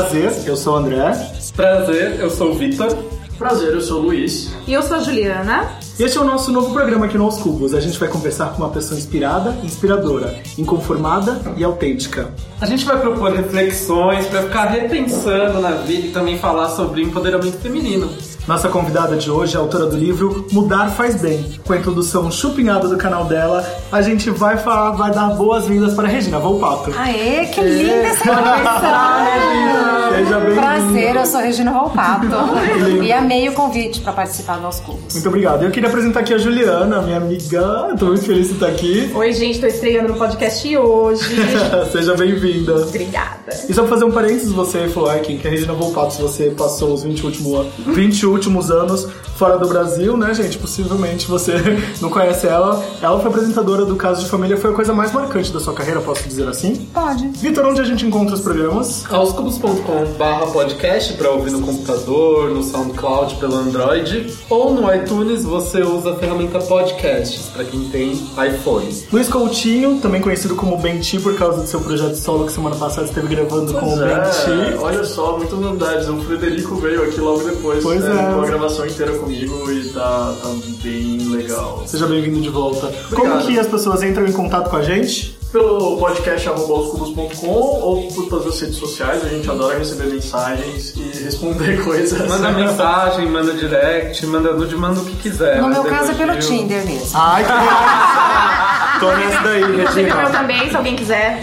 Prazer, 0.00 0.32
eu 0.46 0.56
sou 0.56 0.72
o 0.72 0.76
André. 0.78 1.12
Prazer, 1.54 2.18
eu 2.18 2.30
sou 2.30 2.52
o 2.52 2.54
Victor. 2.54 2.88
Prazer, 3.38 3.74
eu 3.74 3.82
sou 3.82 4.00
o 4.00 4.02
Luiz. 4.04 4.50
E 4.66 4.72
eu 4.72 4.82
sou 4.82 4.96
a 4.96 5.00
Juliana. 5.00 5.68
E 5.98 6.02
este 6.02 6.16
é 6.16 6.20
o 6.22 6.24
nosso 6.24 6.50
novo 6.50 6.72
programa 6.72 7.04
aqui 7.04 7.18
no 7.18 7.24
Aos 7.24 7.36
Cubos. 7.36 7.74
A 7.74 7.80
gente 7.80 7.98
vai 7.98 8.08
conversar 8.08 8.52
com 8.52 8.62
uma 8.62 8.70
pessoa 8.70 8.98
inspirada, 8.98 9.54
inspiradora, 9.62 10.34
inconformada 10.56 11.38
e 11.54 11.62
autêntica. 11.62 12.32
A 12.62 12.64
gente 12.64 12.86
vai 12.86 12.98
propor 12.98 13.30
reflexões 13.30 14.26
para 14.26 14.42
ficar 14.44 14.64
repensando 14.68 15.60
na 15.60 15.72
vida 15.72 16.06
e 16.06 16.10
também 16.10 16.38
falar 16.38 16.70
sobre 16.70 17.02
empoderamento 17.02 17.58
feminino. 17.58 18.10
Nossa 18.48 18.68
convidada 18.68 19.16
de 19.16 19.30
hoje 19.30 19.54
é 19.54 19.58
a 19.58 19.60
autora 19.60 19.86
do 19.86 19.96
livro 19.96 20.46
Mudar 20.50 20.88
Faz 20.90 21.20
Bem. 21.20 21.60
Com 21.66 21.74
a 21.74 21.76
introdução 21.76 22.30
chupinhada 22.30 22.88
do 22.88 22.96
canal 22.96 23.26
dela, 23.26 23.66
a 23.92 24.00
gente 24.00 24.30
vai 24.30 24.56
falar, 24.56 24.92
vai 24.92 25.10
dar 25.12 25.28
boas-vindas 25.34 25.94
para 25.94 26.08
a 26.08 26.10
Regina 26.10 26.38
Volpato. 26.38 26.90
Aê, 26.98 27.46
que 27.46 27.60
linda 27.60 27.92
essa 27.92 28.22
introdução! 28.22 29.90
Seja 30.10 30.40
bem-vinda. 30.40 30.60
Prazer, 30.60 31.16
eu 31.16 31.26
sou 31.26 31.40
Regina 31.40 31.72
Volpato. 31.72 32.26
e 33.02 33.12
amei 33.12 33.48
o 33.48 33.52
convite 33.52 34.00
para 34.00 34.12
participar 34.12 34.58
do 34.58 34.66
Aos 34.66 34.80
Cubos. 34.80 35.14
Muito 35.14 35.28
obrigado. 35.28 35.62
Eu 35.62 35.70
queria 35.70 35.88
apresentar 35.88 36.20
aqui 36.20 36.34
a 36.34 36.38
Juliana, 36.38 37.00
minha 37.02 37.16
amiga. 37.16 37.94
Tô 37.98 38.06
muito 38.06 38.24
feliz 38.24 38.48
de 38.48 38.54
estar 38.54 38.66
aqui. 38.66 39.10
Oi, 39.14 39.32
gente, 39.32 39.60
tô 39.60 39.66
estreando 39.66 40.08
no 40.08 40.18
podcast 40.18 40.76
hoje. 40.76 41.36
Seja 41.92 42.16
bem-vinda. 42.16 42.74
Obrigada. 42.74 43.52
E 43.68 43.72
só 43.72 43.82
pra 43.82 43.90
fazer 43.90 44.04
um 44.04 44.10
parênteses, 44.10 44.50
você 44.50 44.88
falou 44.88 45.10
aqui 45.10 45.38
que 45.38 45.46
a 45.46 45.50
Regina 45.50 45.72
Volpato, 45.72 46.14
se 46.14 46.22
você 46.22 46.50
passou 46.50 46.92
os 46.92 47.04
20, 47.04 47.24
último, 47.24 47.64
20 47.86 48.26
últimos 48.26 48.70
anos 48.70 49.08
fora 49.40 49.56
do 49.56 49.66
Brasil, 49.66 50.18
né, 50.18 50.34
gente? 50.34 50.58
Possivelmente 50.58 51.26
você 51.26 51.54
não 51.98 52.10
conhece 52.10 52.46
ela. 52.46 52.84
Ela 53.00 53.18
foi 53.20 53.30
apresentadora 53.30 53.86
do 53.86 53.96
Caso 53.96 54.22
de 54.22 54.28
Família, 54.28 54.54
foi 54.58 54.70
a 54.70 54.74
coisa 54.74 54.92
mais 54.92 55.12
marcante 55.12 55.50
da 55.50 55.58
sua 55.58 55.72
carreira, 55.72 55.98
posso 56.02 56.28
dizer 56.28 56.46
assim? 56.46 56.74
Pode. 56.92 57.26
Vitor, 57.38 57.64
onde 57.64 57.80
a 57.80 57.84
gente 57.84 58.04
encontra 58.04 58.34
os 58.34 58.42
programas? 58.42 59.10
aoscubos.com.br 59.10 60.52
podcast 60.52 61.14
para 61.14 61.30
ouvir 61.30 61.52
no 61.52 61.62
computador, 61.62 62.50
no 62.50 62.62
SoundCloud 62.62 63.36
pelo 63.36 63.56
Android 63.56 64.30
ou 64.50 64.74
no 64.74 64.94
iTunes 64.94 65.42
você 65.42 65.80
usa 65.80 66.12
a 66.12 66.16
ferramenta 66.16 66.58
podcasts 66.58 67.46
para 67.46 67.64
quem 67.64 67.88
tem 67.88 68.12
iPhone. 68.46 68.94
Luiz 69.10 69.28
Coutinho, 69.28 70.00
também 70.02 70.20
conhecido 70.20 70.54
como 70.54 70.76
Benti 70.76 71.18
por 71.18 71.34
causa 71.36 71.62
do 71.62 71.66
seu 71.66 71.80
projeto 71.80 72.16
solo 72.16 72.44
que 72.44 72.52
semana 72.52 72.76
passada 72.76 73.06
esteve 73.06 73.34
gravando 73.34 73.72
com 73.72 73.86
o 73.86 73.96
Pois 73.96 74.00
é, 74.02 74.60
Benti. 74.66 74.78
olha 74.82 75.04
só, 75.04 75.38
muitas 75.38 75.58
novidades. 75.58 76.08
O 76.10 76.18
Frederico 76.18 76.74
veio 76.76 77.04
aqui 77.04 77.18
logo 77.18 77.42
depois. 77.42 77.82
Pois 77.82 78.04
né, 78.04 78.10
é. 78.10 78.34
Com 78.34 78.42
a 78.42 78.46
gravação 78.46 78.84
inteira 78.86 79.12
comigo 79.30 79.70
e 79.70 79.88
tá, 79.90 80.34
tá 80.42 80.48
bem 80.82 81.18
legal. 81.28 81.84
Seja 81.86 82.06
bem-vindo 82.06 82.40
de 82.40 82.48
volta. 82.48 82.88
Como 83.10 83.32
Obrigado. 83.32 83.46
que 83.46 83.58
as 83.58 83.66
pessoas 83.68 84.02
entram 84.02 84.26
em 84.26 84.32
contato 84.32 84.68
com 84.68 84.76
a 84.76 84.82
gente? 84.82 85.38
Pelo 85.52 85.96
podcast 85.98 86.48
arrobaoscubos.com 86.48 87.46
ou 87.48 88.08
por 88.12 88.28
todas 88.28 88.54
as 88.54 88.60
redes 88.60 88.76
sociais, 88.76 89.24
a 89.24 89.28
gente 89.28 89.50
adora 89.50 89.78
receber 89.78 90.06
mensagens 90.06 90.94
e 90.96 91.24
responder 91.24 91.82
coisas. 91.84 92.28
Manda 92.28 92.52
mensagem, 92.52 93.28
manda 93.28 93.52
direct, 93.54 94.24
manda 94.26 94.52
nude, 94.52 94.76
manda 94.76 95.00
o 95.00 95.04
que 95.04 95.16
quiser. 95.16 95.60
No 95.60 95.68
meu 95.68 95.84
caso 95.84 96.12
é 96.12 96.14
pelo. 96.14 96.38
Tinder 96.38 96.84
mesmo. 96.86 97.10
Ai, 97.14 97.44
que! 97.44 98.80
Tô 99.00 99.10
nessa 99.12 99.42
daí, 99.42 99.60
meu 99.66 99.86
Regina. 99.86 100.30
também, 100.30 100.68
se 100.68 100.76
alguém 100.76 100.94
quiser. 100.94 101.40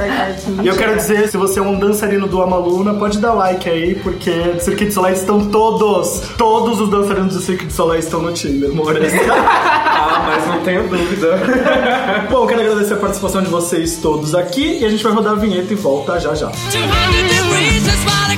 E 0.61 0.67
eu 0.67 0.75
quero 0.75 0.95
dizer, 0.95 1.27
se 1.27 1.37
você 1.37 1.59
é 1.59 1.61
um 1.63 1.79
dançarino 1.79 2.27
do 2.27 2.39
Amaluna, 2.41 2.93
pode 2.93 3.17
dar 3.17 3.33
like 3.33 3.67
aí, 3.67 3.95
porque 3.95 4.31
do 4.31 4.61
Circuito 4.61 4.85
de 4.85 4.93
Soleil 4.93 5.15
estão 5.15 5.49
todos, 5.49 6.21
todos 6.37 6.79
os 6.79 6.89
dançarinos 6.89 7.33
do 7.33 7.41
Circuito 7.41 7.71
de 7.71 7.73
Soleil 7.73 7.99
estão 7.99 8.21
no 8.21 8.31
Tinder, 8.31 8.69
amores. 8.69 9.11
Ah, 10.09 10.23
mas 10.25 10.47
não 10.47 10.61
tenho 10.61 10.87
dúvida. 10.87 11.37
Bom, 12.29 12.43
eu 12.43 12.47
quero 12.47 12.61
agradecer 12.61 12.93
a 12.93 12.97
participação 12.97 13.41
de 13.41 13.49
vocês 13.49 13.97
todos 13.97 14.33
aqui 14.35 14.79
e 14.79 14.85
a 14.85 14.89
gente 14.89 15.03
vai 15.03 15.11
rodar 15.11 15.33
a 15.33 15.35
vinheta 15.35 15.73
e 15.73 15.75
volta 15.75 16.19
já 16.19 16.33
já. 16.33 16.47
200 16.47 16.71
degrees, 16.71 17.83
that's 17.83 18.05
why 18.05 18.27
they 18.29 18.37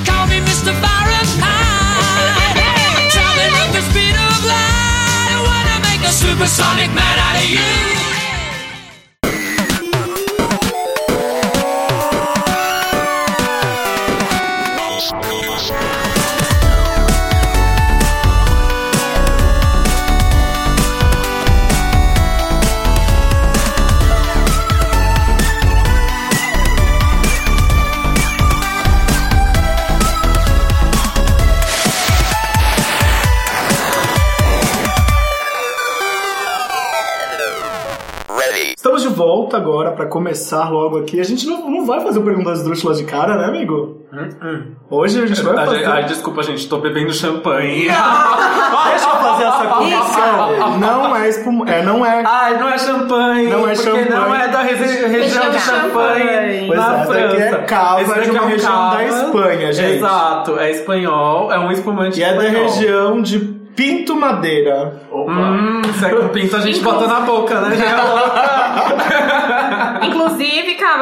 agora 39.60 39.92
pra 39.92 40.06
começar 40.08 40.70
logo 40.70 40.98
aqui. 41.00 41.20
A 41.20 41.24
gente 41.24 41.46
não, 41.48 41.70
não 41.70 41.86
vai 41.86 42.00
fazer 42.02 42.20
o 42.20 42.24
Perguntas 42.24 42.60
Esdrúxulas 42.60 42.98
de 42.98 43.04
cara, 43.04 43.36
né, 43.38 43.46
amigo? 43.46 43.98
Hoje 44.90 45.22
a 45.22 45.26
gente 45.28 45.42
vai 45.44 45.54
A 45.54 45.66
fazer... 45.66 45.78
gente- 45.80 45.88
Ai, 45.90 46.04
desculpa, 46.06 46.42
gente, 46.44 46.68
tô 46.68 46.78
bebendo 46.80 47.14
champanhe. 47.14 47.88
Deixa 48.90 49.08
eu 49.08 49.16
fazer 49.18 49.44
essa 49.44 49.66
correção. 49.68 50.78
Não 50.80 51.16
é 51.16 51.30
espum... 51.30 51.66
É, 51.68 51.84
não 51.84 52.06
é... 52.06 52.24
Ai, 52.26 52.58
não 52.60 52.70
é 52.70 52.78
champanhe. 52.78 53.48
Não 53.50 53.68
é 53.68 53.74
porque 53.76 53.84
champanhe. 53.90 54.10
não 54.10 54.36
é 54.36 54.48
da 54.48 54.62
regi- 54.62 55.06
região 55.06 55.50
de 55.52 55.60
champanhe. 55.60 56.68
Pois 56.68 56.80
na 56.80 56.92
é, 56.92 56.96
essa 57.02 57.06
França. 57.14 57.26
aqui 57.34 57.42
é 57.42 57.52
cava 57.66 58.02
Esse 58.02 58.22
de 58.24 58.30
uma 58.32 58.40
é 58.40 58.42
um 58.42 58.48
região 58.48 58.72
cava. 58.72 58.96
da 58.96 59.04
Espanha, 59.06 59.74
gente. 59.74 59.96
Exato, 59.98 60.60
é 60.60 60.72
espanhol, 60.72 61.52
é 61.52 61.60
um 61.60 61.72
espumante 61.72 62.20
E 62.20 62.24
é 62.24 62.34
da 62.34 62.44
espanhol. 62.46 62.64
região 62.66 63.22
de 63.22 63.40
Pinto 63.40 64.16
Madeira. 64.16 65.02
Opa! 65.12 65.32
Hum, 65.32 65.82
se 65.98 66.06
é 66.06 66.10
com 66.10 66.28
pinto 66.30 66.56
a 66.58 66.60
gente 66.60 66.82
bota 66.82 67.08
na 67.08 67.22
boca, 67.22 67.62
né? 67.62 67.78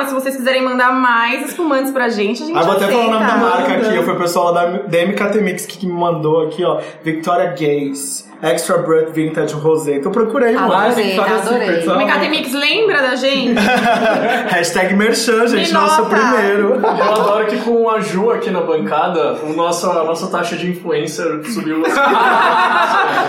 Se 0.07 0.13
vocês 0.13 0.35
quiserem 0.35 0.63
mandar 0.63 0.91
mais 0.91 1.50
espumantes 1.50 1.91
pra 1.91 2.09
gente, 2.09 2.44
a 2.44 2.45
gente 2.45 2.57
Ah, 2.57 2.63
vou 2.63 2.73
até 2.75 2.88
falar 2.88 3.07
o 3.07 3.12
nome 3.12 3.25
da 3.25 3.38
marca 3.38 3.73
aqui. 3.73 4.03
Foi 4.03 4.13
o 4.13 4.18
pessoal 4.18 4.53
lá 4.53 4.66
da, 4.66 4.78
da 4.79 5.06
MKT 5.06 5.41
Mix 5.41 5.66
que 5.66 5.85
me 5.85 5.94
mandou 5.94 6.47
aqui, 6.47 6.63
ó. 6.63 6.79
Victoria 7.03 7.47
Gaze. 7.47 8.25
Extra 8.40 8.78
Brut 8.78 9.09
Vintage 9.13 9.56
Rosé. 9.56 9.95
Então 9.95 10.12
procurei, 10.12 10.53
mano. 10.53 10.72
Ai, 10.72 10.90
Adorei, 10.91 11.06
Victoria's 11.07 11.47
adorei. 11.47 11.68
Secret, 11.68 11.88
O 11.88 11.91
ó. 11.91 11.97
Mecate 11.97 12.29
Mix 12.29 12.53
lembra 12.53 13.01
da 13.01 13.16
gente? 13.16 13.56
Hashtag 14.50 14.94
Merchan, 14.95 15.47
gente. 15.47 15.68
Me 15.69 15.73
Nosso 15.73 16.06
primeiro. 16.06 16.75
Eu 16.75 16.88
adoro 16.88 17.47
que 17.47 17.57
com 17.62 17.89
a 17.89 18.00
Ju 18.00 18.29
aqui 18.29 18.51
na 18.51 18.62
bancada, 18.62 19.38
o 19.44 19.53
nosso, 19.53 19.89
a 19.89 20.03
nossa 20.03 20.28
taxa 20.28 20.56
de 20.56 20.69
influencer 20.69 21.44
subiu. 21.51 21.81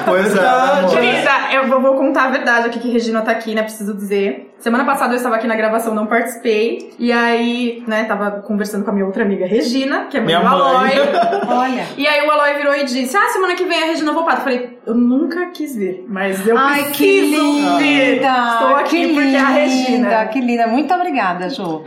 Pois 0.04 0.34
é. 0.34 0.86
Querida, 0.90 1.30
eu 1.54 1.68
vou, 1.68 1.80
vou 1.80 1.94
contar 1.96 2.24
a 2.24 2.30
verdade 2.30 2.66
aqui 2.66 2.78
que 2.78 2.90
Regina 2.90 3.20
tá 3.22 3.32
aqui, 3.32 3.54
né? 3.54 3.62
Preciso 3.62 3.94
dizer. 3.94 4.54
Semana 4.60 4.84
passada 4.84 5.12
eu 5.12 5.16
estava 5.16 5.36
aqui 5.36 5.46
na 5.46 5.54
gravação, 5.54 5.94
não 5.94 6.06
participei. 6.06 6.92
E 6.98 7.12
aí, 7.12 7.82
né, 7.86 8.04
tava 8.04 8.42
conversando 8.42 8.84
com 8.84 8.90
a 8.90 8.92
minha 8.92 9.06
outra 9.06 9.22
amiga 9.22 9.46
Regina, 9.46 10.06
que 10.10 10.16
é 10.16 10.20
mãe 10.20 10.26
Minha 10.26 10.40
do 10.40 10.46
Aloy. 10.48 10.78
mãe. 10.78 10.94
Olha. 11.48 11.86
E 11.96 12.06
aí 12.06 12.26
o 12.26 12.30
Aloy 12.30 12.54
virou 12.54 12.74
e 12.74 12.84
disse: 12.84 13.16
Ah, 13.16 13.28
semana 13.28 13.54
que 13.54 13.64
vem 13.64 13.82
a 13.82 13.86
Regina 13.86 14.12
Volpato. 14.12 14.38
Eu 14.38 14.42
falei, 14.44 14.78
eu 14.84 14.94
nunca 14.94 15.46
quis 15.46 15.76
ver, 15.76 16.04
mas 16.08 16.44
eu 16.46 16.58
Ai, 16.58 16.90
que 16.90 17.18
preciso 17.20 17.78
ver. 17.78 18.14
linda! 18.16 18.48
Estou 18.54 18.76
aqui 18.76 19.00
que 19.00 19.06
porque 19.14 19.20
linda, 19.26 19.38
é 19.38 19.40
a 19.40 19.48
Regina. 19.48 20.26
Que 20.26 20.40
linda, 20.40 20.66
muito 20.66 20.92
obrigada, 20.92 21.48
Ju. 21.48 21.84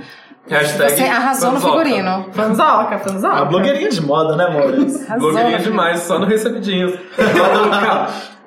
Hashtag 0.50 0.91
Você 0.95 1.03
arrasou 1.03 1.51
no 1.51 1.59
fanzoca. 1.62 1.83
figurino. 1.83 2.25
Fanzoca, 2.31 2.97
fanzoca. 3.00 3.35
A 3.35 3.45
blogueirinha 3.45 3.89
de 3.89 4.01
moda, 4.01 4.35
né, 4.35 4.45
amores? 4.45 5.07
Arrasou 5.09 5.29
Blogueirinha 5.29 5.57
no 5.59 5.63
demais, 5.65 6.00
só 6.01 6.17
no 6.17 6.25
recebidinho. 6.25 6.97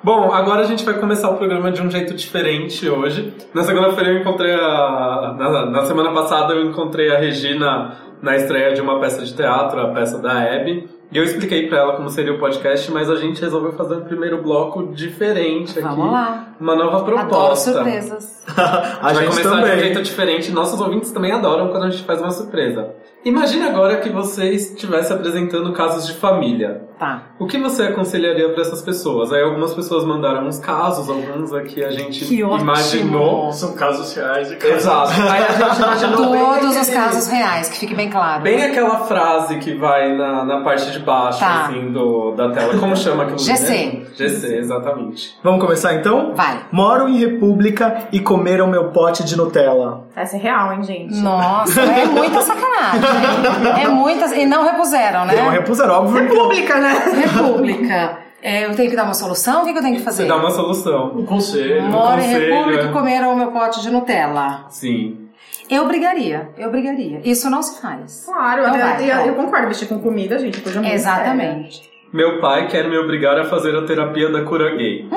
Bom, 0.05 0.31
agora 0.31 0.61
a 0.61 0.65
gente 0.65 0.85
vai 0.85 0.93
começar 0.99 1.31
o 1.31 1.35
programa 1.35 1.71
de 1.71 1.81
um 1.81 1.89
jeito 1.89 2.13
diferente 2.13 2.87
hoje. 2.87 3.33
Na 3.55 3.63
segunda-feira 3.63 4.11
eu 4.11 4.19
encontrei 4.19 4.53
a. 4.53 5.35
Na, 5.35 5.65
na 5.65 5.85
semana 5.87 6.11
passada 6.13 6.53
eu 6.53 6.63
encontrei 6.69 7.09
a 7.09 7.17
Regina 7.17 7.97
na 8.21 8.35
estreia 8.35 8.71
de 8.75 8.81
uma 8.81 8.99
peça 8.99 9.25
de 9.25 9.33
teatro, 9.33 9.81
a 9.81 9.87
peça 9.89 10.19
da 10.19 10.43
Abby. 10.43 10.87
E 11.11 11.17
eu 11.17 11.23
expliquei 11.23 11.67
pra 11.67 11.79
ela 11.79 11.93
como 11.95 12.07
seria 12.09 12.33
o 12.33 12.39
podcast, 12.39 12.91
mas 12.91 13.09
a 13.09 13.15
gente 13.15 13.41
resolveu 13.41 13.71
fazer 13.73 13.95
um 13.95 14.01
primeiro 14.01 14.43
bloco 14.43 14.93
diferente 14.93 15.71
aqui. 15.71 15.87
Vamos 15.87 16.11
lá. 16.11 16.49
uma 16.59 16.75
nova 16.75 16.97
Adoro 16.97 17.17
proposta. 17.17 17.73
surpresas. 17.73 18.45
A 18.55 19.11
vai 19.11 19.15
gente 19.15 19.29
começar 19.29 19.41
de 19.41 19.47
um 19.47 19.61
também. 19.61 19.79
jeito 19.79 20.01
diferente. 20.03 20.51
Nossos 20.51 20.79
ouvintes 20.79 21.11
também 21.11 21.31
adoram 21.31 21.69
quando 21.69 21.83
a 21.83 21.89
gente 21.89 22.03
faz 22.03 22.21
uma 22.21 22.29
surpresa. 22.31 22.93
Imagine 23.23 23.69
agora 23.69 23.97
que 23.97 24.09
você 24.09 24.51
estivesse 24.51 25.11
apresentando 25.11 25.73
casos 25.73 26.05
de 26.05 26.13
família. 26.13 26.83
Tá. 26.97 27.23
O 27.37 27.45
que 27.45 27.57
você 27.57 27.83
aconselharia 27.83 28.49
para 28.53 28.61
essas 28.61 28.81
pessoas? 28.81 29.31
Aí 29.33 29.41
algumas 29.43 29.73
pessoas 29.73 30.05
mandaram 30.05 30.47
uns 30.47 30.59
casos, 30.59 31.09
alguns 31.09 31.53
aqui 31.53 31.83
a 31.83 31.91
gente 31.91 32.23
Que 32.25 32.41
ótimo. 32.43 32.61
imaginou. 32.61 33.51
São 33.51 33.73
casos 33.73 34.15
reais 34.15 34.51
e 34.51 34.55
casos 34.55 34.75
Exato. 34.77 35.11
Aí 35.29 35.43
a 35.43 35.51
gente 35.51 35.77
imaginou 35.83 36.55
Todos 36.59 36.77
os 36.77 36.89
casos 36.89 37.27
reais, 37.27 37.69
que 37.69 37.79
fique 37.79 37.93
bem 37.93 38.09
claro. 38.09 38.43
Bem 38.43 38.63
aquela 38.63 38.99
frase 39.05 39.57
que 39.59 39.73
vai 39.75 40.15
na, 40.15 40.45
na 40.45 40.61
parte 40.61 40.89
de 40.91 40.99
baixo, 40.99 41.39
Tá. 41.39 41.65
assim, 41.65 41.91
do, 41.91 42.31
da 42.31 42.49
tela. 42.51 42.77
Como 42.79 42.95
chama 42.95 43.23
aquilo? 43.23 43.39
GC. 43.39 44.07
GC, 44.15 44.55
exatamente. 44.57 45.37
Vamos 45.43 45.59
começar 45.59 45.93
então? 45.95 46.33
Vai. 46.33 46.61
Moro 46.71 47.09
em 47.09 47.17
República 47.19 48.07
e 48.11 48.19
comeram 48.21 48.67
meu 48.67 48.91
pote 48.91 49.23
de 49.25 49.35
Nutella. 49.35 50.07
Essa 50.15 50.37
é 50.37 50.39
real, 50.39 50.71
hein, 50.71 50.81
gente? 50.83 51.15
Nossa, 51.17 51.81
é 51.81 52.05
muita 52.05 52.41
sacanagem. 52.41 53.83
É 53.83 53.87
muita. 53.89 54.33
E 54.35 54.45
não 54.45 54.63
repuseram, 54.63 55.25
né? 55.25 55.35
Não 55.35 55.49
repuseram, 55.49 55.93
óbvio. 55.95 56.27
que- 56.27 56.35
Pública, 56.35 56.79
né? 56.93 57.25
República. 57.25 58.19
É, 58.41 58.65
eu 58.65 58.75
tenho 58.75 58.89
que 58.89 58.95
dar 58.95 59.05
uma 59.05 59.13
solução? 59.13 59.61
O 59.61 59.65
que, 59.65 59.73
que 59.73 59.79
eu 59.79 59.83
tenho 59.83 59.95
que 59.95 60.03
fazer? 60.03 60.23
Você 60.23 60.29
dá 60.29 60.37
uma 60.37 60.51
solução. 60.51 61.17
Um 61.17 61.25
conselho. 61.25 61.81
Moro 61.83 62.19
em 62.19 62.23
conselho, 62.23 62.53
República 62.55 62.83
é. 62.83 62.85
e 62.85 62.93
comeram 62.93 63.33
o 63.33 63.35
meu 63.35 63.51
pote 63.51 63.81
de 63.81 63.89
Nutella. 63.89 64.65
Sim. 64.69 65.29
Eu 65.69 65.87
brigaria, 65.87 66.49
eu 66.57 66.69
brigaria. 66.69 67.21
Isso 67.23 67.49
não 67.49 67.63
se 67.63 67.81
faz. 67.81 68.25
Claro, 68.25 68.61
Então 68.61 68.75
eu, 68.75 68.85
vai, 68.85 69.11
eu, 69.11 69.25
eu 69.27 69.35
concordo, 69.35 69.67
mexer 69.67 69.87
com 69.87 69.99
comida, 69.99 70.37
gente, 70.37 70.61
coisa 70.61 70.79
muito 70.79 70.91
séria. 70.91 71.01
Exatamente. 71.01 71.89
Meu 72.13 72.39
pai 72.39 72.67
quer 72.67 72.87
me 72.87 72.97
obrigar 72.97 73.37
a 73.39 73.45
fazer 73.45 73.75
a 73.75 73.83
terapia 73.83 74.31
da 74.31 74.43
cura 74.43 74.75
gay. 74.75 75.09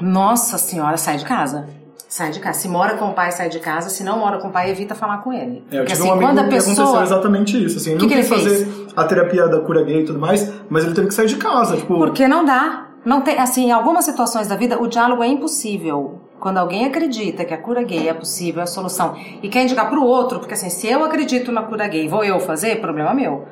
Nossa 0.00 0.58
senhora, 0.58 0.96
sai 0.96 1.16
de 1.16 1.24
casa. 1.24 1.68
Sai 2.16 2.30
de 2.30 2.40
casa. 2.40 2.60
Se 2.60 2.66
mora 2.66 2.94
com 2.96 3.10
o 3.10 3.12
pai, 3.12 3.30
sai 3.30 3.50
de 3.50 3.58
casa. 3.60 3.90
Se 3.90 4.02
não 4.02 4.18
mora 4.18 4.38
com 4.38 4.48
o 4.48 4.50
pai, 4.50 4.70
evita 4.70 4.94
falar 4.94 5.18
com 5.18 5.34
ele. 5.34 5.62
É, 5.70 5.80
eu 5.80 5.80
Porque 5.80 5.92
tive 5.92 5.92
assim, 5.92 6.08
um 6.08 6.12
amigo 6.12 6.26
quando 6.28 6.38
a 6.38 6.42
que 6.44 6.54
aconteceu 6.54 6.84
pessoa. 6.86 7.02
exatamente 7.02 7.62
isso. 7.62 7.76
Assim, 7.76 7.90
ele 7.90 7.98
Que 7.98 8.06
não 8.06 8.10
que 8.10 8.16
quis 8.16 8.28
fazer 8.30 8.86
a 8.96 9.04
terapia 9.04 9.46
da 9.48 9.60
cura 9.60 9.82
gay 9.82 10.00
e 10.00 10.04
tudo 10.06 10.18
mais, 10.18 10.50
mas 10.70 10.84
ele 10.84 10.94
teve 10.94 11.08
que 11.08 11.14
sair 11.14 11.26
de 11.26 11.36
casa. 11.36 11.76
Tipo, 11.76 11.98
Porque 11.98 12.26
não 12.26 12.42
dá. 12.42 12.86
Não 13.04 13.20
tem, 13.20 13.38
assim, 13.38 13.66
em 13.66 13.70
algumas 13.70 14.06
situações 14.06 14.48
da 14.48 14.56
vida, 14.56 14.80
o 14.80 14.86
diálogo 14.86 15.22
é 15.22 15.26
impossível. 15.26 16.22
Quando 16.40 16.56
alguém 16.56 16.86
acredita 16.86 17.44
que 17.44 17.52
a 17.52 17.58
cura 17.58 17.82
gay 17.82 18.08
é 18.08 18.14
possível, 18.14 18.60
é 18.60 18.64
a 18.64 18.66
solução, 18.66 19.14
e 19.42 19.48
quer 19.50 19.64
indicar 19.64 19.90
pro 19.90 20.02
outro, 20.02 20.38
porque 20.38 20.54
assim, 20.54 20.70
se 20.70 20.86
eu 20.86 21.04
acredito 21.04 21.52
na 21.52 21.64
cura 21.64 21.86
gay, 21.86 22.08
vou 22.08 22.24
eu 22.24 22.40
fazer, 22.40 22.80
problema 22.80 23.12
meu. 23.12 23.44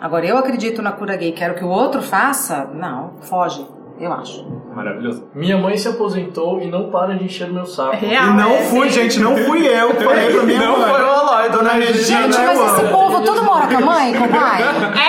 Agora, 0.00 0.24
eu 0.24 0.38
acredito 0.38 0.80
na 0.80 0.92
cura 0.92 1.16
gay, 1.16 1.32
quero 1.32 1.56
que 1.56 1.64
o 1.64 1.68
outro 1.68 2.00
faça, 2.00 2.70
não, 2.72 3.14
foge, 3.20 3.66
eu 4.00 4.12
acho. 4.12 4.44
Maravilhoso. 4.74 5.24
Minha 5.34 5.56
mãe 5.58 5.76
se 5.76 5.88
aposentou 5.88 6.60
e 6.60 6.66
não 6.70 6.90
para 6.90 7.14
de 7.14 7.24
encher 7.24 7.48
meu 7.52 7.66
saco. 7.66 7.94
É 7.94 7.98
real. 7.98 8.24
E 8.28 8.30
não 8.34 8.50
é, 8.52 8.62
fui, 8.62 8.88
sim. 8.90 9.02
gente, 9.02 9.20
não 9.20 9.36
fui 9.36 9.66
eu 9.66 9.90
que 9.94 10.04
falei 10.04 10.32
pra 10.32 10.42
minha 10.44 10.58
Não 10.60 10.78
mãe. 10.78 10.88
foi 10.90 11.02
o 11.02 11.06
Aloy, 11.10 11.48
Dona 11.50 11.72
Regina, 11.72 12.22
Gente, 12.32 12.36
eu 12.40 12.54
mas 12.64 12.78
esse 12.78 12.88
povo 12.92 13.20
tudo 13.22 13.42
mora 13.44 13.66
com 13.66 13.76
a 13.76 13.80
mãe, 13.80 14.14
com 14.14 14.24
o 14.24 14.28
pai? 14.28 14.62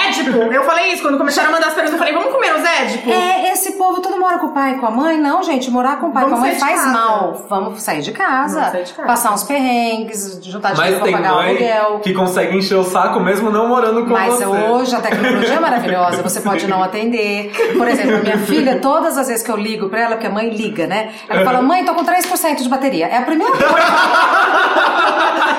Édipo, 0.09 0.37
eu 0.37 0.63
falei 0.63 0.91
isso 0.93 1.01
quando 1.01 1.17
começaram 1.17 1.49
a 1.49 1.51
mandar 1.53 1.67
as 1.67 1.73
perguntas, 1.73 1.93
eu 1.93 2.05
falei, 2.05 2.13
vamos 2.13 2.31
comer 2.33 2.55
os 2.55 2.63
Édipo? 2.63 3.09
É, 3.09 3.51
esse 3.51 3.73
povo 3.77 4.01
tudo 4.01 4.19
mora 4.19 4.37
com 4.39 4.47
o 4.47 4.51
pai 4.53 4.73
e 4.73 4.79
com 4.79 4.85
a 4.87 4.91
mãe? 4.91 5.17
Não, 5.17 5.41
gente, 5.43 5.71
morar 5.71 5.99
com 5.99 6.07
o 6.07 6.11
pai 6.11 6.25
e 6.25 6.29
com 6.29 6.35
a 6.35 6.39
mãe 6.39 6.55
faz 6.55 6.81
casa. 6.81 6.91
mal. 6.93 7.45
Vamos 7.49 7.81
sair 7.81 8.01
de 8.01 8.11
casa, 8.11 8.55
Vamos 8.59 8.71
sair 8.71 8.83
de 8.83 8.93
casa. 8.93 9.07
passar 9.07 9.33
uns 9.33 9.43
perrengues, 9.43 10.39
juntar 10.43 10.69
Mas 10.69 10.79
dinheiro 10.79 11.01
pra 11.03 11.11
pagar 11.11 11.35
o 11.35 11.39
aluguel. 11.39 11.99
que 12.03 12.13
consegue 12.13 12.57
encher 12.57 12.75
o 12.75 12.83
saco 12.83 13.19
mesmo 13.19 13.49
não 13.49 13.67
morando 13.67 14.03
com 14.05 14.11
Mas 14.11 14.33
você. 14.35 14.45
hoje 14.45 14.95
a 14.95 14.99
tecnologia 14.99 15.53
é 15.55 15.59
maravilhosa, 15.59 16.21
você 16.21 16.41
pode 16.41 16.67
não 16.67 16.83
atender. 16.83 17.51
Por 17.77 17.87
exemplo, 17.87 18.17
a 18.17 18.19
minha 18.19 18.37
filha, 18.45 18.72
todas 18.79 19.17
as 19.17 19.27
vezes 19.27 19.43
que 19.43 19.51
eu 19.51 19.57
ligo 19.57 19.89
pra 19.89 20.01
ela, 20.01 20.11
porque 20.15 20.27
a 20.27 20.31
mãe 20.31 20.49
liga, 20.49 20.85
né? 20.87 21.09
Ela 21.29 21.43
fala, 21.43 21.61
mãe, 21.61 21.83
tô 21.85 21.93
com 21.93 22.03
3% 22.03 22.61
de 22.61 22.69
bateria. 22.69 23.07
É 23.07 23.17
a 23.17 23.21
primeira 23.21 23.51
coisa. 23.51 23.73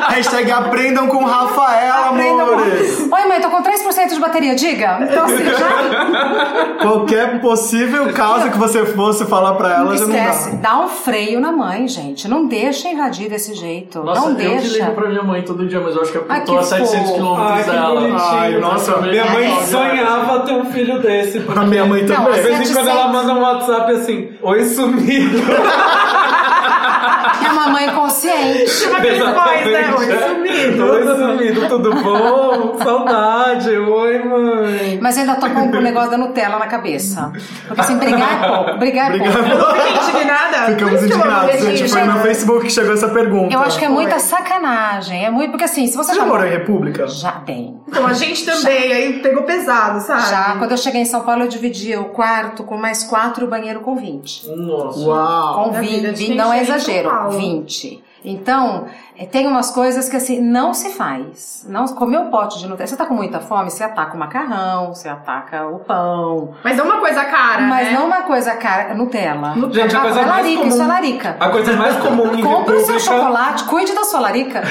Hashtag 0.08 0.50
aprendam 0.52 1.06
com 1.08 1.24
Rafael, 1.24 2.04
Aprenda 2.10 2.42
amores. 2.42 2.96
com- 3.08 3.14
Oi, 3.16 3.26
mãe, 3.26 3.40
tô 3.40 3.48
com 3.50 3.62
3% 3.62 4.08
de 4.14 4.20
bateria, 4.20 4.54
diga. 4.54 4.98
Então, 5.02 5.24
assim, 5.24 5.44
já 5.44 6.76
Qualquer 6.82 7.40
possível 7.40 8.12
caso 8.12 8.50
que 8.50 8.58
você 8.58 8.84
fosse 8.86 9.24
falar 9.24 9.54
pra 9.54 9.74
ela, 9.74 9.96
já 9.96 10.06
não 10.06 10.14
esquece. 10.14 10.50
dá. 10.56 10.70
Dá 10.74 10.78
um 10.80 10.88
freio 10.88 11.40
na 11.40 11.50
mãe, 11.52 11.88
gente. 11.88 12.28
Não 12.28 12.46
deixa 12.46 12.88
invadir 12.88 13.28
desse 13.28 13.54
jeito. 13.54 14.02
Nossa, 14.02 14.20
não 14.20 14.30
eu 14.30 14.36
que 14.36 14.42
deixa. 14.42 14.78
ligo 14.84 14.92
pra 14.92 15.08
minha 15.08 15.22
mãe 15.22 15.42
todo 15.42 15.66
dia, 15.66 15.80
mas 15.80 15.96
eu 15.96 16.02
acho 16.02 16.12
que 16.12 16.18
é 16.18 16.20
eu 16.20 16.44
tô 16.44 16.58
a 16.58 16.62
700 16.62 17.00
fofo. 17.00 17.14
quilômetros 17.14 17.66
dela. 17.66 18.00
Ai, 18.38 18.58
nossa, 18.58 18.96
Minha 18.98 19.24
mãe 19.26 19.64
sonhava 19.64 20.40
ter 20.40 20.52
um 20.52 20.64
filho 20.66 21.00
desse. 21.00 21.40
porque 21.40 21.58
A 21.58 21.62
minha 21.62 21.86
mãe 21.86 22.02
Não, 22.04 22.14
também. 22.16 22.32
De 22.34 22.40
vez 22.40 22.70
em 22.70 22.74
quando 22.74 22.86
700. 22.86 23.03
Manda 23.08 23.32
um 23.34 23.40
WhatsApp 23.40 23.92
assim, 23.92 24.30
oi 24.42 24.64
sumido. 24.64 25.38
uma 27.64 27.72
mãe 27.72 27.90
consciente. 27.90 28.62
Exatamente. 28.62 29.70
Né? 29.70 29.94
Oi, 29.96 30.28
sumido. 30.28 30.84
Oi, 30.84 31.16
sumido, 31.16 31.68
tudo 31.68 31.94
bom? 31.94 32.78
Saudade. 32.82 33.70
Oi, 33.76 34.18
mãe. 34.24 34.98
Mas 35.00 35.18
ainda 35.18 35.36
tô 35.36 35.48
com 35.48 35.60
o 35.60 35.80
negócio 35.80 36.10
da 36.10 36.18
Nutella 36.18 36.58
na 36.58 36.66
cabeça. 36.66 37.32
Porque 37.66 37.80
assim, 37.80 37.96
brigar 37.96 38.44
é 38.44 38.48
pouco. 38.48 38.78
Brigar 38.78 39.14
é 39.14 39.18
pouco. 39.18 39.38
Eu 39.38 39.58
não 39.58 39.74
fiquei 39.74 39.92
indignada. 39.92 40.66
Ficamos 40.66 41.02
indignados, 41.02 41.60
gente. 41.60 41.88
Foi 41.88 42.04
no 42.04 42.20
Facebook 42.20 42.66
que 42.66 42.72
chegou 42.72 42.94
essa 42.94 43.08
pergunta. 43.08 43.54
Eu 43.54 43.60
acho 43.60 43.78
que 43.78 43.84
é 43.84 43.88
muita 43.88 44.18
sacanagem. 44.18 45.24
É 45.24 45.30
muito. 45.30 45.50
Porque 45.50 45.64
assim, 45.64 45.86
se 45.86 45.96
você. 45.96 46.12
Você 46.12 46.20
já 46.20 46.26
morou 46.26 46.46
em 46.46 46.50
República? 46.50 47.08
Já 47.08 47.32
tem. 47.32 47.80
Então 47.88 48.06
a 48.06 48.12
gente 48.12 48.44
também, 48.44 48.88
já. 48.88 48.94
aí 48.94 49.20
pegou 49.20 49.42
pesado, 49.44 50.00
sabe? 50.00 50.28
Já. 50.28 50.56
Quando 50.58 50.72
eu 50.72 50.76
cheguei 50.76 51.00
em 51.00 51.06
São 51.06 51.22
Paulo, 51.22 51.42
eu 51.42 51.48
dividi 51.48 51.96
o 51.96 52.06
quarto 52.06 52.64
com 52.64 52.76
mais 52.76 53.04
quatro 53.04 53.44
e 53.44 53.46
o 53.46 53.50
banheiro 53.50 53.80
com 53.80 53.96
vinte. 53.96 54.48
Nossa. 54.50 54.98
Uau. 55.00 55.64
Com 55.64 55.72
20. 55.72 56.34
Não 56.34 56.52
é 56.52 56.60
exagero. 56.62 57.10
É 57.10 57.36
20. 57.36 57.53
Então, 58.24 58.86
é, 59.16 59.24
tem 59.26 59.46
umas 59.46 59.70
coisas 59.70 60.08
que 60.08 60.16
assim, 60.16 60.40
não 60.40 60.74
se 60.74 60.90
faz. 60.90 61.64
Não, 61.68 61.86
comer 61.86 62.18
o 62.18 62.24
pote 62.30 62.58
de 62.58 62.66
Nutella. 62.66 62.86
Você 62.86 62.96
tá 62.96 63.06
com 63.06 63.14
muita 63.14 63.40
fome, 63.40 63.70
você 63.70 63.84
ataca 63.84 64.14
o 64.14 64.18
macarrão, 64.18 64.92
você 64.92 65.08
ataca 65.08 65.66
o 65.66 65.78
pão. 65.78 66.50
Mas 66.64 66.76
não 66.76 66.84
uma 66.84 66.98
coisa 66.98 67.24
cara, 67.24 67.62
Mas 67.62 67.88
né? 67.88 67.94
não 67.98 68.06
uma 68.06 68.22
coisa 68.22 68.52
cara, 68.56 68.92
Nutella. 68.94 69.54
Gente, 69.70 69.94
a 69.96 70.00
coisa 70.00 70.20
é 70.20 70.26
mais 70.26 70.36
larica, 70.44 70.58
comum- 70.62 70.68
isso 70.74 70.82
é 70.82 70.86
larica. 70.86 71.36
A 71.40 71.48
coisa 71.48 71.72
mais 71.76 71.96
comum 71.96 72.34
em 72.34 72.42
Compre 72.42 72.74
o 72.74 72.80
seu 72.80 72.94
República... 72.96 73.00
chocolate, 73.00 73.64
cuide 73.64 73.94
da 73.94 74.04
sua 74.04 74.20
larica. 74.20 74.62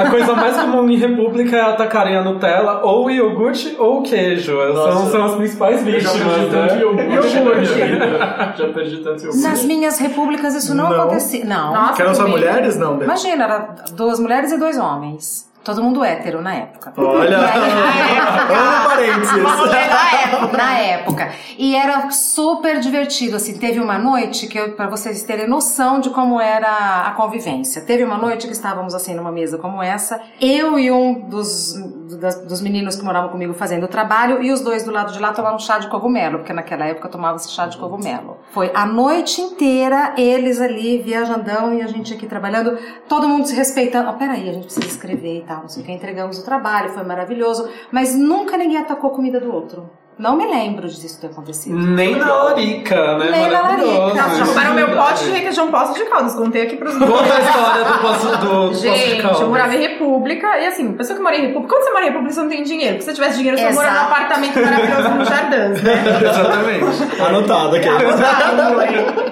A 0.00 0.10
coisa 0.10 0.34
mais 0.34 0.56
comum 0.56 0.88
em 0.90 0.96
República 0.96 1.56
é 1.56 1.60
atacarem 1.60 2.16
a 2.16 2.22
Nutella, 2.24 2.80
ou 2.84 3.06
o 3.06 3.10
iogurte, 3.10 3.76
ou 3.78 3.98
o 3.98 4.02
queijo. 4.02 4.56
São, 4.74 5.10
são 5.10 5.24
as 5.26 5.34
principais 5.36 5.86
Eu 5.86 6.00
já 6.00 6.10
vítimas, 6.12 6.34
perdi 6.36 6.50
tanto 6.50 6.74
né? 6.74 6.80
iogurte 6.80 7.34
na 7.40 7.54
minha 7.54 7.60
vida. 7.60 8.54
Já 8.56 8.68
perdi 8.72 8.96
tanto 8.98 9.22
iogurte. 9.24 9.42
Nas 9.46 9.64
minhas 9.64 9.98
repúblicas 9.98 10.54
isso 10.54 10.74
não, 10.74 10.88
Não. 10.90 11.00
acontecia. 11.02 11.44
Não. 11.44 11.72
Nossa, 11.74 11.92
Que 11.94 12.02
eram 12.02 12.14
só 12.14 12.26
mulheres? 12.26 12.76
Não, 12.76 12.96
né? 12.96 13.04
Imagina, 13.04 13.44
era 13.44 13.74
duas 13.90 14.18
mulheres 14.18 14.52
e 14.52 14.58
dois 14.58 14.78
homens. 14.78 15.50
Todo 15.64 15.82
mundo 15.82 16.02
hétero 16.04 16.40
na 16.42 16.54
época. 16.54 16.92
Olha. 16.96 17.38
Aí- 17.38 17.52
Olha 18.52 18.88
parênteses. 18.88 20.52
na 20.56 20.78
época. 20.78 21.32
E 21.58 21.76
era 21.76 22.10
super 22.10 22.80
divertido, 22.80 23.36
assim. 23.36 23.56
Teve 23.58 23.78
uma 23.80 23.98
noite 23.98 24.46
que, 24.46 24.60
pra 24.70 24.88
vocês 24.88 25.22
terem 25.22 25.48
noção 25.48 26.00
de 26.00 26.10
como 26.10 26.40
era 26.40 27.02
a 27.06 27.10
convivência. 27.12 27.82
Teve 27.82 28.04
uma 28.04 28.18
noite 28.18 28.46
que 28.46 28.52
estávamos, 28.52 28.94
assim, 28.94 29.14
numa 29.14 29.30
mesa 29.30 29.56
como 29.58 29.82
essa. 29.82 30.20
Eu 30.40 30.78
e 30.78 30.90
um 30.90 31.28
dos, 31.28 31.74
das- 32.18 32.40
dos 32.44 32.60
meninos 32.60 32.96
que 32.96 33.04
moravam 33.04 33.30
comigo 33.30 33.54
fazendo 33.54 33.84
o 33.84 33.88
trabalho 33.88 34.42
e 34.42 34.50
os 34.50 34.60
dois 34.60 34.82
do 34.82 34.90
lado 34.90 35.12
de 35.12 35.18
lá 35.20 35.32
tomaram 35.32 35.58
chá 35.58 35.78
de 35.78 35.88
cogumelo, 35.88 36.38
porque 36.38 36.52
naquela 36.52 36.86
época 36.86 37.08
tomava-se 37.08 37.50
chá 37.50 37.66
de 37.66 37.76
cogumelo. 37.76 38.38
Foi 38.50 38.70
a 38.74 38.84
noite 38.86 39.40
inteira, 39.40 40.14
eles 40.16 40.60
ali, 40.60 40.98
viajandão, 40.98 41.72
e 41.74 41.82
a 41.82 41.86
gente 41.86 42.12
aqui 42.14 42.26
trabalhando, 42.26 42.76
todo 43.08 43.28
mundo 43.28 43.46
se 43.46 43.54
respeitando. 43.54 44.08
Ó, 44.10 44.12
peraí, 44.14 44.48
a 44.48 44.52
gente 44.52 44.64
precisa 44.64 44.86
escrever 44.86 45.38
e 45.38 45.42
tal, 45.52 45.62
não 45.62 45.68
sei 45.68 45.82
o 45.82 45.86
que. 45.86 45.92
Entregamos 45.92 46.38
o 46.38 46.44
trabalho, 46.44 46.90
foi 46.90 47.04
maravilhoso, 47.04 47.68
mas 47.90 48.14
nunca 48.16 48.56
ninguém 48.56 48.78
atacou 48.78 49.10
a 49.10 49.14
comida 49.14 49.38
do 49.40 49.52
outro. 49.52 49.90
Não 50.18 50.36
me 50.36 50.46
lembro 50.46 50.86
disso 50.86 51.20
ter 51.20 51.28
acontecido. 51.28 51.74
Nem 51.76 52.16
na 52.16 52.30
larica, 52.44 53.16
né? 53.16 53.30
Nem 53.30 53.50
na 53.50 53.62
larica. 53.62 54.14
Nossa, 54.14 54.44
roubaram 54.44 54.74
meu 54.74 54.94
pote 54.94 55.24
de 55.24 55.30
requeijão 55.30 55.70
poço 55.70 55.94
de 55.94 56.04
caldas. 56.04 56.34
Contei 56.34 56.62
aqui 56.62 56.76
pros 56.76 56.96
Conta 56.98 57.34
a 57.34 57.40
história 57.40 57.84
do 57.84 57.98
poço 57.98 58.26
do, 58.26 58.36
do 58.36 58.68
poço 58.68 58.82
de 58.82 58.88
Gente, 58.88 59.22
caldas. 59.22 59.40
eu 59.40 59.48
morava 59.48 59.74
em 59.74 59.80
República 59.80 60.58
e 60.60 60.66
assim, 60.66 60.92
pessoa 60.92 61.16
que 61.16 61.22
mora 61.22 61.36
em 61.36 61.46
República, 61.46 61.74
quando 61.74 61.84
você 61.84 61.90
mora 61.92 62.04
em 62.04 62.08
República, 62.08 62.34
você 62.34 62.42
não 62.42 62.48
tem 62.50 62.62
dinheiro. 62.62 62.96
Porque 62.96 63.04
se 63.04 63.10
você 63.10 63.14
tivesse 63.14 63.38
dinheiro, 63.38 63.58
você 63.58 63.72
mora 63.72 63.90
num 63.90 64.00
apartamento 64.00 64.60
maravilhoso 64.60 65.08
no 65.08 65.24
Jardins, 65.24 65.82
né? 65.82 66.04
Exatamente. 66.22 67.22
Anotado 67.22 67.76
aqui. 67.76 67.88
Anotado, 67.88 68.62
amor. 68.62 68.84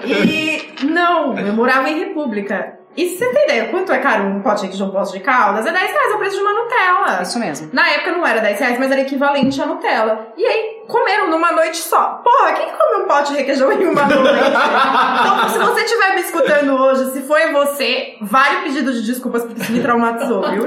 E 0.07 0.73
não, 0.87 1.39
eu 1.39 1.53
morava 1.53 1.91
em 1.91 1.99
República. 2.01 2.80
E 2.97 3.09
você 3.09 3.25
tem 3.33 3.45
ideia 3.45 3.69
quanto 3.69 3.93
é 3.93 3.99
caro 3.99 4.25
um 4.25 4.41
pote 4.43 4.57
de 4.57 4.67
requeijão 4.67 4.91
poço 4.91 5.13
de 5.13 5.21
caldas? 5.21 5.65
É 5.65 5.73
10 5.73 5.91
reais 5.91 6.15
o 6.15 6.19
preço 6.19 6.37
de 6.37 6.43
uma 6.43 6.53
Nutella. 6.53 7.23
Isso 7.23 7.39
mesmo. 7.39 7.71
Na 7.73 7.89
época 7.89 8.13
não 8.13 8.27
era 8.27 8.41
10 8.41 8.59
reais, 8.59 8.79
mas 8.79 8.91
era 8.91 9.01
equivalente 9.01 9.63
à 9.63 9.67
Nutella. 9.67 10.27
E 10.37 10.45
aí, 10.45 10.83
comeram 10.89 11.31
numa 11.31 11.53
noite 11.53 11.79
só. 11.79 12.21
Porra, 12.25 12.53
quem 12.53 12.67
come 12.67 13.05
um 13.05 13.07
pote 13.07 13.33
de 13.33 13.39
requeijão 13.39 13.71
em 13.73 13.89
uma 13.89 14.05
noite? 14.07 14.29
então, 14.29 15.49
se 15.49 15.59
você 15.59 15.81
estiver 15.83 16.15
me 16.15 16.21
escutando 16.21 16.75
hoje, 16.75 17.13
se 17.13 17.23
foi 17.23 17.53
você, 17.53 18.17
vale 18.21 18.57
o 18.57 18.63
pedido 18.65 18.93
de 18.93 19.03
desculpas 19.03 19.45
porque 19.45 19.63
isso 19.63 19.73
me 19.73 19.81
traumatizou, 19.81 20.43
viu? 20.51 20.67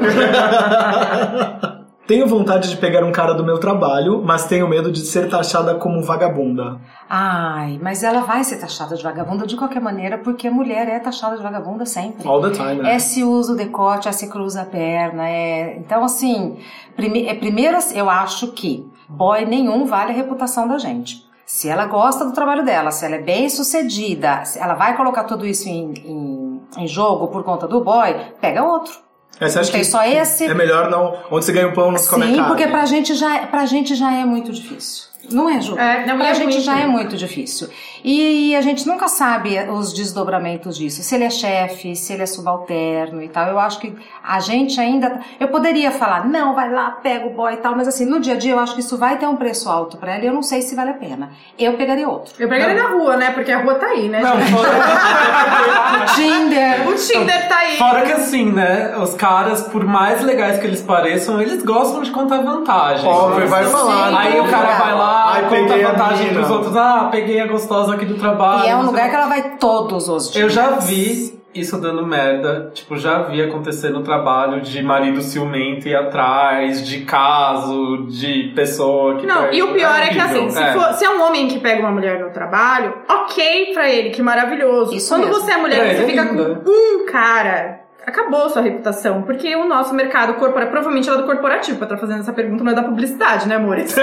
Tenho 2.05 2.27
vontade 2.27 2.69
de 2.69 2.75
pegar 2.77 3.03
um 3.05 3.13
cara 3.13 3.33
do 3.33 3.45
meu 3.45 3.57
trabalho, 3.57 4.21
mas 4.21 4.45
tenho 4.45 4.67
medo 4.67 4.91
de 4.91 4.99
ser 4.99 5.29
taxada 5.29 5.75
como 5.75 6.03
vagabunda. 6.03 6.77
Ai, 7.09 7.79
mas 7.81 8.03
ela 8.03 8.21
vai 8.21 8.43
ser 8.43 8.57
taxada 8.57 8.97
de 8.97 9.01
vagabunda 9.01 9.47
de 9.47 9.55
qualquer 9.55 9.81
maneira, 9.81 10.17
porque 10.17 10.49
a 10.49 10.51
mulher 10.51 10.89
é 10.89 10.99
taxada 10.99 11.37
de 11.37 11.43
vagabunda 11.43 11.85
sempre. 11.85 12.27
All 12.27 12.41
the 12.41 12.49
time, 12.49 12.81
né? 12.81 12.95
É 12.95 12.99
se 12.99 13.23
usa 13.23 13.53
o 13.53 13.55
decote, 13.55 14.09
é 14.09 14.11
se 14.11 14.27
cruza 14.27 14.63
a 14.63 14.65
perna, 14.65 15.29
é... 15.29 15.77
Então, 15.77 16.03
assim, 16.03 16.57
prime... 16.93 17.25
é, 17.25 17.33
primeiro 17.35 17.77
eu 17.95 18.09
acho 18.09 18.51
que 18.51 18.85
boy 19.07 19.45
nenhum 19.45 19.85
vale 19.85 20.11
a 20.11 20.15
reputação 20.15 20.67
da 20.67 20.77
gente. 20.77 21.23
Se 21.45 21.69
ela 21.69 21.85
gosta 21.85 22.25
do 22.25 22.33
trabalho 22.33 22.65
dela, 22.65 22.91
se 22.91 23.05
ela 23.05 23.15
é 23.15 23.21
bem 23.21 23.47
sucedida, 23.49 24.43
ela 24.57 24.73
vai 24.73 24.97
colocar 24.97 25.23
tudo 25.23 25.45
isso 25.45 25.69
em, 25.69 25.93
em, 26.05 26.61
em 26.79 26.87
jogo 26.87 27.27
por 27.27 27.43
conta 27.43 27.65
do 27.65 27.81
boy, 27.81 28.13
pega 28.41 28.61
outro. 28.61 28.93
É, 29.39 29.49
você 29.49 29.59
acha 29.59 29.71
Tem 29.71 29.81
que 29.81 29.87
só 29.87 30.03
esse? 30.03 30.45
É 30.45 30.53
melhor 30.53 30.89
não. 30.89 31.17
Onde 31.31 31.45
você 31.45 31.51
ganha 31.51 31.67
um 31.67 31.73
pão, 31.73 31.91
não 31.91 31.97
se 31.97 32.09
come 32.09 32.23
a 32.23 32.27
Sim, 32.27 32.43
porque 32.43 32.67
pra 32.67 32.85
gente, 32.85 33.13
já, 33.15 33.47
pra 33.47 33.65
gente 33.65 33.95
já 33.95 34.11
é 34.13 34.25
muito 34.25 34.51
difícil. 34.51 35.05
Não 35.31 35.49
é, 35.49 35.61
Ju? 35.61 35.77
É, 35.77 36.05
não, 36.05 36.17
pra 36.17 36.29
é 36.29 36.33
gente 36.35 36.53
muito. 36.53 36.61
já 36.61 36.79
é 36.79 36.85
muito 36.85 37.15
difícil. 37.15 37.69
E 38.03 38.55
a 38.55 38.61
gente 38.61 38.85
nunca 38.87 39.07
sabe 39.07 39.57
os 39.69 39.93
desdobramentos 39.93 40.77
disso. 40.77 41.01
Se 41.03 41.15
ele 41.15 41.23
é 41.23 41.29
chefe, 41.29 41.95
se 41.95 42.11
ele 42.13 42.23
é 42.23 42.25
subalterno 42.25 43.21
e 43.21 43.29
tal. 43.29 43.47
Eu 43.47 43.59
acho 43.59 43.79
que 43.79 43.95
a 44.23 44.39
gente 44.39 44.79
ainda. 44.79 45.19
Eu 45.39 45.47
poderia 45.47 45.91
falar, 45.91 46.27
não, 46.27 46.53
vai 46.53 46.71
lá, 46.71 46.91
pega 46.91 47.25
o 47.27 47.33
boy 47.33 47.53
e 47.53 47.57
tal, 47.57 47.75
mas 47.75 47.87
assim, 47.87 48.05
no 48.05 48.19
dia 48.19 48.33
a 48.33 48.37
dia 48.37 48.51
eu 48.51 48.59
acho 48.59 48.73
que 48.73 48.81
isso 48.81 48.97
vai 48.97 49.17
ter 49.17 49.27
um 49.27 49.35
preço 49.35 49.69
alto 49.69 49.97
pra 49.97 50.15
ela 50.15 50.23
e 50.23 50.27
eu 50.27 50.33
não 50.33 50.43
sei 50.43 50.61
se 50.61 50.75
vale 50.75 50.89
a 50.91 50.95
pena. 50.95 51.31
Eu 51.57 51.73
pegaria 51.73 52.07
outro. 52.07 52.33
Eu 52.39 52.51
ele 52.51 52.73
na 52.73 52.89
rua, 52.89 53.17
né? 53.17 53.31
Porque 53.31 53.51
a 53.51 53.61
rua 53.61 53.75
tá 53.75 53.87
aí, 53.87 54.09
né? 54.09 54.21
Não, 54.21 54.39
fora, 54.39 54.69
Tinder! 56.15 56.87
O 56.87 56.95
Tinder 56.95 57.47
tá 57.47 57.57
aí. 57.57 57.77
fora 57.77 58.01
que 58.01 58.11
assim, 58.11 58.51
né? 58.51 58.95
Os 58.97 59.13
caras, 59.13 59.63
por 59.63 59.85
mais 59.85 60.21
legais 60.21 60.59
que 60.59 60.67
eles 60.67 60.81
pareçam, 60.81 61.41
eles 61.41 61.63
gostam 61.63 62.01
de 62.01 62.11
contar 62.11 62.41
vantagem. 62.41 63.07
Óbvio, 63.07 63.47
vai 63.47 63.65
falar. 63.65 64.11
né? 64.11 64.17
Aí 64.19 64.39
o 64.39 64.47
cara 64.49 64.77
vai 64.77 64.93
lá, 64.93 65.31
Ai, 65.33 65.49
conta 65.49 65.73
a 65.73 65.91
vantagem 65.91 66.33
pros 66.33 66.49
outros. 66.49 66.75
Ah, 66.75 67.09
peguei 67.11 67.39
a 67.39 67.47
gostosa 67.47 67.92
aqui 67.95 68.05
do 68.05 68.15
trabalho. 68.15 68.65
E 68.65 68.69
é 68.69 68.75
um 68.75 68.83
lugar 68.85 69.09
que 69.09 69.15
ela 69.15 69.27
vai 69.27 69.57
todos 69.57 70.07
os 70.09 70.31
dias. 70.31 70.43
Eu 70.43 70.49
já 70.49 70.71
vi 70.79 71.41
isso 71.53 71.79
dando 71.79 72.05
merda. 72.05 72.71
Tipo, 72.73 72.97
já 72.97 73.21
vi 73.23 73.41
acontecer 73.41 73.89
no 73.91 74.01
trabalho 74.01 74.61
de 74.61 74.81
marido 74.81 75.21
ciumento 75.21 75.87
ir 75.87 75.95
atrás, 75.95 76.85
de 76.87 77.01
caso, 77.01 78.07
de 78.07 78.51
pessoa 78.55 79.17
que. 79.19 79.27
Não, 79.27 79.43
pega. 79.43 79.55
e 79.55 79.61
o 79.61 79.71
pior 79.73 79.95
é, 79.99 80.07
que 80.09 80.17
horrível. 80.19 80.45
assim, 80.45 80.49
se, 80.49 80.63
É. 80.63 80.73
for- 80.73 80.93
se 80.93 81.05
é 81.05 81.09
um 81.11 81.21
homem 81.23 81.47
que 81.47 81.59
pega 81.59 81.79
uma 81.81 81.91
mulher 81.91 82.19
no 82.19 82.31
trabalho, 82.31 82.93
ok 83.07 83.71
pra 83.73 83.87
ele, 83.89 84.09
que 84.09 84.21
maravilhoso. 84.21 84.95
Isso 84.95 85.09
Quando 85.13 85.27
mesmo. 85.27 85.41
você 85.41 85.51
é 85.51 85.57
mulher 85.57 85.79
É, 85.85 85.95
você 85.95 86.03
é 86.03 86.05
fica 86.07 86.25
com 86.27 86.69
um 86.71 87.05
cara, 87.11 87.81
acabou 88.05 88.49
sua 88.49 88.61
reputação. 88.61 89.23
Porque 89.23 89.55
o 89.55 89.65
nosso 89.65 89.93
mercado 89.93 90.33
corporativo, 90.35 90.71
provavelmente 90.71 91.09
ela 91.09 91.19
é 91.19 91.21
do 91.21 91.27
corporativo, 91.27 91.77
pra 91.77 91.85
estar 91.85 91.97
fazendo 91.97 92.19
essa 92.19 92.33
pergunta, 92.33 92.63
não 92.63 92.71
é 92.71 92.75
da 92.75 92.83
publicidade, 92.83 93.47
né, 93.47 93.55
amores? 93.55 93.93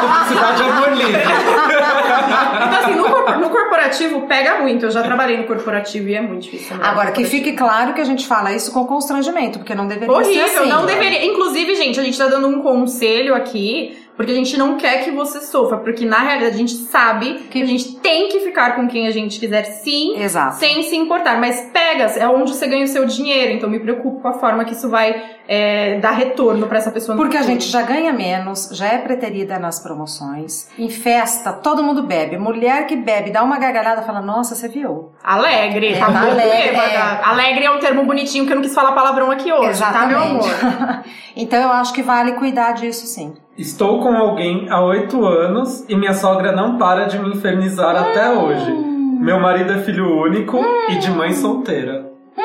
Publicidade 0.00 0.62
é 0.62 0.70
amor 0.70 0.92
livre. 0.92 1.22
então, 1.22 2.78
assim, 2.80 2.94
no, 2.94 3.40
no 3.40 3.50
corporativo 3.50 4.22
pega 4.22 4.60
muito. 4.60 4.86
Eu 4.86 4.90
já 4.90 5.02
trabalhei 5.02 5.36
no 5.36 5.44
corporativo 5.44 6.08
e 6.08 6.14
é 6.14 6.20
muito 6.20 6.42
difícil. 6.42 6.76
né? 6.76 6.82
Agora, 6.86 7.12
que 7.12 7.24
fique 7.24 7.52
claro 7.52 7.92
que 7.92 8.00
a 8.00 8.04
gente 8.04 8.26
fala 8.26 8.52
isso 8.52 8.72
com 8.72 8.84
constrangimento, 8.86 9.58
porque 9.58 9.74
não 9.74 9.86
deveria 9.86 10.14
ser 10.14 10.20
Horrível, 10.22 10.60
assim. 10.62 10.68
não 10.68 10.86
deveria. 10.86 11.24
Inclusive, 11.26 11.74
gente, 11.74 12.00
a 12.00 12.02
gente 12.02 12.16
tá 12.16 12.26
dando 12.26 12.48
um 12.48 12.62
conselho 12.62 13.34
aqui, 13.34 14.01
porque 14.16 14.32
a 14.32 14.34
gente 14.34 14.56
não 14.56 14.76
quer 14.76 15.04
que 15.04 15.10
você 15.10 15.40
sofra, 15.40 15.78
porque 15.78 16.04
na 16.04 16.18
realidade 16.18 16.54
a 16.54 16.58
gente 16.58 16.74
sabe 16.74 17.46
que 17.50 17.62
a 17.62 17.66
gente 17.66 17.96
tem 17.96 18.28
que 18.28 18.40
ficar 18.40 18.76
com 18.76 18.86
quem 18.86 19.06
a 19.06 19.10
gente 19.10 19.40
quiser, 19.40 19.64
sim, 19.64 20.16
Exato. 20.16 20.56
sem 20.56 20.82
se 20.82 20.96
importar. 20.96 21.38
Mas 21.40 21.70
pega, 21.72 22.04
é 22.04 22.28
onde 22.28 22.54
você 22.54 22.66
ganha 22.66 22.84
o 22.84 22.88
seu 22.88 23.04
dinheiro, 23.06 23.52
então 23.52 23.68
me 23.68 23.80
preocupo 23.80 24.20
com 24.20 24.28
a 24.28 24.34
forma 24.34 24.64
que 24.64 24.72
isso 24.72 24.88
vai 24.88 25.22
é, 25.48 25.98
dar 25.98 26.12
retorno 26.12 26.66
pra 26.66 26.78
essa 26.78 26.90
pessoa. 26.90 27.16
Porque 27.16 27.36
a 27.36 27.42
gente 27.42 27.66
já 27.66 27.82
ganha 27.82 28.12
menos, 28.12 28.68
já 28.72 28.86
é 28.86 28.98
preterida 28.98 29.58
nas 29.58 29.80
promoções. 29.80 30.68
Em 30.78 30.88
festa, 30.88 31.52
todo 31.52 31.82
mundo 31.82 32.02
bebe. 32.02 32.36
Mulher 32.36 32.86
que 32.86 32.96
bebe, 32.96 33.30
dá 33.30 33.42
uma 33.42 33.58
gargalhada, 33.58 34.02
fala, 34.02 34.20
nossa, 34.20 34.54
você 34.54 34.68
viu. 34.68 35.10
Alegre, 35.22 35.94
É, 35.94 35.98
tá 35.98 36.06
alegre, 36.06 36.76
é. 36.76 37.20
Alegre 37.24 37.64
é 37.64 37.70
um 37.70 37.78
termo 37.78 38.04
bonitinho 38.04 38.46
que 38.46 38.52
eu 38.52 38.56
não 38.56 38.62
quis 38.62 38.74
falar 38.74 38.92
palavrão 38.92 39.30
aqui 39.30 39.52
hoje, 39.52 39.80
tá, 39.80 40.06
meu 40.06 40.18
amor? 40.18 40.44
então 41.34 41.60
eu 41.60 41.70
acho 41.70 41.92
que 41.92 42.02
vale 42.02 42.32
cuidar 42.32 42.72
disso 42.72 43.06
sim. 43.06 43.34
Estou 43.56 44.00
com 44.00 44.16
alguém 44.16 44.68
há 44.70 44.80
oito 44.80 45.26
anos 45.26 45.84
e 45.88 45.94
minha 45.94 46.14
sogra 46.14 46.52
não 46.52 46.78
para 46.78 47.04
de 47.04 47.18
me 47.18 47.28
infernizar 47.34 47.94
até 47.94 48.32
hoje. 48.32 48.72
Meu 48.72 49.38
marido 49.38 49.72
é 49.72 49.78
filho 49.82 50.20
único 50.22 50.58
e 50.88 50.96
de 50.96 51.10
mãe 51.10 51.32
solteira. 51.32 52.10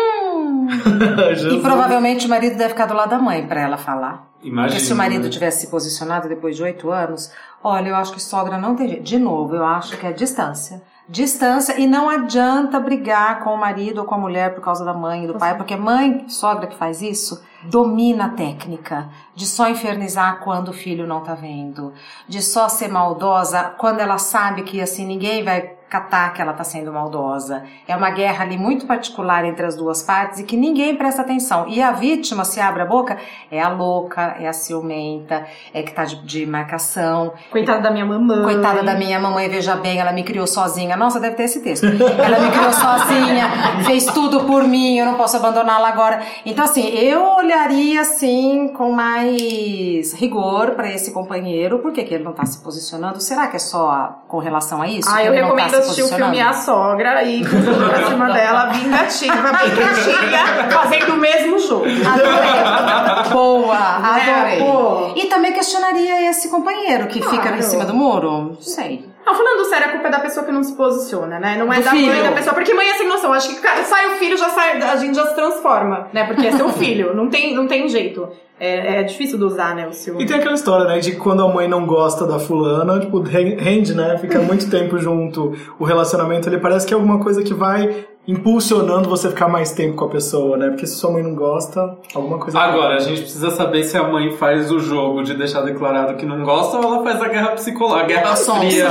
E 1.32 1.36
Jesus. 1.36 1.62
provavelmente 1.62 2.26
o 2.26 2.30
marido 2.30 2.58
deve 2.58 2.70
ficar 2.70 2.88
do 2.88 2.94
lado 2.94 3.10
da 3.10 3.20
mãe 3.20 3.48
pra 3.48 3.62
ela 3.62 3.78
falar. 3.78 4.28
Imagina. 4.44 4.68
Porque 4.68 4.86
se 4.86 4.94
o 4.94 4.96
marido 4.96 5.24
né? 5.24 5.30
tivesse 5.30 5.62
se 5.62 5.72
posicionado 5.72 6.28
depois 6.28 6.56
de 6.56 6.64
oito 6.64 6.92
anos, 6.92 7.32
olha, 7.64 7.90
eu 7.90 7.96
acho 7.96 8.14
que 8.14 8.22
sogra 8.22 8.58
não 8.58 8.76
tem 8.76 8.88
jeito. 8.90 9.04
De 9.04 9.18
novo, 9.18 9.56
eu 9.56 9.66
acho 9.66 9.98
que 9.98 10.06
é 10.06 10.12
distância. 10.12 10.82
Distância 11.10 11.80
e 11.80 11.88
não 11.88 12.10
adianta 12.10 12.82
brigar 12.82 13.40
com 13.40 13.54
o 13.54 13.58
marido 13.58 14.00
ou 14.00 14.06
com 14.06 14.16
a 14.16 14.18
mulher 14.18 14.54
por 14.54 14.62
causa 14.62 14.84
da 14.84 14.94
mãe 14.94 15.24
e 15.24 15.28
do 15.28 15.36
pai, 15.36 15.56
porque 15.56 15.76
mãe, 15.78 16.28
sogra 16.28 16.68
que 16.68 16.76
faz 16.76 17.02
isso, 17.02 17.42
domina 17.64 18.26
a 18.26 18.30
técnica 18.30 19.10
de 19.34 19.46
só 19.46 19.70
infernizar 19.70 20.42
quando 20.42 20.68
o 20.68 20.74
filho 20.74 21.08
não 21.08 21.22
tá 21.22 21.34
vendo, 21.34 21.94
de 22.28 22.42
só 22.42 22.68
ser 22.68 22.90
maldosa 22.90 23.74
quando 23.78 24.02
ela 24.02 24.18
sabe 24.18 24.64
que 24.64 24.82
assim 24.82 25.06
ninguém 25.06 25.46
vai 25.46 25.77
catar 25.90 26.34
que 26.34 26.42
ela 26.42 26.54
tá 26.54 26.64
sendo 26.64 26.92
maldosa. 26.92 27.64
É 27.88 27.96
uma 27.96 28.10
guerra 28.10 28.44
ali 28.44 28.58
muito 28.58 28.86
particular 28.86 29.46
entre 29.46 29.66
as 29.66 29.76
duas 29.76 30.04
partes 30.04 30.40
e 30.40 30.44
que 30.44 30.58
ninguém 30.58 30.96
presta 30.96 31.22
atenção. 31.22 31.66
E 31.68 31.82
a 31.82 31.92
vítima, 31.92 32.44
se 32.44 32.60
abre 32.60 32.82
a 32.82 32.86
boca, 32.86 33.18
é 33.50 33.62
a 33.62 33.70
louca, 33.70 34.36
é 34.40 34.48
a 34.48 34.54
ciumenta, 34.54 35.46
é 35.74 35.82
que 35.82 35.94
tá 35.94 36.04
de, 36.04 36.18
de 36.26 36.46
marcação. 36.46 37.34
Coitada 37.50 37.82
da 37.82 37.92
minha 37.92 38.06
mamãe. 38.06 38.44
Coitada 38.44 38.84
da 38.84 38.96
minha 38.96 39.20
mamãe, 39.20 39.48
veja 39.50 39.76
bem, 39.76 40.00
ela 40.00 40.12
me 40.12 40.24
criou 40.24 40.46
sozinha. 40.46 40.98
Nossa, 40.98 41.20
deve 41.20 41.36
ter 41.36 41.44
esse 41.44 41.62
texto. 41.62 41.86
Ela 41.86 42.40
me 42.40 42.52
criou 42.52 42.74
sozinha, 42.74 43.84
fez 43.86 44.06
tudo 44.08 44.44
por 44.44 44.64
mim, 44.64 44.98
eu 44.98 45.06
não 45.06 45.16
posso 45.16 45.38
abandoná-la 45.38 45.88
agora. 45.88 46.22
Então, 46.46 46.66
assim, 46.66 46.88
eu 46.90 47.24
olharia, 47.38 48.02
assim, 48.02 48.68
com 48.76 48.92
mais 48.92 50.14
rigor 50.14 50.72
pra 50.72 50.92
esse 50.92 51.12
companheiro. 51.12 51.80
Por 51.80 51.94
que, 51.94 52.04
que 52.04 52.14
ele 52.14 52.24
não 52.24 52.34
tá 52.34 52.46
se 52.46 52.62
posicionando? 52.62 53.22
Será 53.22 53.48
que 53.48 53.56
é 53.56 53.60
só 53.60 54.22
com 54.28 54.40
relação 54.40 54.82
a 54.82 54.88
isso? 54.88 55.10
Ah, 55.10 55.24
eu 55.24 55.34
tá 55.72 55.77
se 55.84 55.90
assistir 55.92 56.04
o 56.04 56.08
filme? 56.16 56.42
A 56.42 56.54
Sogra 56.54 57.24
e 57.24 57.44
pra 57.46 58.08
cima 58.08 58.30
dela, 58.32 58.66
vingativa, 58.68 59.36
bem 59.54 59.72
quietinha, 59.76 60.70
fazendo 60.72 61.14
o 61.14 61.18
mesmo 61.18 61.60
jogo. 61.60 61.86
Adorei. 61.86 63.32
Boa, 63.32 63.78
adorei. 63.78 64.62
É. 64.62 65.20
E 65.20 65.26
também 65.28 65.52
questionaria 65.54 66.30
esse 66.30 66.50
companheiro 66.50 67.08
que 67.08 67.22
fica 67.22 67.38
Claro. 67.42 67.58
em 67.58 67.62
cima 67.62 67.86
do 67.86 67.94
muro? 67.94 68.58
Sei. 68.62 69.06
Não, 69.28 69.36
falando 69.36 69.66
sério, 69.66 69.88
a 69.88 69.92
culpa 69.92 70.08
é 70.08 70.12
da 70.12 70.20
pessoa 70.20 70.46
que 70.46 70.52
não 70.52 70.64
se 70.64 70.74
posiciona, 70.76 71.38
né? 71.40 71.58
Não 71.58 71.72
é 71.72 71.80
Do 71.80 71.84
da 71.84 71.94
mãe 71.94 72.10
filho. 72.10 72.24
da 72.24 72.32
pessoa. 72.32 72.54
Porque 72.56 72.74
mãe 72.74 72.88
é 72.90 72.94
sem 72.96 73.08
noção. 73.08 73.34
Acho 73.34 73.50
que 73.50 73.62
cara, 73.62 73.84
sai 73.84 74.08
o 74.08 74.12
filho, 74.18 74.38
já 74.38 74.50
sai, 74.50 74.82
a 74.82 74.96
gente 74.96 75.16
já 75.16 75.26
se 75.28 75.36
transforma, 75.36 76.08
né? 76.14 76.24
Porque 76.26 76.48
é 76.48 76.52
seu 76.54 76.70
filho. 76.80 77.14
Não 77.14 77.30
tem, 77.30 77.54
não 77.54 77.68
tem 77.68 77.88
jeito. 77.90 78.28
É, 78.60 79.02
é 79.02 79.04
difícil 79.04 79.38
dosar, 79.38 79.76
né, 79.76 79.86
o 79.88 79.94
ciúme. 79.94 80.24
E 80.24 80.26
tem 80.26 80.38
aquela 80.38 80.56
história, 80.56 80.86
né, 80.88 80.98
de 80.98 81.12
que 81.12 81.18
quando 81.18 81.44
a 81.44 81.48
mãe 81.54 81.68
não 81.68 81.86
gosta 81.86 82.26
da 82.26 82.40
fulana, 82.40 83.00
tipo, 83.00 83.20
re- 83.22 83.54
rende, 83.56 83.94
né, 83.94 84.18
fica 84.18 84.40
muito 84.40 84.68
tempo 84.68 84.98
junto, 84.98 85.54
o 85.78 85.84
relacionamento, 85.84 86.50
ele 86.50 86.58
parece 86.58 86.88
que 86.88 86.92
é 86.92 86.96
alguma 86.96 87.20
coisa 87.20 87.44
que 87.44 87.54
vai 87.54 88.08
impulsionando 88.28 89.08
você 89.08 89.30
ficar 89.30 89.48
mais 89.48 89.72
tempo 89.72 89.96
com 89.96 90.06
a 90.06 90.10
pessoa, 90.10 90.58
né, 90.58 90.68
porque 90.70 90.86
se 90.86 90.96
sua 90.96 91.12
mãe 91.12 91.24
não 91.24 91.34
gosta, 91.34 91.98
alguma 92.14 92.38
coisa... 92.38 92.60
Agora, 92.60 92.96
a 92.96 93.00
gente 93.00 93.22
precisa 93.22 93.52
saber 93.52 93.84
se 93.84 93.98
a 93.98 94.04
mãe 94.04 94.32
faz 94.36 94.70
o 94.70 94.80
jogo 94.80 95.24
de 95.24 95.34
deixar 95.34 95.62
declarado 95.62 96.16
que 96.16 96.26
não 96.26 96.44
gosta 96.44 96.78
ou 96.78 96.84
ela 96.84 97.04
faz 97.04 97.22
a 97.22 97.28
guerra 97.30 97.52
psicológica, 97.52 98.04
a 98.04 98.08
guerra 98.08 98.36
fria. 98.36 98.90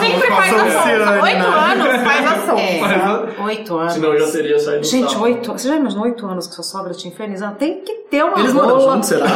Sempre 0.00 0.28
faz 0.28 0.54
a 0.54 0.58
sonsa. 0.58 1.22
Oito 1.22 1.46
anos 1.46 2.02
faz 2.02 2.26
a 2.26 2.46
sonsa. 2.46 2.60
É, 2.60 3.42
oito 3.42 3.76
anos. 3.78 3.92
Senão 3.94 4.12
eu 4.12 4.26
já 4.26 4.32
teria 4.32 4.58
saído 4.58 4.84
Gente, 4.84 5.16
oito 5.16 5.52
Você 5.52 5.68
já 5.68 5.76
imaginou 5.76 6.04
oito 6.04 6.26
anos 6.26 6.46
que 6.46 6.54
sua 6.54 6.64
sogra 6.64 6.92
te 6.92 7.08
infernizando? 7.08 7.54
Tem 7.56 7.80
que 7.80 7.92
ter 8.10 8.22
uma 8.24 8.38
Eles 8.38 8.52
moram 8.52 8.78
rola. 8.78 8.92
juntos, 8.92 9.08
será? 9.08 9.26
Tem 9.26 9.34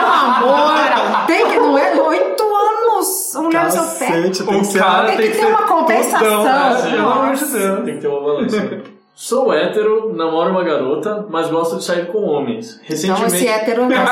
um 0.00 0.12
amor. 0.12 1.26
Tem 1.26 1.46
que, 1.50 1.58
não 1.58 1.78
é? 1.78 2.00
Oito 2.00 2.45
no 2.98 3.70
seu 3.70 3.82
pé. 3.98 4.06
Tem 4.06 4.26
O 4.26 4.62
que 4.62 4.78
cara 4.78 5.12
Tem 5.12 5.30
que 5.30 5.38
ter 5.38 5.46
uma 5.46 5.62
compensação. 5.62 6.20
fodão, 6.20 6.44
né? 6.82 6.90
Pelo 6.90 7.08
amor 7.10 7.34
de 7.34 7.40
Nossa. 7.42 7.58
Deus. 7.58 7.84
Tem 7.84 7.94
que 7.94 8.00
ter 8.00 8.08
uma 8.08 8.20
balança. 8.20 8.82
Sou 9.18 9.50
hétero, 9.50 10.12
namoro 10.14 10.50
uma 10.50 10.62
garota, 10.62 11.24
mas 11.30 11.48
gosto 11.48 11.78
de 11.78 11.84
sair 11.84 12.06
com 12.12 12.22
homens. 12.24 12.74
Então 12.84 12.86
Recentemente. 13.16 13.34
esse 13.36 13.48
hétero 13.48 13.88
nós 13.88 13.98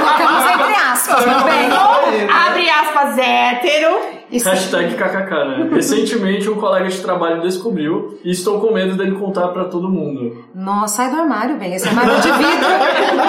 colocamos 0.00 0.50
entre 0.50 0.74
aspas, 0.82 1.26
meu 1.26 1.40
bem. 1.44 2.28
Abre 2.30 2.70
aspas, 2.70 3.18
hétero. 3.18 3.98
Isso- 4.30 4.48
Hashtag 4.48 4.94
kkk, 4.94 5.30
né? 5.30 5.68
Recentemente 5.74 6.48
um 6.50 6.54
colega 6.56 6.88
de 6.88 7.00
trabalho 7.00 7.40
descobriu 7.42 8.18
e 8.24 8.30
estou 8.30 8.60
com 8.60 8.72
medo 8.72 8.96
dele 8.96 9.12
contar 9.18 9.48
pra 9.48 9.64
todo 9.64 9.88
mundo. 9.88 10.44
Nossa, 10.54 10.96
sai 10.96 11.10
do 11.10 11.16
armário, 11.20 11.56
bem. 11.56 11.74
Esse 11.74 11.88
armário 11.88 12.12
é 12.12 12.20
de 12.20 12.30
vidro. 12.32 12.68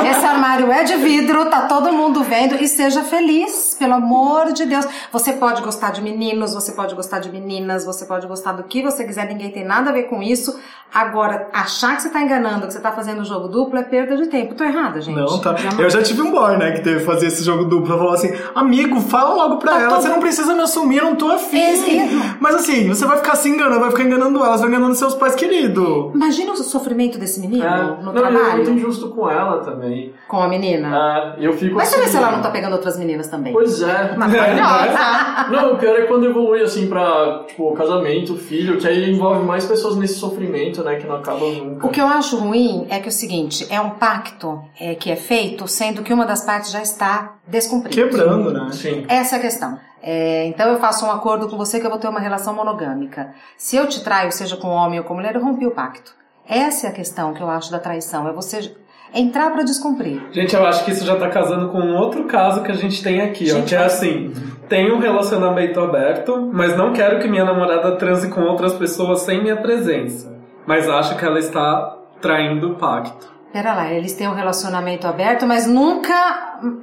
Esse 0.09 0.25
armário 0.25 0.71
é 0.71 0.83
de 0.83 0.95
vidro, 0.97 1.45
tá 1.45 1.61
todo 1.67 1.91
mundo 1.91 2.23
vendo. 2.23 2.55
E 2.55 2.67
seja 2.67 3.01
feliz, 3.03 3.75
pelo 3.77 3.93
amor 3.95 4.51
de 4.53 4.65
Deus. 4.65 4.85
Você 5.11 5.33
pode 5.33 5.61
gostar 5.61 5.91
de 5.91 6.01
meninos, 6.01 6.53
você 6.53 6.71
pode 6.73 6.95
gostar 6.95 7.19
de 7.19 7.29
meninas, 7.31 7.85
você 7.85 8.05
pode 8.05 8.27
gostar 8.27 8.53
do 8.53 8.63
que 8.63 8.81
você 8.83 9.03
quiser, 9.03 9.27
ninguém 9.27 9.49
tem 9.51 9.63
nada 9.65 9.89
a 9.89 9.93
ver 9.93 10.03
com 10.03 10.21
isso. 10.21 10.57
Agora, 10.93 11.49
achar 11.51 11.95
que 11.95 12.03
você 12.03 12.09
tá 12.09 12.21
enganando, 12.21 12.67
que 12.67 12.73
você 12.73 12.79
tá 12.79 12.91
fazendo 12.91 13.23
jogo 13.25 13.47
duplo 13.49 13.77
é 13.77 13.83
perda 13.83 14.15
de 14.15 14.27
tempo. 14.27 14.55
Tô 14.55 14.63
errada, 14.63 15.01
gente. 15.01 15.15
Não, 15.17 15.39
tá. 15.39 15.53
Eu 15.77 15.89
já 15.89 16.01
tive 16.01 16.21
um 16.21 16.31
boy, 16.31 16.55
né, 16.57 16.71
que 16.71 16.81
teve 16.81 16.99
que 16.99 17.05
fazer 17.05 17.27
esse 17.27 17.43
jogo 17.43 17.65
duplo. 17.65 17.97
Falou 17.97 18.13
assim, 18.13 18.31
amigo, 18.53 19.01
fala 19.01 19.33
logo 19.33 19.57
pra 19.57 19.73
Tá 19.73 19.79
ela, 19.81 19.89
todo- 19.89 20.01
você 20.03 20.09
não 20.09 20.19
precisa 20.19 20.53
me 20.53 20.61
assumir, 20.61 20.84
eu 20.93 21.03
não 21.03 21.15
tô 21.15 21.27
afim. 21.31 21.57
Esse- 21.59 22.35
Mas 22.39 22.55
assim, 22.55 22.87
você 22.87 23.05
vai 23.05 23.17
ficar 23.17 23.35
se 23.35 23.49
enganando, 23.49 23.79
vai 23.81 23.91
ficar 23.91 24.03
enganando 24.03 24.43
elas, 24.43 24.59
vai 24.61 24.69
enganando 24.69 24.95
seus 24.95 25.15
pais 25.15 25.35
queridos. 25.35 26.11
Imagina 26.13 26.51
o 26.51 26.57
sofrimento 26.57 27.17
desse 27.17 27.39
menino 27.39 27.63
É, 27.65 27.69
no 28.01 28.11
não, 28.11 28.13
e 28.13 28.17
é 28.17 28.21
muito 28.21 28.39
trabalho 28.41 28.69
injusto 28.71 29.09
com 29.09 29.29
ela 29.29 29.59
também. 29.63 30.13
com 30.27 30.37
a 30.41 30.47
menina. 30.47 31.35
É, 31.37 31.45
eu 31.45 31.53
fico 31.53 31.75
Mas 31.75 31.87
assim. 31.89 31.97
você 31.97 32.05
vê 32.05 32.11
se 32.11 32.17
ela 32.17 32.31
não 32.31 32.41
tá 32.41 32.49
pegando 32.49 32.73
outras 32.73 32.97
meninas 32.97 33.27
também. 33.27 33.53
Pois 33.53 33.81
é. 33.81 34.15
Maravilhosa. 34.17 35.49
Não, 35.51 35.73
o 35.73 35.77
pior 35.77 35.95
é 35.95 36.03
quando 36.03 36.25
evolui 36.25 36.61
assim 36.61 36.87
pra, 36.87 37.43
tipo, 37.47 37.71
casamento, 37.73 38.35
filho, 38.35 38.77
que 38.77 38.87
aí 38.87 39.11
envolve 39.11 39.45
mais 39.45 39.65
pessoas 39.65 39.95
nesse 39.95 40.15
sofrimento, 40.15 40.83
né, 40.83 40.95
que 40.95 41.05
não 41.07 41.15
acaba 41.17 41.39
nunca. 41.45 41.85
O 41.85 41.89
que 41.89 42.01
eu 42.01 42.07
acho 42.07 42.37
ruim 42.37 42.87
é 42.89 42.99
que 42.99 43.05
é 43.05 43.09
o 43.09 43.11
seguinte, 43.11 43.67
é 43.69 43.79
um 43.79 43.91
pacto 43.91 44.59
é, 44.79 44.95
que 44.95 45.11
é 45.11 45.15
feito, 45.15 45.67
sendo 45.67 46.01
que 46.01 46.11
uma 46.13 46.25
das 46.25 46.43
partes 46.43 46.71
já 46.71 46.81
está 46.81 47.33
descumprida. 47.47 47.95
Quebrando, 47.95 48.51
né? 48.51 48.69
Sim. 48.71 49.05
Essa 49.07 49.35
é 49.35 49.39
a 49.39 49.41
questão. 49.41 49.77
É, 50.07 50.45
então 50.45 50.69
eu 50.71 50.77
faço 50.77 51.03
um 51.03 51.09
acordo 51.09 51.49
com 51.49 51.57
você 51.57 51.79
que 51.79 51.85
eu 51.87 51.89
vou 51.89 51.97
ter 51.97 52.07
uma 52.07 52.19
relação 52.19 52.53
monogâmica. 52.53 53.33
Se 53.57 53.75
eu 53.75 53.87
te 53.87 54.03
traio, 54.03 54.31
seja 54.31 54.55
com 54.55 54.67
homem 54.67 54.99
ou 54.99 55.05
com 55.05 55.15
mulher, 55.15 55.33
eu 55.33 55.41
rompi 55.41 55.65
o 55.65 55.71
pacto. 55.71 56.13
Essa 56.47 56.85
é 56.85 56.89
a 56.91 56.93
questão 56.93 57.33
que 57.33 57.41
eu 57.41 57.49
acho 57.49 57.71
da 57.71 57.79
traição, 57.79 58.27
é 58.27 58.31
você 58.31 58.71
entrar 59.11 59.49
pra 59.51 59.63
descumprir. 59.63 60.21
Gente, 60.31 60.55
eu 60.55 60.63
acho 60.63 60.85
que 60.85 60.91
isso 60.91 61.03
já 61.03 61.15
tá 61.15 61.27
casando 61.29 61.69
com 61.69 61.79
um 61.79 61.95
outro 61.95 62.25
caso 62.25 62.61
que 62.61 62.71
a 62.71 62.75
gente 62.75 63.01
tem 63.01 63.19
aqui, 63.19 63.45
ó. 63.51 63.55
Gente, 63.55 63.69
Que 63.69 63.75
é 63.75 63.83
assim: 63.83 64.31
tenho 64.69 64.95
um 64.95 64.99
relacionamento 64.99 65.79
aberto, 65.79 66.51
mas 66.53 66.77
não 66.77 66.93
quero 66.93 67.19
que 67.19 67.27
minha 67.27 67.43
namorada 67.43 67.95
transe 67.95 68.29
com 68.29 68.41
outras 68.41 68.73
pessoas 68.73 69.21
sem 69.21 69.41
minha 69.41 69.57
presença. 69.57 70.37
Mas 70.67 70.87
acho 70.87 71.17
que 71.17 71.25
ela 71.25 71.39
está 71.39 71.97
traindo 72.21 72.73
o 72.73 72.75
pacto. 72.75 73.34
Pera 73.55 73.73
lá, 73.73 73.89
eles 73.89 74.11
têm 74.11 74.27
um 74.27 74.33
relacionamento 74.33 75.07
aberto, 75.07 75.45
mas 75.45 75.65
nunca. 75.65 76.13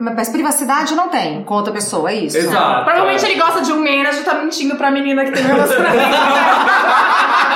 Mas 0.00 0.30
privacidade 0.30 0.94
não 0.94 1.10
tem 1.10 1.44
com 1.44 1.52
outra 1.52 1.70
pessoa, 1.70 2.10
é 2.10 2.14
isso? 2.14 2.38
Exato. 2.38 2.84
Provavelmente 2.84 3.26
ele 3.26 3.34
gosta 3.38 3.60
de 3.60 3.74
um 3.74 3.78
manager 3.78 4.24
tá 4.24 4.32
mentindo 4.36 4.74
pra 4.76 4.90
menina 4.90 5.22
que 5.22 5.32
tem 5.32 5.44
um 5.44 5.48
relacionamento. 5.48 5.92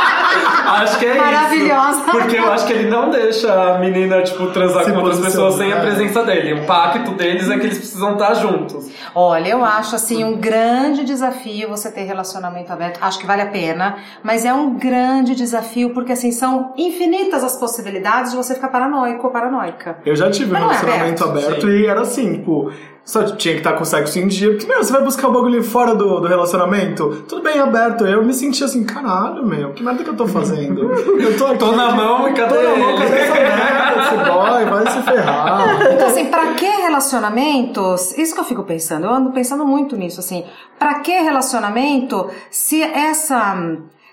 Acho 0.47 0.99
que 0.99 1.07
é 1.07 1.15
Maravilhosa. 1.19 2.00
isso. 2.00 2.11
Porque 2.11 2.37
eu 2.37 2.53
acho 2.53 2.67
que 2.67 2.73
ele 2.73 2.88
não 2.88 3.11
deixa 3.11 3.53
a 3.53 3.79
menina, 3.79 4.23
tipo, 4.23 4.47
transar 4.49 4.85
Se 4.85 4.93
com 4.93 4.99
outras 4.99 5.21
pessoas 5.21 5.55
sem 5.55 5.73
a 5.73 5.81
presença 5.81 6.23
dele. 6.23 6.55
O 6.61 6.67
pacto 6.67 7.12
deles 7.12 7.49
é 7.50 7.59
que 7.59 7.67
eles 7.67 7.79
precisam 7.79 8.12
estar 8.15 8.35
juntos. 8.35 8.88
Olha, 9.15 9.49
eu 9.49 9.65
acho 9.65 9.95
assim 9.97 10.25
um 10.25 10.37
grande 10.37 11.05
desafio 11.05 11.69
você 11.69 11.91
ter 11.91 12.03
relacionamento 12.03 12.73
aberto. 12.73 12.99
Acho 13.03 13.19
que 13.19 13.26
vale 13.26 13.43
a 13.43 13.47
pena, 13.47 13.97
mas 14.23 14.45
é 14.45 14.53
um 14.53 14.75
grande 14.75 15.35
desafio 15.35 15.91
porque 15.91 16.12
assim 16.12 16.33
são 16.33 16.73
infinitas 16.76 17.43
as 17.45 17.57
possibilidades 17.57 18.33
de 18.33 18.37
você 18.37 18.55
ficar 18.55 18.69
paranoico 18.69 19.26
ou 19.26 19.33
paranoica. 19.33 19.99
Eu 20.05 20.15
já 20.17 20.31
tive 20.31 20.50
um 20.50 20.53
Mas 20.55 20.62
não 20.62 20.71
é 20.71 20.75
relacionamento 20.76 21.25
aberto. 21.25 21.47
aberto, 21.49 21.69
e 21.71 21.87
era 21.87 22.00
assim, 22.03 22.35
tipo, 22.35 22.73
só 23.06 23.22
tinha 23.22 23.54
que 23.54 23.60
estar 23.60 23.75
com 23.75 23.84
sexo 23.84 24.18
em 24.18 24.26
dia, 24.26 24.50
porque, 24.50 24.66
meu, 24.66 24.82
você 24.82 24.92
vai 24.92 25.00
buscar 25.02 25.28
o 25.28 25.32
bagulho 25.32 25.62
fora 25.62 25.94
do, 25.94 26.18
do 26.18 26.26
relacionamento, 26.26 27.25
tudo 27.28 27.40
bem 27.40 27.60
aberto. 27.60 28.04
Eu 28.04 28.25
me 28.25 28.34
senti 28.34 28.64
assim, 28.64 28.82
caralho, 28.84 29.46
meu, 29.46 29.72
que 29.72 29.82
merda 29.82 30.02
que 30.02 30.10
eu 30.10 30.16
tô 30.16 30.26
fazendo? 30.26 30.92
Eu 30.92 31.38
tô 31.38 31.46
aqui. 31.46 31.58
Tô 31.58 31.70
na 31.70 31.92
mão 31.92 32.28
e 32.28 32.32
cadê 32.34 32.56
Tô 32.56 32.62
na 32.62 32.76
mão, 32.76 32.90
ele? 32.90 32.98
cadê 32.98 33.16
essa 33.18 33.34
merda? 33.34 34.02
Esse 34.02 34.16
boy, 34.16 34.64
vai 34.64 34.92
se 34.92 35.02
ferrar. 35.02 35.92
Então 35.92 36.08
assim, 36.08 36.25
pra 36.26 36.54
que 36.54 36.66
relacionamentos? 36.66 38.18
Isso 38.18 38.34
que 38.34 38.40
eu 38.40 38.44
fico 38.44 38.64
pensando. 38.64 39.06
Eu 39.06 39.12
ando 39.12 39.30
pensando 39.30 39.64
muito 39.64 39.96
nisso 39.96 40.18
assim. 40.18 40.44
Pra 40.76 40.98
que 40.98 41.12
relacionamento 41.12 42.28
se 42.50 42.82
essa 42.82 43.56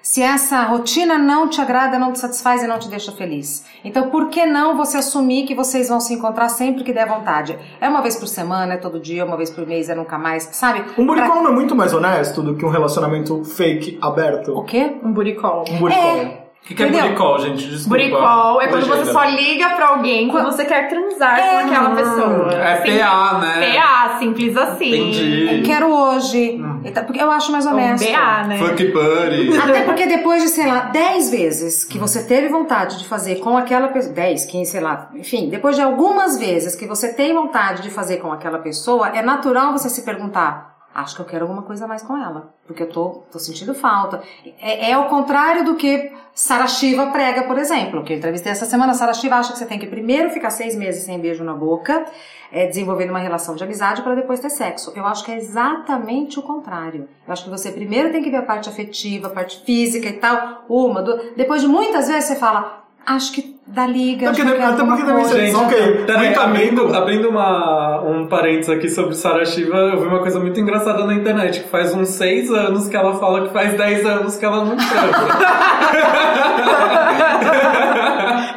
se 0.04 0.22
essa 0.22 0.62
rotina 0.64 1.18
não 1.18 1.48
te 1.48 1.62
agrada, 1.62 1.98
não 1.98 2.12
te 2.12 2.20
satisfaz 2.20 2.62
e 2.62 2.68
não 2.68 2.78
te 2.78 2.90
deixa 2.90 3.12
feliz. 3.14 3.66
Então, 3.86 4.10
por 4.10 4.28
que 4.28 4.46
não 4.46 4.76
você 4.76 4.98
assumir 4.98 5.46
que 5.46 5.56
vocês 5.56 5.88
vão 5.88 6.02
se 6.02 6.14
encontrar 6.14 6.50
sempre 6.50 6.84
que 6.84 6.92
der 6.92 7.08
vontade? 7.08 7.58
É 7.80 7.88
uma 7.88 8.02
vez 8.02 8.18
por 8.18 8.28
semana, 8.28 8.74
é 8.74 8.78
todo 8.78 9.00
dia, 9.00 9.26
uma 9.26 9.38
vez 9.38 9.50
por 9.50 9.66
mês, 9.66 9.88
é 9.88 9.96
nunca 9.96 10.18
mais, 10.18 10.44
sabe? 10.52 10.82
Um 10.98 11.06
Pra- 11.08 11.16
buricol 11.16 11.42
não 11.42 11.52
é 11.52 11.54
muito 11.54 11.74
mais 11.74 11.94
honesto 11.94 12.42
do 12.44 12.56
que 12.58 12.66
um 12.66 12.70
relacionamento 12.70 13.46
fake 13.46 13.98
aberto? 14.02 14.52
O 14.58 14.64
quê? 14.66 14.98
Um 15.02 15.14
buricol. 15.14 15.64
Um 15.72 15.78
buricol. 15.80 16.18
É. 16.18 16.43
O 16.64 16.66
que, 16.66 16.76
que 16.76 16.84
é 16.84 16.88
buricol, 16.88 17.40
gente? 17.40 17.68
Desculpa. 17.68 17.90
Buricol 17.90 18.62
é 18.62 18.68
quando 18.68 18.86
você 18.88 19.12
só 19.12 19.26
liga 19.26 19.72
pra 19.72 19.88
alguém 19.90 20.30
quando 20.30 20.46
você 20.46 20.64
quer 20.64 20.88
transar 20.88 21.38
É. 21.38 21.52
com 21.52 21.58
aquela 21.68 21.90
pessoa. 21.90 22.54
É 22.54 22.78
Sim. 22.86 23.00
PA, 23.00 23.38
né? 23.40 23.74
PA, 23.76 24.16
simples 24.18 24.56
assim. 24.56 25.10
Entendi. 25.10 25.62
Quero 25.66 25.94
hoje. 25.94 26.62
Então, 26.86 27.04
Porque 27.04 27.22
eu 27.22 27.30
acho 27.30 27.52
mais 27.52 27.66
Um 27.66 27.72
honesto. 27.72 28.10
BA, 28.10 28.44
né? 28.48 28.58
Fuck 28.60 28.82
buddy. 28.94 29.58
Até 29.58 29.82
porque 29.82 30.06
depois 30.06 30.42
de, 30.42 30.48
sei 30.48 30.66
lá, 30.66 30.80
10 30.86 31.32
vezes 31.32 31.84
que 31.84 31.98
você 31.98 32.24
teve 32.24 32.48
vontade 32.48 32.98
de 32.98 33.10
fazer 33.10 33.36
com 33.42 33.58
aquela 33.58 33.90
pessoa, 33.90 34.14
10, 34.14 34.46
15, 34.46 34.72
sei 34.72 34.80
lá, 34.80 35.10
enfim, 35.16 35.50
depois 35.50 35.76
de 35.76 35.82
algumas 35.82 36.40
vezes 36.40 36.76
que 36.76 36.86
você 36.88 37.12
tem 37.14 37.34
vontade 37.34 37.82
de 37.82 37.90
fazer 37.90 38.18
com 38.18 38.32
aquela 38.32 38.60
pessoa, 38.60 39.10
é 39.10 39.22
natural 39.22 39.74
você 39.74 39.90
se 39.90 40.04
perguntar. 40.04 40.73
Acho 40.94 41.16
que 41.16 41.22
eu 41.22 41.26
quero 41.26 41.46
alguma 41.46 41.64
coisa 41.64 41.88
mais 41.88 42.04
com 42.04 42.16
ela. 42.16 42.54
Porque 42.68 42.84
eu 42.84 42.90
tô, 42.90 43.24
tô 43.32 43.40
sentindo 43.40 43.74
falta. 43.74 44.22
É, 44.60 44.92
é 44.92 44.98
o 44.98 45.06
contrário 45.06 45.66
do 45.66 45.76
que 45.76 46.12
Sara 46.36 46.68
Shiva 46.68 47.08
prega, 47.08 47.44
por 47.44 47.58
exemplo. 47.58 48.04
Que 48.04 48.14
eu 48.14 48.18
entrevistei 48.18 48.52
essa 48.52 48.66
semana. 48.66 48.94
Sara 48.94 49.14
Shiva 49.14 49.36
acha 49.36 49.54
que 49.54 49.58
você 49.58 49.66
tem 49.66 49.80
que 49.80 49.88
primeiro 49.88 50.30
ficar 50.30 50.52
seis 50.52 50.76
meses 50.76 51.04
sem 51.04 51.20
beijo 51.20 51.44
na 51.44 51.54
boca, 51.54 52.06
é, 52.52 52.68
desenvolvendo 52.68 53.10
uma 53.10 53.20
relação 53.20 53.56
de 53.56 53.64
amizade 53.64 54.04
para 54.04 54.14
depois 54.14 54.40
ter 54.40 54.52
sexo. 54.52 54.94
Eu 54.96 55.06
acho 55.08 55.24
que 55.26 55.32
é 55.32 55.38
exatamente 55.38 56.38
o 56.38 56.44
contrário. 56.44 57.10
Eu 57.26 57.34
acho 57.34 57.44
que 57.44 57.50
você 57.50 57.72
primeiro 57.72 58.12
tem 58.12 58.22
que 58.22 58.30
ver 58.30 58.38
a 58.38 58.44
parte 58.44 58.70
afetiva, 58.70 59.28
a 59.28 59.32
parte 59.32 59.64
física 59.66 60.08
e 60.08 60.14
tal. 60.14 60.66
Uma, 60.70 61.02
duas. 61.02 61.34
Depois 61.36 61.62
de 61.62 61.68
muitas 61.68 62.08
vezes 62.08 62.26
você 62.26 62.36
fala, 62.36 62.84
acho 63.06 63.32
que 63.32 63.53
dá 63.74 63.88
liga, 63.88 64.28
Porque 64.28 64.42
até 64.44 64.84
porque 64.84 65.04
também 65.04 65.26
coisa. 65.26 65.48
você- 65.48 65.56
ok, 65.56 66.04
Peraí, 66.06 66.36
abrindo, 66.36 66.96
abrindo 66.96 67.30
uma, 67.30 68.02
um 68.02 68.28
parênteses 68.28 68.70
aqui 68.70 68.88
sobre 68.90 69.16
Sarah 69.16 69.44
Shiva, 69.46 69.76
eu 69.76 70.00
vi 70.00 70.06
uma 70.08 70.20
coisa 70.20 70.40
muito 70.40 70.60
engraçada 70.60 71.04
na 71.06 71.14
internet, 71.16 71.62
que 71.62 71.70
faz 71.70 71.94
uns 71.96 72.10
seis 72.10 72.52
anos 72.52 72.88
que 72.88 72.96
ela 72.96 73.18
fala 73.20 73.48
que 73.48 73.54
faz 73.54 73.76
10 73.76 74.06
anos 74.06 74.38
que 74.38 74.46
ela 74.46 74.64
não 74.64 74.78
transa. 74.78 74.94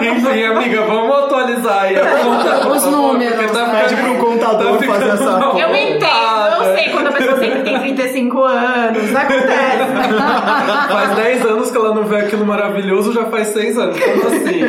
Enfim, 0.00 0.44
amiga, 0.44 0.82
vamos 0.82 1.16
atualizar 1.24 1.82
aí 1.84 1.96
a 1.98 2.06
conta, 2.18 2.68
Os 2.68 2.84
números. 2.86 3.50
tá 3.52 3.64
Pede 3.66 3.96
ficando- 3.96 4.14
pro 4.16 4.26
contador 4.26 4.76
tá 4.78 4.86
fazer 4.86 5.08
essa 5.10 5.32
conta. 5.40 5.58
Eu 5.58 5.74
entendo, 5.74 6.04
quando 6.90 7.06
a 7.08 7.12
pessoa 7.12 7.38
sempre 7.38 7.62
tem 7.62 7.78
35 7.78 8.42
anos, 8.42 9.16
acontece. 9.16 9.90
Faz 10.90 11.16
10 11.16 11.46
anos 11.46 11.70
que 11.70 11.76
ela 11.76 11.94
não 11.94 12.04
vê 12.04 12.16
aquilo 12.16 12.46
maravilhoso, 12.46 13.12
já 13.12 13.26
faz 13.26 13.48
6 13.48 13.78
anos. 13.78 13.96
Como 13.98 14.26
assim? 14.26 14.60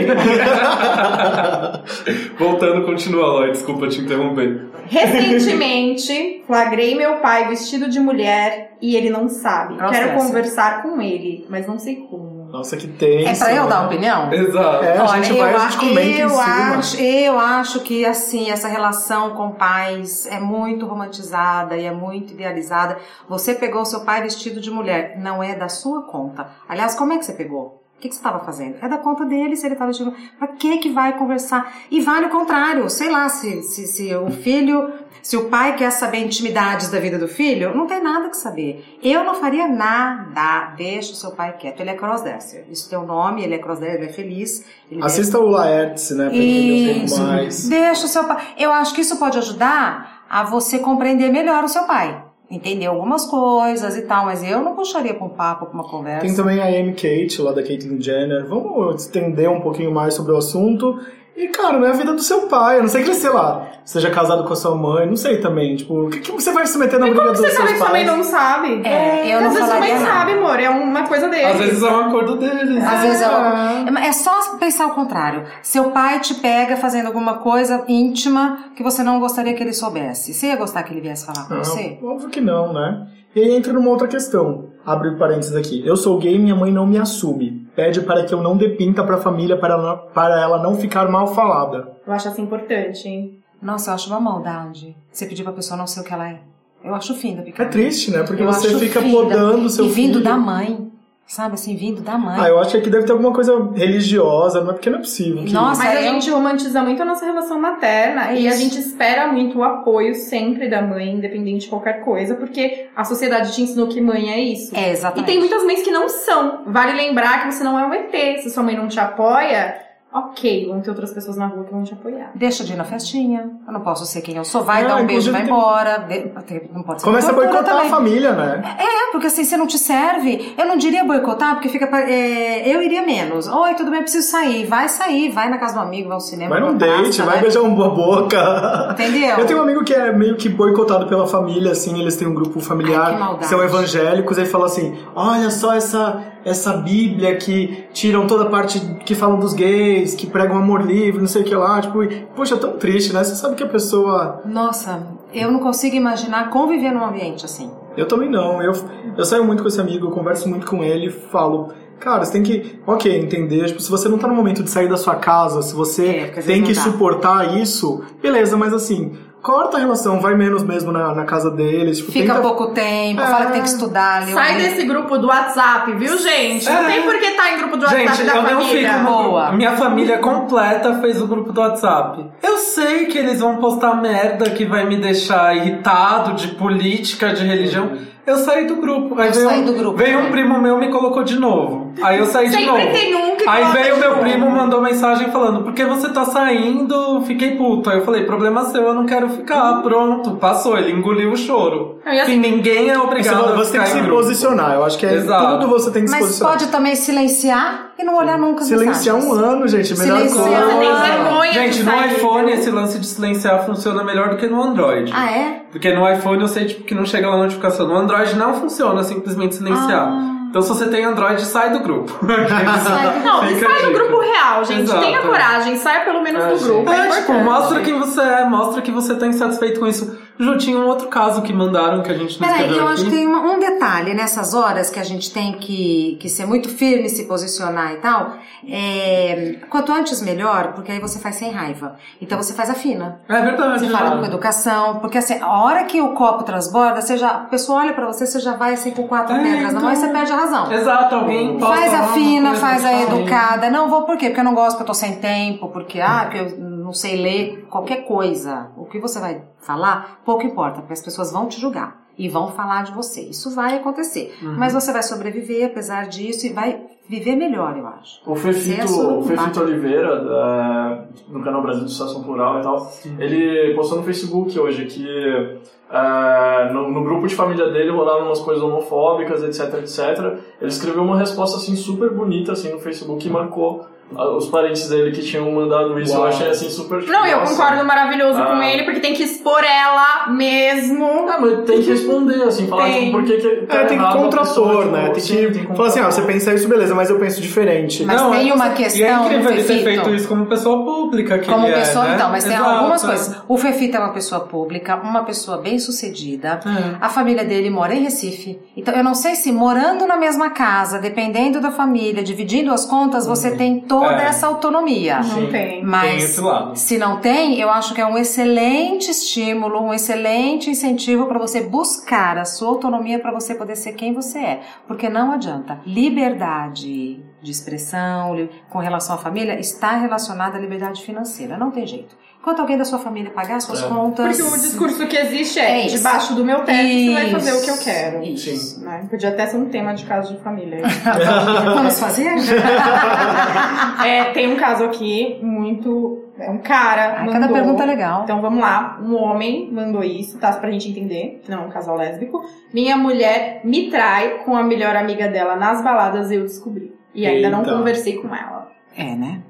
Voltando, 2.37 2.85
continua, 2.85 3.27
Lloyd. 3.27 3.51
Desculpa 3.51 3.87
te 3.87 4.01
interromper. 4.01 4.67
Recentemente, 4.87 6.43
flagrei 6.45 6.95
meu 6.95 7.17
pai 7.17 7.47
vestido 7.47 7.89
de 7.89 7.99
mulher 7.99 8.73
e 8.81 8.95
ele 8.95 9.09
não 9.09 9.29
sabe. 9.29 9.75
Processo. 9.75 10.03
Quero 10.03 10.17
conversar 10.17 10.81
com 10.83 11.01
ele, 11.01 11.45
mas 11.49 11.65
não 11.67 11.79
sei 11.79 11.95
como. 12.09 12.30
Nossa, 12.51 12.75
que 12.75 12.87
tenso. 12.87 13.29
É 13.29 13.45
pra 13.45 13.55
eu 13.55 13.63
né? 13.63 13.69
dar 13.69 13.85
opinião? 13.85 14.33
Exato. 14.33 14.83
É, 14.83 14.97
a 14.97 15.03
Olha, 15.05 15.23
gente 15.23 15.39
vai, 15.39 15.53
eu, 15.53 15.57
a 15.57 15.69
gente 15.69 15.77
comenta 15.77 16.01
em 16.01 16.19
eu 16.19 16.29
cima. 16.29 16.43
acho, 16.43 17.01
eu 17.01 17.39
acho 17.39 17.79
que 17.79 18.05
assim 18.05 18.51
essa 18.51 18.67
relação 18.67 19.31
com 19.31 19.51
pais 19.51 20.27
é 20.27 20.39
muito 20.39 20.85
romantizada 20.85 21.77
e 21.77 21.85
é 21.85 21.91
muito 21.91 22.33
idealizada. 22.33 22.97
Você 23.29 23.55
pegou 23.55 23.85
seu 23.85 24.01
pai 24.01 24.21
vestido 24.21 24.59
de 24.59 24.69
mulher, 24.69 25.17
não 25.17 25.41
é 25.41 25.55
da 25.55 25.69
sua 25.69 26.03
conta. 26.03 26.49
Aliás, 26.67 26.93
como 26.93 27.13
é 27.13 27.17
que 27.17 27.25
você 27.25 27.33
pegou? 27.33 27.80
O 28.01 28.03
que, 28.03 28.09
que 28.09 28.15
você 28.15 28.19
estava 28.19 28.43
fazendo? 28.43 28.77
É 28.81 28.89
da 28.89 28.97
conta 28.97 29.23
dele 29.23 29.55
se 29.55 29.63
ele 29.63 29.75
estava 29.75 29.91
vestido. 29.91 30.11
Pra 30.39 30.47
que 30.47 30.79
que 30.79 30.89
vai 30.89 31.15
conversar? 31.15 31.71
E 31.91 32.01
vale 32.01 32.25
o 32.25 32.29
contrário. 32.29 32.89
Sei 32.89 33.11
lá, 33.11 33.29
se, 33.29 33.61
se, 33.61 33.85
se 33.85 34.15
o 34.15 34.31
filho, 34.31 34.91
se 35.21 35.37
o 35.37 35.49
pai 35.49 35.75
quer 35.75 35.91
saber 35.91 36.17
intimidades 36.17 36.89
da 36.89 36.99
vida 36.99 37.19
do 37.19 37.27
filho, 37.27 37.75
não 37.75 37.85
tem 37.85 38.01
nada 38.01 38.27
que 38.27 38.37
saber. 38.37 38.97
Eu 39.03 39.23
não 39.23 39.35
faria 39.35 39.67
nada. 39.67 40.73
Deixa 40.75 41.11
o 41.11 41.15
seu 41.15 41.29
pai 41.29 41.55
quieto. 41.57 41.79
Ele 41.81 41.91
é 41.91 41.93
crossdresser. 41.93 42.65
Isso 42.71 42.89
tem 42.89 42.97
um 42.97 43.05
nome, 43.05 43.43
ele 43.43 43.53
é 43.53 43.59
crossdresser, 43.59 44.01
ele 44.01 44.09
é 44.09 44.13
feliz. 44.13 44.65
Ele 44.89 45.03
Assista 45.03 45.37
o 45.37 45.45
Laertes, 45.45 46.09
né? 46.09 46.27
Pra 46.27 46.35
entender 46.35 47.03
um 47.03 47.07
pouco 47.07 47.21
mais. 47.21 47.69
Deixa 47.69 48.05
o 48.07 48.09
seu 48.09 48.23
pai. 48.23 48.43
Eu 48.57 48.71
acho 48.71 48.95
que 48.95 49.01
isso 49.01 49.17
pode 49.17 49.37
ajudar 49.37 50.25
a 50.27 50.43
você 50.43 50.79
compreender 50.79 51.31
melhor 51.31 51.63
o 51.63 51.69
seu 51.69 51.83
pai. 51.83 52.30
Entender 52.51 52.85
algumas 52.85 53.25
coisas 53.25 53.95
e 53.95 54.01
tal, 54.01 54.25
mas 54.25 54.43
eu 54.43 54.61
não 54.61 54.75
puxaria 54.75 55.13
pra 55.13 55.25
um 55.25 55.29
papo, 55.29 55.67
pra 55.67 55.73
uma 55.73 55.89
conversa. 55.89 56.25
Tem 56.25 56.35
também 56.35 56.59
a 56.59 56.65
Amy 56.65 56.91
Kate, 56.91 57.41
lá 57.41 57.53
da 57.53 57.63
Caitlyn 57.63 58.01
Jenner. 58.01 58.45
Vamos 58.45 59.03
estender 59.03 59.49
um 59.49 59.61
pouquinho 59.61 59.89
mais 59.89 60.13
sobre 60.13 60.33
o 60.33 60.37
assunto. 60.37 60.99
E, 61.35 61.47
cara, 61.47 61.79
não 61.79 61.87
é 61.87 61.89
a 61.89 61.93
vida 61.93 62.13
do 62.13 62.21
seu 62.21 62.41
pai. 62.47 62.77
A 62.77 62.81
não 62.81 62.89
sei 62.89 63.03
que 63.03 63.09
ele, 63.09 63.15
sei 63.17 63.29
lá, 63.29 63.65
seja 63.85 64.11
casado 64.11 64.43
com 64.43 64.53
a 64.53 64.55
sua 64.55 64.75
mãe, 64.75 65.07
não 65.07 65.15
sei 65.15 65.37
também. 65.37 65.75
Tipo, 65.77 66.05
o 66.05 66.09
que, 66.09 66.19
que 66.19 66.31
você 66.31 66.51
vai 66.51 66.67
se 66.67 66.77
meter 66.77 66.99
na 66.99 67.07
Como 67.07 67.21
dos 67.21 67.39
você 67.39 67.45
seus 67.47 67.53
sabe 67.57 67.71
que 67.71 67.77
sua 67.77 67.89
mãe 67.89 68.05
pais? 68.05 68.17
não 68.17 68.23
sabe? 68.23 68.81
É, 68.87 69.33
eu 69.33 69.37
Às 69.37 69.43
não 69.45 69.51
vezes 69.53 69.65
sua 69.69 69.79
mãe 69.79 69.89
falaria 69.89 69.99
nada. 69.99 70.11
sabe, 70.19 70.31
amor. 70.33 70.59
É 70.59 70.69
uma 70.69 71.03
coisa 71.07 71.29
dele. 71.29 71.45
Às 71.45 71.57
vezes 71.57 71.81
é 71.83 71.87
um 71.89 71.99
acordo 72.07 72.35
deles. 72.37 72.83
Às 72.83 72.93
Ah. 72.93 73.01
vezes 73.01 73.21
é, 73.21 74.07
é 74.07 74.11
só 74.11 74.57
pensar 74.59 74.87
o 74.87 74.91
contrário. 74.91 75.43
Seu 75.63 75.85
pai 75.91 76.19
te 76.19 76.35
pega 76.35 76.75
fazendo 76.75 77.07
alguma 77.07 77.35
coisa 77.35 77.83
íntima 77.87 78.65
que 78.75 78.83
você 78.83 79.01
não 79.01 79.19
gostaria 79.19 79.53
que 79.53 79.63
ele 79.63 79.73
soubesse. 79.73 80.33
Você 80.33 80.47
ia 80.47 80.55
gostar 80.57 80.83
que 80.83 80.93
ele 80.93 81.01
viesse 81.01 81.25
falar 81.25 81.47
com 81.47 81.55
Não, 81.55 81.63
você? 81.63 81.97
óbvio 82.03 82.29
que 82.29 82.41
não, 82.41 82.73
né? 82.73 83.07
E 83.33 83.39
aí 83.39 83.55
entra 83.55 83.71
numa 83.71 83.89
outra 83.89 84.07
questão. 84.07 84.65
Abre 84.85 85.11
parênteses 85.17 85.55
aqui. 85.55 85.81
Eu 85.87 85.95
sou 85.95 86.19
gay 86.19 86.35
e 86.35 86.39
minha 86.39 86.55
mãe 86.55 86.71
não 86.71 86.85
me 86.85 86.97
assume. 86.99 87.60
Pede 87.75 88.01
para 88.01 88.25
que 88.25 88.33
eu 88.33 88.41
não 88.41 88.57
dê 88.57 88.69
pinta 88.69 89.03
pra 89.03 89.17
família 89.17 89.57
para, 89.57 89.73
ela- 89.75 89.97
para 89.97 90.41
ela 90.41 90.61
não 90.61 90.75
ficar 90.75 91.09
mal 91.09 91.27
falada. 91.27 91.93
Eu 92.05 92.13
acho 92.13 92.27
assim 92.27 92.43
importante, 92.43 93.07
hein? 93.07 93.39
Nossa, 93.61 93.91
eu 93.91 93.95
acho 93.95 94.09
uma 94.09 94.19
maldade. 94.19 94.95
Você 95.11 95.25
pedir 95.25 95.43
pra 95.43 95.53
pessoa 95.53 95.77
não 95.77 95.87
ser 95.87 96.01
o 96.01 96.03
que 96.03 96.13
ela 96.13 96.29
é. 96.29 96.39
Eu 96.83 96.95
acho 96.95 97.13
fim 97.13 97.35
da 97.35 97.41
É 97.41 97.45
picada. 97.45 97.69
triste, 97.69 98.11
né? 98.11 98.23
Porque 98.23 98.41
Eu 98.41 98.47
você 98.47 98.77
fica 98.79 99.01
podando 99.01 99.63
da... 99.63 99.69
seu 99.69 99.85
E 99.85 99.89
vindo 99.89 100.13
filho. 100.15 100.23
da 100.23 100.35
mãe. 100.35 100.90
Sabe 101.31 101.53
assim, 101.53 101.77
vindo 101.77 102.01
da 102.01 102.17
mãe. 102.17 102.37
Ah, 102.41 102.49
eu 102.49 102.59
acho 102.59 102.71
que 102.71 102.77
aqui 102.79 102.89
deve 102.89 103.05
ter 103.05 103.13
alguma 103.13 103.31
coisa 103.31 103.71
religiosa, 103.73 104.59
não 104.61 104.71
é 104.71 104.73
porque 104.73 104.89
não 104.89 104.97
é 104.97 105.01
possível. 105.01 105.45
que- 105.45 105.53
Nossa, 105.53 105.81
Mas 105.81 105.95
a 105.97 106.01
eu- 106.01 106.11
gente 106.13 106.29
romantiza 106.29 106.81
muito 106.83 107.01
a 107.01 107.05
nossa 107.05 107.25
relação 107.25 107.57
materna 107.57 108.31
É 108.31 108.35
e 108.37 108.47
a 108.49 108.51
isso. 108.51 108.59
gente 108.61 108.77
espera 108.79 109.31
muito 109.31 109.59
o 109.59 109.63
apoio 109.63 110.13
sempre 110.13 110.69
da 110.69 110.81
mãe, 110.81 111.09
independente 111.13 111.61
de 111.61 111.67
qualquer 111.69 112.03
coisa, 112.03 112.35
porque 112.35 112.87
a 112.93 113.05
sociedade 113.05 113.53
te 113.53 113.61
ensinou 113.61 113.87
que 113.87 114.01
mãe 114.01 114.29
é 114.29 114.39
isso. 114.41 114.75
É, 114.75 114.89
E 114.89 114.91
exatamente. 114.91 115.25
tem 115.25 115.39
muitas 115.39 115.63
mães 115.63 115.81
que 115.81 115.89
não 115.89 116.09
são. 116.09 116.63
Vale 116.67 116.91
lembrar 116.97 117.43
que 117.47 117.53
você 117.53 117.63
não 117.63 117.79
é 117.79 117.85
um 117.85 117.93
ET. 117.93 118.41
Se 118.41 118.49
sua 118.49 118.61
mãe 118.63 118.75
não 118.75 118.89
te 118.89 118.99
apoia, 118.99 119.75
ok, 120.13 120.67
vão 120.67 120.81
ter 120.81 120.89
outras 120.89 121.13
pessoas 121.13 121.37
na 121.37 121.47
rua 121.47 121.63
que 121.63 121.71
vão 121.71 121.83
te 121.83 121.93
apoiar. 121.93 122.31
Deixa 122.35 122.63
de 122.63 122.73
ir 122.73 122.75
na 122.75 122.83
festinha. 122.83 123.49
Eu 123.65 123.73
não 123.73 123.81
posso 123.81 124.05
ser 124.05 124.21
quem 124.21 124.35
eu 124.35 124.43
sou. 124.43 124.63
Vai 124.63 124.85
dar 124.85 124.97
um 124.97 125.05
beijo 125.05 125.29
e 125.29 125.31
vai 125.31 125.41
inclusive 125.43 125.61
embora. 125.61 125.97
De- 125.99 126.69
Não 126.73 126.83
pode 126.83 127.01
ser 127.01 127.07
Começa 127.07 127.31
a 127.31 127.33
boicotar 127.33 127.63
também. 127.65 127.87
a 127.87 127.89
família, 127.89 128.31
né? 128.33 128.75
É, 128.79 129.11
porque 129.11 129.27
assim, 129.27 129.43
você 129.43 129.55
não 129.57 129.67
te 129.67 129.77
serve. 129.77 130.53
Eu 130.57 130.65
não 130.67 130.75
diria 130.77 131.03
boicotar, 131.03 131.53
porque 131.55 131.69
fica. 131.69 131.85
é, 132.09 132.67
eu 132.67 132.81
iria 132.81 133.01
menos. 133.05 133.47
Oi, 133.47 133.73
tudo 133.75 133.89
bem, 133.89 133.99
eu 133.99 134.03
preciso 134.03 134.29
sair. 134.29 134.65
Vai 134.65 134.89
sair, 134.89 135.31
vai 135.31 135.49
na 135.49 135.57
casa 135.57 135.75
do 135.75 135.79
amigo, 135.81 136.07
vai 136.09 136.15
ao 136.15 136.21
cinema. 136.21 136.49
Vai 136.49 136.59
num 136.61 136.77
date, 136.77 137.21
vai 137.21 137.35
né? 137.37 137.41
beijar 137.41 137.61
uma 137.61 137.89
boca. 137.89 138.89
Entendeu? 138.91 139.37
Eu 139.37 139.45
tenho 139.45 139.59
um 139.59 139.63
amigo 139.63 139.83
que 139.83 139.93
é 139.93 140.11
meio 140.11 140.35
que 140.35 140.49
boicotado 140.49 141.07
pela 141.07 141.27
família, 141.27 141.71
assim, 141.71 141.99
eles 141.99 142.15
têm 142.15 142.27
um 142.27 142.33
grupo 142.33 142.59
familiar, 142.59 143.05
Ai, 143.07 143.13
que 143.13 143.19
maldade. 143.19 143.45
são 143.47 143.63
evangélicos, 143.63 144.37
aí 144.37 144.45
fala 144.45 144.65
assim, 144.65 144.97
olha 145.15 145.49
só 145.49 145.73
essa, 145.73 146.21
essa 146.43 146.73
bíblia 146.77 147.35
que 147.35 147.85
tiram 147.93 148.27
toda 148.27 148.43
a 148.43 148.49
parte 148.49 148.79
que 149.05 149.15
falam 149.15 149.39
dos 149.39 149.53
gays, 149.53 150.15
que 150.15 150.27
pregam 150.27 150.57
amor 150.57 150.81
livre, 150.81 151.19
não 151.19 151.27
sei 151.27 151.41
o 151.41 151.45
que 151.45 151.55
lá, 151.55 151.81
tipo, 151.81 152.03
e, 152.03 152.27
poxa, 152.35 152.55
é 152.55 152.57
tão 152.57 152.73
triste, 152.73 153.13
né? 153.13 153.23
Você 153.23 153.35
sabe 153.35 153.55
que 153.55 153.63
a 153.63 153.67
pessoa... 153.67 154.41
Nossa, 154.45 155.07
eu 155.33 155.51
não 155.51 155.59
consigo 155.59 155.95
imaginar 155.95 156.49
conviver 156.49 156.91
num 156.91 157.03
ambiente 157.05 157.45
assim. 157.45 157.69
Eu 157.95 158.07
também 158.07 158.29
não, 158.29 158.61
eu, 158.61 158.73
eu 159.17 159.25
saio 159.25 159.43
muito 159.43 159.61
com 159.61 159.69
esse 159.69 159.79
amigo, 159.79 160.07
eu 160.07 160.11
converso 160.11 160.49
muito 160.49 160.65
com 160.65 160.83
ele, 160.83 161.09
falo... 161.09 161.73
Cara, 161.99 162.25
você 162.25 162.31
tem 162.31 162.41
que, 162.41 162.79
ok, 162.87 163.15
entender, 163.15 163.63
tipo, 163.67 163.79
se 163.79 163.87
você 163.87 164.09
não 164.09 164.17
tá 164.17 164.27
no 164.27 164.33
momento 164.33 164.63
de 164.63 164.71
sair 164.71 164.89
da 164.89 164.97
sua 164.97 165.17
casa, 165.17 165.61
se 165.61 165.75
você 165.75 166.31
É, 166.35 166.41
tem 166.41 166.63
que 166.63 166.73
suportar 166.73 167.55
isso, 167.59 168.03
beleza, 168.19 168.57
mas 168.57 168.73
assim, 168.73 169.13
corta 169.41 169.77
a 169.77 169.79
relação, 169.79 170.19
vai 170.19 170.35
menos 170.35 170.63
mesmo 170.63 170.91
na, 170.91 171.13
na 171.15 171.25
casa 171.25 171.49
deles, 171.49 171.97
tipo, 171.97 172.11
Fica 172.11 172.33
tenta- 172.35 172.41
pouco 172.47 172.67
tempo, 172.67 173.21
É. 173.21 173.25
fala 173.27 173.45
que 173.47 173.51
tem 173.53 173.61
que 173.63 173.69
estudar. 173.69 174.25
ler 174.25 174.31
um 174.33 174.35
Sai 174.37 174.55
desse 174.57 174.83
grupo 174.85 175.17
do 175.17 175.27
WhatsApp, 175.27 175.91
viu, 175.93 176.17
gente? 176.17 176.65
Não 176.69 176.83
É. 176.87 176.91
tem 176.91 177.01
por 177.03 177.17
que 177.19 177.25
estar 177.25 177.53
em 177.53 177.57
grupo 177.57 177.77
do 177.77 177.83
WhatsApp 177.85 178.07
Gente, 178.07 178.23
da 178.23 178.35
eu 178.35 178.41
não 178.43 178.49
família. 178.61 178.93
fico 178.93 179.03
Boa. 179.05 179.41
grupo. 179.43 179.57
Minha 179.57 179.71
família 179.71 180.17
completa 180.19 180.93
fez 181.01 181.21
o 181.21 181.27
grupo 181.27 181.51
do 181.51 181.59
WhatsApp. 181.61 182.25
Eu 182.43 182.57
sei 182.57 183.05
que 183.05 183.17
eles 183.17 183.39
vão 183.39 183.57
postar 183.57 183.95
merda 183.95 184.49
que 184.51 184.65
vai 184.65 184.85
me 184.85 184.97
deixar 184.97 185.55
irritado 185.55 186.33
de 186.35 186.49
política, 186.49 187.33
de 187.33 187.43
religião. 187.45 187.91
Eu 188.23 188.37
saí 188.37 188.67
do 188.67 188.75
grupo. 188.75 189.19
Aí 189.19 189.29
Eu 189.29 189.33
veio, 189.33 189.49
saí 189.49 189.61
um- 189.61 189.65
do 189.65 189.73
grupo 189.73 189.97
veio 189.97 190.13
um 190.19 190.25
também. 190.25 190.31
primo 190.31 190.61
meu 190.61 190.77
e 190.77 190.85
me 190.85 190.91
colocou 190.91 191.23
de 191.23 191.39
novo. 191.39 191.91
Aí 192.03 192.19
eu 192.19 192.25
saí 192.27 192.45
de 192.49 192.51
Sempre 192.55 192.67
novo. 192.71 192.93
tem 192.93 193.15
um 193.15 193.30
Aí 193.47 193.65
veio 193.71 193.97
meu 193.97 194.17
primo, 194.17 194.49
mandou 194.49 194.81
mensagem 194.81 195.31
falando: 195.31 195.63
Por 195.63 195.73
que 195.73 195.83
você 195.85 196.09
tá 196.09 196.25
saindo? 196.25 197.21
Fiquei 197.23 197.55
puto. 197.57 197.89
Aí 197.89 197.97
eu 197.99 198.05
falei: 198.05 198.23
Problema 198.25 198.65
seu, 198.65 198.83
eu 198.83 198.93
não 198.93 199.05
quero 199.05 199.29
ficar. 199.29 199.81
Pronto, 199.81 200.31
passou. 200.35 200.77
Ele 200.77 200.91
engoliu 200.91 201.31
o 201.31 201.37
choro. 201.37 201.99
E 202.05 202.19
assim- 202.19 202.37
ninguém 202.37 202.89
é 202.89 202.95
Você, 202.95 202.99
obrigado 202.99 203.45
a 203.45 203.55
você 203.55 203.71
tem 203.73 203.81
que 203.81 203.87
se 203.89 203.99
grupo. 204.01 204.15
posicionar, 204.15 204.73
eu 204.75 204.83
acho 204.85 204.97
que 204.97 205.05
é 205.05 205.13
Exato. 205.13 205.59
tudo 205.59 205.67
você 205.69 205.91
tem 205.91 206.03
que 206.03 206.09
se 206.09 206.15
Mas 206.15 206.25
posicionar. 206.25 206.53
pode 206.57 206.71
também 206.71 206.95
silenciar 206.95 207.91
e 207.97 208.03
não 208.03 208.17
olhar 208.17 208.37
nunca 208.37 208.63
Silenciar 208.63 209.15
um 209.15 209.31
ano, 209.33 209.67
gente, 209.67 209.97
melhor 209.97 210.17
Silenciar 210.17 210.43
coisa. 210.43 210.65
Você 210.71 211.11
vergonha 211.11 211.53
Gente, 211.53 211.83
no 211.83 212.05
iPhone 212.05 212.51
esse 212.51 212.71
lance 212.71 212.99
de 212.99 213.05
silenciar 213.05 213.65
funciona 213.65 214.03
melhor 214.03 214.29
do 214.29 214.37
que 214.37 214.47
no 214.47 214.61
Android. 214.61 215.11
Ah, 215.15 215.31
é? 215.31 215.61
Porque 215.71 215.93
no 215.93 216.09
iPhone 216.11 216.41
eu 216.41 216.47
sei 216.47 216.65
tipo, 216.65 216.83
que 216.83 216.95
não 216.95 217.05
chega 217.05 217.27
lá 217.29 217.35
a 217.35 217.37
notificação. 217.39 217.87
No 217.87 217.95
Android 217.95 218.35
não 218.35 218.53
funciona 218.55 219.03
simplesmente 219.03 219.55
silenciar. 219.55 220.07
Ah. 220.09 220.40
Então 220.51 220.61
se 220.61 220.67
você 220.67 220.85
tem 220.89 221.05
Android, 221.05 221.41
sai 221.45 221.71
do 221.71 221.79
grupo. 221.79 222.11
Não, 222.21 223.47
Fica 223.47 223.69
sai 223.69 223.85
do 223.85 223.93
grupo 223.93 224.19
real, 224.19 224.65
gente. 224.65 224.81
Exato. 224.81 225.01
Tenha 225.01 225.21
coragem, 225.21 225.77
saia 225.77 226.01
pelo 226.01 226.21
menos 226.21 226.43
do 226.59 226.65
grupo. 226.67 226.89
É, 226.89 226.93
É, 226.93 227.03
tipo, 227.03 227.13
importante. 227.21 227.43
mostra 227.45 227.79
quem 227.79 227.97
você 227.97 228.21
é, 228.21 228.45
mostra 228.45 228.81
que 228.81 228.91
você 228.91 229.15
tá 229.15 229.27
insatisfeito 229.27 229.79
com 229.79 229.87
isso. 229.87 230.19
Ju, 230.41 230.57
tinha 230.57 230.77
um 230.77 230.87
outro 230.87 231.07
caso 231.07 231.41
que 231.41 231.53
mandaram 231.53 232.01
que 232.01 232.11
a 232.11 232.17
gente 232.17 232.39
não 232.39 232.47
Peraí, 232.47 232.61
escreveu 232.61 232.83
eu 232.83 232.87
aqui. 232.89 232.93
acho 232.95 233.05
que 233.05 233.11
tem 233.11 233.27
um 233.27 233.59
detalhe 233.59 234.13
nessas 234.13 234.53
horas 234.53 234.89
que 234.89 234.99
a 234.99 235.03
gente 235.03 235.31
tem 235.31 235.53
que, 235.53 236.17
que 236.19 236.27
ser 236.27 236.45
muito 236.47 236.67
firme, 236.69 237.07
se 237.09 237.25
posicionar 237.25 237.93
e 237.93 237.97
tal. 237.97 238.33
É, 238.67 239.55
quanto 239.69 239.91
antes 239.91 240.21
melhor, 240.21 240.73
porque 240.73 240.91
aí 240.91 240.99
você 240.99 241.19
faz 241.19 241.35
sem 241.35 241.51
raiva. 241.51 241.95
Então 242.21 242.37
você 242.41 242.53
faz 242.53 242.69
a 242.69 242.73
fina. 242.73 243.19
É 243.29 243.41
verdade. 243.41 243.85
Você 243.85 243.91
fala 243.91 244.17
com 244.19 244.25
educação, 244.25 244.99
porque 244.99 245.17
assim, 245.17 245.39
a 245.41 245.61
hora 245.63 245.83
que 245.83 246.01
o 246.01 246.13
copo 246.13 246.43
transborda, 246.43 247.01
você 247.01 247.17
já, 247.17 247.29
a 247.29 247.39
pessoa 247.45 247.79
olha 247.81 247.93
pra 247.93 248.05
você, 248.07 248.25
você 248.25 248.39
já 248.39 248.55
vai 248.55 248.73
assim 248.73 248.91
com 248.91 249.07
quatro 249.07 249.35
É, 249.35 249.43
pedras 249.43 249.73
na 249.73 249.79
mão 249.79 249.91
e 249.91 249.95
você 249.95 250.05
então. 250.05 250.15
perde 250.17 250.31
a 250.31 250.35
razão. 250.35 250.71
Exato, 250.71 251.15
alguém 251.15 251.59
Faz 251.59 251.93
a 251.93 252.03
fina, 252.13 252.55
faz 252.55 252.83
a 252.85 253.01
educada. 253.03 253.69
Não, 253.69 253.89
vou 253.89 254.03
por 254.03 254.17
quê? 254.17 254.27
Porque 254.27 254.39
eu 254.39 254.45
não 254.45 254.55
gosto, 254.55 254.71
porque 254.77 254.83
eu 254.83 254.87
tô 254.87 254.93
sem 254.93 255.15
tempo, 255.17 255.67
porque, 255.69 255.99
ah, 255.99 256.21
porque 256.29 256.39
eu 256.39 256.80
não 256.91 256.93
sei 256.93 257.15
ler 257.15 257.65
qualquer 257.69 258.05
coisa. 258.05 258.67
O 258.75 258.83
que 258.85 258.99
você 258.99 259.17
vai 259.17 259.41
falar, 259.59 260.19
pouco 260.25 260.43
importa, 260.45 260.81
porque 260.81 260.91
as 260.91 261.01
pessoas 261.01 261.31
vão 261.31 261.47
te 261.47 261.57
julgar 261.59 262.01
e 262.17 262.27
vão 262.27 262.49
falar 262.49 262.83
de 262.83 262.91
você. 262.91 263.21
Isso 263.21 263.55
vai 263.55 263.77
acontecer. 263.77 264.35
Uhum. 264.43 264.55
Mas 264.57 264.73
você 264.73 264.91
vai 264.91 265.01
sobreviver 265.01 265.67
apesar 265.67 266.09
disso 266.09 266.45
e 266.45 266.49
vai 266.51 266.81
viver 267.07 267.37
melhor, 267.37 267.77
eu 267.77 267.87
acho. 267.87 268.21
O 268.29 268.35
Fefito, 268.35 268.81
Acesso 268.83 269.19
o 269.19 269.23
Fefito. 269.23 269.61
Oliveira, 269.61 270.21
da- 270.23 271.05
no 271.29 271.41
canal 271.41 271.61
Brasil 271.61 271.85
de 271.85 271.91
Estação 271.91 272.21
Plural 272.23 272.59
e 272.59 272.61
tal, 272.63 272.91
ele 273.17 273.73
postou 273.73 273.97
no 273.99 274.03
Facebook 274.03 274.59
hoje 274.59 274.85
que 274.85 275.57
ah, 275.89 276.69
no, 276.73 276.91
no 276.91 277.03
grupo 277.03 277.25
de 277.27 277.35
família 277.35 277.69
dele 277.69 277.91
rolaram 277.91 278.25
umas 278.25 278.39
coisas 278.41 278.61
homofóbicas, 278.63 279.43
etc, 279.43 279.73
etc. 279.79 280.37
Ele 280.59 280.69
escreveu 280.69 281.03
uma 281.03 281.17
resposta 281.17 281.55
assim 281.57 281.75
super 281.75 282.11
bonita 282.13 282.51
assim 282.51 282.69
no 282.71 282.79
Facebook 282.79 283.25
e 283.25 283.29
marcou 283.29 283.85
os 284.15 284.47
parentes 284.47 284.87
dele 284.89 285.11
que 285.11 285.21
tinham 285.21 285.51
mandado 285.51 285.99
isso. 285.99 286.13
Uau. 286.13 286.23
Eu 286.23 286.27
achei 286.29 286.49
assim 286.49 286.69
super 286.69 287.03
Não, 287.07 287.25
eu 287.25 287.39
nossa. 287.39 287.55
concordo 287.55 287.85
maravilhoso 287.85 288.39
Ah. 288.41 288.45
com 288.47 288.61
ele, 288.63 288.83
porque 288.83 288.99
tem 288.99 289.13
que 289.13 289.23
expor 289.23 289.63
ela 289.63 290.27
mesmo. 290.29 291.05
Ah, 291.29 291.37
mas 291.39 291.65
tem 291.65 291.81
que 291.81 291.89
responder, 291.91 292.43
assim, 292.43 292.67
falar 292.67 292.85
Tem. 292.85 293.05
tipo, 293.05 293.17
por 293.17 293.23
que, 293.25 293.37
que 293.37 293.65
tá 293.67 293.77
É, 293.81 293.85
tem 293.85 293.97
que 293.97 294.03
contrapor, 294.13 294.83
tipo, 294.83 294.91
né? 294.95 295.09
Tem 295.11 295.19
sim, 295.21 295.35
que 295.35 295.51
tem 295.51 295.65
que 295.65 295.75
falar 295.75 295.87
assim, 295.89 295.99
ah, 295.99 296.11
você 296.11 296.21
pensa 296.23 296.53
isso, 296.53 296.67
beleza, 296.67 296.93
mas 296.95 297.09
eu 297.09 297.19
penso 297.19 297.41
diferente. 297.41 298.03
Mas 298.03 298.21
Não, 298.21 298.31
tem 298.31 298.49
é- 298.49 298.53
uma 298.53 298.67
E 298.67 298.71
é 298.71 298.73
questão, 298.75 299.25
incrível 299.25 299.51
ele 299.51 299.63
ter 299.63 299.83
feito 299.83 300.09
isso 300.13 300.27
como 300.27 300.45
pessoa 300.45 300.83
pública. 300.83 301.39
Que 301.39 301.49
Como 301.51 301.65
ele 301.67 301.75
pessoa, 301.75 302.05
é, 302.05 302.09
né? 302.09 302.15
então, 302.15 302.29
mas 302.29 302.43
tem 302.43 302.53
Exato. 302.53 302.69
algumas 302.69 303.03
coisas. 303.03 303.35
O 303.47 303.57
Fefita 303.57 303.97
é 303.97 303.99
uma 303.99 304.13
pessoa 304.13 304.41
pública, 304.41 304.95
uma 304.97 305.23
pessoa 305.23 305.57
bem 305.57 305.79
sucedida. 305.79 306.59
É. 306.65 306.95
A 306.99 307.09
família 307.09 307.43
dele 307.43 307.69
mora 307.69 307.93
em 307.93 308.03
Recife. 308.03 308.59
Então, 308.75 308.93
eu 308.93 309.03
não 309.03 309.13
sei 309.13 309.35
se 309.35 309.51
morando 309.51 310.05
na 310.07 310.17
mesma 310.17 310.49
casa, 310.49 310.99
dependendo 310.99 311.59
da 311.61 311.71
família, 311.71 312.23
dividindo 312.23 312.71
as 312.71 312.85
contas, 312.85 313.25
você 313.27 313.51
tem 313.51 313.79
toda 314.09 314.21
É. 314.21 314.25
essa 314.25 314.47
autonomia. 314.47 315.19
Não 315.19 315.47
tem. 315.49 315.69
Tem 315.69 315.83
Mas 315.83 316.37
lado. 316.37 316.75
se 316.75 316.97
não 316.97 317.17
tem, 317.19 317.59
eu 317.59 317.69
acho 317.69 317.93
que 317.93 318.01
é 318.01 318.05
um 318.05 318.17
excelente 318.17 319.09
estímulo, 319.11 319.79
um 319.81 319.93
excelente 319.93 320.69
incentivo 320.69 321.25
para 321.27 321.39
você 321.39 321.61
buscar 321.61 322.37
a 322.37 322.45
sua 322.45 322.69
autonomia 322.69 323.19
para 323.19 323.31
você 323.31 323.55
poder 323.55 323.75
ser 323.75 323.93
quem 323.93 324.13
você 324.13 324.39
é. 324.39 324.61
Porque 324.87 325.09
não 325.09 325.31
adianta. 325.31 325.79
Liberdade 325.85 327.19
de 327.41 327.51
expressão 327.51 328.47
com 328.69 328.79
relação 328.79 329.15
à 329.15 329.17
família 329.17 329.59
está 329.59 329.95
relacionada 329.95 330.57
à 330.57 330.61
liberdade 330.61 331.01
financeira. 331.01 331.57
Não 331.57 331.71
tem 331.71 331.85
jeito. 331.87 332.15
Enquanto 332.41 332.59
alguém 332.59 332.75
da 332.75 332.83
sua 332.83 332.97
família 332.97 333.29
pagar 333.29 333.61
suas 333.61 333.83
É. 333.83 333.87
contas. 333.87 334.35
Porque 334.35 334.55
o 334.55 334.59
discurso 334.59 335.05
que 335.07 335.15
existe 335.15 335.59
é, 335.59 335.85
É 335.85 335.87
debaixo 335.87 336.33
do 336.33 336.43
meu 336.43 336.61
teto 336.63 336.87
você 336.87 337.13
vai 337.13 337.29
fazer 337.29 337.51
o 337.53 337.61
que 337.61 337.69
eu 337.69 337.77
quero. 337.77 338.23
Isso. 338.23 338.83
Né? 338.83 339.05
Podia 339.07 339.29
até 339.29 339.45
ser 339.45 339.57
um 339.57 339.65
tema 339.69 339.93
de 339.93 340.03
caso 340.05 340.33
de 340.35 340.41
família. 340.41 340.81
Vamos 341.75 341.99
fazer? 341.99 342.31
é, 344.03 344.25
tem 344.33 344.51
um 344.51 344.55
caso 344.55 344.85
aqui 344.85 345.39
muito. 345.43 346.25
É 346.39 346.49
um 346.49 346.57
cara. 346.57 347.17
Ah, 347.17 347.19
mandou, 347.19 347.33
cada 347.33 347.47
pergunta 347.49 347.83
é 347.83 347.85
legal. 347.85 348.23
Então 348.23 348.41
vamos 348.41 348.59
lá. 348.59 348.99
Um 348.99 349.15
homem 349.15 349.69
mandou 349.71 350.03
isso, 350.03 350.39
tá? 350.39 350.51
Pra 350.53 350.71
gente 350.71 350.89
entender. 350.89 351.41
que 351.43 351.51
Não 351.51 351.63
é 351.63 351.65
um 351.67 351.69
casal 351.69 351.95
lésbico. 351.95 352.43
Minha 352.73 352.97
mulher 352.97 353.61
me 353.63 353.91
trai 353.91 354.39
com 354.43 354.55
a 354.55 354.63
melhor 354.63 354.95
amiga 354.95 355.27
dela 355.27 355.55
nas 355.55 355.83
baladas, 355.83 356.31
eu 356.31 356.41
descobri. 356.41 356.95
E 357.13 357.27
ainda 357.27 357.51
não 357.51 357.59
Eita. 357.59 357.71
conversei 357.77 358.15
com 358.17 358.33
ela. 358.33 358.71
É, 358.97 359.13
né? 359.15 359.41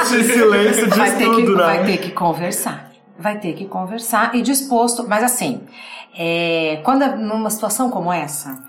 Esse 0.00 0.24
silêncio 0.32 0.86
diz 0.86 0.96
vai 0.96 1.16
ter, 1.16 1.30
que, 1.34 1.42
né? 1.42 1.54
vai 1.56 1.84
ter 1.86 1.96
que 1.98 2.10
conversar. 2.12 2.90
Vai 3.18 3.38
ter 3.38 3.52
que 3.54 3.66
conversar 3.66 4.34
e 4.34 4.42
disposto. 4.42 5.06
Mas 5.08 5.22
assim, 5.24 5.66
é, 6.16 6.80
quando 6.84 7.02
é 7.02 7.16
numa 7.16 7.50
situação 7.50 7.90
como 7.90 8.12
essa, 8.12 8.62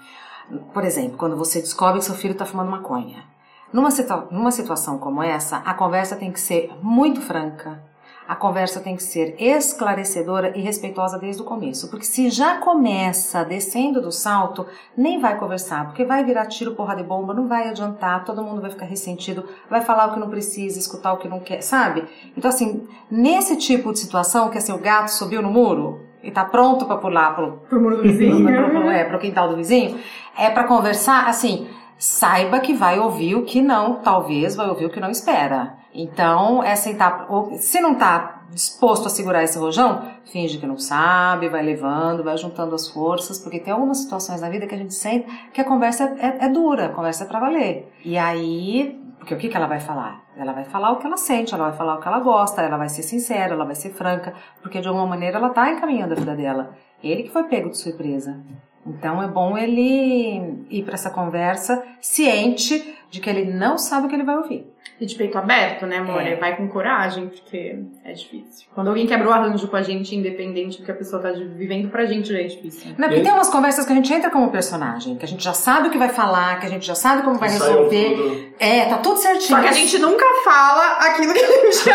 por 0.73 0.84
exemplo, 0.84 1.17
quando 1.17 1.36
você 1.38 1.60
descobre 1.60 1.99
que 1.99 2.06
seu 2.06 2.15
filho 2.15 2.32
está 2.34 2.45
fumando 2.45 2.71
maconha, 2.71 3.23
numa, 3.71 3.91
situa- 3.91 4.28
numa 4.32 4.52
situação 4.52 4.97
como 4.97 5.21
essa, 5.21 5.58
a 5.58 5.73
conversa 5.73 6.15
tem 6.15 6.32
que 6.32 6.39
ser 6.39 6.71
muito 6.82 7.21
franca. 7.21 7.84
A 8.30 8.36
conversa 8.36 8.80
tem 8.80 8.96
que 8.96 9.02
ser 9.02 9.34
esclarecedora 9.39 10.56
e 10.56 10.62
respeitosa 10.62 11.18
desde 11.18 11.42
o 11.42 11.46
começo. 11.46 11.89
Porque 11.89 12.06
se 12.06 12.30
já 12.30 12.58
começa 12.58 13.44
descendo 13.44 14.00
do 14.00 14.12
salto, 14.12 14.68
nem 14.96 15.20
vai 15.20 15.36
conversar, 15.39 15.86
porque 15.86 16.06
vai 16.06 16.24
virar 16.24 16.46
tiro, 16.46 16.76
porra 16.76 16.96
de 16.96 17.02
bomba, 17.02 17.34
não 17.34 17.48
vai 17.48 17.68
adiantar, 17.68 18.24
todo 18.24 18.44
mundo 18.44 18.62
vai 18.62 18.70
ficar 18.70 18.86
ressentido, 18.86 19.46
vai 19.68 19.82
falar 19.82 20.10
o 20.10 20.13
que 20.13 20.20
não 20.20 20.30
precisa, 20.30 20.78
escutar 20.78 21.13
o 21.13 21.18
que 21.18 21.28
não 21.28 21.39
quer, 21.39 21.62
sabe? 21.62 22.04
Então, 22.38 22.50
assim, 22.50 22.88
nesse 23.10 23.56
tipo 23.56 23.92
de 23.92 23.98
situação, 23.98 24.52
que 24.52 24.60
assim, 24.60 24.74
o 24.74 24.78
gato 24.78 25.08
subiu 25.08 25.42
no 25.42 25.50
muro 25.50 26.02
e 26.22 26.30
tá 26.30 26.46
pronto 26.46 26.86
pra 26.86 26.98
pular 26.98 27.36
pro, 27.36 27.54
Pro 27.68 27.82
muro 27.82 27.98
do 27.98 28.04
vizinho. 28.04 28.46
pro, 28.46 28.92
é, 28.92 29.06
pro 29.06 29.18
quintal 29.18 29.50
do 29.50 29.56
vizinho, 29.56 29.98
é 30.38 30.52
pra 30.52 30.65
conversar, 30.65 31.28
assim, 31.28 31.68
saiba 31.98 32.60
que 32.60 32.76
vai 32.76 33.00
ouvir 33.00 33.34
o 33.34 33.44
que 33.44 33.60
não, 33.60 33.96
talvez 33.96 34.56
vai 34.56 34.70
ouvir 34.70 34.86
o 34.86 34.92
que 34.92 35.00
não 35.00 35.10
espera. 35.10 35.79
Então, 35.93 36.63
é 36.63 36.75
sentar, 36.75 37.25
ou- 37.30 37.58
se 37.58 37.80
não 37.82 37.95
tá 37.95 38.43
disposto 38.52 39.08
a 39.08 39.10
segurar 39.10 39.43
esse 39.43 39.58
rojão, 39.58 40.04
finge 40.25 40.58
que 40.58 40.65
não 40.65 40.78
sabe, 40.78 41.49
vai 41.49 41.63
levando, 41.63 42.23
vai 42.23 42.38
juntando 42.38 42.73
as 42.75 42.88
forças, 42.89 43.39
porque 43.39 43.60
tem 43.60 43.73
algumas 43.73 43.99
situações 43.99 44.41
na 44.41 44.49
vida 44.49 44.65
que 44.67 44.73
a 44.75 44.78
gente 44.78 44.93
sente 44.93 45.28
que 45.54 45.62
a 45.62 45.63
conversa 45.63 46.15
é, 46.19 46.45
é 46.45 46.49
dura, 46.49 46.88
a 46.88 46.89
conversa 46.89 47.23
é 47.23 47.28
pra 47.28 47.39
valer. 47.39 47.91
E 48.04 48.17
aí, 48.17 48.99
porque 49.19 49.34
o 49.34 49.38
que, 49.38 49.49
que 49.49 49.58
ela 49.58 49.67
vai 49.67 49.80
falar? 49.80 50.23
Ela 50.38 50.54
vai 50.54 50.63
falar 50.63 50.91
o 50.91 50.97
que 50.97 51.06
ela 51.06 51.17
sente, 51.17 51.54
ela 51.54 51.69
vai 51.69 51.78
falar 51.78 51.95
o 51.95 51.99
que 52.02 52.08
ela 52.08 52.19
gosta, 52.19 52.62
ela 52.62 52.78
vai 52.78 52.89
ser 52.89 53.04
sincera, 53.04 53.54
ela 53.54 53.65
vai 53.65 53.75
ser 53.75 53.89
franca, 53.91 54.34
porque 54.62 54.80
de 54.82 54.88
alguma 54.88 55.06
maneira 55.06 55.38
ela 55.38 55.49
tá 55.49 55.71
encaminhando 55.71 56.13
a 56.13 56.15
vida 56.15 56.36
dela. 56.36 56.75
Ele 57.04 57.23
que 57.23 57.30
foi 57.32 57.43
pego 57.43 57.69
de 57.69 57.78
surpresa. 57.78 58.39
Então 58.86 59.21
é 59.21 59.28
bom 59.28 59.58
ele 59.58 60.65
ir 60.69 60.84
para 60.84 60.93
essa 60.95 61.10
conversa 61.10 61.84
ciente 62.02 62.95
de 63.10 63.19
que 63.19 63.30
ele 63.30 63.52
não 63.54 63.78
sabe 63.78 64.08
o 64.08 64.10
que 64.10 64.15
ele 64.15 64.23
vai 64.23 64.38
ouvir. 64.38 64.68
E 64.99 65.05
de 65.05 65.15
peito 65.15 65.38
aberto, 65.38 65.85
né, 65.85 65.99
amor? 65.99 66.21
É. 66.21 66.35
Vai 66.35 66.57
com 66.57 66.67
coragem, 66.67 67.27
porque 67.27 67.79
é 68.03 68.12
difícil. 68.12 68.67
Quando 68.75 68.89
alguém 68.89 69.07
quebra 69.07 69.29
o 69.29 69.31
arranjo 69.31 69.67
com 69.69 69.77
a 69.77 69.81
gente, 69.81 70.13
independente 70.13 70.79
do 70.79 70.83
que 70.83 70.91
a 70.91 70.93
pessoa 70.95 71.21
tá 71.21 71.31
vivendo, 71.31 71.89
pra 71.89 72.05
gente 72.05 72.33
já 72.33 72.39
é 72.39 72.43
difícil. 72.43 72.95
Não, 72.97 73.07
porque 73.07 73.23
tem 73.23 73.31
umas 73.31 73.49
conversas 73.49 73.85
que 73.85 73.93
a 73.93 73.95
gente 73.95 74.13
entra 74.13 74.29
como 74.29 74.51
personagem, 74.51 75.15
que 75.15 75.23
a 75.23 75.27
gente 75.27 75.41
já 75.41 75.53
sabe 75.53 75.88
o 75.88 75.91
que 75.91 75.97
vai 75.97 76.09
falar, 76.09 76.59
que 76.59 76.65
a 76.65 76.69
gente 76.69 76.85
já 76.85 76.95
sabe 76.95 77.23
como 77.23 77.38
vai 77.38 77.47
Saiu 77.47 77.89
resolver. 77.89 78.55
É, 78.59 78.85
tá 78.85 78.97
tudo 78.97 79.17
certinho. 79.17 79.57
Só 79.57 79.62
que 79.62 79.67
a 79.67 79.71
gente 79.71 79.97
nunca 79.99 80.25
fala 80.43 80.97
aquilo 80.99 81.31
que 81.33 81.39
a 81.39 81.47
gente. 81.47 81.89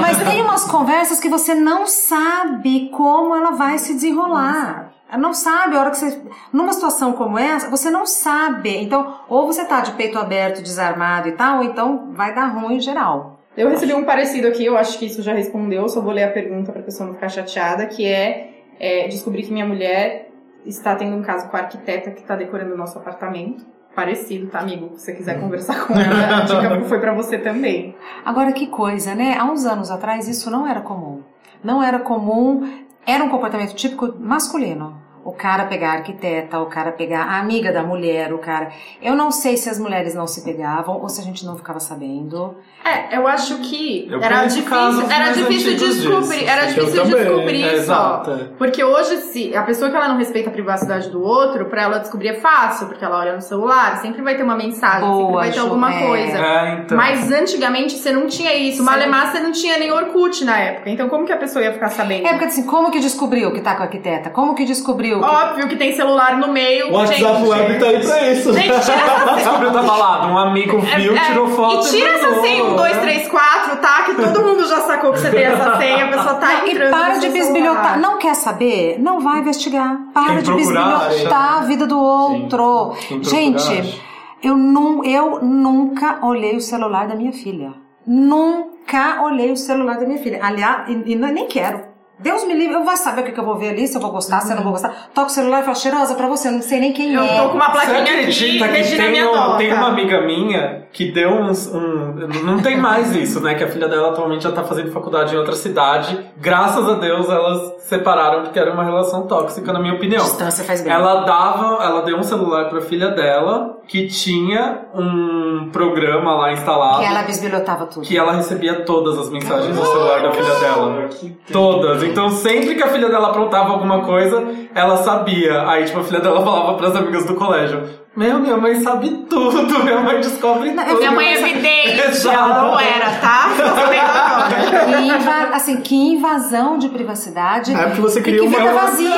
Mas 0.00 0.18
tem 0.18 0.42
umas 0.42 0.64
conversas 0.64 1.20
que 1.20 1.28
você 1.28 1.54
não 1.54 1.86
sabe 1.86 2.88
como 2.90 3.36
ela 3.36 3.52
vai 3.52 3.78
se 3.78 3.94
desenrolar. 3.94 4.92
Não 5.18 5.34
sabe, 5.34 5.76
a 5.76 5.80
hora 5.80 5.90
que 5.90 5.98
você. 5.98 6.20
Numa 6.52 6.72
situação 6.72 7.12
como 7.12 7.38
essa, 7.38 7.68
você 7.68 7.90
não 7.90 8.06
sabe. 8.06 8.76
Então, 8.82 9.20
ou 9.28 9.46
você 9.46 9.64
tá 9.64 9.80
de 9.80 9.92
peito 9.92 10.18
aberto, 10.18 10.62
desarmado 10.62 11.28
e 11.28 11.32
tal, 11.32 11.58
ou 11.58 11.64
então 11.64 12.12
vai 12.12 12.34
dar 12.34 12.46
ruim 12.46 12.76
em 12.76 12.80
geral. 12.80 13.40
Eu 13.56 13.68
recebi 13.68 13.92
um 13.92 14.04
parecido 14.04 14.48
aqui, 14.48 14.64
eu 14.64 14.78
acho 14.78 14.98
que 14.98 15.04
isso 15.04 15.22
já 15.22 15.34
respondeu, 15.34 15.86
só 15.86 16.00
vou 16.00 16.12
ler 16.12 16.24
a 16.24 16.30
pergunta 16.30 16.72
pra 16.72 16.82
pessoa 16.82 17.06
não 17.06 17.14
ficar 17.14 17.28
chateada, 17.28 17.84
que 17.84 18.06
é, 18.06 18.50
é 18.80 19.08
descobrir 19.08 19.42
que 19.42 19.52
minha 19.52 19.66
mulher 19.66 20.30
está 20.64 20.96
tendo 20.96 21.14
um 21.16 21.22
caso 21.22 21.50
com 21.50 21.56
a 21.58 21.60
arquiteta 21.60 22.10
que 22.10 22.22
está 22.22 22.34
decorando 22.34 22.74
o 22.74 22.78
nosso 22.78 22.98
apartamento. 22.98 23.66
Parecido, 23.94 24.46
tá, 24.46 24.60
amigo? 24.60 24.92
Se 24.96 25.04
você 25.04 25.12
quiser 25.12 25.38
conversar 25.38 25.86
com 25.86 25.92
ela, 25.92 26.38
a 26.38 26.40
dica 26.40 26.80
foi 26.88 26.98
pra 26.98 27.12
você 27.12 27.36
também. 27.36 27.94
Agora, 28.24 28.50
que 28.52 28.68
coisa, 28.68 29.14
né? 29.14 29.36
Há 29.38 29.44
uns 29.44 29.66
anos 29.66 29.90
atrás 29.90 30.26
isso 30.26 30.50
não 30.50 30.66
era 30.66 30.80
comum. 30.80 31.20
Não 31.62 31.82
era 31.82 31.98
comum, 31.98 32.66
era 33.06 33.22
um 33.22 33.28
comportamento 33.28 33.74
típico 33.74 34.14
masculino. 34.18 35.01
O 35.24 35.32
cara 35.32 35.66
pegar 35.66 35.90
a 35.90 35.92
arquiteta, 35.94 36.58
o 36.58 36.66
cara 36.66 36.90
pegar 36.92 37.24
a 37.24 37.38
amiga 37.38 37.72
da 37.72 37.82
mulher, 37.82 38.32
o 38.32 38.38
cara. 38.38 38.70
Eu 39.00 39.14
não 39.14 39.30
sei 39.30 39.56
se 39.56 39.68
as 39.68 39.78
mulheres 39.78 40.14
não 40.14 40.26
se 40.26 40.42
pegavam 40.42 41.00
ou 41.00 41.08
se 41.08 41.20
a 41.20 41.24
gente 41.24 41.44
não 41.46 41.56
ficava 41.56 41.78
sabendo. 41.78 42.56
É, 42.84 43.16
eu 43.16 43.26
acho 43.28 43.58
que 43.58 44.08
Eu 44.10 44.20
era 44.20 44.44
difícil, 44.46 45.10
era 45.10 45.32
difícil 45.32 45.76
descobrir, 45.76 46.38
disso. 46.38 46.50
era 46.50 46.66
difícil 46.66 47.02
também, 47.04 47.24
descobrir 47.24 47.62
é, 47.62 47.68
só. 47.68 48.22
exato. 48.24 48.48
Porque 48.58 48.82
hoje, 48.82 49.16
se 49.18 49.54
a 49.54 49.62
pessoa 49.62 49.88
que 49.88 49.96
ela 49.96 50.08
não 50.08 50.16
respeita 50.16 50.50
a 50.50 50.52
privacidade 50.52 51.08
do 51.08 51.22
outro, 51.22 51.66
pra 51.66 51.82
ela 51.82 51.98
descobrir 51.98 52.28
é 52.28 52.34
fácil, 52.34 52.88
porque 52.88 53.04
ela 53.04 53.20
olha 53.20 53.34
no 53.34 53.40
celular, 53.40 53.98
sempre 53.98 54.20
vai 54.22 54.36
ter 54.36 54.42
uma 54.42 54.56
mensagem, 54.56 55.00
sempre 55.00 55.22
Boa, 55.22 55.40
vai 55.42 55.52
ter 55.52 55.60
alguma 55.60 55.94
é. 55.94 56.06
coisa. 56.06 56.38
É, 56.38 56.80
então. 56.82 56.96
Mas 56.96 57.30
antigamente 57.30 57.94
você 57.94 58.10
não 58.10 58.26
tinha 58.26 58.52
isso. 58.56 58.82
Malemar 58.82 59.30
você 59.30 59.38
não 59.38 59.52
tinha 59.52 59.78
nem 59.78 59.92
Orkut 59.92 60.44
na 60.44 60.58
época. 60.58 60.90
Então 60.90 61.08
como 61.08 61.24
que 61.24 61.32
a 61.32 61.36
pessoa 61.36 61.64
ia 61.64 61.72
ficar 61.72 61.90
sabendo? 61.90 62.26
É 62.26 62.30
porque 62.30 62.46
assim, 62.46 62.64
como 62.64 62.90
que 62.90 62.98
descobriu 62.98 63.52
que 63.52 63.60
tá 63.60 63.76
com 63.76 63.82
a 63.82 63.84
arquiteta? 63.84 64.28
Como 64.30 64.54
que 64.56 64.64
descobriu? 64.64 65.11
Que- 65.20 65.24
Óbvio 65.26 65.68
que 65.68 65.76
tem 65.76 65.92
celular 65.94 66.36
no 66.38 66.48
meio. 66.52 66.88
O 66.90 66.92
WhatsApp 66.94 67.20
gente, 67.22 67.48
Web 67.48 67.78
tá 67.78 67.86
aí 67.86 68.00
pra 68.06 68.28
isso. 68.32 68.52
Gente, 68.52 68.80
tira 68.80 68.96
essa 68.96 69.34
Descobriu 69.34 69.70
da 69.70 69.82
balada, 69.82 70.26
um 70.28 70.38
amigo 70.38 70.78
viu, 70.78 71.14
É, 71.14 71.16
é, 71.18 71.20
tirou 71.26 71.48
foto 71.48 71.86
E 71.86 71.90
tira 71.90 72.10
essa 72.10 72.40
senha, 72.40 72.64
um, 72.64 72.76
dois, 72.76 72.96
três, 72.98 73.28
quatro, 73.28 73.76
tá? 73.76 74.02
Que 74.02 74.14
todo 74.14 74.42
mundo 74.44 74.66
já 74.68 74.80
sacou 74.80 75.12
que 75.12 75.20
você 75.20 75.30
tem 75.30 75.44
essa 75.44 75.76
senha, 75.76 76.04
a 76.04 76.08
pessoa 76.08 76.34
tá 76.34 76.46
Não, 76.52 76.66
e 76.66 76.70
entrando 76.72 76.90
para 76.90 77.14
no 77.14 77.20
de 77.20 77.28
bisbilhotar. 77.28 77.98
Não 78.00 78.18
quer 78.18 78.34
saber? 78.34 78.96
Não 79.00 79.20
vai 79.20 79.40
investigar. 79.40 79.98
Para 80.12 80.26
Quem 80.26 80.38
de 80.38 80.44
procurar, 80.44 81.08
bisbilhotar 81.08 81.56
a 81.58 81.60
vida 81.62 81.86
do 81.86 81.98
outro. 81.98 82.94
Procurar, 83.08 83.22
Gente, 83.22 84.02
eu, 84.42 84.56
nu, 84.56 85.04
eu 85.04 85.40
nunca 85.42 86.18
olhei 86.22 86.56
o 86.56 86.60
celular 86.60 87.06
da 87.06 87.14
minha 87.14 87.32
filha. 87.32 87.72
Nunca 88.06 89.22
olhei 89.22 89.52
o 89.52 89.56
celular 89.56 89.98
da 89.98 90.06
minha 90.06 90.18
filha. 90.22 90.38
Aliás, 90.42 90.88
e, 90.88 91.12
e 91.12 91.14
não- 91.16 91.28
nem 91.28 91.46
quero. 91.46 91.91
Deus 92.22 92.44
me 92.44 92.54
livre, 92.54 92.74
eu 92.74 92.84
vou 92.84 92.96
saber 92.96 93.22
o 93.22 93.24
que, 93.24 93.32
que 93.32 93.40
eu 93.40 93.44
vou 93.44 93.56
ver 93.56 93.70
ali, 93.70 93.86
se 93.86 93.96
eu 93.96 94.00
vou 94.00 94.10
gostar, 94.10 94.40
se 94.40 94.52
eu 94.52 94.56
não 94.56 94.62
vou 94.62 94.72
gostar. 94.72 95.08
Toca 95.14 95.26
o 95.28 95.30
celular 95.30 95.60
e 95.60 95.64
fala, 95.64 95.74
cheirosa 95.74 96.14
pra 96.14 96.26
você, 96.28 96.48
eu 96.48 96.52
não 96.52 96.62
sei 96.62 96.80
nem 96.80 96.92
quem 96.92 97.14
Eu 97.14 97.22
é. 97.22 97.42
tô 97.42 97.48
com 97.50 97.56
uma 97.56 97.66
Você 97.66 97.72
plaquinha 97.72 98.00
aqui, 98.02 98.10
acredita 98.12 98.68
que 98.68 98.76
Regina 98.76 99.02
tem, 99.02 99.10
minha 99.12 99.30
um- 99.30 99.56
tem 99.56 99.72
uma 99.74 99.88
amiga 99.88 100.20
minha 100.22 100.82
que 100.92 101.10
deu 101.10 101.30
uns. 101.30 101.66
Um, 101.68 102.14
não 102.44 102.60
tem 102.60 102.76
mais 102.76 103.14
isso, 103.16 103.40
né? 103.40 103.54
Que 103.54 103.64
a 103.64 103.68
filha 103.68 103.88
dela 103.88 104.10
atualmente 104.10 104.44
já 104.44 104.52
tá 104.52 104.62
fazendo 104.62 104.92
faculdade 104.92 105.34
em 105.34 105.38
outra 105.38 105.54
cidade. 105.56 106.18
Graças 106.36 106.88
a 106.88 106.94
Deus 106.94 107.28
elas 107.28 107.72
separaram 107.84 108.42
porque 108.42 108.58
era 108.58 108.72
uma 108.72 108.84
relação 108.84 109.26
tóxica, 109.26 109.72
na 109.72 109.80
minha 109.80 109.94
opinião. 109.94 110.22
Distância 110.22 110.64
faz 110.64 110.82
bem. 110.82 110.92
Ela 110.92 111.20
dava, 111.24 111.82
ela 111.82 112.02
deu 112.02 112.18
um 112.18 112.22
celular 112.22 112.68
pra 112.68 112.80
filha 112.82 113.08
dela 113.08 113.78
que 113.88 114.06
tinha 114.06 114.82
um 114.94 115.70
programa 115.72 116.34
lá 116.36 116.52
instalado 116.52 117.00
Que 117.00 117.04
ela 117.06 117.22
bisbilhotava 117.22 117.86
tudo. 117.86 118.06
que 118.06 118.16
ela 118.16 118.32
recebia 118.32 118.84
todas 118.84 119.18
as 119.18 119.30
mensagens 119.30 119.74
no 119.76 119.84
celular 119.84 120.22
da 120.22 120.32
filha 120.32 120.54
dela. 120.60 121.08
Que 121.08 121.30
Todas. 121.52 122.02
Então 122.12 122.30
sempre 122.30 122.74
que 122.74 122.82
a 122.82 122.88
filha 122.88 123.08
dela 123.08 123.28
aprontava 123.30 123.70
alguma 123.72 124.00
coisa, 124.02 124.44
ela 124.74 124.96
sabia. 124.98 125.68
Aí, 125.68 125.84
tipo, 125.84 125.98
a 125.98 126.04
filha 126.04 126.20
dela 126.20 126.42
falava 126.44 126.74
pras 126.74 126.94
amigas 126.94 127.24
do 127.24 127.34
colégio: 127.34 127.82
Meu, 128.16 128.38
minha 128.38 128.56
mãe 128.56 128.76
sabe 128.80 129.08
tudo, 129.28 129.78
minha 129.82 130.00
mãe 130.00 130.20
descobre 130.20 130.70
Não, 130.72 130.84
tudo. 130.84 130.98
Minha 130.98 131.12
mãe 131.12 131.34
é 131.34 131.42
vidente, 131.42 132.00
Exato. 132.08 132.36
ela 132.36 132.62
não 132.62 132.78
era, 132.78 133.10
tá? 133.20 133.48
Que 134.92 135.08
inva- 135.08 135.50
assim, 135.54 135.76
que 135.80 135.94
invasão 135.94 136.78
de 136.78 136.88
privacidade. 136.88 137.74
É 137.74 137.86
porque 137.86 138.00
você 138.00 138.20
cria 138.20 138.40
que 138.40 138.46
uma- 138.46 138.58
vida 138.58 138.72
vazia. 138.72 139.10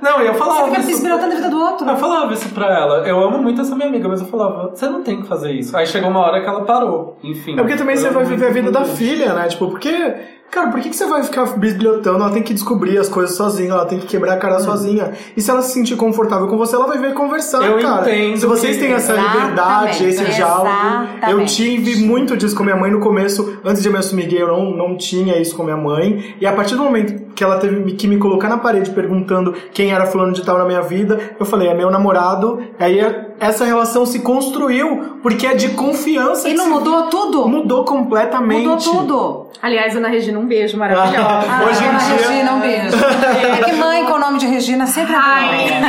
Não, 0.00 0.20
eu 0.20 0.32
Você 0.32 0.38
falava 0.38 0.64
fica 0.66 0.80
isso. 0.80 0.88
bisbilhotando 0.88 1.32
a 1.32 1.36
vida 1.36 1.48
do 1.50 1.60
outro. 1.60 1.88
Eu 1.88 1.96
falava 1.96 2.32
isso 2.32 2.48
pra 2.50 2.66
ela. 2.66 3.06
Eu 3.06 3.20
amo 3.22 3.38
muito 3.38 3.60
essa 3.60 3.74
minha 3.74 3.88
amiga, 3.88 4.08
mas 4.08 4.20
eu 4.20 4.26
falava, 4.26 4.70
você 4.74 4.86
não 4.86 5.02
tem 5.02 5.20
que 5.22 5.28
fazer 5.28 5.52
isso. 5.52 5.76
Aí 5.76 5.86
chegou 5.86 6.10
uma 6.10 6.20
hora 6.20 6.40
que 6.40 6.48
ela 6.48 6.64
parou. 6.64 7.18
Enfim. 7.22 7.52
É 7.52 7.56
porque 7.62 7.76
também 7.76 7.96
você 7.96 8.10
vai 8.10 8.24
viver 8.24 8.46
a 8.46 8.50
vida 8.50 8.70
da 8.70 8.84
filha, 8.84 9.32
né? 9.34 9.48
Tipo, 9.48 9.68
porque. 9.68 10.14
Cara, 10.52 10.70
por 10.70 10.80
que, 10.82 10.90
que 10.90 10.96
você 10.96 11.06
vai 11.06 11.22
ficar 11.22 11.46
bisbilhotando? 11.56 12.22
Ela 12.22 12.30
tem 12.30 12.42
que 12.42 12.52
descobrir 12.52 12.98
as 12.98 13.08
coisas 13.08 13.34
sozinha, 13.34 13.70
ela 13.72 13.86
tem 13.86 13.98
que 13.98 14.06
quebrar 14.06 14.34
a 14.34 14.36
cara 14.36 14.60
sozinha. 14.60 15.12
E 15.34 15.40
se 15.40 15.50
ela 15.50 15.62
se 15.62 15.72
sentir 15.72 15.96
confortável 15.96 16.46
com 16.46 16.58
você, 16.58 16.74
ela 16.76 16.86
vai 16.86 16.98
ver 16.98 17.14
conversar, 17.14 17.64
Eu 17.64 17.78
cara. 17.78 18.02
entendo 18.14 18.36
Se 18.36 18.44
vocês 18.44 18.76
que- 18.76 18.82
têm 18.82 18.92
essa 18.92 19.14
Exatamente, 19.14 19.38
liberdade, 19.40 20.04
esse 20.04 20.24
diálogo. 20.26 20.68
Eu 21.30 21.46
tive 21.46 22.04
muito 22.04 22.36
disso 22.36 22.54
com 22.54 22.64
minha 22.64 22.76
mãe 22.76 22.90
no 22.90 23.00
começo. 23.00 23.58
Antes 23.64 23.80
de 23.80 23.88
eu 23.88 23.92
me 23.92 23.98
assumir 23.98 24.26
gay, 24.26 24.42
eu 24.42 24.48
não, 24.48 24.76
não 24.76 24.94
tinha 24.96 25.40
isso 25.40 25.56
com 25.56 25.64
minha 25.64 25.76
mãe. 25.76 26.34
E 26.38 26.46
a 26.46 26.52
partir 26.52 26.74
do 26.76 26.82
momento 26.84 27.32
que 27.34 27.42
ela 27.42 27.56
teve 27.56 27.90
que 27.94 28.06
me 28.06 28.18
colocar 28.18 28.50
na 28.50 28.58
parede 28.58 28.90
perguntando 28.90 29.54
quem 29.72 29.90
era 29.90 30.04
fulano 30.04 30.34
de 30.34 30.44
tal 30.44 30.58
na 30.58 30.66
minha 30.66 30.82
vida, 30.82 31.18
eu 31.40 31.46
falei, 31.46 31.68
é 31.68 31.74
meu 31.74 31.90
namorado. 31.90 32.60
Aí 32.78 33.00
essa 33.42 33.64
relação 33.64 34.06
se 34.06 34.20
construiu 34.20 35.18
porque 35.22 35.46
é 35.46 35.54
de 35.54 35.70
confiança. 35.70 36.48
E 36.48 36.54
não 36.54 36.64
se- 36.64 36.70
mudou 36.70 37.02
tudo? 37.08 37.48
Mudou 37.48 37.84
completamente. 37.84 38.66
Mudou 38.66 38.78
tudo. 38.78 39.46
Aliás, 39.60 39.94
Ana 39.96 40.08
Regina, 40.08 40.38
um 40.38 40.46
beijo 40.46 40.76
maravilhosa. 40.78 41.18
Ah, 41.22 41.64
Hoje 41.68 41.80
dona 41.84 41.98
dia- 41.98 42.16
Regina, 42.16 42.52
um 42.52 42.60
beijo. 42.60 42.96
É 42.96 43.64
que 43.64 43.72
mãe 43.76 44.04
com 44.04 44.12
o 44.14 44.18
nome 44.18 44.38
de 44.38 44.46
Regina 44.46 44.86
sempre 44.86 45.12
é 45.14 45.16
bom. 45.16 45.22
Rainha. 45.22 45.80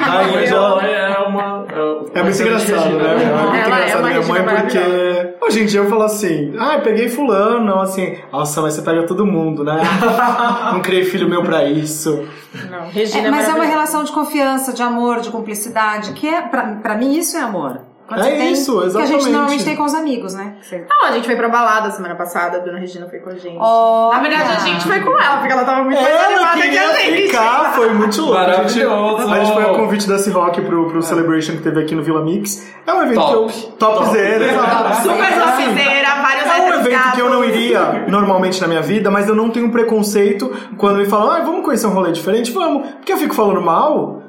Ai, 0.00 0.30
mas 0.34 0.50
ela- 0.50 0.84
é 0.86 1.18
uma. 1.28 1.66
É 2.14 2.22
muito 2.22 2.42
engraçado, 2.42 2.90
né? 2.90 3.10
É 3.12 3.16
muito 3.16 3.56
Ela 3.56 3.56
é 3.56 3.66
engraçado 3.66 4.00
uma 4.00 4.08
minha 4.08 4.22
mãe, 4.22 4.42
porque 4.62 4.78
hoje 5.40 5.62
em 5.62 5.66
dia 5.66 5.80
eu 5.80 5.88
falo 5.88 6.02
assim, 6.02 6.54
ah, 6.58 6.74
eu 6.74 6.82
peguei 6.82 7.08
fulano, 7.08 7.64
não, 7.64 7.80
assim, 7.80 8.16
nossa, 8.32 8.60
mas 8.62 8.74
você 8.74 8.82
pega 8.82 9.06
todo 9.06 9.26
mundo, 9.26 9.64
né? 9.64 9.80
não 10.72 10.80
criei 10.80 11.04
filho 11.04 11.28
meu 11.28 11.42
pra 11.42 11.64
isso. 11.64 12.24
Não, 12.70 12.88
Regina 12.88 13.28
É, 13.28 13.30
mas 13.30 13.44
é 13.44 13.48
uma 13.48 13.58
maravilhosa. 13.58 13.70
relação 13.70 14.04
de 14.04 14.12
confiança, 14.12 14.72
de 14.72 14.82
amor, 14.82 15.20
de 15.20 15.30
cumplicidade, 15.30 16.12
que 16.12 16.28
é, 16.28 16.42
pra, 16.42 16.76
pra 16.76 16.96
mim, 16.96 17.16
isso 17.16 17.36
é 17.36 17.40
amor. 17.40 17.89
Quando 18.10 18.20
É 18.22 18.24
você 18.24 18.36
tem- 18.36 18.52
isso, 18.52 18.72
Que 18.72 18.78
a 18.78 18.82
gente 18.82 18.88
exatamente. 18.96 19.28
normalmente 19.30 19.64
tem 19.64 19.76
com 19.76 19.84
os 19.84 19.94
amigos, 19.94 20.34
né? 20.34 20.54
Você- 20.60 20.84
Não, 20.90 21.04
a 21.06 21.12
gente 21.12 21.26
foi 21.26 21.36
pra 21.36 21.48
balada 21.48 21.90
semana 21.92 22.16
passada, 22.16 22.56
a 22.56 22.60
dona 22.60 22.78
Regina 22.78 23.08
foi 23.08 23.20
com 23.20 23.30
a 23.30 23.34
gente. 23.36 23.56
Olha. 23.56 24.16
Na 24.16 24.22
verdade, 24.28 24.50
a 24.50 24.58
gente 24.66 24.84
foi 24.84 24.98
com 25.00 25.10
ela, 25.20 25.36
porque 25.36 25.52
ela 25.52 25.64
tava 25.64 25.84
muito 25.84 25.96
mais 26.02 26.08
Ela 26.12 26.26
animada 26.26 26.56
que 26.60 26.62
a 26.62 26.72
gente. 27.10 27.26
ficar, 27.28 27.72
foi 27.76 27.90
muito 27.94 28.20
louco. 28.20 28.36
A 28.36 28.44
gente, 28.64 28.84
Maravilhoso. 28.84 29.28
a 29.32 29.38
gente 29.44 29.52
foi 29.54 29.62
a 29.62 29.68
convite 29.74 30.08
da 30.08 30.18
C-Rock 30.18 30.60
pro, 30.62 30.90
pro 30.90 31.02
Celebration 31.02 31.52
que 31.52 31.62
teve 31.62 31.80
aqui 31.80 31.94
no 31.94 32.02
Vila 32.02 32.20
Mix. 32.24 32.68
É 32.84 32.92
um 32.92 33.02
evento 33.02 33.20
Top. 33.20 33.52
que 33.52 33.64
eu. 33.66 33.70
Topzera, 33.78 34.44
exato. 34.44 35.02
Super 35.02 35.22
Assim, 35.22 35.64
topzera, 35.66 36.08
vários 36.20 36.46
É 36.50 36.60
um 36.62 36.80
evento 36.80 37.12
que 37.14 37.20
eu 37.20 37.30
não 37.30 37.44
iria 37.44 38.04
normalmente 38.08 38.60
na 38.60 38.66
minha 38.66 38.82
vida, 38.82 39.10
mas 39.10 39.28
eu 39.28 39.34
não 39.36 39.50
tenho 39.50 39.70
preconceito 39.70 40.50
quando 40.76 40.96
me 40.96 41.06
falam, 41.06 41.30
ah, 41.30 41.40
vamos 41.40 41.64
conhecer 41.64 41.86
um 41.86 41.90
rolê 41.90 42.10
diferente? 42.12 42.50
Vamos. 42.52 42.88
Porque 42.96 43.12
eu 43.12 43.16
fico 43.16 43.34
falando 43.34 43.60
mal 43.60 44.19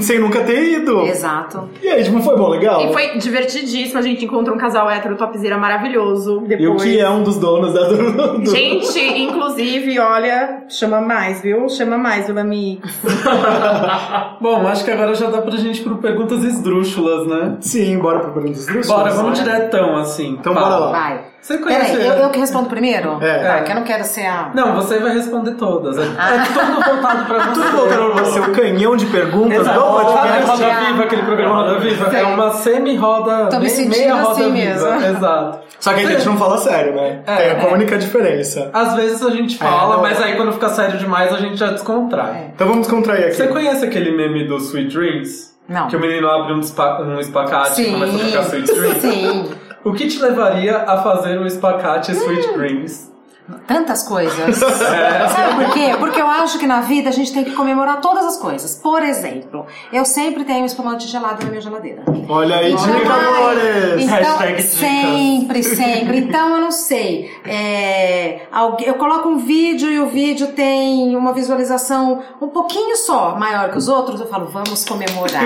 sem 0.00 0.18
nunca 0.18 0.42
ter 0.42 0.80
ido. 0.80 1.02
Exato. 1.02 1.68
E 1.82 1.88
aí, 1.88 2.04
tipo, 2.04 2.20
foi 2.20 2.36
bom, 2.36 2.48
legal. 2.48 2.80
E 2.80 2.92
foi 2.92 3.18
divertidíssimo, 3.18 3.98
a 3.98 4.02
gente 4.02 4.24
encontrou 4.24 4.56
um 4.56 4.58
casal 4.58 4.88
hétero 4.90 5.16
topzera 5.16 5.58
maravilhoso. 5.58 6.40
Depois. 6.40 6.60
E 6.60 6.66
o 6.66 6.76
que 6.76 6.98
é 6.98 7.08
um 7.08 7.22
dos 7.22 7.36
donos 7.36 7.72
da. 7.72 7.88
Do, 7.88 8.46
Gente, 8.50 8.98
inclusive, 9.00 9.98
olha, 9.98 10.64
chama 10.68 11.00
mais, 11.00 11.40
viu? 11.40 11.68
Chama 11.68 11.98
mais, 11.98 12.26
Vila 12.26 12.44
Mix. 12.44 12.86
Bom, 14.40 14.66
acho 14.66 14.84
que 14.84 14.90
agora 14.90 15.14
já 15.14 15.28
dá 15.28 15.42
pra 15.42 15.56
gente 15.56 15.80
ir 15.80 15.84
pro 15.84 15.96
perguntas 15.96 16.42
esdrúxulas, 16.44 17.26
né? 17.26 17.56
Sim, 17.60 17.98
bora 17.98 18.20
pro 18.20 18.32
Perguntas 18.32 18.68
Ilustres. 18.68 18.88
Bora, 18.88 19.10
vamos 19.12 19.38
diretão, 19.38 19.96
assim. 19.96 20.36
Então 20.38 20.54
Paula. 20.54 20.68
bora 20.70 20.80
lá. 20.84 20.92
Vai. 20.92 21.35
Você 21.46 21.58
conhece... 21.58 21.92
Peraí, 21.92 22.06
eu, 22.08 22.14
eu 22.14 22.30
que 22.30 22.40
respondo 22.40 22.68
primeiro? 22.68 23.22
É. 23.22 23.38
Tá, 23.44 23.62
que 23.62 23.70
eu 23.70 23.76
não 23.76 23.84
quero 23.84 24.02
ser 24.02 24.26
a. 24.26 24.50
Não, 24.52 24.74
você 24.74 24.98
vai 24.98 25.14
responder 25.14 25.52
todas. 25.52 25.96
É, 25.96 26.02
é 26.02 26.42
tudo 26.52 26.84
voltado 26.84 27.24
pra 27.26 27.38
você. 27.46 27.60
Tudo 27.60 27.76
voltando 27.76 28.14
pra 28.14 28.24
você, 28.24 28.40
o 28.40 28.52
canhão 28.52 28.96
de 28.96 29.06
perguntas 29.06 29.60
Exato. 29.60 29.78
do 29.78 29.86
podcast. 29.86 30.50
Roda 30.50 30.74
Viva, 30.80 31.02
aquele 31.04 31.22
programa 31.22 31.54
Roda 31.62 31.78
Viva? 31.78 32.16
É 32.16 32.24
uma 32.24 32.50
semi-roda, 32.50 33.46
Tô 33.46 33.60
me 33.60 33.70
sentindo 33.70 33.96
meia 33.96 34.14
roda 34.16 34.30
assim 34.32 34.52
viva. 34.52 34.96
mesmo. 34.96 35.16
Exato. 35.16 35.58
Só 35.78 35.94
que 35.94 36.00
a 36.00 36.10
gente 36.10 36.26
não 36.26 36.36
fala 36.36 36.58
sério, 36.58 36.96
né? 36.96 37.22
É, 37.24 37.36
Tem 37.36 37.50
a 37.52 37.70
é. 37.70 37.72
única 37.72 37.96
diferença. 37.96 38.68
Às 38.72 38.94
vezes 38.96 39.22
a 39.24 39.30
gente 39.30 39.56
fala, 39.56 39.94
não. 39.94 40.02
mas 40.02 40.20
aí 40.20 40.34
quando 40.34 40.52
fica 40.52 40.68
sério 40.70 40.98
demais 40.98 41.32
a 41.32 41.36
gente 41.36 41.54
já 41.54 41.68
descontrai. 41.70 42.50
Então 42.56 42.66
vamos 42.66 42.88
descontrair 42.88 43.26
aqui. 43.26 43.34
Você 43.36 43.46
conhece 43.46 43.84
aquele 43.84 44.16
meme 44.16 44.48
do 44.48 44.56
Sweet 44.56 44.92
Dreams? 44.92 45.54
Não. 45.68 45.86
Que 45.86 45.94
o 45.94 46.00
menino 46.00 46.28
abre 46.28 46.52
um, 46.54 46.56
um 46.58 47.20
espacate 47.20 47.82
e 47.82 47.84
Sim. 47.84 47.92
começa 47.92 48.16
a 48.16 48.18
tocar 48.18 48.42
Sweet 48.42 48.74
Dreams? 48.74 49.00
Sim. 49.00 49.65
O 49.86 49.92
que 49.92 50.08
te 50.08 50.18
levaria 50.18 50.78
a 50.78 51.00
fazer 51.00 51.38
um 51.38 51.46
espacate 51.46 52.12
Sweet 52.12 52.54
Dreams? 52.54 53.15
Tantas 53.66 54.02
coisas. 54.02 54.56
Sabe 54.58 55.64
por 55.64 55.72
quê? 55.72 55.94
Porque 55.98 56.20
eu 56.20 56.26
acho 56.26 56.58
que 56.58 56.66
na 56.66 56.80
vida 56.80 57.08
a 57.10 57.12
gente 57.12 57.32
tem 57.32 57.44
que 57.44 57.52
comemorar 57.52 58.00
todas 58.00 58.26
as 58.26 58.36
coisas. 58.36 58.74
Por 58.74 59.02
exemplo, 59.02 59.66
eu 59.92 60.04
sempre 60.04 60.44
tenho 60.44 60.62
um 60.62 60.66
espumante 60.66 61.06
gelado 61.06 61.44
na 61.44 61.50
minha 61.50 61.60
geladeira. 61.60 62.02
Olha 62.28 62.56
aí, 62.56 62.74
dica, 62.74 62.92
Ai, 63.08 63.26
amores! 63.26 64.02
Então, 64.02 64.16
Hashtag 64.16 64.56
dicas. 64.56 64.70
sempre, 64.72 65.62
sempre. 65.62 66.18
Então, 66.18 66.56
eu 66.56 66.60
não 66.60 66.70
sei. 66.72 67.30
É, 67.46 68.40
eu 68.84 68.94
coloco 68.94 69.28
um 69.28 69.38
vídeo 69.38 69.90
e 69.90 70.00
o 70.00 70.06
vídeo 70.06 70.48
tem 70.48 71.14
uma 71.16 71.32
visualização 71.32 72.22
um 72.40 72.48
pouquinho 72.48 72.96
só 72.96 73.36
maior 73.36 73.70
que 73.70 73.78
os 73.78 73.88
outros. 73.88 74.20
Eu 74.20 74.26
falo, 74.26 74.46
vamos 74.46 74.84
comemorar. 74.84 75.44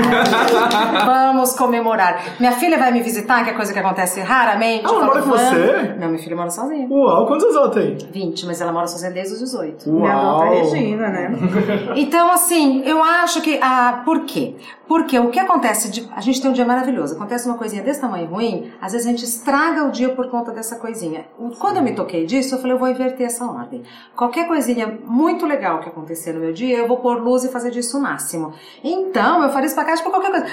vamos 1.04 1.52
comemorar. 1.52 2.22
Minha 2.38 2.52
filha 2.52 2.78
vai 2.78 2.90
me 2.92 3.02
visitar, 3.02 3.44
que 3.44 3.50
é 3.50 3.52
coisa 3.52 3.72
que 3.72 3.78
acontece 3.78 4.20
raramente. 4.20 4.84
Ela 4.86 4.94
Eu 4.94 5.00
falo, 5.00 5.06
mora 5.06 5.22
com 5.22 5.30
você? 5.30 5.94
Não, 5.98 6.08
minha 6.08 6.22
filha 6.22 6.36
mora 6.36 6.50
sozinha. 6.50 6.86
Uau, 6.90 7.26
quantos 7.26 7.44
anos 7.44 7.56
ela 7.56 7.70
tem? 7.70 7.89
20, 8.10 8.46
mas 8.46 8.60
ela 8.60 8.72
mora 8.72 8.86
sozinha 8.86 9.10
desde 9.10 9.34
os 9.34 9.40
18. 9.40 9.90
Minha 9.90 10.16
Uau! 10.16 10.42
adota 10.42 10.54
Regina, 10.54 11.08
né? 11.08 11.30
Então, 11.96 12.30
assim, 12.30 12.82
eu 12.84 13.02
acho 13.02 13.40
que. 13.40 13.58
Ah, 13.62 14.02
por 14.04 14.24
quê? 14.24 14.54
Porque 14.90 15.18
o 15.18 15.30
que 15.30 15.38
acontece. 15.38 15.88
De, 15.88 16.08
a 16.14 16.20
gente 16.20 16.40
tem 16.42 16.50
um 16.50 16.52
dia 16.52 16.64
maravilhoso. 16.64 17.14
Acontece 17.14 17.46
uma 17.46 17.56
coisinha 17.56 17.82
desse 17.82 18.00
tamanho 18.00 18.26
ruim, 18.26 18.72
às 18.80 18.92
vezes 18.92 19.06
a 19.06 19.10
gente 19.10 19.24
estraga 19.24 19.84
o 19.84 19.90
dia 19.90 20.08
por 20.10 20.28
conta 20.28 20.50
dessa 20.50 20.76
coisinha. 20.76 21.26
Quando 21.58 21.76
eu 21.76 21.82
me 21.82 21.92
toquei 21.92 22.26
disso, 22.26 22.54
eu 22.54 22.58
falei, 22.58 22.74
eu 22.74 22.78
vou 22.78 22.88
inverter 22.88 23.26
essa 23.26 23.44
ordem. 23.44 23.82
Qualquer 24.16 24.48
coisinha 24.48 24.98
muito 25.04 25.46
legal 25.46 25.78
que 25.78 25.88
acontecer 25.88 26.32
no 26.32 26.40
meu 26.40 26.52
dia, 26.52 26.78
eu 26.78 26.88
vou 26.88 26.96
pôr 26.96 27.18
luz 27.22 27.44
e 27.44 27.48
fazer 27.48 27.70
disso 27.70 27.98
o 27.98 28.02
máximo. 28.02 28.52
Então, 28.82 29.42
eu 29.44 29.50
faria 29.50 29.68
espacate 29.68 30.02
por 30.02 30.10
qualquer 30.10 30.30
coisa. 30.32 30.46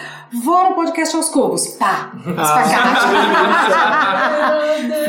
Vou 0.43 0.69
no 0.69 0.75
podcast 0.75 1.15
aos 1.15 1.29
cubos. 1.29 1.67
Pá! 1.69 2.11
Espacate. 2.17 3.07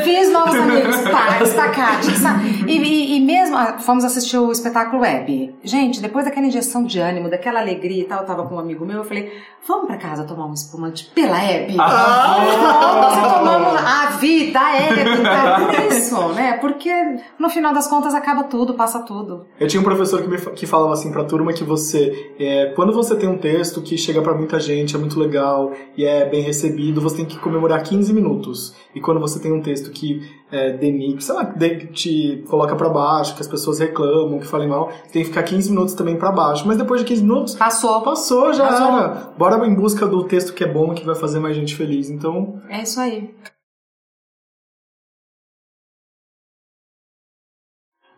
Fiz 0.03 0.31
novos 0.31 0.55
amigos. 0.55 0.97
Pá! 1.09 1.43
Espacate. 1.43 2.07
Sabe? 2.21 2.65
E, 2.67 3.17
e- 3.17 3.19
mesmo. 3.19 3.55
ah, 3.57 3.77
Fomos 3.79 4.03
assistir 4.03 4.37
o 4.37 4.51
espetáculo 4.51 5.01
web. 5.01 5.53
Gente, 5.63 6.01
depois 6.01 6.25
daquela 6.25 6.45
injeção 6.47 6.83
de 6.83 6.99
ânimo, 6.99 7.29
daquela 7.29 7.59
alegria 7.59 8.01
e 8.01 8.05
tal, 8.05 8.21
eu 8.21 8.25
tava 8.25 8.45
com 8.47 8.55
um 8.55 8.59
amigo 8.59 8.85
meu, 8.85 8.97
eu 8.97 9.03
falei, 9.03 9.31
vamos 9.67 9.87
pra 9.87 9.97
casa 9.97 10.23
tomar 10.23 10.45
um 10.45 10.53
espumante 10.53 11.05
pela 11.13 11.41
Hebe? 11.41 11.75
Nós 11.75 13.33
tomamos 13.37 13.75
a 13.83 14.05
vida, 14.19 14.59
a 14.59 14.75
Hebe, 14.77 15.01
então, 15.19 15.67
por 15.67 15.93
isso, 15.95 16.27
né? 16.33 16.53
Porque 16.53 16.91
no 17.37 17.49
final 17.49 17.73
das 17.73 17.87
contas 17.87 18.13
acaba 18.13 18.43
tudo, 18.43 18.73
passa 18.73 18.99
tudo. 18.99 19.45
Eu 19.59 19.67
tinha 19.67 19.79
um 19.79 19.83
professor 19.83 20.21
que, 20.21 20.27
me, 20.27 20.37
que 20.37 20.65
falava 20.65 20.93
assim 20.93 21.11
pra 21.11 21.23
turma 21.23 21.53
que 21.53 21.63
você, 21.63 22.33
é, 22.39 22.73
quando 22.75 22.93
você 22.93 23.15
tem 23.15 23.29
um 23.29 23.37
texto 23.37 23.81
que 23.81 23.97
chega 23.97 24.21
pra 24.21 24.33
muita 24.33 24.59
gente, 24.59 24.95
é 24.95 24.99
muito 24.99 25.19
legal 25.19 25.71
e 25.97 26.05
é 26.05 26.25
bem 26.25 26.41
recebido, 26.41 27.01
você 27.01 27.17
tem 27.17 27.25
que 27.25 27.37
comemorar 27.39 27.81
15 27.83 28.13
minutos. 28.13 28.75
E 28.93 28.99
quando 28.99 29.19
você 29.19 29.39
tem 29.39 29.51
um 29.51 29.61
texto 29.61 29.91
que 29.91 30.38
é, 30.51 30.73
denigra, 30.73 31.21
sei 31.21 31.35
lá, 31.35 31.43
de- 31.43 31.87
te 31.87 32.43
coloca 32.49 32.75
pra 32.75 32.89
baixo, 32.89 33.35
que 33.35 33.41
as 33.41 33.47
pessoas 33.47 33.79
reclamam, 33.79 34.39
que 34.39 34.47
falem 34.47 34.67
mal, 34.67 34.87
tem 35.11 35.21
que 35.21 35.29
ficar 35.29 35.43
15 35.43 35.69
minutos 35.69 35.93
também 35.93 36.17
pra 36.17 36.31
baixo. 36.31 36.67
Mas 36.67 36.77
depois 36.77 37.01
de 37.01 37.07
15 37.07 37.21
minutos, 37.21 37.55
Passou. 37.55 38.01
passou, 38.01 38.51
já 38.53 38.67
Passou. 38.67 38.87
era. 38.87 39.07
Bora 39.37 39.67
em 39.67 39.75
busca 39.75 40.07
do 40.07 40.23
texto 40.23 40.53
que 40.53 40.63
é 40.63 40.67
bom, 40.67 40.93
que 40.93 41.05
vai 41.05 41.15
fazer 41.15 41.39
mais 41.39 41.55
gente 41.55 41.75
feliz. 41.75 42.09
Então, 42.09 42.59
É 42.69 42.81
isso 42.81 42.99
aí. 42.99 43.33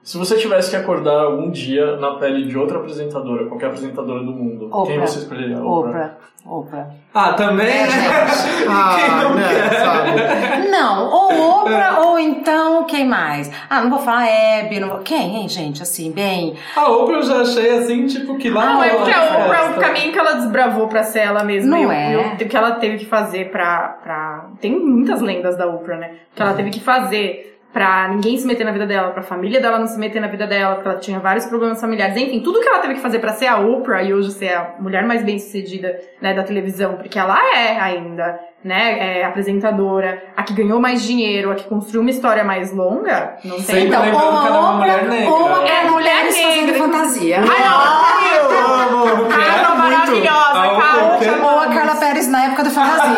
Se 0.04 0.18
você 0.18 0.36
tivesse 0.36 0.72
que 0.72 0.76
acordar 0.76 1.26
algum 1.26 1.52
dia 1.52 1.96
na 1.98 2.16
pele 2.16 2.46
de 2.48 2.58
outra 2.58 2.80
apresentadora, 2.80 3.46
qualquer 3.46 3.68
apresentadora 3.68 4.24
do 4.24 4.32
mundo, 4.32 4.68
quem 4.86 4.96
Oprah. 4.96 5.08
você 5.08 5.20
escolheria? 5.20 5.64
Oprah. 5.64 6.18
Oprah. 6.44 6.88
Ah, 7.14 7.34
também? 7.34 7.68
É, 7.68 7.88
gente. 7.88 8.66
ah, 8.68 9.30
né, 9.36 9.70
sabe? 9.70 10.68
Não, 10.70 11.08
ou 11.08 11.62
Oprah, 11.62 12.00
ou 12.00 12.18
então, 12.18 12.86
quem 12.86 13.08
mais? 13.08 13.52
Ah, 13.70 13.82
não 13.82 13.92
vou 13.92 14.00
falar 14.00 14.28
Hebe, 14.28 14.80
não 14.80 14.90
vou... 14.90 15.00
Quem, 15.00 15.36
hein, 15.36 15.48
gente? 15.48 15.84
Assim, 15.84 16.12
bem... 16.12 16.56
A 16.76 16.90
Oprah 16.90 17.18
eu 17.18 17.24
já 17.24 17.42
achei 17.42 17.70
assim, 17.78 18.08
tipo, 18.08 18.38
que 18.40 18.50
lá. 18.50 18.74
Não, 18.74 18.84
é 18.84 18.90
porque 18.90 19.12
a 19.12 19.24
Oprah, 19.24 19.60
festa. 19.60 19.78
o 19.78 19.82
caminho 19.82 20.12
que 20.12 20.18
ela 20.18 20.34
desbravou 20.34 20.88
pra 20.88 21.04
ser 21.04 21.20
ela 21.20 21.44
mesma. 21.44 21.78
Não 21.78 21.94
e 21.94 21.96
é. 21.96 22.34
o 22.34 22.38
que 22.38 22.58
ela 22.58 22.72
teve 22.72 22.98
que 22.98 23.06
fazer 23.06 23.52
pra, 23.52 24.00
pra. 24.04 24.46
Tem 24.60 24.72
muitas 24.72 25.22
lendas 25.22 25.56
da 25.56 25.68
Oprah, 25.68 25.98
né? 25.98 26.16
Que 26.34 26.42
ela 26.42 26.54
teve 26.54 26.72
que 26.72 26.80
fazer 26.80 27.51
pra 27.74 28.08
ninguém 28.10 28.38
se 28.38 28.46
meter 28.46 28.66
na 28.66 28.72
vida 28.72 28.86
dela, 28.86 29.12
pra 29.12 29.22
família 29.24 29.62
dela 29.62 29.80
não 29.80 29.88
se 29.88 29.98
meter 29.98 30.20
na 30.22 30.28
vida 30.28 30.46
dela, 30.46 30.76
porque 30.76 30.90
ela 30.90 31.00
tinha 31.00 31.20
vários 31.20 31.46
problemas 31.46 31.80
familiares. 31.80 32.18
Enfim, 32.18 32.42
tudo 32.42 32.60
que 32.60 32.68
ela 32.68 32.80
teve 32.80 32.96
que 32.96 33.00
fazer 33.00 33.20
pra 33.20 33.34
ser 33.34 33.48
a 33.48 33.58
Oprah 33.60 34.04
e 34.04 34.14
hoje 34.14 34.32
ser 34.32 34.54
a 34.54 34.76
mulher 34.80 35.04
mais 35.06 35.24
bem 35.24 35.40
sucedida 35.40 35.98
né, 36.22 36.34
da 36.34 36.44
televisão, 36.44 36.96
porque 36.96 37.18
ela 37.18 37.38
é 37.56 37.80
ainda, 37.80 38.40
né? 38.64 39.20
É 39.22 39.26
apresentadora, 39.26 40.22
a 40.36 40.44
que 40.44 40.54
ganhou 40.54 40.80
mais 40.82 41.02
dinheiro, 41.04 41.50
a 41.52 41.56
que 41.56 41.64
construiu 41.64 42.02
uma 42.02 42.10
história 42.10 42.44
mais 42.44 42.74
longa. 42.74 43.38
Não 43.44 43.56
tem. 43.56 43.64
Sempre 43.66 43.88
Então, 43.88 44.02
ou 44.02 44.42
que 44.42 44.48
ela 44.48 44.56
é 44.56 44.60
a 44.60 44.62
uma 44.62 44.74
mulher 44.74 44.96
Oprah, 45.04 45.10
negra. 45.10 45.30
ou 45.34 45.48
a 45.48 45.64
É, 45.64 45.68
Carla 45.70 45.92
mulher 45.92 46.24
negra. 46.32 46.78
fantasia. 46.78 47.38
Eu 47.38 48.58
amo! 48.58 49.28
Carla 49.30 49.76
maravilhosa, 49.76 50.52
Ah, 50.54 50.80
Carla. 50.82 51.16
o 51.16 51.20
quê? 51.20 51.30
Ou 51.42 51.60
a 51.60 51.68
Carla 51.68 51.96
Pérez 51.96 52.28
na 52.28 52.46
época 52.46 52.64
do 52.64 52.70
fantasia. 52.70 53.12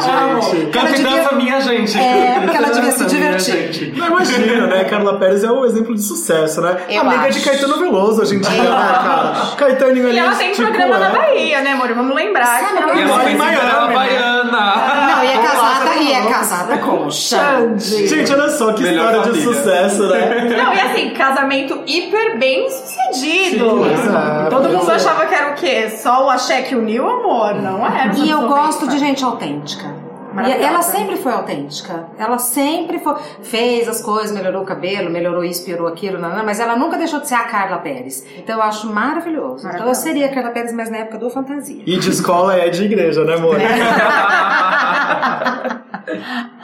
Gente, 0.00 0.66
Canta 0.70 0.96
gente. 1.86 1.98
É, 2.04 2.40
porque 2.42 2.56
ela 2.56 2.70
devia 2.70 2.92
se 2.92 3.04
divertir. 3.06 3.72
gente. 3.72 3.98
Não 3.98 4.06
imagina, 4.08 4.66
né? 4.66 4.84
Carla 4.84 5.18
Pérez 5.18 5.44
é 5.44 5.50
um 5.50 5.64
exemplo 5.64 5.94
de 5.94 6.02
sucesso, 6.02 6.60
né? 6.60 6.76
Eu 6.88 7.00
Amiga 7.02 7.22
acho. 7.28 7.38
de 7.38 7.44
Caetano 7.44 7.78
Veloso 7.78 8.22
hoje 8.22 8.36
em 8.36 8.40
dia, 8.40 8.62
né, 8.62 8.68
cara? 8.68 9.32
Caetaninho 9.56 10.06
ali, 10.08 10.16
E 10.16 10.18
ela 10.18 10.34
tem 10.34 10.52
tipo, 10.52 10.62
programa 10.68 10.98
na 10.98 11.08
é. 11.08 11.12
Bahia, 11.12 11.60
né, 11.62 11.72
amor? 11.72 11.92
Vamos 11.94 12.14
lembrar. 12.14 12.60
Sabe 12.60 12.76
que 12.76 12.82
ela- 12.82 12.94
E 12.94 13.02
ela 13.02 13.16
Mora 13.16 13.30
em 13.30 13.36
Miami, 13.36 13.88
né? 13.88 13.94
Baiana. 13.94 15.10
Não, 15.16 15.24
e 15.24 15.26
é 15.28 15.38
casada, 15.38 15.94
e 15.96 16.12
é 16.12 16.22
casada 16.26 16.78
com 16.78 17.06
o 17.06 17.10
Xande. 17.10 18.06
Gente, 18.08 18.32
olha 18.32 18.48
só 18.50 18.72
que 18.72 18.82
Melhor 18.82 19.06
história 19.12 19.32
de 19.32 19.40
família. 19.40 19.62
sucesso, 19.62 20.02
né? 20.08 20.56
Não, 20.56 20.74
e 20.74 20.80
assim, 20.80 21.10
casamento 21.10 21.80
hiper 21.86 22.38
bem 22.38 22.68
sucedido. 22.70 23.84
Sim, 23.84 23.92
exato. 23.92 24.50
Todo 24.50 24.68
mundo 24.68 24.90
achava 24.90 25.26
que 25.26 25.34
era 25.34 25.50
o 25.52 25.54
quê? 25.54 25.90
Só 25.90 26.26
o 26.26 26.30
axé 26.30 26.62
que 26.62 26.74
uniu, 26.74 27.08
amor? 27.08 27.54
Não 27.54 27.86
é. 27.86 28.10
E 28.16 28.30
eu 28.30 28.42
gosto 28.48 28.86
de 28.88 28.98
gente 28.98 29.24
autêntica. 29.24 29.99
E 30.46 30.62
ela 30.62 30.82
sempre 30.82 31.16
foi 31.16 31.32
autêntica. 31.32 32.06
Ela 32.18 32.38
sempre 32.38 32.98
foi. 32.98 33.14
Fez 33.42 33.88
as 33.88 34.02
coisas, 34.02 34.32
melhorou 34.32 34.62
o 34.62 34.66
cabelo, 34.66 35.10
melhorou 35.10 35.44
isso, 35.44 35.64
piorou 35.64 35.88
aquilo, 35.88 36.18
não, 36.18 36.36
não, 36.36 36.44
mas 36.44 36.60
ela 36.60 36.76
nunca 36.76 36.96
deixou 36.96 37.20
de 37.20 37.28
ser 37.28 37.34
a 37.34 37.44
Carla 37.44 37.78
Pérez. 37.78 38.24
Então 38.38 38.56
eu 38.56 38.62
acho 38.62 38.92
maravilhoso. 38.92 39.68
Então 39.68 39.86
eu 39.86 39.94
seria 39.94 40.26
a 40.26 40.28
Carla 40.28 40.50
Pérez, 40.50 40.72
mas 40.72 40.90
na 40.90 40.98
época 40.98 41.18
do 41.18 41.30
fantasia. 41.30 41.82
E 41.84 41.98
de 41.98 42.10
escola 42.10 42.54
é 42.54 42.68
de 42.68 42.84
igreja, 42.84 43.24
né, 43.24 43.34
amor? 43.34 43.56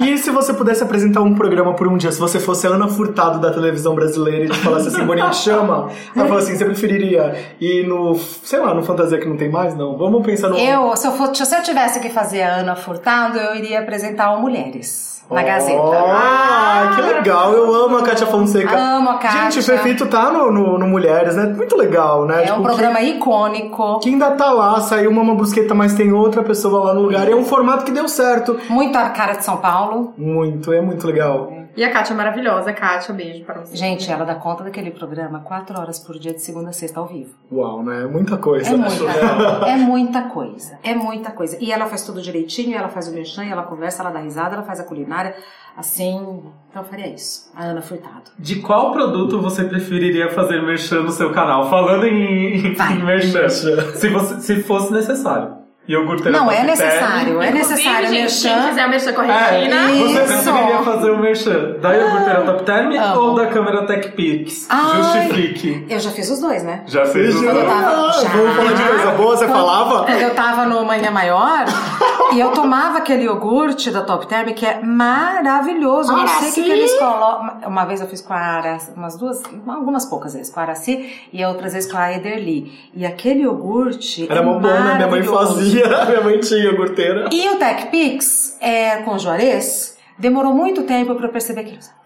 E 0.00 0.18
se 0.18 0.30
você 0.30 0.52
pudesse 0.52 0.82
apresentar 0.82 1.22
um 1.22 1.34
programa 1.34 1.74
por 1.74 1.88
um 1.88 1.96
dia, 1.96 2.12
se 2.12 2.18
você 2.18 2.38
fosse 2.38 2.66
a 2.66 2.70
Ana 2.70 2.88
Furtado 2.88 3.40
da 3.40 3.52
televisão 3.52 3.94
brasileira 3.94 4.44
e 4.44 4.48
te 4.48 4.58
falasse 4.58 4.88
assim, 4.88 5.04
Boninho, 5.04 5.30
te 5.30 5.36
chama. 5.36 5.90
Ela 6.14 6.26
falou 6.26 6.38
assim, 6.38 6.56
você 6.56 6.64
preferiria 6.64 7.34
ir 7.60 7.86
no, 7.86 8.14
sei 8.14 8.60
lá, 8.60 8.74
no 8.74 8.82
Fantasia 8.82 9.18
que 9.18 9.28
não 9.28 9.36
tem 9.36 9.50
mais? 9.50 9.76
Não. 9.76 9.96
Vamos 9.96 10.24
pensar 10.24 10.48
no... 10.48 10.58
Eu, 10.58 10.96
se 10.96 11.06
eu, 11.06 11.12
for, 11.12 11.34
se 11.34 11.54
eu 11.54 11.62
tivesse 11.62 12.00
que 12.00 12.10
fazer 12.10 12.42
a 12.42 12.56
Ana 12.56 12.76
Furtado, 12.76 13.38
eu 13.38 13.56
iria 13.56 13.80
apresentar 13.80 14.32
o 14.32 14.40
Mulheres 14.40 15.15
na 15.30 15.42
Gazeta. 15.42 15.80
Ah, 15.82 16.92
que 16.94 17.02
legal. 17.02 17.52
Eu 17.52 17.74
amo 17.74 17.98
a 17.98 18.02
Kátia 18.02 18.26
Fonseca. 18.26 18.76
Amo 18.76 19.10
a 19.10 19.14
Kátia. 19.14 19.50
Gente, 19.50 19.58
o 19.58 19.62
Fefito 19.62 20.06
tá 20.06 20.30
no, 20.30 20.50
no, 20.50 20.78
no 20.78 20.86
Mulheres, 20.86 21.34
né? 21.36 21.46
Muito 21.46 21.76
legal, 21.76 22.24
né? 22.26 22.44
É 22.44 22.52
um 22.52 22.56
Tipo, 22.56 22.62
programa 22.62 23.00
icônico. 23.00 23.98
Que, 23.98 24.04
que 24.04 24.08
ainda 24.10 24.30
tá 24.32 24.52
lá, 24.52 24.80
saiu 24.80 25.10
uma 25.10 25.34
brusqueta, 25.34 25.74
mas 25.74 25.94
tem 25.94 26.12
outra 26.12 26.42
pessoa 26.42 26.84
lá 26.84 26.94
no 26.94 27.02
lugar. 27.02 27.28
E 27.28 27.32
é 27.32 27.36
um 27.36 27.44
formato 27.44 27.84
que 27.84 27.90
deu 27.90 28.08
certo. 28.08 28.56
Muito 28.68 28.96
a 28.96 29.10
cara 29.10 29.34
de 29.34 29.44
São 29.44 29.56
Paulo. 29.56 30.12
Muito, 30.16 30.72
é 30.72 30.80
muito 30.80 31.06
legal. 31.06 31.52
E 31.76 31.84
a 31.84 31.92
Kátia 31.92 32.14
é 32.14 32.16
maravilhosa. 32.16 32.72
Kátia, 32.72 33.14
beijo 33.14 33.44
para 33.44 33.60
você. 33.60 33.76
Gente, 33.76 34.10
ela 34.10 34.24
dá 34.24 34.34
conta 34.34 34.64
daquele 34.64 34.90
programa 34.90 35.40
quatro 35.40 35.78
horas 35.78 35.98
por 35.98 36.18
dia, 36.18 36.32
de 36.32 36.40
segunda 36.40 36.70
a 36.70 36.72
sexta, 36.72 36.98
ao 36.98 37.06
vivo. 37.06 37.34
Uau, 37.52 37.82
né? 37.82 38.06
Muita 38.06 38.38
coisa. 38.38 38.70
É 38.70 38.76
muita, 38.76 39.68
é 39.68 39.76
muita 39.76 40.22
coisa. 40.22 40.78
É 40.82 40.94
muita 40.94 41.30
coisa. 41.32 41.58
E 41.60 41.70
ela 41.70 41.84
faz 41.86 42.02
tudo 42.04 42.22
direitinho, 42.22 42.74
ela 42.74 42.88
faz 42.88 43.08
o 43.08 43.12
merchan, 43.12 43.44
ela 43.44 43.62
conversa, 43.62 44.02
ela 44.02 44.10
dá 44.10 44.20
risada, 44.20 44.54
ela 44.54 44.64
faz 44.64 44.80
a 44.80 44.84
culinária. 44.84 45.34
Assim, 45.76 46.42
então 46.70 46.82
eu 46.82 46.88
faria 46.88 47.08
isso. 47.08 47.52
A 47.54 47.64
Ana 47.64 47.82
Furtado. 47.82 48.30
De 48.38 48.56
qual 48.62 48.92
produto 48.92 49.42
você 49.42 49.62
preferiria 49.64 50.30
fazer 50.30 50.62
merchan 50.62 51.02
no 51.02 51.10
seu 51.10 51.30
canal? 51.32 51.68
Falando 51.68 52.06
em, 52.06 52.56
em 52.56 53.04
merchan. 53.04 53.40
Merchan. 53.40 53.92
Se, 53.92 54.08
você, 54.08 54.40
se 54.40 54.62
fosse 54.62 54.90
necessário. 54.90 55.65
Iogurteira 55.88 56.36
Não, 56.36 56.50
é 56.50 56.64
necessário. 56.64 57.40
É 57.40 57.50
necessário 57.52 58.08
gente, 58.08 58.20
merchan. 58.20 58.48
Quem 58.60 58.68
quiser 58.70 58.88
merchan 58.88 59.12
com 59.12 59.20
a 59.20 59.24
Term. 59.24 59.54
Regina. 59.54 59.76
É, 59.76 59.94
você 59.98 60.20
preferiria 60.20 60.78
fazer 60.82 61.10
o 61.10 61.18
merchan 61.18 61.76
da 61.80 61.94
iogurteira 61.96 62.42
Top 62.42 62.64
Term 62.64 62.92
Amo. 62.96 63.20
ou 63.20 63.34
da 63.36 63.46
câmera 63.46 63.86
TechPix? 63.86 64.68
Justifique. 64.96 65.86
Eu 65.88 66.00
já 66.00 66.10
fiz 66.10 66.28
os 66.30 66.40
dois, 66.40 66.62
né? 66.64 66.82
Já 66.86 67.06
fez 67.06 67.34
o 67.36 67.42
Quando 67.42 67.56
eu 67.58 67.66
tava- 67.66 68.08
Ah, 68.08 68.12
já. 68.12 68.28
Vamos 68.28 68.56
falar 68.56 68.72
de 68.72 68.82
coisa 68.82 69.10
boa, 69.12 69.36
você 69.36 69.46
falava? 69.48 70.04
Quando 70.04 70.20
eu 70.22 70.34
tava 70.34 70.64
no 70.66 70.84
Manhã 70.84 71.10
Maior 71.10 71.64
e 72.34 72.40
eu 72.40 72.50
tomava 72.50 72.98
aquele 72.98 73.24
iogurte 73.24 73.90
da 73.90 74.02
Top 74.02 74.26
Term 74.26 74.48
que 74.54 74.66
é 74.66 74.80
maravilhoso. 74.82 76.12
Eu 76.12 76.16
não 76.16 76.26
sei 76.28 76.50
o 76.50 76.52
que, 76.54 76.62
que 76.62 76.70
eles 76.70 76.94
colocam. 76.98 77.58
Uma 77.66 77.84
vez 77.84 78.00
eu 78.00 78.08
fiz 78.08 78.20
com 78.20 78.32
a 78.32 78.38
Araci, 78.38 78.90
umas 78.96 79.16
duas, 79.16 79.42
algumas 79.68 80.04
poucas 80.06 80.34
vezes 80.34 80.52
com 80.52 80.60
a 80.60 80.64
Araci 80.64 81.12
e 81.32 81.44
outras 81.44 81.72
vezes 81.72 81.90
com 81.90 81.98
a 81.98 82.12
Ederly. 82.12 82.72
E 82.94 83.06
aquele 83.06 83.42
iogurte. 83.42 84.26
Era 84.28 84.40
é 84.40 84.42
uma 84.42 84.58
boa, 84.58 84.72
né? 84.74 84.80
Minha 84.96 85.06
mãe 85.08 85.20
maravilhoso. 85.22 85.54
Fazia. 85.80 86.04
Minha 86.06 86.20
mãe 86.20 86.40
tinha 86.40 86.60
iogurteira. 86.60 87.28
E 87.32 87.48
o 87.48 87.56
Tech 87.56 87.86
Pix 87.88 88.56
é, 88.60 88.96
com 88.98 89.18
Juarez 89.18 89.96
demorou 90.18 90.54
muito 90.54 90.82
tempo 90.84 91.14
pra 91.14 91.26
eu 91.26 91.32
perceber 91.32 91.64
que 91.64 91.78
usava. 91.78 91.96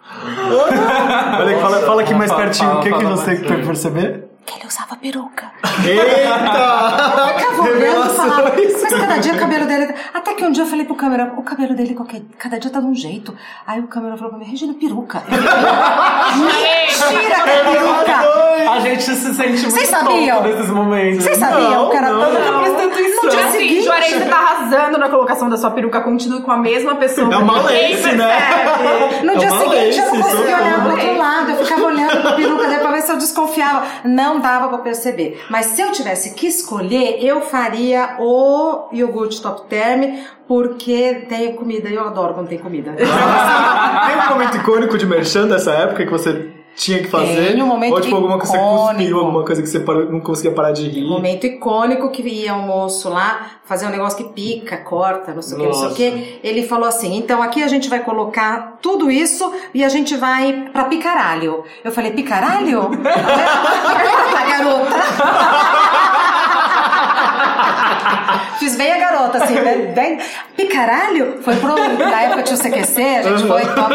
Olha, 1.40 1.58
fala, 1.58 1.80
fala 1.80 2.02
aqui 2.02 2.14
mais 2.14 2.30
Fala, 2.30 2.42
pertinho. 2.42 2.78
O 2.78 2.82
que, 2.82 2.92
que 2.92 3.04
você 3.04 3.36
quer 3.36 3.64
perceber? 3.64 4.29
Que 4.50 4.58
ele 4.58 4.66
usava 4.66 4.96
peruca. 4.96 5.52
Eita! 5.86 7.38
Ficava 7.38 7.62
olhando 7.62 8.06
e 8.12 8.16
falava, 8.16 8.48
Revelações. 8.50 8.82
mas 8.90 9.00
cada 9.00 9.16
dia 9.18 9.32
o 9.34 9.38
cabelo 9.38 9.64
dele. 9.66 9.94
Até 10.12 10.34
que 10.34 10.44
um 10.44 10.50
dia 10.50 10.64
eu 10.64 10.66
falei 10.66 10.84
pro 10.84 10.96
câmera, 10.96 11.32
o 11.36 11.42
cabelo 11.44 11.72
dele 11.76 11.94
qualquer, 11.94 12.22
cada 12.36 12.58
dia 12.58 12.68
tá 12.68 12.80
de 12.80 12.86
um 12.86 12.94
jeito. 12.94 13.32
Aí 13.64 13.78
o 13.78 13.86
câmera 13.86 14.16
falou 14.16 14.30
pra 14.30 14.38
mim, 14.40 14.46
Regina, 14.50 14.74
peruca. 14.74 15.22
Eu 15.30 15.38
falei, 16.98 17.20
Mentira 17.20 17.42
que 17.44 17.50
é 17.50 17.64
peruca! 17.64 18.70
A 18.72 18.80
gente 18.80 19.02
se 19.02 19.16
sente 19.34 19.50
muito 19.62 19.70
Vocês 19.70 19.88
sabiam? 19.88 20.42
nesses 20.42 20.70
momentos. 20.70 21.24
Vocês 21.24 21.38
sabiam 21.38 21.70
Não, 21.70 21.90
que 21.90 21.96
era 21.96 22.10
não. 22.10 22.20
Não. 22.20 22.60
No 23.22 23.28
dia 23.28 23.40
Assim, 23.46 23.58
seguinte, 23.58 23.84
Juarez, 23.84 24.12
você 24.14 24.24
tá 24.24 24.36
arrasando 24.36 24.98
na 24.98 25.08
colocação 25.10 25.48
da 25.50 25.56
sua 25.58 25.70
peruca. 25.72 26.00
Continue 26.00 26.40
com 26.42 26.50
a 26.50 26.56
mesma 26.56 26.94
pessoa. 26.94 27.32
É 27.32 27.36
uma 27.36 27.60
lace, 27.62 28.12
né? 28.14 29.20
No 29.22 29.32
É 29.32 29.36
dia 29.36 29.50
seguinte 29.50 29.98
eu 29.98 30.06
não 30.14 30.22
conseguia 30.22 30.56
olhar 30.56 30.80
pro 30.82 30.90
outro 30.92 31.18
lado, 31.18 31.50
eu 31.50 31.64
ficava 31.64 31.84
olhando 31.86 32.22
pra 32.22 32.32
peruca 32.32 32.66
dele 32.66 32.80
pra 32.80 32.90
ver 32.92 33.02
se 33.02 33.12
eu 33.12 33.16
desconfiava. 33.18 33.82
Não 34.04 34.39
dava 34.40 34.68
pra 34.68 34.78
perceber. 34.78 35.44
Mas 35.48 35.66
se 35.66 35.82
eu 35.82 35.92
tivesse 35.92 36.34
que 36.34 36.46
escolher, 36.46 37.24
eu 37.24 37.40
faria 37.42 38.16
o 38.18 38.88
iogurte 38.92 39.40
top 39.40 39.68
term, 39.68 40.18
porque 40.48 41.26
tem 41.28 41.54
comida 41.54 41.88
eu 41.88 42.02
adoro 42.02 42.34
quando 42.34 42.48
tem 42.48 42.58
comida. 42.58 42.92
Tem 43.00 44.16
um 44.16 44.30
momento 44.30 44.56
icônico 44.56 44.98
de 44.98 45.06
merchan 45.06 45.46
dessa 45.46 45.72
época 45.72 46.04
que 46.04 46.10
você 46.10 46.50
tinha 46.76 46.98
que 47.00 47.08
fazer? 47.08 47.52
Tem 47.52 47.62
um 47.62 47.66
momento 47.66 47.92
Ou 47.94 48.00
tipo 48.00 48.16
alguma 48.16 48.38
coisa 48.38 48.52
que 48.52 48.58
você 48.58 48.86
cuspiu, 48.96 49.18
alguma 49.18 49.44
coisa 49.44 49.62
que 49.62 49.68
você 49.68 49.80
parou- 49.80 50.10
não 50.10 50.20
conseguia 50.20 50.52
parar 50.52 50.72
de 50.72 50.88
rir? 50.88 51.04
momento 51.06 51.46
icônico 51.46 52.10
que 52.10 52.22
ia 52.22 52.54
o 52.54 52.62
moço 52.62 53.08
lá 53.08 53.52
fazer 53.64 53.86
um 53.86 53.90
negócio 53.90 54.16
que 54.18 54.32
pica, 54.32 54.76
corta, 54.78 55.32
não 55.34 55.42
sei 55.42 55.56
o 55.56 55.60
que, 55.60 55.66
não 55.66 55.74
sei 55.74 55.88
o 55.88 55.94
que. 55.94 56.40
Ele 56.42 56.62
falou 56.66 56.88
assim: 56.88 57.16
então 57.16 57.42
aqui 57.42 57.62
a 57.62 57.68
gente 57.68 57.88
vai 57.88 58.00
colocar 58.00 58.78
tudo 58.82 59.10
isso 59.10 59.52
e 59.74 59.84
a 59.84 59.88
gente 59.88 60.16
vai 60.16 60.68
pra 60.72 60.84
picaralho. 60.84 61.64
Eu 61.84 61.92
falei: 61.92 62.12
picaralho? 62.12 62.90
garota. 64.50 64.96
Fiz 68.58 68.76
bem 68.76 68.92
a 68.92 68.98
garota, 68.98 69.38
assim, 69.42 69.54
né? 69.54 69.92
Bem... 69.94 70.18
Picaralho? 70.56 71.38
Foi 71.42 71.56
pro. 71.56 71.74
Na 71.74 72.22
época 72.22 72.42
tinha 72.42 72.56
o 72.56 72.62
CQC, 72.62 73.02
a 73.02 73.22
gente 73.22 73.46
foi 73.46 73.62
top. 73.66 73.94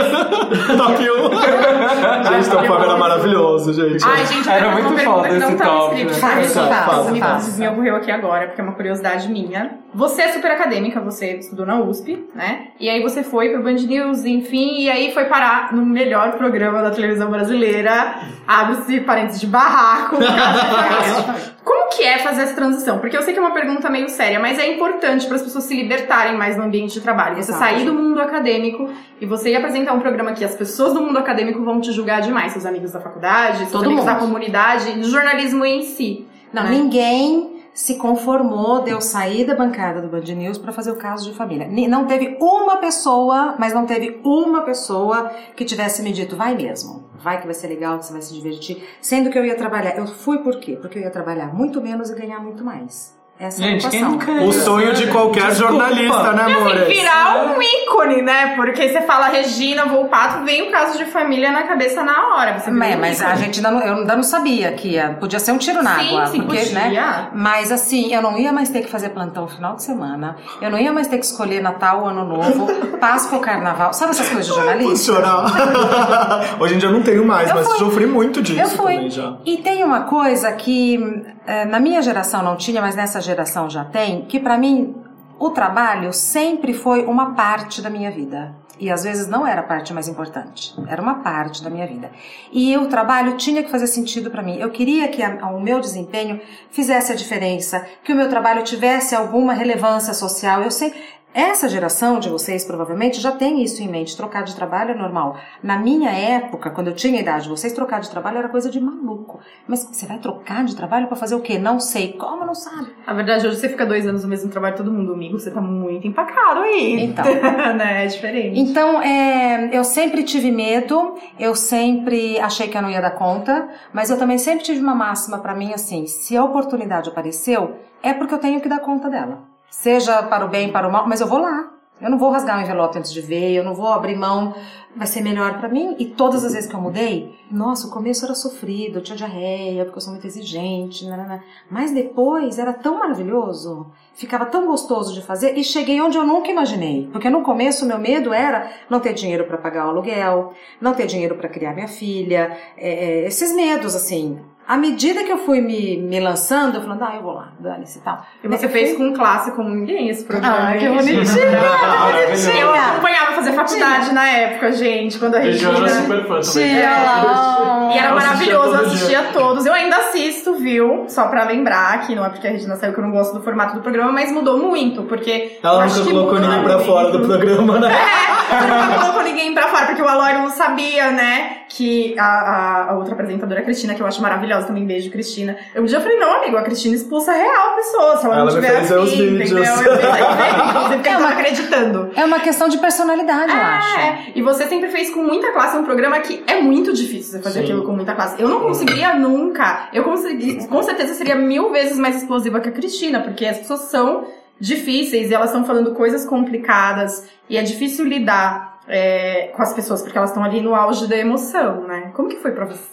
Top 0.78 1.09
1. 1.09 2.34
gente, 2.34 2.49
Top 2.49 2.70
1 2.70 2.84
era 2.84 2.97
maravilhoso, 2.97 3.74
gente. 3.74 4.03
Ai, 4.03 4.26
gente, 4.26 4.49
Era 4.49 4.72
muito 4.72 4.88
uma 4.89 5.22
pergunta 5.24 5.66
foda 5.66 5.95
que 5.95 6.03
não 6.03 6.11
esse 6.11 6.22
tá 6.22 6.36
no 6.36 6.41
top, 6.41 6.86
faça, 6.86 7.11
me, 7.11 7.20
faça. 7.20 7.59
me 7.59 7.68
ocorreu 7.68 7.95
aqui 7.95 8.11
agora, 8.11 8.47
porque 8.47 8.61
é 8.61 8.63
uma 8.63 8.74
curiosidade 8.74 9.30
minha. 9.30 9.80
Você 9.93 10.24
é 10.24 10.34
super 10.34 10.51
acadêmica, 10.51 10.99
você 10.99 11.38
estudou 11.38 11.66
na 11.66 11.80
USP, 11.80 12.26
né? 12.34 12.68
E 12.80 12.89
aí 12.89 13.01
você 13.01 13.24
foi 13.24 13.49
pro 13.49 13.63
Band 13.63 13.74
News, 13.74 14.26
enfim, 14.26 14.82
e 14.82 14.89
aí 14.89 15.13
foi 15.13 15.26
parar 15.26 15.74
no 15.74 15.86
melhor 15.86 16.34
programa 16.34 16.82
da 16.82 16.91
televisão 16.91 17.30
brasileira. 17.30 18.16
Abre-se 18.47 18.99
parênteses 19.01 19.39
de 19.39 19.47
barraco. 19.47 20.18
Como 21.66 21.89
que 21.89 22.03
é 22.03 22.20
fazer 22.20 22.43
essa 22.43 22.53
transição? 22.53 22.99
Porque 22.99 23.18
eu 23.18 23.24
sei 23.24 23.34
que 23.34 23.39
é 23.39 23.41
uma 23.41 23.53
pergunta 23.53 23.89
meio 23.89 24.07
séria, 24.07 24.39
mas 24.39 24.59
é 24.59 24.72
importante 24.72 25.26
para 25.26 25.38
as 25.38 25.41
pessoas 25.41 25.63
se 25.63 25.76
libertarem 25.76 26.38
mais 26.38 26.55
no 26.55 26.63
ambiente 26.63 26.93
de 26.93 27.01
trabalho. 27.01 27.36
Você 27.36 27.51
Exato. 27.51 27.57
sair 27.57 27.84
do 27.84 27.91
mundo 27.91 28.22
acadêmico 28.22 28.88
e 29.20 29.26
você 29.26 29.49
ir 29.49 29.55
apresentar 29.55 29.93
um 29.93 29.99
programa 29.99 30.34
que 30.34 30.45
as 30.45 30.53
pessoas 30.53 30.93
do 30.93 31.01
mundo 31.01 31.18
acadêmico 31.18 31.63
vão 31.63 31.82
te 31.82 31.91
julgar 31.91 32.22
demais, 32.22 32.51
seus 32.51 32.68
amigos 32.68 32.91
da 32.91 33.01
faculdade, 33.01 33.57
seus 33.57 33.72
Todo 33.72 33.86
amigos 33.86 34.05
mundo. 34.05 34.13
da 34.13 34.20
comunidade, 34.20 34.91
do 34.91 35.09
jornalismo 35.09 35.66
em 35.66 35.82
si. 35.82 36.28
Não, 36.53 36.63
né? 36.63 36.70
ninguém 36.70 37.55
se 37.76 37.95
conformou 37.95 38.82
de 38.82 38.89
eu 38.89 39.01
sair 39.01 39.45
da 39.45 39.53
bancada 39.53 40.01
do 40.01 40.07
Band 40.07 40.21
News 40.21 40.57
pra 40.57 40.71
fazer 40.71 40.91
o 40.91 40.95
caso 40.95 41.30
de 41.30 41.38
família. 41.38 41.67
Não 41.89 42.07
teve 42.07 42.38
uma 42.39 42.78
pessoa, 42.78 43.55
mas 43.59 43.73
não 43.73 43.86
teve 43.86 44.21
uma 44.23 44.61
pessoa 44.61 45.30
que 45.55 45.65
tivesse 45.65 46.01
me 46.01 46.13
dito, 46.13 46.38
vai 46.38 46.55
mesmo, 46.55 47.03
vai 47.15 47.39
que 47.39 47.45
vai 47.45 47.53
ser 47.53 47.67
legal, 47.67 47.99
que 47.99 48.05
você 48.05 48.13
vai 48.13 48.21
se 48.21 48.34
divertir. 48.34 48.82
Sendo 49.01 49.30
que 49.30 49.38
eu 49.38 49.45
ia 49.45 49.55
trabalhar. 49.55 49.97
Eu 49.97 50.07
fui 50.07 50.38
por 50.39 50.57
quê? 50.59 50.78
Porque 50.82 50.97
eu 50.97 51.03
ia 51.03 51.11
trabalhar 51.11 51.53
muito 51.53 51.82
menos 51.82 52.09
e 52.09 52.15
ganhar 52.15 52.39
muito 52.39 52.63
mais. 52.63 53.13
Essa 53.38 53.61
é 53.61 53.67
Gente, 53.67 53.89
quem 53.89 54.01
nunca 54.01 54.31
O 54.31 54.53
sonho 54.53 54.93
de 54.93 55.07
qualquer 55.07 55.47
Desculpa. 55.49 55.73
jornalista, 55.73 56.31
né, 56.31 56.45
E 56.47 56.53
assim, 56.53 56.86
virar 56.93 57.45
um 57.57 57.61
ícone, 57.61 58.21
né? 58.21 58.55
Porque 58.55 58.88
você 58.88 59.01
fala 59.01 59.27
Regina 59.27 59.86
Volpato, 59.88 60.45
vem 60.45 60.69
o 60.69 60.71
caso 60.71 60.97
de 60.97 61.03
família 61.03 61.51
na 61.51 61.63
cabeça 61.63 62.01
na 62.01 62.33
hora. 62.33 62.57
Você 62.57 62.69
É, 62.69 62.73
um 62.73 62.77
mas 62.77 63.19
ícone. 63.19 63.31
a 63.33 63.36
gente 63.36 63.57
ainda 63.57 63.71
não, 63.71 63.81
eu 63.86 63.95
ainda 63.97 64.15
não 64.15 64.23
sabia 64.23 64.71
que 64.71 64.88
ia, 64.88 65.17
podia 65.19 65.38
ser 65.38 65.51
um 65.51 65.57
tiro 65.57 65.83
na 65.83 65.99
Sim, 65.99 66.07
água, 66.07 66.27
sim, 66.27 66.41
porque, 66.43 66.59
podia. 66.59 66.79
né? 66.79 67.27
Mas 67.33 67.73
assim, 67.73 68.13
eu 68.13 68.21
não 68.21 68.38
ia 68.38 68.53
mais 68.53 68.69
ter 68.69 68.79
que 68.81 68.89
fazer 68.89 69.09
plantão 69.09 69.43
no 69.43 69.49
final 69.49 69.75
de 69.75 69.83
semana, 69.83 70.38
eu 70.61 70.71
não 70.71 70.79
ia 70.79 70.93
mais 70.93 71.07
ter 71.07 71.17
que 71.17 71.25
escolher 71.25 71.61
Natal, 71.61 72.07
Ano 72.07 72.23
Novo, 72.23 72.67
Páscoa, 72.99 73.39
Carnaval, 73.39 73.91
sabe 73.93 74.11
essas 74.11 74.29
coisas 74.29 74.47
de 74.47 74.53
jornalista? 74.53 75.11
Chorar. 75.13 76.55
Hoje 76.57 76.75
em 76.75 76.77
dia 76.77 76.88
eu 76.88 76.93
não 76.93 77.03
tenho 77.03 77.25
mais, 77.25 77.49
Eu 77.49 77.55
mas 77.55 77.67
fui. 77.67 77.79
sofri 77.79 78.05
muito 78.05 78.41
disso 78.41 78.61
Eu 78.61 78.69
fui. 78.69 78.93
também 78.93 79.09
já. 79.09 79.33
E 79.45 79.57
tem 79.57 79.83
uma 79.83 80.03
coisa 80.03 80.53
que 80.53 81.23
eh, 81.45 81.65
na 81.65 81.81
minha 81.81 82.01
geração 82.01 82.41
não 82.41 82.55
tinha, 82.55 82.81
mas 82.81 82.95
nessa 82.95 83.24
geração 83.26 83.69
já 83.69 83.84
tem, 83.84 84.26
que 84.26 84.39
pra 84.39 84.57
mim 84.57 84.95
o 85.38 85.49
trabalho 85.49 86.13
sempre 86.13 86.73
foi 86.73 87.05
uma 87.05 87.34
parte 87.34 87.82
da 87.82 87.89
minha 87.89 88.09
vida. 88.11 88.55
E 88.78 88.91
às 88.91 89.05
vezes 89.05 89.26
não 89.28 89.47
era 89.47 89.61
a 89.61 89.63
parte 89.63 89.93
mais 89.93 90.09
importante, 90.09 90.76
era 90.89 91.01
uma 91.01 91.15
parte 91.23 91.63
da 91.63 91.69
minha 91.69 91.88
vida. 91.88 92.11
E 92.51 92.76
o 92.78 92.88
trabalho 92.88 93.38
tinha 93.38 93.63
que 93.63 93.69
fazer 93.71 93.88
sentido 93.88 94.30
pra 94.30 94.43
mim. 94.43 94.57
Eu 94.57 94.69
queria 94.69 95.07
que 95.07 95.23
a- 95.23 95.47
o 95.47 95.61
meu 95.61 95.80
desempenho 95.80 96.41
fizesse 96.71 97.09
a 97.09 97.15
diferença, 97.15 97.86
que 98.03 98.11
o 98.11 98.15
meu 98.15 98.28
trabalho 98.30 98.63
tivesse 98.65 99.15
alguma 99.15 99.53
relevância 99.53 100.13
social. 100.13 100.61
Eu 100.61 100.71
sei, 100.71 100.93
essa 101.36 101.67
geração 101.67 102.17
de 102.17 102.29
vocês 102.29 102.63
provavelmente 102.63 103.19
já 103.19 103.29
tem 103.29 103.61
isso 103.61 103.83
em 103.83 103.89
mente. 103.89 104.15
Trocar 104.15 104.45
de 104.45 104.55
trabalho 104.55 104.91
é 104.91 104.95
normal. 104.95 105.36
Na 105.61 105.77
minha 105.77 106.09
época, 106.09 106.69
quando 106.69 106.88
eu 106.88 106.95
tinha 106.95 107.19
a 107.19 107.21
idade 107.21 107.43
de 107.43 107.49
vocês, 107.49 107.73
trocar 107.73 107.99
de 107.99 108.09
trabalho 108.09 108.38
era 108.38 108.47
coisa 108.47 108.71
de 108.71 108.79
maluco. 108.79 109.41
Mas 109.67 109.83
você 109.83 110.05
vai 110.05 110.17
trocar 110.17 110.63
de 110.63 110.73
trabalho 110.77 111.07
pra 111.07 111.17
fazer 111.17 111.36
o 111.36 111.41
quê? 111.41 111.59
Não 111.59 111.77
sei. 111.77 112.13
Como 112.13 112.45
não 112.45 112.55
sabe? 112.55 112.88
Na 113.05 113.13
verdade, 113.13 113.45
hoje 113.45 113.57
você 113.57 113.67
fica 113.67 113.86
dois 113.86 114.07
anos 114.07 114.23
no 114.23 114.29
mesmo 114.29 114.49
trabalho, 114.49 114.77
todo 114.77 114.89
mundo 114.89 115.11
amigo, 115.11 115.38
você 115.38 115.51
tá 115.51 115.59
muito 115.59 116.07
empacado 116.07 116.61
aí. 116.61 117.03
Então. 117.03 117.25
né? 117.75 118.05
É 118.05 118.07
diferente. 118.07 118.57
Então, 118.57 119.01
é, 119.01 119.71
eu 119.73 119.83
sempre 119.83 120.23
tive 120.23 120.51
medo, 120.51 121.15
eu 121.38 121.53
sempre 121.53 122.39
achei 122.39 122.69
que 122.69 122.77
eu 122.77 122.81
não 122.81 122.89
ia 122.89 123.01
dar 123.01 123.11
conta, 123.11 123.67
mas 123.91 124.09
eu 124.09 124.17
também 124.17 124.38
sempre 124.38 124.63
tive 124.63 124.79
uma 124.79 124.95
máxima 124.95 125.39
pra 125.39 125.53
mim 125.53 125.73
assim: 125.73 126.07
se 126.07 126.38
a 126.38 126.43
oportunidade 126.45 127.09
apareceu, 127.09 127.75
é 128.01 128.13
porque 128.13 128.33
eu 128.33 128.39
tenho 128.39 128.61
que 128.61 128.69
dar 128.69 128.79
conta 128.79 129.09
dela. 129.09 129.55
Seja 129.70 130.24
para 130.24 130.45
o 130.45 130.49
bem, 130.49 130.72
para 130.72 130.88
o 130.88 130.91
mal, 130.91 131.07
mas 131.07 131.22
eu 131.22 131.28
vou 131.28 131.39
lá. 131.39 131.72
Eu 132.01 132.09
não 132.09 132.18
vou 132.18 132.30
rasgar 132.30 132.59
o 132.59 132.61
envelope 132.61 132.97
antes 132.97 133.13
de 133.13 133.22
ver, 133.22 133.53
eu 133.53 133.63
não 133.63 133.74
vou 133.74 133.88
abrir 133.88 134.18
mão, 134.18 134.53
vai 134.93 135.07
ser 135.07 135.22
melhor 135.22 135.57
pra 135.59 135.70
mim. 135.70 135.95
E 135.97 136.05
todas 136.05 136.43
as 136.43 136.51
vezes 136.51 136.70
que 136.70 136.76
eu 136.76 136.82
mudei, 136.82 137.34
nossa, 137.49 137.88
o 137.88 137.89
começo 137.89 138.26
era 138.26 138.36
sofrido, 138.36 138.99
eu 138.99 139.01
tinha 139.01 139.16
diarreia, 139.16 139.86
porque 139.86 139.97
eu 139.97 140.01
sou 140.01 140.11
muito 140.11 140.28
exigente, 140.28 141.05
nanana. 141.05 141.41
mas 141.72 141.93
depois 141.93 142.59
era 142.59 142.74
tão 142.74 142.99
maravilhoso, 142.99 143.88
ficava 144.13 144.45
tão 144.45 144.68
gostoso 144.68 145.13
de 145.13 145.22
fazer 145.22 145.57
e 145.57 145.63
cheguei 145.63 146.01
onde 146.01 146.18
eu 146.18 146.26
nunca 146.26 146.51
imaginei. 146.51 147.07
Porque 147.13 147.30
no 147.30 147.43
começo 147.43 147.86
meu 147.86 147.97
medo 147.97 148.34
era 148.34 148.70
não 148.89 148.99
ter 148.99 149.13
dinheiro 149.13 149.45
pra 149.45 149.57
pagar 149.57 149.86
o 149.86 149.89
aluguel, 149.91 150.53
não 150.82 150.93
ter 150.93 151.07
dinheiro 151.07 151.36
pra 151.36 151.47
criar 151.47 151.74
minha 151.74 151.88
filha, 151.88 152.57
é, 152.76 152.89
é, 152.89 153.28
esses 153.28 153.55
medos 153.55 153.95
assim. 153.95 154.38
À 154.68 154.78
medida 154.78 155.24
que 155.24 155.32
eu 155.32 155.38
fui 155.39 155.61
me, 155.61 155.97
me 155.97 156.20
lançando, 156.20 156.76
eu 156.76 156.82
falando, 156.82 157.03
ah, 157.03 157.13
eu 157.16 157.22
vou 157.22 157.34
lá, 157.34 157.49
dane-se 157.59 157.99
e 157.99 158.01
tal. 158.01 158.26
E 158.43 158.47
você 158.47 158.66
Eu 158.66 158.70
fez 158.70 158.95
fui- 158.95 158.97
com 159.09 159.13
classe 159.16 159.51
como 159.51 159.70
ninguém 159.70 160.09
esse 160.09 160.24
programa. 160.24 160.70
Ah, 160.72 160.78
que 160.78 160.88
bonitinha, 160.88 161.22
Regina? 161.22 162.51
que 162.51 162.59
Eu 162.59 162.68
bonitinha. 162.68 162.82
acompanhava 162.91 163.32
fazer 163.34 163.51
faculdade 163.53 164.13
na 164.13 164.28
época, 164.28 164.72
gente, 164.72 165.20
quando 165.20 165.36
a 165.36 165.39
Eu 165.39 165.45
Regina... 165.45 165.78
era 165.78 165.89
super 165.89 166.18
fã 166.24 166.39
também. 166.39 166.41
Tia, 166.41 167.93
E 167.93 167.97
era 167.97 168.09
Eu 168.09 168.16
maravilhoso, 168.16 168.70
eu 168.76 168.86
assistia 168.86 169.24
todos. 169.34 169.66
Eu 169.66 169.74
ainda 169.74 169.97
assisto, 169.97 170.55
viu? 170.55 171.05
Só 171.07 171.28
pra 171.28 171.43
lembrar 171.43 172.01
que 172.05 172.16
não 172.16 172.26
é 172.26 172.30
porque 172.30 172.47
a 172.47 172.51
Regina 172.51 172.76
saiu 172.76 172.93
que 172.93 172.99
eu 172.99 173.03
não 173.03 173.11
gosto 173.11 173.34
do 173.38 173.43
formato 173.43 173.76
do 173.76 173.82
programa, 173.82 174.11
mas 174.11 174.32
mudou 174.32 174.57
muito, 174.57 175.03
porque. 175.03 175.59
eu 175.63 175.70
Ela 175.70 175.86
nunca 175.86 176.01
colocou 176.03 176.39
ninguém 176.39 176.63
pra 176.63 176.80
fora 176.80 177.11
do 177.11 177.20
programa, 177.20 177.80
né? 177.80 177.91
É, 177.91 178.34
nunca 178.51 178.99
colocou 178.99 179.23
ninguém 179.23 179.53
pra 179.53 179.67
fora, 179.67 179.85
porque 179.87 180.01
o 180.01 180.07
Aloy 180.07 180.33
não 180.33 180.49
sabia, 180.49 181.11
né? 181.11 181.57
Que 181.67 182.15
a, 182.17 182.23
a- 182.25 182.91
a 182.91 182.93
outra 182.95 183.13
apresentadora, 183.13 183.59
a 183.61 183.63
Cristina, 183.63 183.95
que 183.95 184.01
eu 184.01 184.07
acho 184.07 184.21
maravilhosa 184.21 184.67
também, 184.67 184.85
beijo, 184.85 185.09
Cristina. 185.11 185.57
Eu 185.73 185.83
um 185.83 185.85
dia 185.85 185.99
falei, 185.99 186.17
não, 186.17 186.37
amigo, 186.41 186.55
a 186.57 186.61
Cristina 186.63 186.95
expulsa 186.95 187.31
real 187.33 187.71
a 187.73 187.75
pessoa, 187.75 188.17
se 188.17 188.25
ela, 188.25 188.35
Ela 188.35 188.45
não 188.45 188.53
me 188.53 188.61
tiver 188.61 188.75
fez 188.77 188.89
ver 188.89 188.99
os 188.99 189.11
vídeos. 189.11 189.51
entendeu? 189.51 189.63
Eu 189.63 189.73
inclusive, 189.73 190.93
porque 190.95 191.09
eu 191.09 191.13
tava 191.13 191.27
acreditando. 191.29 192.11
É 192.15 192.25
uma 192.25 192.39
questão 192.39 192.67
de 192.69 192.77
personalidade, 192.77 193.51
eu 193.51 193.57
acho. 193.61 193.99
É, 193.99 194.17
e 194.35 194.41
você 194.41 194.65
sempre 194.67 194.89
fez 194.89 195.09
com 195.09 195.21
muita 195.21 195.51
classe 195.51 195.75
um 195.77 195.83
programa 195.83 196.19
que 196.19 196.43
é 196.47 196.61
muito 196.61 196.93
difícil 196.93 197.33
você 197.33 197.41
fazer 197.41 197.59
Sim. 197.59 197.65
aquilo 197.65 197.83
com 197.83 197.91
muita 197.93 198.13
classe. 198.13 198.41
Eu 198.41 198.47
não 198.47 198.61
conseguiria 198.61 199.13
nunca. 199.15 199.89
Eu 199.93 200.03
consegui, 200.03 200.65
com 200.67 200.83
certeza 200.83 201.13
seria 201.13 201.35
mil 201.35 201.71
vezes 201.71 201.97
mais 201.97 202.15
explosiva 202.15 202.59
que 202.59 202.69
a 202.69 202.71
Cristina, 202.71 203.19
porque 203.21 203.45
as 203.45 203.57
pessoas 203.57 203.81
são 203.81 204.25
difíceis 204.60 205.30
e 205.30 205.34
elas 205.34 205.49
estão 205.49 205.66
falando 205.66 205.93
coisas 205.93 206.26
complicadas 206.26 207.30
e 207.49 207.58
é 207.58 207.64
difícil 207.64 208.06
lidar 208.06 208.80
é, 208.88 209.47
com 209.56 209.62
as 209.62 209.74
pessoas 209.74 210.01
porque 210.01 210.18
elas 210.18 210.30
estão 210.30 210.43
ali 210.43 210.62
no 210.62 210.74
auge 210.74 211.08
da 211.08 211.18
emoção, 211.18 211.88
né? 211.88 212.12
Como 212.16 212.30
que 212.30 212.38
foi 212.38 212.51
pra 212.51 212.66
você? 212.66 212.89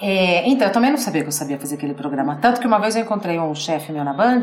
É, 0.00 0.48
então, 0.48 0.66
eu 0.66 0.72
também 0.72 0.90
não 0.90 0.98
sabia 0.98 1.22
que 1.22 1.28
eu 1.28 1.32
sabia 1.32 1.58
fazer 1.58 1.76
aquele 1.76 1.94
programa. 1.94 2.38
Tanto 2.40 2.60
que 2.60 2.66
uma 2.66 2.78
vez 2.78 2.96
eu 2.96 3.02
encontrei 3.02 3.38
um 3.38 3.54
chefe 3.54 3.92
meu 3.92 4.04
na 4.04 4.12
Band, 4.12 4.42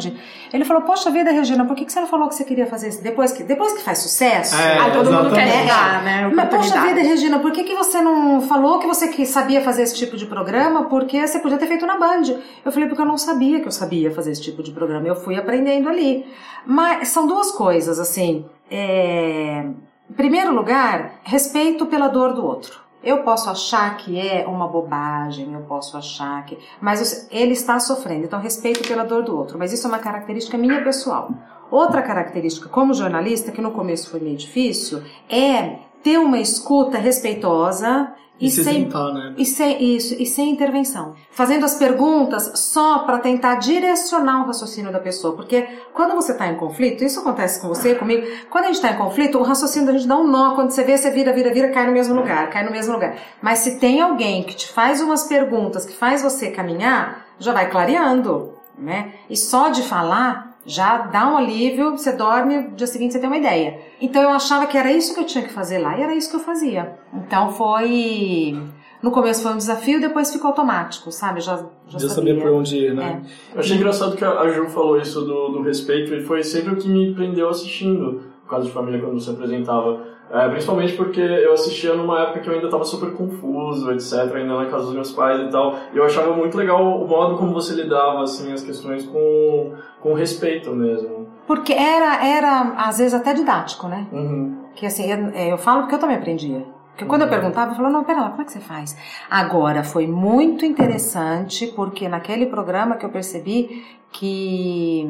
ele 0.51 0.65
falou, 0.65 0.81
poxa 0.83 1.11
vida, 1.11 1.31
Regina, 1.31 1.65
por 1.65 1.75
que 1.75 1.85
que 1.85 1.91
você 1.91 1.99
não 1.99 2.07
falou 2.07 2.27
que 2.27 2.35
você 2.35 2.43
queria 2.43 2.65
fazer 2.65 2.89
isso? 2.89 3.03
Depois 3.03 3.31
que, 3.31 3.43
depois 3.43 3.73
que 3.73 3.83
faz 3.83 3.99
sucesso? 3.99 4.55
É, 4.55 4.79
ah, 4.79 4.89
todo 4.91 5.11
mundo 5.11 5.33
quer 5.33 5.61
ligar, 5.61 6.03
né? 6.03 6.31
Mas, 6.33 6.49
poxa 6.49 6.81
vida, 6.81 7.01
Regina, 7.01 7.39
por 7.39 7.51
que, 7.51 7.63
que 7.63 7.75
você 7.75 8.01
não 8.01 8.41
falou 8.41 8.79
que 8.79 8.87
você 8.87 9.07
que 9.09 9.25
sabia 9.25 9.61
fazer 9.61 9.83
esse 9.83 9.95
tipo 9.95 10.17
de 10.17 10.25
programa? 10.25 10.85
Porque 10.85 11.25
você 11.25 11.39
podia 11.39 11.57
ter 11.57 11.67
feito 11.67 11.85
na 11.85 11.97
Band. 11.97 12.23
Eu 12.65 12.71
falei, 12.71 12.87
porque 12.87 13.01
eu 13.01 13.05
não 13.05 13.17
sabia 13.17 13.59
que 13.59 13.67
eu 13.67 13.71
sabia 13.71 14.11
fazer 14.11 14.31
esse 14.31 14.41
tipo 14.41 14.63
de 14.63 14.71
programa. 14.71 15.07
Eu 15.07 15.15
fui 15.15 15.35
aprendendo 15.35 15.89
ali. 15.89 16.25
Mas 16.65 17.09
são 17.09 17.27
duas 17.27 17.51
coisas, 17.51 17.99
assim. 17.99 18.45
É... 18.71 19.65
Em 20.09 20.13
primeiro 20.15 20.53
lugar, 20.53 21.19
respeito 21.23 21.85
pela 21.85 22.07
dor 22.07 22.33
do 22.33 22.45
outro. 22.45 22.82
Eu 23.03 23.23
posso 23.23 23.49
achar 23.49 23.97
que 23.97 24.17
é 24.17 24.45
uma 24.47 24.67
bobagem, 24.67 25.53
eu 25.53 25.61
posso 25.61 25.97
achar 25.97 26.45
que. 26.45 26.57
Mas 26.79 27.27
ele 27.29 27.51
está 27.51 27.79
sofrendo, 27.79 28.25
então 28.25 28.39
respeito 28.39 28.87
pela 28.87 29.03
dor 29.03 29.23
do 29.23 29.37
outro. 29.37 29.59
Mas 29.59 29.73
isso 29.73 29.85
é 29.85 29.89
uma 29.89 29.99
característica 29.99 30.57
minha 30.57 30.83
pessoal. 30.83 31.29
Outra 31.69 32.01
característica, 32.01 32.69
como 32.69 32.93
jornalista, 32.93 33.51
que 33.51 33.61
no 33.61 33.71
começo 33.71 34.09
foi 34.09 34.19
meio 34.19 34.37
difícil, 34.37 35.01
é 35.29 35.79
ter 36.03 36.17
uma 36.17 36.39
escuta 36.39 36.97
respeitosa 36.97 38.13
E, 38.39 38.47
e, 38.47 38.51
se 38.51 38.63
sem, 38.63 38.86
né? 38.86 39.34
e 39.38 39.45
sem 39.45 39.95
isso 39.95 40.15
e 40.19 40.25
sem 40.25 40.49
intervenção, 40.49 41.15
fazendo 41.31 41.65
as 41.65 41.75
perguntas 41.75 42.51
só 42.55 42.99
para 42.99 43.19
tentar 43.19 43.55
direcionar 43.55 44.43
o 44.43 44.47
raciocínio 44.47 44.91
da 44.91 44.99
pessoa, 44.99 45.36
porque 45.36 45.67
quando 45.93 46.15
você 46.15 46.31
está 46.31 46.47
em 46.47 46.55
conflito, 46.55 47.03
isso 47.03 47.19
acontece 47.19 47.61
com 47.61 47.67
você, 47.67 47.93
comigo, 47.93 48.25
quando 48.49 48.65
a 48.65 48.67
gente 48.67 48.77
está 48.77 48.91
em 48.91 48.97
conflito, 48.97 49.38
o 49.38 49.43
raciocínio 49.43 49.86
da 49.86 49.93
gente 49.93 50.07
dá 50.07 50.17
um 50.17 50.27
nó, 50.27 50.55
quando 50.55 50.71
você 50.71 50.84
vê, 50.84 50.97
você 50.97 51.11
vira, 51.11 51.31
vira, 51.31 51.53
vira, 51.53 51.69
cai 51.69 51.86
no 51.86 51.93
mesmo 51.93 52.15
lugar, 52.15 52.49
cai 52.49 52.65
no 52.65 52.71
mesmo 52.71 52.93
lugar. 52.93 53.15
Mas 53.39 53.59
se 53.59 53.79
tem 53.79 54.01
alguém 54.01 54.43
que 54.43 54.55
te 54.55 54.67
faz 54.67 54.99
umas 54.99 55.25
perguntas 55.25 55.86
que 55.86 55.95
faz 55.95 56.23
você 56.23 56.49
caminhar, 56.49 57.27
já 57.38 57.53
vai 57.53 57.69
clareando, 57.69 58.53
né? 58.77 59.13
E 59.29 59.38
só 59.38 59.69
de 59.69 59.84
falar 59.84 60.52
já 60.66 60.97
dá 60.97 61.28
um 61.30 61.38
alívio, 61.38 61.91
você 61.91 62.11
dorme, 62.11 62.57
no 62.57 62.76
dia 62.76 62.88
seguinte 62.88 63.14
você 63.14 63.20
tem 63.20 63.28
uma 63.28 63.38
ideia. 63.38 63.80
Então 64.01 64.22
eu 64.22 64.30
achava 64.30 64.66
que 64.66 64.78
era 64.78 64.91
isso 64.91 65.14
que 65.14 65.20
eu 65.20 65.26
tinha 65.26 65.43
que 65.43 65.53
fazer 65.53 65.80
lá 65.80 65.97
e 65.97 66.01
era 66.01 66.16
isso 66.16 66.30
que 66.30 66.36
eu 66.36 66.39
fazia. 66.39 66.97
Então 67.14 67.51
foi. 67.51 68.57
No 69.01 69.11
começo 69.11 69.43
foi 69.43 69.51
um 69.51 69.57
desafio, 69.57 69.99
depois 69.99 70.32
ficou 70.32 70.47
automático, 70.49 71.11
sabe? 71.11 71.41
Já, 71.41 71.57
já, 71.88 71.99
Já 71.99 72.07
sabia 72.07 72.39
por 72.39 72.49
onde 72.51 72.78
ir, 72.78 72.93
né? 72.93 73.22
É. 73.22 73.55
Eu 73.55 73.59
achei 73.59 73.76
engraçado 73.76 74.16
que 74.16 74.24
a 74.24 74.39
a 74.39 74.47
Ju 74.47 74.70
falou 74.70 74.97
isso 74.97 75.20
do, 75.22 75.49
do 75.49 75.61
respeito 75.61 76.14
e 76.14 76.22
foi 76.22 76.41
sempre 76.41 76.74
o 76.74 76.78
que 76.78 76.88
me 76.88 77.14
prendeu 77.14 77.49
assistindo 77.49 78.22
o 78.45 78.49
caso 78.49 78.68
de 78.68 78.72
família 78.72 79.01
quando 79.01 79.20
você 79.20 79.32
apresentava. 79.32 80.14
É, 80.32 80.49
principalmente 80.49 80.93
porque 80.93 81.22
eu 81.22 81.53
assistia 81.53 81.93
numa 81.93 82.22
época 82.22 82.39
que 82.39 82.49
eu 82.49 82.53
ainda 82.53 82.66
estava 82.66 82.84
super 82.86 83.11
confuso, 83.11 83.91
etc, 83.91 84.34
ainda 84.34 84.55
na 84.55 84.66
casa 84.66 84.86
dos 84.86 84.93
meus 84.93 85.11
pais 85.11 85.39
e 85.39 85.51
tal. 85.51 85.78
E 85.93 85.97
eu 85.97 86.03
achava 86.03 86.34
muito 86.34 86.57
legal 86.57 86.82
o 86.82 87.07
modo 87.07 87.38
como 87.38 87.53
você 87.53 87.76
lidava 87.76 88.24
assim 88.24 88.51
as 88.51 88.64
questões 88.64 89.05
com, 89.05 89.74
com 90.03 90.13
respeito 90.13 90.71
mesmo. 90.75 91.27
Porque 91.47 91.73
era, 91.73 92.23
era, 92.25 92.73
às 92.77 92.97
vezes, 92.99 93.13
até 93.13 93.33
didático, 93.33 93.87
né? 93.87 94.05
Uhum. 94.11 94.65
Que 94.75 94.85
assim, 94.85 95.09
eu, 95.09 95.29
eu 95.29 95.57
falo 95.57 95.81
porque 95.81 95.95
eu 95.95 95.99
também 95.99 96.17
aprendia. 96.17 96.65
Porque 96.91 97.05
quando 97.05 97.23
eu 97.23 97.27
perguntava, 97.29 97.71
eu 97.71 97.75
falava, 97.75 97.91
não, 97.93 98.03
pera 98.03 98.21
lá, 98.21 98.29
como 98.29 98.43
é 98.43 98.45
que 98.45 98.51
você 98.51 98.59
faz? 98.59 98.95
Agora, 99.29 99.83
foi 99.83 100.05
muito 100.05 100.63
interessante, 100.63 101.65
porque 101.75 102.07
naquele 102.07 102.45
programa 102.45 102.95
que 102.97 103.05
eu 103.05 103.09
percebi 103.09 103.83
que 104.11 105.07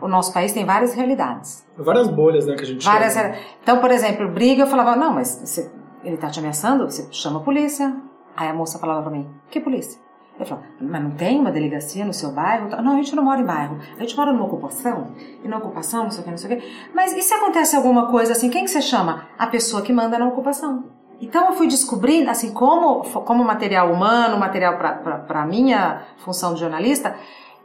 o 0.00 0.06
nosso 0.06 0.32
país 0.32 0.52
tem 0.52 0.64
várias 0.64 0.94
realidades. 0.94 1.66
Várias 1.76 2.06
bolhas, 2.08 2.46
né, 2.46 2.54
que 2.54 2.62
a 2.62 2.66
gente 2.66 2.84
Várias. 2.84 3.14
chama. 3.14 3.34
Então, 3.62 3.78
por 3.78 3.90
exemplo, 3.90 4.28
briga, 4.28 4.62
eu 4.62 4.66
falava, 4.68 4.94
não, 4.94 5.12
mas 5.12 5.40
você- 5.44 5.70
ele 6.04 6.16
tá 6.16 6.28
te 6.28 6.38
ameaçando, 6.38 6.84
você 6.88 7.08
chama 7.10 7.40
a 7.40 7.42
polícia. 7.42 7.96
Aí 8.36 8.48
a 8.48 8.54
moça 8.54 8.78
falava 8.78 9.02
pra 9.02 9.10
mim, 9.10 9.28
que 9.50 9.60
polícia? 9.60 10.00
Eu 10.38 10.44
falava, 10.44 10.66
mas 10.80 11.02
não 11.02 11.12
tem 11.12 11.38
uma 11.38 11.52
delegacia 11.52 12.04
no 12.04 12.12
seu 12.12 12.32
bairro? 12.32 12.68
Não, 12.82 12.94
a 12.94 12.96
gente 12.96 13.14
não 13.14 13.22
mora 13.22 13.40
em 13.40 13.44
bairro, 13.44 13.78
a 13.96 14.00
gente 14.00 14.16
mora 14.16 14.32
numa 14.32 14.44
ocupação, 14.44 15.08
e 15.44 15.46
na 15.46 15.58
ocupação, 15.58 16.04
não 16.04 16.10
sei 16.10 16.20
o 16.20 16.24
que, 16.24 16.30
não 16.30 16.38
sei 16.38 16.56
o 16.56 16.60
que. 16.60 16.90
Mas 16.92 17.12
e 17.12 17.22
se 17.22 17.32
acontece 17.32 17.76
alguma 17.76 18.10
coisa 18.10 18.32
assim, 18.32 18.50
quem 18.50 18.64
que 18.64 18.70
você 18.70 18.82
chama? 18.82 19.28
A 19.38 19.46
pessoa 19.46 19.82
que 19.82 19.92
manda 19.92 20.18
na 20.18 20.26
ocupação. 20.26 20.84
Então 21.20 21.46
eu 21.46 21.52
fui 21.52 21.68
descobrindo, 21.68 22.30
assim, 22.30 22.52
como, 22.52 23.02
como 23.02 23.44
material 23.44 23.92
humano, 23.92 24.36
material 24.36 24.76
para 24.76 25.42
a 25.42 25.46
minha 25.46 26.02
função 26.18 26.54
de 26.54 26.60
jornalista, 26.60 27.14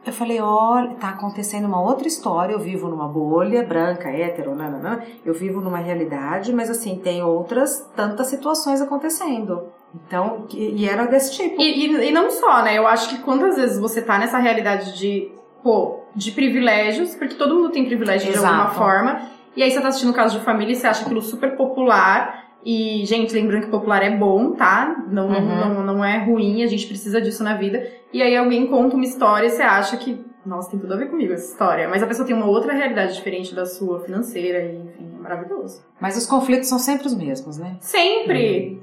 eu 0.05 0.13
falei, 0.13 0.39
olha, 0.39 0.95
tá 0.95 1.09
acontecendo 1.09 1.65
uma 1.65 1.81
outra 1.81 2.07
história, 2.07 2.53
eu 2.53 2.59
vivo 2.59 2.87
numa 2.87 3.07
bolha, 3.07 3.63
branca, 3.63 4.09
hétero, 4.09 4.55
nananã, 4.55 5.01
eu 5.25 5.33
vivo 5.33 5.59
numa 5.59 5.79
realidade, 5.79 6.53
mas 6.53 6.69
assim, 6.69 6.97
tem 6.97 7.21
outras 7.21 7.89
tantas 7.95 8.27
situações 8.27 8.81
acontecendo. 8.81 9.67
Então, 9.93 10.45
e, 10.53 10.83
e 10.83 10.89
era 10.89 11.05
desse 11.05 11.35
tipo. 11.35 11.59
E, 11.61 11.85
e, 11.87 12.07
e 12.09 12.11
não 12.11 12.29
só, 12.29 12.61
né? 12.63 12.77
Eu 12.77 12.85
acho 12.87 13.09
que 13.09 13.17
quantas 13.23 13.55
vezes 13.57 13.79
você 13.79 14.01
tá 14.01 14.17
nessa 14.19 14.37
realidade 14.37 14.97
de, 14.97 15.31
pô, 15.63 16.01
de 16.15 16.31
privilégios, 16.31 17.15
porque 17.15 17.35
todo 17.35 17.55
mundo 17.55 17.69
tem 17.71 17.85
privilégio 17.85 18.31
de 18.31 18.37
Exato. 18.37 18.53
alguma 18.53 18.69
forma, 18.69 19.21
e 19.55 19.63
aí 19.63 19.71
você 19.71 19.81
tá 19.81 19.87
assistindo 19.87 20.13
Caso 20.13 20.37
de 20.37 20.45
Família 20.45 20.73
e 20.73 20.75
você 20.75 20.87
acha 20.87 21.03
aquilo 21.03 21.21
super 21.21 21.55
popular. 21.57 22.47
E, 22.63 23.05
gente, 23.05 23.33
lembrando 23.33 23.63
que 23.63 23.71
popular 23.71 24.03
é 24.03 24.09
bom, 24.11 24.51
tá? 24.51 25.03
Não, 25.09 25.29
não, 25.29 25.39
Uhum. 25.39 25.73
não, 25.75 25.83
não 25.95 26.05
é 26.05 26.17
ruim, 26.17 26.61
a 26.61 26.67
gente 26.67 26.85
precisa 26.87 27.21
disso 27.21 27.41
na 27.43 27.55
vida. 27.55 27.81
E 28.11 28.21
aí 28.21 28.35
alguém 28.35 28.67
conta 28.67 28.95
uma 28.95 29.05
história 29.05 29.47
e 29.47 29.49
você 29.49 29.61
acha 29.63 29.95
que, 29.95 30.23
nossa, 30.45 30.69
tem 30.69 30.77
tudo 30.79 30.93
a 30.93 30.97
ver 30.97 31.09
comigo 31.09 31.31
essa 31.31 31.51
história. 31.53 31.87
Mas 31.87 32.03
a 32.03 32.07
pessoa 32.07 32.27
tem 32.27 32.35
uma 32.35 32.47
outra 32.47 32.73
realidade 32.73 33.15
diferente 33.15 33.55
da 33.55 33.65
sua, 33.65 34.01
financeira, 34.01 34.61
enfim, 34.73 35.08
maravilhoso. 35.29 35.81
Mas 35.99 36.17
os 36.17 36.25
conflitos 36.25 36.67
são 36.67 36.79
sempre 36.79 37.07
os 37.07 37.13
mesmos, 37.15 37.57
né? 37.57 37.77
Sempre! 37.79 38.79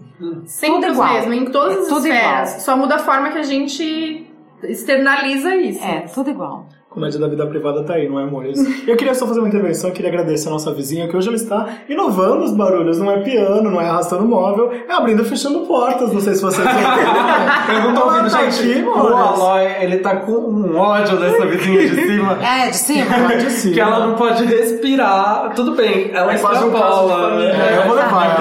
Sempre 0.47 0.77
Tudo 0.77 0.87
os 0.87 0.93
igual. 0.95 1.13
mesmos, 1.15 1.37
em 1.37 1.45
todas 1.51 1.77
É 1.77 1.81
as 1.81 1.89
tudo 1.89 2.07
esferas. 2.07 2.49
igual. 2.51 2.61
Só 2.61 2.77
muda 2.77 2.95
a 2.95 2.99
forma 2.99 3.31
que 3.31 3.39
a 3.39 3.43
gente 3.43 4.27
externaliza 4.63 5.55
isso. 5.57 5.85
É, 5.85 6.01
tudo 6.03 6.31
igual. 6.31 6.67
Comédia 6.97 7.21
da 7.21 7.29
vida 7.29 7.47
privada 7.47 7.83
tá 7.85 7.93
aí, 7.93 8.09
não 8.09 8.19
é, 8.19 8.23
amores? 8.23 8.59
Eu 8.89 8.97
queria 8.97 9.15
só 9.15 9.27
fazer 9.27 9.41
uma 9.41 9.49
intervenção, 9.49 9.91
eu 9.91 9.95
queria 9.95 10.09
agradecer 10.11 10.49
a 10.49 10.51
nossa 10.51 10.73
vizinha, 10.73 11.07
que 11.07 11.15
hoje 11.15 11.29
ela 11.29 11.37
está 11.37 11.69
inovando 11.91 12.43
os 12.43 12.53
barulhos. 12.53 12.99
Não 12.99 13.11
é 13.11 13.19
piano, 13.19 13.71
não 13.71 13.79
é 13.79 13.87
arrastando 13.87 14.25
móvel, 14.25 14.73
é 14.73 14.91
abrindo 14.95 15.21
e 15.21 15.25
fechando 15.27 15.67
portas. 15.67 16.11
Não 16.11 16.23
sei 16.23 16.35
se 16.35 16.41
vocês 16.41 16.67
Eu 17.69 17.83
não 17.83 17.95
tô 17.95 18.07
ouvindo, 18.07 18.31
tá 18.31 18.49
gente. 18.49 18.71
aqui, 18.71 18.83
o. 18.83 19.15
Aloy, 19.15 19.67
ele 19.83 19.99
tá 19.99 20.17
com 20.17 20.33
um 20.33 20.75
ódio 20.79 21.19
dessa 21.19 21.45
vizinha 21.45 21.87
de 21.87 22.07
cima. 22.07 22.39
É, 22.47 22.71
de 22.71 22.77
cima? 22.77 23.37
De 23.37 23.51
cima. 23.51 23.75
Que 23.75 23.81
ela 23.81 24.07
não 24.07 24.15
pode 24.15 24.47
respirar. 24.47 25.53
Tudo 25.55 25.75
bem, 25.75 26.11
ela 26.15 26.33
É 26.33 26.39
quase 26.39 26.65
um 26.65 26.71
caso 26.71 27.09
de 27.09 27.37
né? 27.37 27.75
É, 27.75 27.79
eu 27.79 27.87
vou 27.89 27.95
levar 27.95 28.37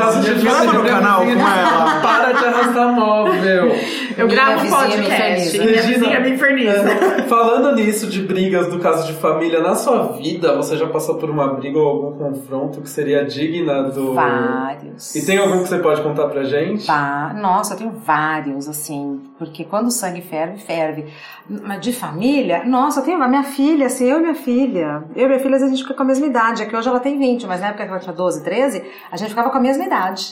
família, 0.64 0.74
no 0.74 0.84
canal 0.86 1.20
com 1.20 1.26
vizinha, 1.26 1.58
ela. 1.58 2.02
Para 2.02 2.32
de 2.32 2.46
arrastar 2.46 2.94
móvel. 2.94 3.72
Eu 4.18 4.28
Minha 4.28 4.36
gravo 4.46 4.60
um 4.62 4.64
me 4.64 4.70
podcast. 4.70 5.58
Minha 5.60 5.72
Regina. 5.72 5.82
vizinha 6.00 6.20
me 6.22 6.30
inferniza. 6.32 6.90
É, 7.18 7.22
falando 7.24 7.76
nisso 7.76 8.08
de 8.08 8.22
brigas 8.22 8.68
do 8.68 8.80
caso 8.80 9.06
de 9.08 9.14
família, 9.14 9.60
na 9.62 9.76
sua 9.76 10.14
vida 10.14 10.56
você 10.56 10.78
já 10.78 10.88
passou 10.88 11.16
por 11.16 11.30
uma 11.30 11.54
briga 11.54 11.78
ou 11.78 11.88
algum 11.88 12.18
confronto 12.18 12.82
que 12.82 12.90
seria 12.90 13.26
digna 13.26 13.84
do. 13.84 14.14
Vários. 14.14 15.14
E 15.16 15.26
tem 15.26 15.38
algum 15.38 15.62
que 15.64 15.68
você 15.70 15.80
pode 15.80 16.02
contar 16.02 16.28
pra 16.28 16.44
gente? 16.44 16.88
Vá- 16.88 17.34
Nossa, 17.36 17.74
eu 17.74 17.78
tenho 17.78 17.92
vários, 17.92 18.70
assim, 18.70 19.22
porque 19.38 19.64
quando 19.66 19.88
o 19.88 19.92
sangue 19.92 20.22
ferve, 20.22 20.62
ferve. 20.62 21.06
Mas 21.50 21.82
de 21.82 21.92
família, 21.92 22.64
nossa, 22.66 23.02
eu 23.02 23.04
tenho 23.04 23.22
a 23.22 23.28
minha 23.28 23.44
filha, 23.44 23.88
assim, 23.88 24.10
eu 24.10 24.18
e 24.20 24.22
minha 24.22 24.36
filha. 24.36 25.04
Eu 25.16 25.26
e 25.26 25.28
minha 25.28 25.40
filha, 25.40 25.56
às 25.56 25.62
vezes 25.62 25.74
a 25.74 25.76
gente 25.76 25.84
fica 25.84 25.94
com 25.94 26.04
a 26.04 26.06
mesma 26.06 26.26
idade. 26.26 26.64
É 26.64 26.66
que 26.66 26.76
hoje 26.76 26.88
ela 26.88 27.00
tem 27.00 27.20
20, 27.20 27.46
mas 27.48 27.60
na 27.60 27.68
época 27.68 27.84
que 27.86 27.90
ela 27.92 28.00
tinha 28.00 28.14
12, 28.14 28.44
13, 28.44 28.84
a 29.12 29.18
gente 29.18 29.30
ficava 29.30 29.50
com 29.50 29.58
a 29.58 29.62
mesma 29.62 29.84
idade. 29.84 30.26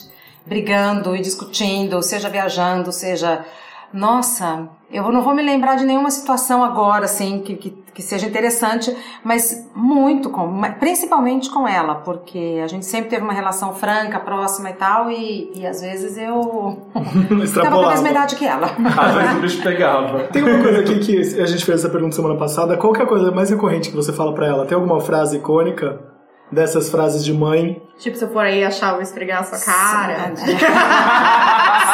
Brigando 0.46 1.16
e 1.16 1.22
discutindo, 1.22 2.02
seja 2.02 2.30
viajando, 2.30 2.92
seja. 2.92 3.46
Nossa, 3.94 4.70
eu 4.92 5.12
não 5.12 5.22
vou 5.22 5.36
me 5.36 5.44
lembrar 5.44 5.76
de 5.76 5.86
nenhuma 5.86 6.10
situação 6.10 6.64
agora, 6.64 7.06
assim, 7.06 7.42
que, 7.42 7.56
que, 7.56 7.70
que 7.94 8.02
seja 8.02 8.26
interessante, 8.26 8.96
mas 9.24 9.70
muito 9.76 10.32
com, 10.32 10.62
principalmente 10.80 11.50
com 11.52 11.68
ela, 11.68 11.96
porque 11.96 12.60
a 12.64 12.68
gente 12.68 12.86
sempre 12.86 13.12
teve 13.12 13.24
uma 13.24 13.34
relação 13.34 13.76
franca, 13.76 14.20
próxima 14.20 14.72
e 14.72 14.74
tal, 14.74 15.12
e, 15.12 15.52
e 15.56 15.68
às 15.68 15.82
vezes 15.82 16.18
eu 16.18 16.90
ficava 17.46 17.76
com 17.76 17.86
a 17.86 17.90
mesma 17.90 18.10
idade 18.10 18.36
que 18.36 18.46
ela. 18.46 18.68
Às 18.98 19.14
vezes 19.14 19.38
o 19.38 19.40
bicho 19.42 19.64
pegava. 19.64 20.24
Tem 20.24 20.42
uma 20.42 20.64
coisa 20.64 20.80
aqui 20.80 21.00
que 21.00 21.42
a 21.42 21.46
gente 21.46 21.64
fez 21.64 21.80
essa 21.80 21.90
pergunta 21.90 22.16
semana 22.16 22.36
passada. 22.36 22.76
Qual 22.78 22.94
que 22.94 23.02
é 23.02 23.04
a 23.04 23.08
coisa 23.08 23.32
mais 23.32 23.52
recorrente 23.52 23.92
que 23.92 23.96
você 23.96 24.12
fala 24.12 24.34
pra 24.34 24.48
ela? 24.48 24.66
Tem 24.66 24.76
alguma 24.76 25.00
frase 25.00 25.38
icônica 25.38 26.13
dessas 26.54 26.90
frases 26.90 27.24
de 27.26 27.34
mãe? 27.34 27.82
Tipo, 27.98 28.18
se 28.18 28.24
eu 28.26 28.32
for 28.32 28.44
aí 28.46 28.64
achar, 28.64 28.88
eu 28.90 28.94
vou 28.96 29.02
esfregar 29.02 29.42
a 29.42 29.44
sua 29.44 29.60
cara. 29.60 30.34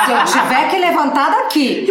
Se 0.06 0.12
eu 0.12 0.26
tiver 0.42 0.70
que 0.70 0.78
levantar 0.78 1.30
daqui. 1.30 1.88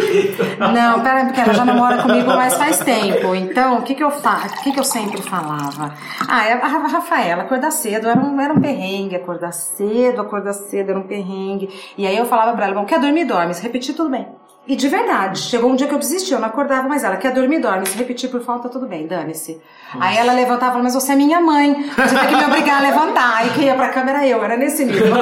Não, 0.58 1.00
pera, 1.02 1.24
porque 1.26 1.40
ela 1.40 1.52
já 1.54 1.64
namora 1.64 2.02
comigo, 2.02 2.26
mas 2.28 2.54
faz 2.54 2.78
tempo. 2.80 3.34
Então, 3.34 3.78
o 3.78 3.82
que 3.82 3.94
que 3.94 4.02
eu 4.02 4.10
fa... 4.10 4.40
o 4.58 4.62
que 4.62 4.72
que 4.72 4.80
eu 4.80 4.84
sempre 4.84 5.22
falava? 5.22 5.94
Ah, 6.28 6.46
é 6.48 6.54
a 6.54 6.66
Ra- 6.66 6.88
Rafaela, 6.88 7.42
acordar 7.44 7.70
cedo 7.70 8.08
era 8.08 8.18
um, 8.18 8.40
era 8.40 8.52
um 8.52 8.60
perrengue. 8.60 9.14
Acordar 9.14 9.52
cedo, 9.52 10.20
acordar 10.20 10.52
cedo 10.54 10.90
era 10.90 10.98
um 10.98 11.06
perrengue. 11.06 11.68
E 11.96 12.06
aí 12.06 12.16
eu 12.16 12.24
falava 12.26 12.56
pra 12.56 12.66
ela, 12.66 12.74
bom, 12.74 12.84
quer 12.86 12.98
dormir, 12.98 13.24
dorme. 13.24 13.54
Se 13.54 13.62
repetir, 13.62 13.94
tudo 13.94 14.10
bem. 14.10 14.26
E 14.68 14.76
de 14.76 14.86
verdade, 14.86 15.38
chegou 15.38 15.70
um 15.70 15.74
dia 15.74 15.86
que 15.86 15.94
eu 15.94 15.98
desisti, 15.98 16.30
eu 16.30 16.38
não 16.38 16.48
acordava 16.48 16.86
mais 16.86 17.02
ela. 17.02 17.16
Quer 17.16 17.32
dormir, 17.32 17.58
dorme. 17.58 17.86
Se 17.86 17.96
repetir 17.96 18.28
por 18.28 18.42
falta, 18.42 18.68
tudo 18.68 18.86
bem, 18.86 19.06
dane-se. 19.06 19.58
Aí 19.98 20.18
ela 20.18 20.34
levantava 20.34 20.56
e 20.56 20.68
falava, 20.72 20.82
mas 20.82 20.92
você 20.92 21.12
é 21.12 21.16
minha 21.16 21.40
mãe. 21.40 21.88
Você 21.88 22.14
tem 22.14 22.28
que 22.28 22.36
me 22.36 22.44
obrigar 22.44 22.76
a 22.76 22.80
levantar. 22.82 23.36
Aí 23.38 23.50
quem 23.54 23.64
ia 23.64 23.74
pra 23.74 23.88
câmera 23.88 24.26
eu, 24.26 24.44
era 24.44 24.58
nesse 24.58 24.84
nível. 24.84 25.16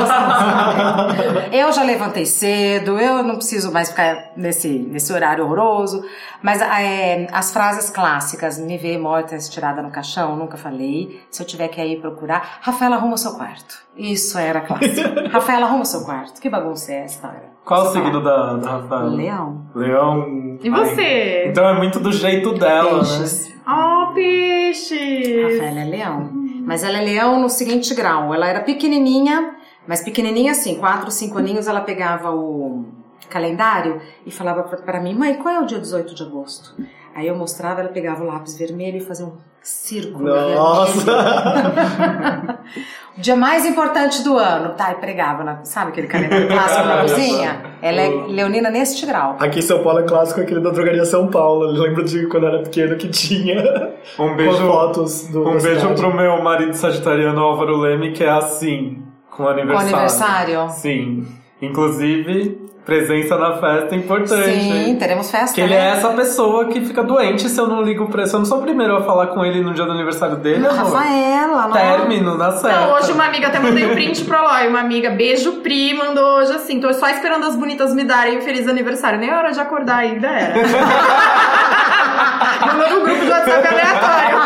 Eu 1.52 1.72
já 1.72 1.84
levantei 1.84 2.26
cedo, 2.26 2.98
eu 2.98 3.22
não 3.22 3.36
preciso 3.36 3.70
mais 3.70 3.90
ficar 3.90 4.32
nesse, 4.36 4.68
nesse 4.68 5.12
horário 5.12 5.44
horroroso. 5.44 6.04
Mas 6.42 6.60
é, 6.60 7.28
as 7.32 7.52
frases 7.52 7.88
clássicas, 7.88 8.58
me 8.58 8.76
ver 8.76 8.98
morta 8.98 9.36
estirada 9.36 9.80
no 9.80 9.92
caixão, 9.92 10.34
nunca 10.34 10.56
falei. 10.56 11.22
Se 11.30 11.40
eu 11.40 11.46
tiver 11.46 11.68
que 11.68 11.80
ir 11.80 12.00
procurar, 12.00 12.58
Rafaela, 12.60 12.96
arruma 12.96 13.14
o 13.14 13.18
seu 13.18 13.34
quarto. 13.34 13.78
Isso 13.96 14.36
era 14.38 14.60
clássico. 14.62 15.08
Rafaela, 15.30 15.66
arruma 15.66 15.82
o 15.82 15.86
seu 15.86 16.00
quarto. 16.04 16.40
Que 16.40 16.50
bagunça 16.50 16.92
é 16.92 17.04
essa, 17.04 17.22
cara? 17.22 17.55
Qual 17.66 17.82
o 17.82 17.84
Você 17.86 18.00
signo 18.00 18.22
da, 18.22 18.54
da 18.54 18.70
Rafaela? 18.78 19.10
Leão. 19.14 19.66
Leão. 19.74 20.58
E 20.62 20.70
você? 20.70 21.44
Então 21.48 21.68
é 21.68 21.76
muito 21.76 21.98
do 22.00 22.12
jeito 22.12 22.52
dela, 22.54 23.00
Peixes. 23.00 23.48
né? 23.48 23.54
Oh, 23.68 24.12
peixe! 24.14 25.42
Rafaela 25.42 25.80
é 25.80 25.84
leão. 25.84 26.30
Mas 26.64 26.82
ela 26.84 26.98
é 26.98 27.00
leão 27.02 27.40
no 27.40 27.48
seguinte 27.48 27.94
grau. 27.94 28.32
Ela 28.32 28.46
era 28.48 28.60
pequenininha, 28.60 29.56
mas 29.86 30.02
pequenininha 30.02 30.52
assim, 30.52 30.76
quatro, 30.76 31.10
cinco 31.10 31.38
aninhos, 31.38 31.66
ela 31.66 31.80
pegava 31.80 32.30
o 32.30 32.84
calendário 33.28 34.00
e 34.24 34.30
falava 34.30 34.62
pra 34.62 35.00
mim, 35.00 35.14
mãe, 35.14 35.34
qual 35.34 35.52
é 35.54 35.60
o 35.60 35.66
dia 35.66 35.80
18 35.80 36.14
de 36.14 36.22
agosto? 36.22 36.74
Aí 37.16 37.28
eu 37.28 37.34
mostrava, 37.34 37.80
ela 37.80 37.88
pegava 37.88 38.22
o 38.22 38.26
lápis 38.26 38.58
vermelho 38.58 38.98
e 38.98 39.00
fazia 39.00 39.24
um 39.24 39.32
círculo. 39.62 40.22
Nossa! 40.28 41.00
vermelho. 41.00 42.58
o 43.16 43.20
dia 43.22 43.34
mais 43.34 43.64
importante 43.64 44.22
do 44.22 44.36
ano. 44.36 44.74
Tá, 44.74 44.92
e 44.92 44.96
pregava, 44.96 45.42
na, 45.42 45.64
sabe 45.64 45.92
aquele 45.92 46.08
calendário 46.08 46.46
clássico 46.46 46.84
na 46.86 47.00
cozinha? 47.08 47.62
Ela 47.80 48.00
é 48.02 48.08
leonina 48.28 48.70
neste 48.70 49.06
grau. 49.06 49.36
Aqui 49.40 49.60
em 49.60 49.62
São 49.62 49.82
Paulo 49.82 50.00
é 50.00 50.02
clássico 50.02 50.42
aquele 50.42 50.60
da 50.60 50.68
drogaria 50.68 51.06
São 51.06 51.28
Paulo. 51.28 51.74
Eu 51.74 51.82
lembro 51.82 52.04
de 52.04 52.26
quando 52.26 52.42
eu 52.44 52.50
era 52.50 52.62
pequeno 52.62 52.96
que 52.96 53.08
tinha 53.08 53.62
Um 54.18 54.28
com 54.28 54.36
beijo, 54.36 54.58
fotos 54.66 55.28
do 55.28 55.40
um 55.40 55.52
beijo 55.52 55.80
cidade. 55.80 56.00
pro 56.02 56.14
meu 56.14 56.42
marido 56.42 56.74
sagitariano 56.74 57.40
Álvaro 57.40 57.78
Leme, 57.78 58.12
que 58.12 58.22
é 58.24 58.28
assim, 58.30 59.02
com 59.30 59.44
Com 59.44 59.48
aniversário. 59.48 59.88
aniversário? 59.94 60.68
Sim. 60.70 61.26
Inclusive, 61.62 62.65
presença 62.86 63.36
na 63.36 63.54
festa 63.58 63.96
é 63.96 63.98
importante. 63.98 64.44
Sim, 64.44 64.72
hein? 64.72 64.96
teremos 64.96 65.28
festa. 65.28 65.52
Que 65.52 65.60
ele 65.60 65.74
né? 65.74 65.88
é 65.88 65.92
essa 65.94 66.08
pessoa 66.10 66.66
que 66.66 66.80
fica 66.80 67.02
doente 67.02 67.48
se 67.48 67.60
eu 67.60 67.66
não 67.66 67.82
ligo 67.82 68.08
pra 68.08 68.22
ele. 68.22 68.30
Se 68.30 68.36
eu 68.36 68.38
não 68.38 68.46
sou 68.46 68.60
o 68.60 68.62
primeiro 68.62 68.96
a 68.96 69.02
falar 69.02 69.26
com 69.26 69.44
ele 69.44 69.60
no 69.60 69.74
dia 69.74 69.84
do 69.84 69.90
aniversário 69.90 70.36
dele, 70.36 70.64
amor. 70.64 70.92
Rafaela, 70.92 71.66
não. 71.66 71.72
Término, 71.72 72.38
na 72.38 72.52
certa. 72.52 72.80
Não, 72.80 72.94
hoje 72.94 73.10
uma 73.10 73.26
amiga 73.26 73.48
até 73.48 73.58
mandei 73.58 73.84
um 73.84 73.92
print 73.92 74.24
pro 74.24 74.36
Aloy. 74.36 74.68
Uma 74.68 74.78
amiga, 74.78 75.10
beijo 75.10 75.54
Pri, 75.62 75.94
mandou 75.94 76.38
hoje 76.38 76.52
assim. 76.52 76.80
Tô 76.80 76.92
só 76.92 77.08
esperando 77.08 77.44
as 77.44 77.56
bonitas 77.56 77.92
me 77.92 78.04
darem 78.04 78.38
um 78.38 78.42
feliz 78.42 78.68
aniversário. 78.68 79.18
Nem 79.18 79.30
a 79.30 79.38
hora 79.38 79.50
de 79.50 79.58
acordar 79.58 79.98
ainda 79.98 80.28
era. 80.28 80.54
Mandou 82.66 82.88
no 83.00 83.04
grupo 83.04 83.24
do 83.24 83.30
WhatsApp 83.32 83.66
aleatório. 83.66 84.36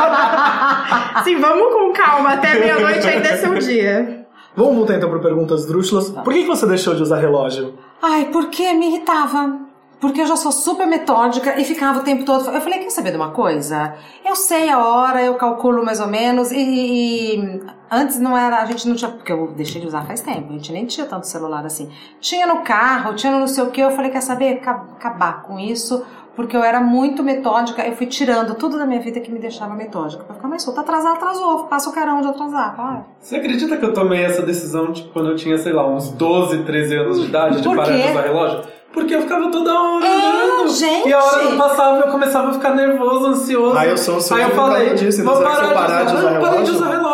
Sim, 1.25 1.37
vamos 1.37 1.75
com 1.75 1.93
calma. 1.93 2.31
Até 2.31 2.59
meia-noite 2.59 3.07
ainda 3.07 3.29
é 3.29 3.37
seu 3.37 3.53
dia. 3.59 4.25
Vamos 4.57 4.77
voltar 4.77 4.95
então 4.95 5.11
para 5.11 5.19
perguntas 5.19 5.67
drúxulas. 5.67 6.09
Por 6.09 6.33
que 6.33 6.43
que 6.43 6.49
você 6.49 6.67
deixou 6.67 6.95
de 6.95 7.03
usar 7.03 7.19
relógio? 7.19 7.75
Ai, 8.03 8.27
porque 8.33 8.73
me 8.75 8.89
irritava. 8.89 9.59
Porque 10.01 10.23
eu 10.23 10.27
já 10.27 10.35
sou 10.35 10.51
super 10.51 10.87
metódica 10.87 11.61
e 11.61 11.65
ficava 11.65 11.99
o 11.99 12.03
tempo 12.03 12.25
todo. 12.25 12.49
Eu 12.51 12.61
falei, 12.63 12.79
quer 12.79 12.89
saber 12.89 13.11
de 13.11 13.19
uma 13.19 13.33
coisa? 13.33 13.95
Eu 14.25 14.35
sei 14.35 14.71
a 14.71 14.79
hora, 14.79 15.23
eu 15.23 15.35
calculo 15.35 15.85
mais 15.85 16.01
ou 16.01 16.07
menos. 16.07 16.51
E, 16.51 16.57
e 16.57 17.61
antes 17.91 18.19
não 18.19 18.35
era, 18.35 18.63
a 18.63 18.65
gente 18.65 18.89
não 18.89 18.97
tinha. 18.97 19.11
Porque 19.11 19.31
eu 19.31 19.49
deixei 19.49 19.79
de 19.79 19.87
usar 19.87 20.07
faz 20.07 20.23
tempo, 20.23 20.49
a 20.49 20.53
gente 20.55 20.73
nem 20.73 20.87
tinha 20.87 21.05
tanto 21.05 21.27
celular 21.27 21.67
assim. 21.67 21.91
Tinha 22.19 22.47
no 22.47 22.63
carro, 22.63 23.15
tinha 23.15 23.31
no 23.31 23.41
não 23.41 23.47
sei 23.47 23.63
o 23.63 23.71
que. 23.71 23.79
Eu 23.83 23.91
falei, 23.91 24.11
quer 24.11 24.23
saber? 24.23 24.61
Ca- 24.61 24.87
Acabar 24.97 25.43
com 25.43 25.59
isso. 25.59 26.03
Porque 26.37 26.57
eu 26.57 26.63
era 26.63 26.81
muito 26.81 27.23
metódica, 27.23 27.83
eu 27.87 27.95
fui 27.95 28.07
tirando 28.07 28.55
tudo 28.55 28.79
da 28.79 28.87
minha 28.87 29.01
vida 29.01 29.21
que 29.21 29.31
me 29.31 29.39
deixava 29.39 29.75
metódica. 29.75 30.25
Pra 30.25 30.35
ficar 30.35 30.49
mais 30.49 30.63
solta. 30.63 30.81
Atrasar, 30.81 31.15
atrasou. 31.15 31.65
Passa 31.65 31.91
o 31.91 31.93
carão 31.93 32.21
de 32.21 32.29
atrasar, 32.29 32.75
claro. 32.75 33.05
Você 33.21 33.37
acredita 33.37 33.77
que 33.77 33.85
eu 33.85 33.93
tomei 33.93 34.25
essa 34.25 34.43
decisão 34.43 34.93
tipo, 34.93 35.11
quando 35.11 35.31
eu 35.31 35.37
tinha, 35.37 35.59
sei 35.59 35.73
lá, 35.73 35.87
uns 35.87 36.11
12, 36.11 36.63
13 36.63 36.97
anos 36.97 37.21
de 37.21 37.27
idade 37.27 37.61
de 37.61 37.69
parar 37.69 37.97
de 37.97 38.11
usar 38.11 38.23
relógio? 38.23 38.63
Porque 38.93 39.15
eu 39.15 39.23
ficava 39.23 39.51
toda 39.51 39.73
hora 39.73 40.05
É, 40.05 40.69
gente. 40.69 41.09
E 41.09 41.13
a 41.13 41.23
hora 41.23 41.45
não 41.45 41.57
passava 41.57 42.01
eu 42.01 42.11
começava 42.11 42.51
a 42.51 42.53
ficar 42.55 42.75
nervoso, 42.75 43.27
ansioso. 43.27 43.79
Ah, 43.79 43.87
eu 43.87 43.97
sou 43.97 44.17
ansioso 44.17 44.43
Aí 44.43 44.51
eu 44.51 44.57
falei, 44.57 44.95
disso, 44.95 45.23
vou 45.23 45.41
parar, 45.41 46.05
de 46.05 46.17
usar 46.17 46.63
de 46.63 46.71
usar 46.73 46.91
relógio. 46.91 47.10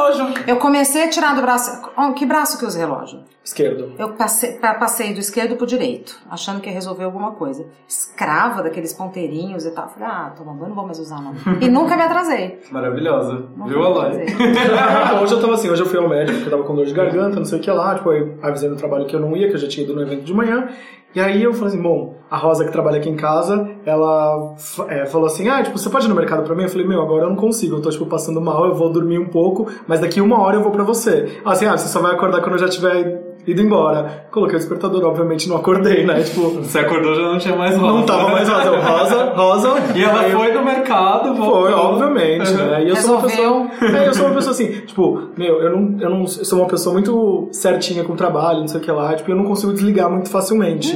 Eu 0.46 0.57
comecei 0.59 1.04
a 1.04 1.09
tirar 1.09 1.34
do 1.34 1.42
braço. 1.42 1.70
Que 2.14 2.24
braço 2.26 2.59
que 2.59 2.64
usa 2.64 2.78
relógio? 2.78 3.20
Esquerdo. 3.44 3.92
Eu 3.98 4.11
passei, 4.14 4.52
pa- 4.54 4.74
passei 4.74 5.12
do 5.14 5.20
esquerdo 5.20 5.57
pro 5.57 5.66
direito, 5.66 6.18
achando 6.30 6.61
que 6.61 6.68
ia 6.68 6.74
resolver 6.74 7.04
alguma 7.04 7.32
coisa. 7.32 7.64
Escrava 7.88 8.62
daqueles 8.62 8.92
ponteirinhos 8.92 9.64
e 9.64 9.70
tal. 9.70 9.88
Falei, 9.88 10.09
ah, 10.09 10.32
toma 10.36 10.52
banho, 10.52 10.68
não 10.70 10.74
vou 10.76 10.84
mais 10.84 10.98
usar 10.98 11.20
não. 11.20 11.32
E 11.62 11.68
nunca 11.68 11.96
me 11.96 12.02
atrasei. 12.02 12.61
Maravilhosa. 12.72 13.44
Viu, 13.66 13.82
Aloy? 13.84 14.07
atrasei. 14.07 14.26
Então, 15.07 15.22
hoje 15.22 15.34
eu 15.34 15.40
tava 15.40 15.54
assim, 15.54 15.70
hoje 15.70 15.82
eu 15.82 15.86
fui 15.86 15.98
ao 15.98 16.09
médico, 16.09 16.32
porque 16.38 16.48
eu 16.48 16.59
tava 16.59 16.64
com 16.64 16.74
dor 16.74 16.86
de 16.86 16.92
garganta, 16.94 17.36
não 17.36 17.44
sei 17.44 17.59
o 17.59 17.62
que 17.62 17.70
lá, 17.70 17.94
tipo, 17.94 18.12
eu 18.12 18.38
avisei 18.42 18.68
no 18.68 18.76
trabalho 18.76 19.07
que 19.07 19.14
eu 19.14 19.20
não 19.20 19.36
ia, 19.36 19.48
que 19.48 19.54
eu 19.54 19.59
já 19.59 19.68
tinha 19.68 19.84
ido 19.84 19.94
no 19.94 20.02
evento 20.02 20.24
de 20.24 20.34
manhã, 20.34 20.68
e 21.14 21.20
aí 21.20 21.42
eu 21.42 21.52
falei 21.54 21.68
assim, 21.68 21.82
bom, 21.82 22.16
a 22.30 22.36
Rosa 22.36 22.64
que 22.64 22.72
trabalha 22.72 22.98
aqui 22.98 23.09
em 23.09 23.16
casa, 23.16 23.70
ela 23.87 24.57
é, 24.89 25.07
falou 25.07 25.28
assim, 25.28 25.49
ah, 25.49 25.62
tipo, 25.62 25.78
você 25.78 25.89
pode 25.89 26.07
ir 26.07 26.09
no 26.09 26.14
mercado 26.16 26.43
pra 26.43 26.57
mim? 26.57 26.64
Eu 26.64 26.68
falei, 26.68 26.84
meu, 26.84 27.01
agora 27.01 27.24
eu 27.24 27.28
não 27.30 27.37
consigo, 27.37 27.76
eu 27.76 27.80
tô, 27.80 27.89
tipo, 27.89 28.05
passando 28.05 28.41
mal, 28.41 28.66
eu 28.66 28.74
vou 28.74 28.91
dormir 28.91 29.20
um 29.20 29.28
pouco, 29.28 29.68
mas 29.87 30.01
daqui 30.01 30.20
uma 30.20 30.41
hora 30.41 30.57
eu 30.57 30.62
vou 30.62 30.72
pra 30.72 30.82
você. 30.82 31.39
Ela 31.45 31.53
assim, 31.53 31.66
ah, 31.66 31.76
você 31.78 31.87
só 31.87 32.01
vai 32.01 32.12
acordar 32.12 32.41
quando 32.41 32.55
eu 32.55 32.59
já 32.59 32.68
tiver 32.68 33.22
ido 33.47 33.62
embora. 33.62 34.26
Coloquei 34.32 34.57
o 34.57 34.59
despertador, 34.59 35.05
obviamente 35.05 35.49
não 35.49 35.57
acordei, 35.57 36.05
né, 36.05 36.20
tipo... 36.24 36.51
Você 36.51 36.80
acordou 36.80 37.14
já 37.14 37.22
não 37.22 37.39
tinha 37.39 37.55
mais 37.55 37.76
rosa. 37.76 37.93
Não 37.93 38.03
tava 38.05 38.28
mais 38.30 38.49
rosa, 38.49 38.66
eu, 38.66 38.80
rosa, 38.82 39.24
rosa. 39.37 39.68
E 39.95 40.03
ela 40.03 40.24
foi 40.30 40.53
no 40.53 40.64
mercado, 40.64 41.32
voltou. 41.32 41.62
foi, 41.62 41.72
obviamente, 41.72 42.51
né? 42.55 42.82
E 42.84 42.89
eu 42.89 42.97
sou 42.97 43.18
uma 43.18 43.28
Resolveu. 43.28 43.70
pessoa. 43.78 44.01
É, 44.01 44.09
eu 44.09 44.14
sou 44.14 44.26
uma 44.26 44.34
pessoa 44.34 44.51
assim, 44.51 44.72
tipo, 44.80 45.28
meu, 45.37 45.62
eu 45.62 45.70
não, 45.70 46.01
eu 46.01 46.11
não. 46.11 46.20
Eu 46.22 46.26
sou 46.26 46.59
uma 46.59 46.66
pessoa 46.66 46.93
muito 46.93 47.49
certinha 47.53 48.03
com 48.03 48.14
o 48.14 48.16
trabalho, 48.16 48.59
não 48.61 48.68
sei 48.68 48.80
o 48.80 48.82
que 48.82 48.91
lá, 48.91 49.14
tipo, 49.14 49.30
eu 49.30 49.37
não 49.37 49.45
consigo 49.45 49.72
desligar 49.72 50.11
muito 50.11 50.28
facilmente. 50.28 50.93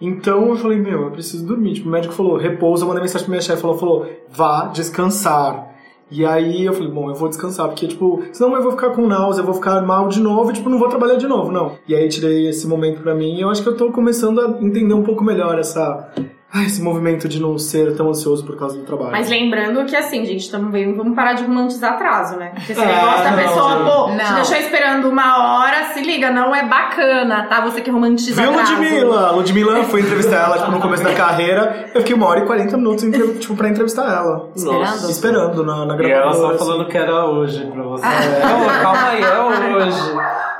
Então 0.00 0.50
eu 0.50 0.56
falei, 0.56 0.78
meu, 0.78 1.04
eu 1.04 1.10
preciso 1.10 1.46
dormir. 1.46 1.74
Tipo, 1.74 1.88
o 1.88 1.92
médico 1.92 2.14
falou, 2.14 2.36
repousa, 2.36 2.84
eu 2.84 2.88
mandei 2.88 3.02
mensagem 3.02 3.24
pra 3.24 3.30
minha 3.30 3.40
chefe, 3.40 3.62
falou, 3.62 3.78
falou, 3.78 4.06
vá 4.28 4.66
descansar. 4.66 5.74
E 6.10 6.24
aí 6.24 6.64
eu 6.64 6.72
falei, 6.72 6.88
bom, 6.88 7.10
eu 7.10 7.14
vou 7.16 7.28
descansar, 7.28 7.66
porque, 7.66 7.88
tipo, 7.88 8.22
senão 8.32 8.54
eu 8.54 8.62
vou 8.62 8.72
ficar 8.72 8.90
com 8.90 9.06
náusea, 9.06 9.40
eu 9.40 9.46
vou 9.46 9.54
ficar 9.54 9.80
mal 9.82 10.08
de 10.08 10.20
novo 10.20 10.50
e, 10.50 10.54
tipo, 10.54 10.68
não 10.68 10.78
vou 10.78 10.88
trabalhar 10.88 11.16
de 11.16 11.26
novo, 11.26 11.50
não. 11.50 11.72
E 11.88 11.94
aí 11.94 12.08
tirei 12.08 12.48
esse 12.48 12.66
momento 12.66 13.02
pra 13.02 13.14
mim 13.14 13.34
e 13.34 13.40
eu 13.40 13.50
acho 13.50 13.62
que 13.62 13.68
eu 13.68 13.76
tô 13.76 13.90
começando 13.90 14.40
a 14.40 14.62
entender 14.62 14.94
um 14.94 15.02
pouco 15.02 15.24
melhor 15.24 15.58
essa. 15.58 16.12
Ah, 16.56 16.64
esse 16.64 16.80
movimento 16.80 17.28
de 17.28 17.40
não 17.40 17.58
ser 17.58 17.94
tão 17.96 18.08
ansioso 18.08 18.44
por 18.44 18.56
causa 18.56 18.76
do 18.78 18.84
trabalho. 18.84 19.12
Mas 19.12 19.28
lembrando 19.28 19.84
que 19.84 19.94
assim, 19.96 20.24
gente, 20.24 20.50
também 20.50 20.94
vamos 20.94 21.14
parar 21.14 21.34
de 21.34 21.44
romantizar 21.44 21.92
atraso, 21.94 22.36
né? 22.36 22.52
Porque 22.54 22.72
esse 22.72 22.80
É, 22.80 22.86
negócio 22.86 23.24
da 23.24 23.30
não, 23.30 23.36
pessoa, 23.38 23.76
pô, 23.84 24.10
te 24.10 24.16
Não. 24.24 24.34
deixou 24.36 24.56
esperando 24.56 25.08
uma 25.08 25.58
hora, 25.60 25.84
se 25.92 26.00
liga, 26.00 26.30
não 26.30 26.54
é 26.54 26.64
bacana, 26.66 27.46
tá? 27.48 27.60
Você 27.62 27.80
que 27.80 27.90
romantiza 27.90 28.40
Viu, 28.40 28.50
atraso. 28.52 28.72
Ludmilla? 28.74 29.30
Ludmilla 29.32 29.84
foi 29.84 30.00
entrevistar 30.00 30.44
ela, 30.44 30.58
tipo, 30.58 30.70
no 30.70 30.80
começo 30.80 31.02
da 31.04 31.14
carreira. 31.14 31.90
Eu 31.94 32.00
fiquei 32.00 32.14
uma 32.16 32.26
hora 32.26 32.40
e 32.40 32.46
40 32.46 32.76
minutos, 32.76 33.04
tipo, 33.40 33.54
pra 33.56 33.68
entrevistar 33.68 34.04
ela. 34.12 34.48
Esperando? 34.54 35.10
Esperando 35.10 35.64
na, 35.64 35.84
na 35.86 36.02
E 36.02 36.10
ela 36.10 36.32
só 36.32 36.56
falando 36.56 36.86
que 36.86 36.96
era 36.96 37.26
hoje 37.26 37.64
pra 37.66 37.82
você. 37.82 38.06
Não, 38.06 38.82
calma 38.82 39.08
aí, 39.10 39.22
é 39.22 39.76
hoje. 39.76 40.00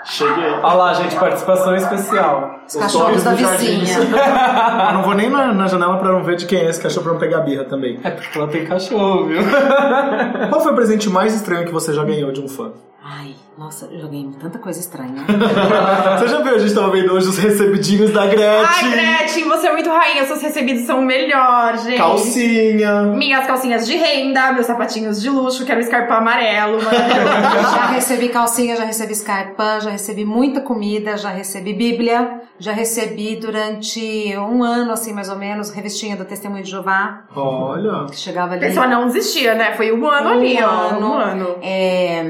Cheguei. 0.08 0.50
Olha 0.62 0.74
lá, 0.74 0.94
gente, 0.94 1.16
participação 1.16 1.74
especial. 1.74 2.60
Os 2.66 2.76
cachorros 2.76 3.22
da 3.24 3.32
vizinha. 3.34 3.98
Eu 4.88 4.94
não 4.94 5.02
vou 5.02 5.14
nem 5.14 5.28
na, 5.28 5.52
na 5.52 5.66
janela 5.66 5.96
pra 5.98 6.12
não 6.12 6.22
ver 6.22 6.36
de 6.36 6.46
quem 6.46 6.60
é 6.60 6.68
esse 6.70 6.80
cachorro 6.80 7.02
pra 7.04 7.12
não 7.14 7.20
pegar 7.20 7.40
birra 7.40 7.64
também. 7.64 7.98
É 8.04 8.10
porque 8.10 8.38
ela 8.38 8.46
tem 8.48 8.64
cachorro, 8.64 9.26
viu? 9.26 9.42
Qual 10.48 10.60
foi 10.60 10.72
o 10.72 10.74
presente 10.74 11.10
mais 11.10 11.34
estranho 11.34 11.66
que 11.66 11.72
você 11.72 11.92
já 11.92 12.04
ganhou 12.04 12.30
de 12.32 12.40
um 12.40 12.48
fã? 12.48 12.70
Ai, 13.08 13.36
nossa, 13.56 13.86
eu 13.92 14.00
joguei 14.00 14.28
tanta 14.40 14.58
coisa 14.58 14.80
estranha. 14.80 15.22
Você 16.18 16.26
já 16.28 16.42
viu? 16.42 16.56
A 16.56 16.58
gente 16.58 16.74
tava 16.74 16.90
vendo 16.90 17.12
hoje 17.12 17.28
os 17.28 17.38
recebidinhos 17.38 18.10
da 18.10 18.22
Ai, 18.22 18.30
Gretchen. 18.30 18.90
Gretchen, 18.90 19.44
você 19.44 19.68
é 19.68 19.72
muito 19.72 19.88
rainha, 19.88 20.24
seus 20.26 20.42
recebidos 20.42 20.82
são 20.86 20.98
o 20.98 21.02
melhor, 21.04 21.78
gente. 21.78 21.98
Calcinha. 21.98 23.02
Minhas 23.02 23.46
calcinhas 23.46 23.86
de 23.86 23.96
renda, 23.96 24.52
meus 24.52 24.66
sapatinhos 24.66 25.22
de 25.22 25.30
luxo, 25.30 25.64
quero 25.64 25.78
escarpar 25.78 26.18
amarelo, 26.18 26.80
já 26.82 27.86
recebi 27.92 28.28
calcinha, 28.28 28.74
já 28.74 28.84
recebi 28.84 29.14
scarpa, 29.14 29.78
já 29.80 29.90
recebi 29.90 30.24
muita 30.24 30.60
comida, 30.60 31.16
já 31.16 31.28
recebi 31.30 31.74
bíblia, 31.74 32.40
já 32.58 32.72
recebi 32.72 33.36
durante 33.36 34.34
um 34.36 34.64
ano, 34.64 34.90
assim, 34.92 35.12
mais 35.12 35.28
ou 35.28 35.36
menos, 35.36 35.70
revistinha 35.70 36.16
do 36.16 36.24
Testemunho 36.24 36.64
de 36.64 36.70
Jeová, 36.72 37.22
Olha. 37.36 38.06
que 38.10 38.16
chegava 38.16 38.54
A 38.54 38.56
ali. 38.56 38.66
pessoa 38.66 38.88
não 38.88 39.06
desistia, 39.06 39.54
né? 39.54 39.74
Foi 39.76 39.92
um 39.92 40.08
ano 40.08 40.30
Um 40.30 40.32
ali, 40.32 40.58
ó. 40.60 40.68
ano. 40.68 41.06
Um 41.08 41.12
ano. 41.14 41.56
É, 41.62 42.22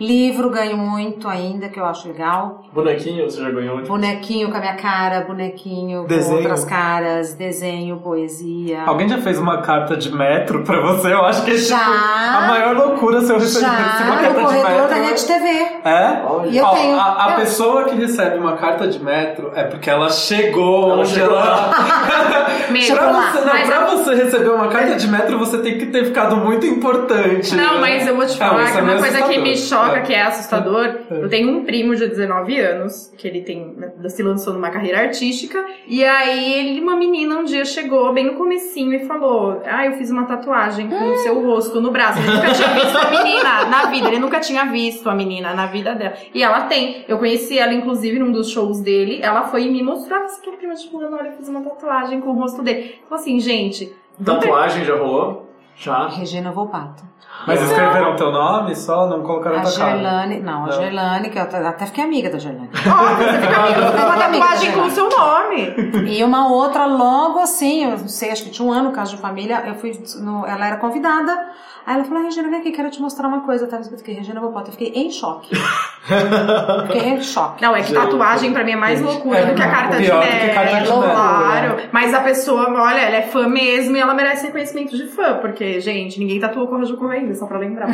livro 0.00 0.48
ganho 0.50 0.76
muito 0.78 1.28
ainda, 1.28 1.68
que 1.68 1.78
eu 1.78 1.84
acho 1.84 2.08
legal. 2.08 2.62
Bonequinho, 2.72 3.28
você 3.30 3.40
já 3.42 3.50
ganhou? 3.50 3.82
Bonequinho 3.82 4.50
com 4.50 4.56
a 4.56 4.60
minha 4.60 4.74
cara, 4.76 5.20
bonequinho 5.22 6.04
Desenho. 6.06 6.30
com 6.30 6.36
outras 6.36 6.64
caras, 6.64 7.34
desenho, 7.34 7.98
poesia. 7.98 8.82
Alguém 8.86 9.08
já 9.08 9.18
fez 9.18 9.38
uma 9.38 9.58
carta 9.58 9.96
de 9.96 10.10
metro 10.10 10.62
pra 10.64 10.80
você? 10.80 11.12
Eu 11.12 11.22
acho 11.24 11.44
que 11.44 11.50
é 11.50 11.54
tipo, 11.54 11.66
Já. 11.68 12.38
a 12.38 12.46
maior 12.48 12.74
loucura 12.76 13.20
se 13.20 13.30
eu 13.30 13.38
receber 13.38 13.66
uma 13.66 13.76
Já 13.76 13.82
carta 13.84 14.28
no 14.28 14.34
de 14.38 14.44
corredor 14.44 14.70
metro. 14.70 14.88
da 14.88 14.94
Rede 14.94 15.26
TV. 15.26 15.46
É? 15.84 16.22
Olha. 16.26 16.46
E 16.48 16.56
eu 16.58 16.64
Ó, 16.64 16.70
tenho- 16.74 16.98
A, 16.98 17.26
a 17.26 17.30
eu- 17.32 17.36
pessoa 17.36 17.84
que 17.84 17.94
recebe 17.96 18.38
uma 18.38 18.56
carta 18.56 18.88
de 18.88 18.98
metro 19.02 19.52
é 19.54 19.64
porque 19.64 19.90
ela 19.90 20.08
chegou 20.10 20.90
Ela 20.92 21.00
onde 21.00 21.10
chegou 21.10 21.36
ela. 21.36 21.70
Mesmo. 22.70 22.96
pra, 22.96 23.10
lá. 23.10 23.32
você, 23.32 23.38
não, 23.40 23.52
Mas 23.52 23.66
pra 23.68 23.76
eu- 23.80 23.86
você 23.98 24.14
receber 24.14 24.48
uma 24.50 24.68
carta 24.68 24.94
de 24.96 25.08
metro, 25.08 25.38
você 25.38 25.58
tem 25.58 25.76
que 25.78 25.86
ter 25.86 26.04
ficado 26.06 26.36
muito 26.36 26.64
importante. 26.66 27.54
Não, 27.56 27.80
mas 27.80 28.06
eu 28.06 28.14
vou 28.16 28.24
te 28.26 28.34
É, 28.34 28.36
falar 28.36 28.62
isso 28.64 28.72
que 28.72 28.78
é 28.78 28.82
uma 28.82 28.96
coisa 28.96 29.22
que 29.22 29.38
me 29.38 29.50
assustador. 29.52 29.89
Choca, 29.90 29.98
É. 29.98 30.02
que 30.02 30.14
é 30.14 30.22
assustador, 30.22 30.96
eu 31.10 31.28
tenho 31.28 31.50
um 31.50 31.64
primo 31.64 31.94
de 31.94 32.06
19 32.06 32.58
anos, 32.60 33.12
que 33.16 33.26
ele 33.28 33.42
tem 33.42 33.76
se 34.08 34.22
lançou 34.22 34.52
numa 34.54 34.70
carreira 34.70 35.00
artística, 35.00 35.64
e 35.86 36.04
aí 36.04 36.54
ele, 36.54 36.80
uma 36.80 36.96
menina 36.96 37.36
um 37.36 37.44
dia 37.44 37.64
chegou 37.64 38.12
bem 38.12 38.24
no 38.26 38.34
comecinho 38.34 38.94
e 38.94 39.06
falou: 39.06 39.62
Ah, 39.66 39.86
eu 39.86 39.92
fiz 39.92 40.10
uma 40.10 40.24
tatuagem 40.24 40.88
com 40.88 40.94
o 41.12 41.16
seu 41.18 41.40
rosto 41.44 41.80
no 41.80 41.90
braço. 41.90 42.18
Ele 42.18 42.30
nunca 42.32 42.52
tinha 42.52 42.68
visto 42.74 42.96
a 42.98 43.10
menina 43.10 43.64
na 43.66 43.86
vida, 43.86 44.08
ele 44.08 44.18
nunca 44.18 44.40
tinha 44.40 44.64
visto 44.66 45.08
a 45.08 45.14
menina 45.14 45.54
na 45.54 45.66
vida 45.66 45.94
dela. 45.94 46.14
E 46.34 46.42
ela 46.42 46.62
tem. 46.62 47.04
Eu 47.08 47.18
conheci 47.18 47.58
ela, 47.58 47.72
inclusive, 47.72 48.18
num 48.18 48.32
dos 48.32 48.50
shows 48.50 48.80
dele. 48.80 49.20
Ela 49.22 49.42
foi 49.44 49.64
e 49.64 49.70
me 49.70 49.82
mostrou: 49.82 50.18
Ah, 50.18 50.26
você 50.28 50.40
quer 50.40 50.56
prima 50.56 50.74
de 50.74 50.88
fulano? 50.90 51.16
Olha, 51.16 51.28
eu 51.28 51.32
fiz 51.32 51.48
uma 51.48 51.60
tatuagem 51.62 52.20
com 52.20 52.30
o 52.30 52.34
rosto 52.34 52.62
dele. 52.62 52.96
Então, 53.04 53.16
assim, 53.16 53.38
gente. 53.40 53.92
Tatuagem 54.24 54.84
já 54.84 54.96
rolou? 54.96 55.48
Já. 55.76 56.08
Regina 56.08 56.50
Volpato. 56.52 57.02
Mas 57.50 57.62
escreveram 57.62 58.16
teu 58.16 58.30
nome 58.32 58.74
só? 58.74 59.06
Não 59.06 59.22
colocaram 59.22 59.58
A 59.58 59.62
tua 59.62 59.72
cara? 59.72 59.92
Gerlane, 59.92 60.40
não, 60.40 60.64
a 60.64 60.66
Não. 60.66 60.72
Gerlane, 60.72 61.30
que 61.30 61.38
eu 61.38 61.42
até 61.42 61.66
até 61.66 61.86
fiquei 61.86 62.04
amiga 62.04 62.30
da 62.30 62.38
Gerlane. 62.38 62.70
Óbvio, 62.86 63.26
você 63.28 63.38
fica 63.40 63.60
amiga, 63.60 63.80
você 63.80 63.92
fez 63.92 64.04
uma 64.04 64.16
tatuagem 64.16 64.72
com 64.72 64.80
o 64.82 64.90
seu 64.90 65.08
nome. 65.10 65.74
E 66.08 66.22
uma 66.24 66.48
outra 66.52 66.86
logo 66.86 67.38
assim, 67.40 67.84
eu 67.84 67.90
não 67.90 68.08
sei, 68.08 68.30
acho 68.30 68.44
que 68.44 68.50
tinha 68.50 68.66
um 68.66 68.72
ano, 68.72 68.92
caso 68.92 69.16
de 69.16 69.22
família, 69.22 69.62
eu 69.66 69.74
fui, 69.74 69.92
no- 70.20 70.46
ela 70.46 70.66
era 70.66 70.76
convidada. 70.76 71.48
Aí 71.86 71.94
ela 71.96 72.04
falou, 72.04 72.22
Regina, 72.22 72.48
vem 72.48 72.60
aqui, 72.60 72.70
quero 72.72 72.90
te 72.90 73.00
mostrar 73.00 73.26
uma 73.26 73.40
coisa. 73.40 73.64
Eu 73.64 73.68
tava 73.68 73.80
escrito 73.82 74.02
aqui, 74.02 74.12
Regina. 74.12 74.38
Eu 74.40 74.52
fiquei 74.70 74.92
em 74.94 75.10
choque. 75.10 75.48
fiquei 76.86 77.08
em 77.08 77.22
choque. 77.22 77.62
Não, 77.62 77.74
é 77.74 77.82
que 77.82 77.92
tatuagem 77.92 78.52
pra 78.52 78.64
mim 78.64 78.72
é 78.72 78.76
mais 78.76 79.00
loucura 79.00 79.38
É, 79.38 79.46
do 79.46 79.54
que 79.54 79.62
a 79.62 79.70
carta 79.70 79.96
de 79.96 80.04
que 80.04 80.10
carta 80.10 80.66
de 80.68 80.74
metro, 80.74 80.94
Claro. 81.02 81.76
né? 81.76 81.88
Mas 81.90 82.12
a 82.14 82.20
pessoa, 82.20 82.68
olha, 82.70 83.00
ela 83.00 83.16
é 83.16 83.22
fã 83.22 83.48
mesmo 83.48 83.96
e 83.96 84.00
ela 84.00 84.14
merece 84.14 84.46
reconhecimento 84.46 84.96
de 84.96 85.06
fã. 85.06 85.34
Porque, 85.40 85.80
gente, 85.80 86.20
ninguém 86.20 86.38
tatuou 86.38 86.66
Corra 86.68 86.84
de 86.84 86.92
Corra 86.94 87.14
ainda, 87.14 87.34
só 87.40 87.46
pra 87.46 87.58
lembrar. 87.58 87.88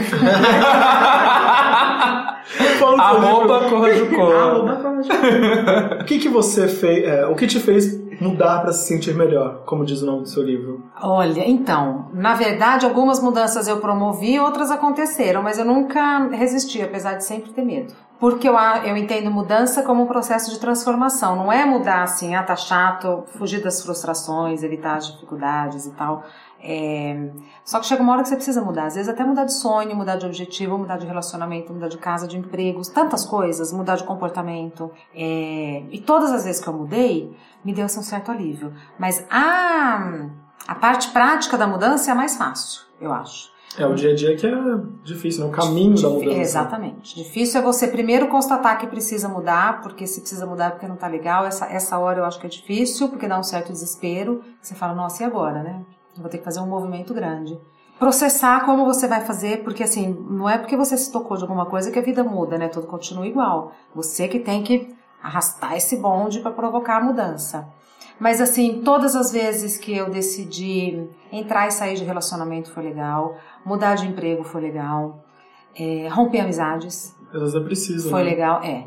Arroba 2.99 3.69
Corrajucô. 3.69 4.33
Arroba. 4.33 4.81
O 6.01 6.05
que 6.05 6.19
que 6.19 6.29
você 6.29 6.69
fez, 6.69 7.05
é, 7.05 7.27
o 7.27 7.35
que 7.35 7.47
te 7.47 7.59
fez 7.61 7.99
mudar 8.21 8.61
pra 8.61 8.73
se 8.73 8.87
sentir 8.87 9.15
melhor, 9.15 9.63
como 9.67 9.85
diz 9.85 10.03
o 10.03 10.07
nome 10.07 10.23
do 10.23 10.29
seu 10.29 10.43
livro? 10.43 10.83
Olha, 11.03 11.49
então, 11.49 12.09
na 12.15 12.35
verdade, 12.35 12.87
algumas 12.87 13.23
mudanças 13.23 13.69
eu 13.69 13.79
promovi, 13.79 14.39
outras 14.41 14.71
aconteceram, 14.71 15.43
mas 15.43 15.59
eu 15.59 15.65
nunca 15.65 16.29
resisti, 16.29 16.81
apesar 16.83 17.15
de 17.15 17.25
sempre 17.25 17.53
ter 17.53 17.63
medo. 17.63 17.95
Porque 18.19 18.49
eu, 18.49 18.55
eu 18.85 18.97
entendo 18.97 19.31
mudança 19.31 19.83
como 19.83 20.05
um 20.05 20.07
processo 20.07 20.51
de 20.51 20.59
transformação. 20.59 21.37
Não 21.37 21.53
é 21.53 21.67
mudar 21.67 22.03
assim, 22.03 22.35
ah, 22.35 22.43
tá 22.43 22.57
chato, 22.57 23.25
fugir 23.37 23.63
das 23.63 23.83
frustrações, 23.83 24.63
evitar 24.63 24.97
as 24.97 25.13
dificuldades 25.13 25.85
e 25.85 25.91
tal. 25.91 26.25
É, 26.63 27.31
Só 27.65 27.79
que 27.81 27.87
chega 27.87 28.03
uma 28.03 28.13
hora 28.13 28.23
que 28.23 28.29
você 28.29 28.37
precisa 28.37 28.63
mudar. 28.63 28.87
Às 28.87 28.95
vezes 28.95 29.09
até 29.09 29.25
mudar 29.25 29.45
de 29.45 29.53
sonho, 29.55 29.95
mudar 29.95 30.17
de 30.17 30.27
objetivo, 30.27 30.79
mudar 30.79 30.97
de 30.97 31.07
relacionamento, 31.07 31.73
mudar 31.73 31.89
de 31.89 31.99
casa, 31.99 32.27
de 32.27 32.37
empregos, 32.37 32.89
tantas 32.89 33.25
coisas, 33.25 33.73
mudar 33.73 33.97
de 33.97 34.05
comportamento. 34.05 34.91
É, 35.15 35.83
E 35.91 36.01
todas 36.01 36.33
as 36.33 36.45
vezes 36.45 36.61
que 36.61 36.69
eu 36.69 36.73
mudei, 36.73 37.37
me 37.65 37.73
deu 37.73 37.85
assim, 37.87 38.01
um 38.01 38.03
certo 38.03 38.31
alívio. 38.31 38.73
Mas 38.99 39.25
a, 39.31 40.29
a 40.67 40.75
parte 40.75 41.11
prática 41.11 41.57
da 41.57 41.67
mudança 41.67 42.11
é 42.11 42.13
a 42.13 42.17
mais 42.17 42.37
fácil, 42.37 42.83
eu 43.01 43.13
acho. 43.13 43.55
É 43.79 43.85
o 43.85 43.95
dia 43.95 44.13
a 44.13 44.15
dia 44.15 44.35
que 44.35 44.47
é 44.47 44.53
difícil, 45.05 45.45
né? 45.45 45.51
O 45.51 45.53
caminho 45.53 46.01
da 46.01 46.09
mudança. 46.09 46.39
Exatamente. 46.39 47.15
Difícil 47.17 47.61
é 47.61 47.63
você 47.63 47.87
primeiro 47.89 48.29
constatar 48.29 48.79
que 48.79 48.87
precisa 48.87 49.29
mudar, 49.29 49.83
porque 49.83 50.07
se 50.07 50.21
precisa 50.21 50.47
mudar 50.47 50.67
é 50.67 50.71
porque 50.71 50.87
não 50.87 50.97
tá 50.97 51.07
legal. 51.07 51.45
Essa, 51.45 51.67
essa 51.67 51.99
hora 51.99 52.21
eu 52.21 52.25
acho 52.25 52.41
que 52.41 52.47
é 52.47 52.49
difícil, 52.49 53.09
porque 53.11 53.29
dá 53.29 53.39
um 53.39 53.43
certo 53.43 53.73
desespero. 53.73 54.43
Você 54.63 54.75
fala, 54.75 54.95
nossa, 54.95 55.23
e 55.23 55.27
agora, 55.27 55.63
né? 55.63 55.83
Eu 56.17 56.23
vou 56.23 56.31
ter 56.31 56.39
que 56.39 56.45
fazer 56.45 56.61
um 56.61 56.67
movimento 56.67 57.15
grande. 57.15 57.59
Processar 57.99 58.65
como 58.65 58.85
você 58.85 59.07
vai 59.09 59.23
fazer, 59.23 59.63
porque 59.63 59.83
assim, 59.83 60.13
não 60.29 60.49
é 60.49 60.59
porque 60.59 60.77
você 60.77 60.97
se 60.97 61.11
tocou 61.11 61.37
de 61.37 61.45
alguma 61.45 61.67
coisa 61.67 61.91
que 61.91 61.99
a 61.99 62.03
vida 62.03 62.23
muda, 62.23 62.59
né? 62.59 62.69
Tudo 62.69 62.87
continua 62.87 63.27
igual. 63.27 63.73
Você 63.95 64.29
que 64.29 64.39
tem 64.39 64.63
que 64.63 64.95
arrastar 65.23 65.77
esse 65.77 65.97
bonde 65.97 66.41
para 66.41 66.51
provocar 66.51 66.99
a 66.99 67.05
mudança. 67.05 67.69
Mas 68.19 68.41
assim, 68.41 68.83
todas 68.83 69.15
as 69.15 69.33
vezes 69.33 69.77
que 69.77 69.95
eu 69.95 70.11
decidi 70.11 71.09
entrar 71.31 71.69
e 71.69 71.71
sair 71.71 71.97
de 71.97 72.05
relacionamento 72.05 72.71
foi 72.71 72.83
legal, 72.83 73.37
mudar 73.65 73.95
de 73.95 74.07
emprego 74.07 74.43
foi 74.43 74.61
legal, 74.61 75.23
é, 75.75 76.09
romper 76.09 76.41
amizades 76.41 77.17
vezes 77.41 77.55
é 77.55 77.61
preciso, 77.61 78.11
foi 78.11 78.25
né? 78.25 78.31
legal, 78.31 78.63
é. 78.63 78.87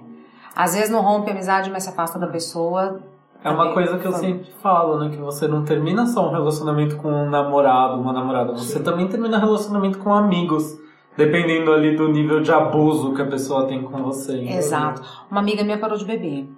Às 0.55 0.73
vezes 0.73 0.89
não 0.89 1.01
rompe 1.01 1.31
amizade, 1.31 1.69
mas 1.69 1.83
se 1.83 1.89
afasta 1.89 2.19
da 2.19 2.27
pessoa. 2.27 3.01
É 3.43 3.49
uma 3.49 3.73
coisa 3.73 3.97
que 3.97 4.05
eu 4.05 4.11
sempre 4.11 4.51
falo, 4.61 4.99
né? 4.99 5.09
Que 5.09 5.17
você 5.17 5.47
não 5.47 5.63
termina 5.63 6.05
só 6.05 6.27
um 6.27 6.31
relacionamento 6.31 6.97
com 6.97 7.09
um 7.09 7.29
namorado, 7.29 7.99
uma 8.01 8.11
namorada. 8.11 8.51
Você 8.53 8.81
também 8.81 9.07
termina 9.07 9.37
relacionamento 9.37 9.97
com 9.97 10.13
amigos. 10.13 10.77
Dependendo 11.15 11.73
ali 11.73 11.97
do 11.97 12.07
nível 12.07 12.41
de 12.41 12.51
abuso 12.51 13.13
que 13.13 13.21
a 13.21 13.25
pessoa 13.25 13.65
tem 13.67 13.83
com 13.83 14.01
você. 14.03 14.33
entendeu? 14.37 14.57
Exato. 14.57 15.01
Uma 15.29 15.41
amiga 15.41 15.63
minha 15.63 15.77
parou 15.77 15.97
de 15.97 16.05
beber. 16.05 16.49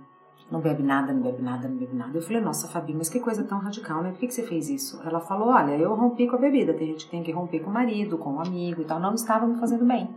Não 0.52 0.60
bebe 0.60 0.84
nada, 0.84 1.14
não 1.14 1.22
bebe 1.22 1.42
nada, 1.42 1.68
não 1.68 1.78
bebe 1.78 1.96
nada. 1.96 2.18
Eu 2.18 2.22
falei, 2.22 2.42
nossa, 2.42 2.68
Fabi, 2.68 2.94
mas 2.94 3.10
que 3.10 3.20
coisa 3.20 3.44
tão 3.44 3.60
radical, 3.60 4.04
né? 4.04 4.12
Por 4.12 4.20
que, 4.20 4.28
que 4.28 4.34
você 4.34 4.44
fez 4.44 4.70
isso? 4.70 5.02
Ela 5.06 5.22
falou, 5.22 5.48
olha, 5.48 5.72
eu 5.78 5.96
rompi 5.96 6.28
com 6.28 6.36
a 6.36 6.40
bebida. 6.40 6.74
Tem 6.74 6.88
gente 6.88 7.06
que 7.06 7.12
tem 7.12 7.24
que 7.24 7.32
romper 7.32 7.60
com 7.62 7.70
o 7.70 7.74
marido, 7.74 8.18
com 8.18 8.34
o 8.34 8.40
amigo 8.40 8.82
e 8.82 8.86
tal. 8.86 9.00
Não 9.00 9.14
estava 9.14 9.48
me 9.48 9.58
fazendo 9.60 9.86
bem. 9.86 10.10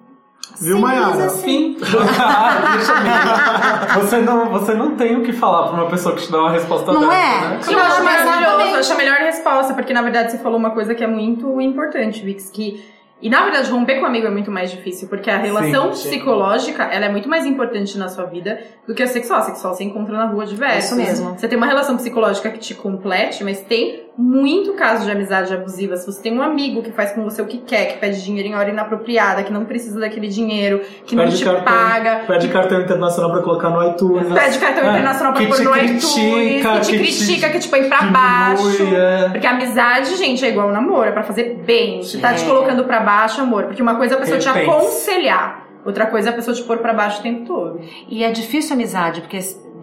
Viu, 0.60 0.78
Mayara? 0.78 1.24
assim. 1.26 1.42
Fim. 1.42 1.76
Deixa 1.80 2.94
mesmo. 3.00 4.00
você, 4.00 4.18
não, 4.18 4.50
você 4.50 4.74
não 4.74 4.94
tem 4.94 5.16
o 5.16 5.22
que 5.22 5.32
falar 5.32 5.68
pra 5.68 5.82
uma 5.82 5.90
pessoa 5.90 6.14
que 6.14 6.22
te 6.22 6.30
dá 6.30 6.38
uma 6.38 6.50
resposta 6.50 6.92
Não 6.92 7.08
dessa, 7.08 7.12
é? 7.12 7.40
né? 7.40 7.60
Eu 7.68 7.78
acho 7.78 7.98
Não, 7.98 8.04
maravilhoso, 8.04 8.40
exatamente. 8.40 8.72
eu 8.72 8.78
acho 8.78 8.92
a 8.92 8.96
melhor 8.96 9.16
resposta, 9.16 9.74
porque 9.74 9.92
na 9.92 10.02
verdade 10.02 10.30
você 10.32 10.38
falou 10.38 10.58
uma 10.58 10.70
coisa 10.70 10.94
que 10.94 11.02
é 11.02 11.06
muito 11.06 11.60
importante, 11.60 12.22
Vix, 12.24 12.50
que. 12.50 12.84
E 13.22 13.30
na 13.30 13.42
verdade, 13.42 13.70
romper 13.70 13.96
com 13.96 14.02
um 14.02 14.06
amigo 14.06 14.26
é 14.26 14.30
muito 14.30 14.50
mais 14.50 14.70
difícil, 14.70 15.08
porque 15.08 15.30
a 15.30 15.38
relação 15.38 15.94
sim. 15.94 16.10
psicológica 16.10 16.82
ela 16.84 17.06
é 17.06 17.08
muito 17.08 17.28
mais 17.28 17.46
importante 17.46 17.96
na 17.96 18.08
sua 18.08 18.24
vida 18.24 18.60
do 18.86 18.94
que 18.94 19.02
a 19.02 19.06
sexual. 19.06 19.40
A 19.40 19.42
sexual 19.44 19.74
você 19.74 19.84
encontra 19.84 20.14
na 20.14 20.26
rua 20.26 20.44
diversos. 20.44 20.90
Isso 20.90 20.96
mesmo. 20.96 21.38
Você 21.38 21.48
tem 21.48 21.56
uma 21.56 21.66
relação 21.66 21.96
psicológica 21.96 22.50
que 22.50 22.58
te 22.58 22.74
complete, 22.74 23.42
mas 23.42 23.62
tem 23.62 24.03
muito 24.16 24.74
caso 24.74 25.04
de 25.04 25.10
amizade 25.10 25.52
abusiva. 25.52 25.96
Se 25.96 26.06
você 26.06 26.22
tem 26.22 26.32
um 26.38 26.42
amigo 26.42 26.82
que 26.82 26.92
faz 26.92 27.12
com 27.12 27.24
você 27.24 27.42
o 27.42 27.46
que 27.46 27.58
quer, 27.58 27.86
que 27.86 27.98
pede 27.98 28.22
dinheiro 28.22 28.48
em 28.48 28.54
hora 28.54 28.70
inapropriada, 28.70 29.42
que 29.42 29.52
não 29.52 29.64
precisa 29.64 29.98
daquele 29.98 30.28
dinheiro, 30.28 30.80
que 31.04 31.16
não 31.16 31.24
Pede 31.24 31.38
te 31.38 31.44
cartão, 31.44 31.64
paga, 31.64 32.20
pede 32.26 32.48
cartão 32.48 32.80
internacional 32.80 33.32
pra 33.32 33.42
colocar 33.42 33.70
no 33.70 33.82
iTunes. 33.90 34.32
pede 34.32 34.58
cartão 34.58 34.84
É, 34.84 34.90
internacional 34.90 35.32
pra 35.32 35.42
que 35.42 35.48
pôr 35.48 35.56
te 35.56 35.64
no 35.64 35.70
critica, 35.72 35.96
iTunes, 36.20 36.62
que 36.62 36.62
te 36.62 36.62
que 36.62 36.80
te 36.84 36.98
critica, 36.98 37.50
que 37.50 37.58
te 37.58 37.68
põe 37.68 37.88
pra 37.88 38.02
baixo. 38.02 38.82
é. 38.94 39.28
Porque 39.30 39.46
a 39.46 39.50
amizade, 39.50 40.16
gente, 40.16 40.44
é 40.44 40.48
igual 40.48 40.68
ao 40.68 40.72
namoro, 40.72 41.08
é 41.08 41.12
pra 41.12 41.22
fazer 41.24 41.62
bem. 41.66 42.02
Se 42.04 42.18
tá 42.20 42.32
te 42.34 42.44
É. 42.44 42.46
colocando 42.46 42.84
pra 42.84 43.00
baixo, 43.00 43.40
amor. 43.40 43.64
Porque 43.64 43.82
uma 43.82 43.96
coisa 43.96 44.14
é 44.14 44.16
a 44.16 44.20
pessoa 44.20 44.38
te 44.38 44.46
Repense. 44.48 44.70
aconselhar, 44.70 45.66
outra 45.84 46.06
coisa 46.06 46.28
é 46.28 46.32
a 46.32 46.34
pessoa 46.34 46.54
te 46.54 46.62
pôr 46.62 46.78
pra 46.78 46.92
baixo 46.92 47.18
o 47.18 47.22
tempo 47.22 47.44
todo. 47.46 47.80
E 48.08 48.22
é 48.22 48.30
difícil 48.30 48.72
a 48.72 48.74
amizade, 48.74 49.22
porque 49.22 49.38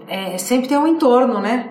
é, 0.07 0.37
sempre 0.37 0.69
tem 0.69 0.77
um 0.77 0.87
entorno, 0.87 1.39
né? 1.41 1.69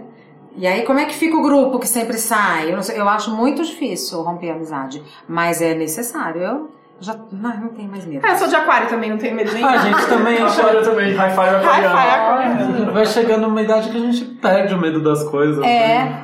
E 0.56 0.66
aí, 0.66 0.82
como 0.82 0.98
é 0.98 1.04
que 1.04 1.14
fica 1.14 1.36
o 1.36 1.42
grupo 1.42 1.78
que 1.78 1.86
sempre 1.88 2.18
sai? 2.18 2.70
Eu, 2.70 2.76
não 2.76 2.82
sei, 2.82 2.98
eu 2.98 3.08
acho 3.08 3.30
muito 3.34 3.62
difícil 3.62 4.20
romper 4.22 4.50
a 4.50 4.54
amizade, 4.54 5.02
mas 5.28 5.62
é 5.62 5.74
necessário. 5.74 6.42
Eu 6.42 6.70
já 7.00 7.16
não, 7.32 7.56
não 7.56 7.68
tenho 7.68 7.90
mais 7.90 8.04
medo. 8.04 8.24
Ah, 8.24 8.32
eu 8.32 8.36
sou 8.36 8.48
de 8.48 8.56
aquário 8.56 8.88
também, 8.88 9.10
não 9.10 9.16
tenho 9.18 9.34
medo 9.34 9.52
nem 9.52 9.64
A 9.64 9.78
gente 9.78 10.06
também 10.06 10.36
Aquário 10.42 10.82
também, 10.82 11.14
high 11.14 11.30
five 11.30 11.56
Hi-fi 11.56 11.68
aquariano. 11.68 12.64
aquário. 12.64 12.92
vai 12.92 13.06
chegando 13.06 13.42
numa 13.42 13.62
idade 13.62 13.90
que 13.90 13.96
a 13.96 14.00
gente 14.00 14.24
perde 14.24 14.74
o 14.74 14.78
medo 14.78 15.02
das 15.02 15.24
coisas. 15.24 15.64
É. 15.64 16.04
né? 16.04 16.22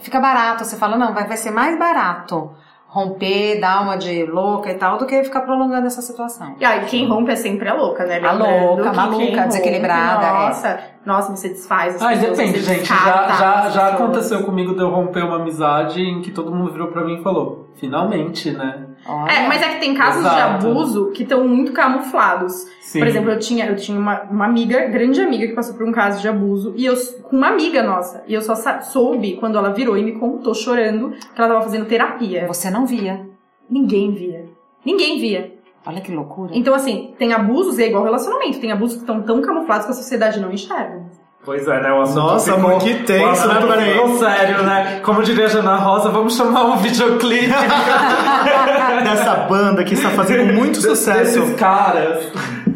Fica 0.00 0.20
barato, 0.20 0.64
você 0.64 0.76
fala, 0.76 0.96
não, 0.96 1.14
vai, 1.14 1.26
vai 1.26 1.36
ser 1.36 1.50
mais 1.50 1.78
barato 1.78 2.50
romper, 2.98 3.60
dar 3.60 3.82
uma 3.82 3.96
de 3.96 4.24
louca 4.24 4.70
e 4.70 4.74
tal, 4.74 4.98
do 4.98 5.06
que 5.06 5.22
ficar 5.22 5.42
prolongando 5.42 5.86
essa 5.86 6.02
situação. 6.02 6.56
E 6.58 6.64
aí, 6.64 6.84
quem 6.86 7.06
rompe 7.06 7.30
é 7.32 7.36
sempre 7.36 7.68
a 7.68 7.74
louca, 7.74 8.04
né? 8.04 8.18
A 8.18 8.32
Lembrando 8.32 8.66
louca, 8.66 8.90
que 8.90 8.96
maluca, 8.96 9.16
quem 9.18 9.36
rompe, 9.36 9.48
desequilibrada, 9.48 10.26
é. 10.26 10.32
Nossa, 10.32 10.80
nossa, 11.06 11.36
você 11.36 11.48
desfaz 11.48 11.96
as 11.96 12.02
Ah, 12.02 12.08
pessoas, 12.08 12.36
depende, 12.36 12.60
você 12.60 12.74
gente. 12.74 12.86
Já, 12.86 13.28
já, 13.38 13.68
já 13.70 13.88
aconteceu 13.88 14.42
comigo 14.44 14.74
de 14.74 14.80
eu 14.80 14.90
romper 14.90 15.24
uma 15.24 15.36
amizade 15.36 16.02
em 16.02 16.20
que 16.20 16.30
todo 16.30 16.54
mundo 16.54 16.72
virou 16.72 16.88
pra 16.88 17.04
mim 17.04 17.20
e 17.20 17.22
falou: 17.22 17.68
finalmente, 17.76 18.50
né? 18.50 18.87
Olha. 19.08 19.32
É, 19.32 19.48
mas 19.48 19.62
é 19.62 19.68
que 19.70 19.80
tem 19.80 19.94
casos 19.94 20.22
de 20.22 20.28
Exato. 20.28 20.66
abuso 20.66 21.10
que 21.12 21.22
estão 21.22 21.48
muito 21.48 21.72
camuflados. 21.72 22.66
Sim. 22.82 22.98
Por 22.98 23.08
exemplo, 23.08 23.30
eu 23.30 23.38
tinha, 23.38 23.66
eu 23.66 23.74
tinha 23.74 23.98
uma, 23.98 24.20
uma 24.24 24.44
amiga, 24.44 24.86
grande 24.86 25.18
amiga, 25.20 25.46
que 25.46 25.54
passou 25.54 25.74
por 25.74 25.88
um 25.88 25.92
caso 25.92 26.20
de 26.20 26.28
abuso, 26.28 26.74
e 26.76 26.84
eu, 26.84 26.94
com 27.22 27.36
uma 27.36 27.48
amiga 27.48 27.82
nossa, 27.82 28.22
e 28.26 28.34
eu 28.34 28.42
só 28.42 28.54
soube 28.82 29.36
quando 29.36 29.56
ela 29.56 29.70
virou 29.70 29.96
e 29.96 30.02
me 30.02 30.12
contou 30.12 30.54
chorando 30.54 31.10
que 31.10 31.40
ela 31.40 31.48
tava 31.48 31.62
fazendo 31.62 31.86
terapia. 31.86 32.46
Você 32.46 32.70
não 32.70 32.84
via. 32.84 33.26
Ninguém 33.68 34.12
via. 34.12 34.44
Ninguém 34.84 35.18
via. 35.18 35.54
Olha 35.86 36.02
que 36.02 36.12
loucura. 36.12 36.52
Então, 36.54 36.74
assim, 36.74 37.14
tem 37.18 37.32
abusos, 37.32 37.78
e 37.78 37.84
é 37.84 37.88
igual 37.88 38.04
relacionamento, 38.04 38.60
tem 38.60 38.72
abusos 38.72 38.96
que 38.96 39.02
estão 39.02 39.22
tão 39.22 39.40
camuflados 39.40 39.86
que 39.86 39.92
a 39.92 39.94
sociedade 39.94 40.38
não 40.38 40.52
enxerga. 40.52 41.02
Pois 41.44 41.66
é, 41.66 41.80
né? 41.80 41.90
O 41.92 42.02
assunto 42.02 42.16
Nossa, 42.18 42.52
ficou, 42.52 42.70
amor, 42.70 42.82
que 42.82 42.94
tenso, 43.04 43.46
o 43.46 43.48
né? 43.48 44.18
Sério, 44.18 44.62
né? 44.64 45.00
Como 45.02 45.22
diria 45.22 45.46
a 45.46 45.48
Jana 45.48 45.76
Rosa, 45.76 46.10
vamos 46.10 46.36
chamar 46.36 46.64
um 46.64 46.76
videoclipe 46.76 47.46
Dessa 49.02 49.34
banda 49.48 49.84
que 49.84 49.94
está 49.94 50.10
fazendo 50.10 50.52
muito 50.52 50.80
sucesso. 50.80 51.40
desses 51.40 51.56
caras. 51.56 52.26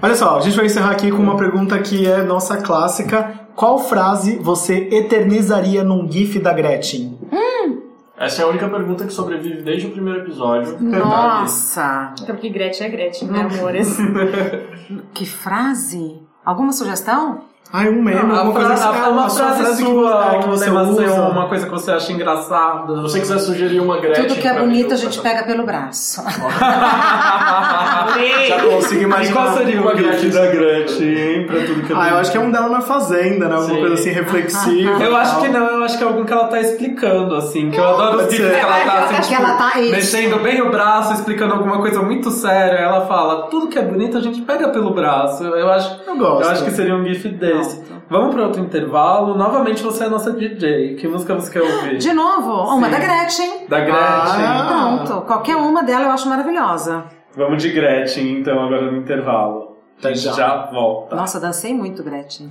Olha 0.00 0.14
só, 0.14 0.38
a 0.38 0.40
gente 0.40 0.56
vai 0.56 0.66
encerrar 0.66 0.90
aqui 0.90 1.10
com 1.10 1.18
uma 1.22 1.36
pergunta 1.36 1.78
que 1.78 2.06
é 2.06 2.22
nossa 2.22 2.56
clássica. 2.58 3.40
Qual 3.54 3.78
frase 3.78 4.38
você 4.38 4.88
eternizaria 4.90 5.84
num 5.84 6.10
GIF 6.10 6.38
da 6.38 6.52
Gretchen? 6.52 7.18
Essa 8.22 8.42
é 8.42 8.44
a 8.44 8.48
única 8.48 8.68
pergunta 8.68 9.04
que 9.04 9.12
sobrevive 9.12 9.62
desde 9.62 9.88
o 9.88 9.90
primeiro 9.90 10.20
episódio. 10.20 10.76
Nossa, 10.80 12.12
Até 12.20 12.32
porque 12.32 12.50
Gretchen 12.50 12.86
é 12.86 12.90
Gretchen, 12.90 13.28
né, 13.28 13.40
amores? 13.40 13.96
que 15.12 15.26
frase. 15.26 16.22
Alguma 16.44 16.72
sugestão? 16.72 17.40
Ai, 17.72 17.88
um 17.88 18.02
meme, 18.02 18.18
a 18.18 18.22
alguma 18.38 18.52
coisa 18.52 18.74
assim. 18.74 18.84
Ah, 19.02 19.08
uma 19.08 19.30
frase 19.30 19.82
que, 19.82 19.90
sua, 19.90 20.34
é, 20.34 20.38
que 20.40 20.48
você 20.48 20.68
usa. 20.70 21.12
uma 21.30 21.48
coisa 21.48 21.64
que 21.64 21.72
você 21.72 21.90
acha 21.90 22.12
engraçada. 22.12 22.96
Se 22.96 23.00
você 23.02 23.20
quiser 23.20 23.38
sugerir 23.38 23.80
uma 23.80 23.98
Gretchen. 23.98 24.26
Tudo 24.26 24.38
que 24.40 24.46
é 24.46 24.52
bonito 24.58 24.88
mim, 24.88 24.92
a 24.92 24.96
gente 24.96 25.16
eu- 25.16 25.22
pega 25.22 25.42
pelo 25.44 25.64
braço. 25.64 26.22
Já 28.48 28.60
consegui 28.62 29.00
E 29.00 29.04
imaginar. 29.04 29.32
qual 29.46 29.56
seria 29.56 29.80
o 29.82 29.96
GIF 29.96 30.28
da 30.30 30.46
Gretchen, 30.46 31.08
hein? 31.18 31.46
Pra 31.46 31.60
tudo 31.64 31.82
que 31.86 31.92
Ah, 31.94 32.08
eu 32.10 32.18
acho 32.18 32.30
que 32.30 32.36
é 32.36 32.40
um 32.40 32.50
dela 32.50 32.68
na 32.68 32.80
fazenda, 32.80 33.48
né? 33.48 33.54
Alguma 33.54 33.74
Sim. 33.74 33.80
coisa 33.80 33.94
assim 33.94 34.10
reflexiva. 34.10 35.02
Eu 35.02 35.12
e 35.12 35.16
acho 35.16 35.40
que 35.40 35.48
não, 35.48 35.66
eu 35.66 35.82
acho 35.84 35.96
que 35.98 36.04
é 36.04 36.06
algum 36.06 36.24
que 36.24 36.32
ela 36.32 36.48
tá 36.48 36.60
explicando, 36.60 37.34
assim. 37.36 37.70
Que 37.70 37.78
eu 37.78 37.88
adoro 37.88 38.18
os 38.18 38.34
ser. 38.34 38.36
que 38.36 38.42
ela 38.58 38.84
tá, 38.84 38.98
assim, 39.04 39.14
É 39.14 39.16
que 39.20 39.28
tipo, 39.28 39.42
ela 39.42 39.54
tá- 39.56 39.80
isso. 39.80 39.90
mexendo 39.92 40.42
bem 40.42 40.60
o 40.60 40.70
braço, 40.70 41.12
explicando 41.14 41.54
alguma 41.54 41.78
coisa 41.78 42.02
muito 42.02 42.30
séria. 42.30 42.78
Aí 42.78 42.84
ela 42.84 43.06
fala, 43.06 43.46
tudo 43.48 43.68
que 43.68 43.78
é 43.78 43.82
bonito 43.82 44.16
a 44.18 44.20
gente 44.20 44.40
pega 44.42 44.68
pelo 44.68 44.92
braço. 44.92 45.42
Eu 45.44 45.70
acho, 45.70 46.00
Eu 46.06 46.16
gosto. 46.16 46.50
acho 46.50 46.64
que 46.64 46.70
seria 46.70 46.94
um 46.94 47.04
GIF 47.04 47.28
desse. 47.62 47.82
Vamos 48.08 48.34
pra 48.34 48.44
outro 48.44 48.60
intervalo. 48.62 49.34
Novamente 49.36 49.82
você 49.82 50.04
é 50.04 50.06
a 50.06 50.10
nossa 50.10 50.32
DJ. 50.32 50.96
Que 50.96 51.08
música 51.08 51.34
você 51.34 51.50
quer 51.50 51.62
ouvir? 51.62 51.98
De 51.98 52.12
novo, 52.12 52.52
uma 52.74 52.86
Sim. 52.86 52.92
da 52.92 52.98
Gretchen. 52.98 53.66
Da 53.68 53.80
Gretchen. 53.80 53.96
Ah. 53.98 54.98
Pronto, 55.06 55.26
qualquer 55.26 55.56
uma 55.56 55.82
dela 55.82 56.06
eu 56.06 56.10
acho 56.10 56.28
maravilhosa. 56.28 57.04
Vamos 57.34 57.62
de 57.62 57.70
Gretchen, 57.70 58.40
então, 58.40 58.62
agora 58.62 58.90
no 58.90 58.98
intervalo. 58.98 59.76
A 60.04 60.08
gente 60.08 60.20
já. 60.20 60.32
já 60.32 60.70
volta. 60.70 61.14
Nossa, 61.16 61.38
dancei 61.40 61.72
muito, 61.72 62.02
Gretchen. 62.02 62.50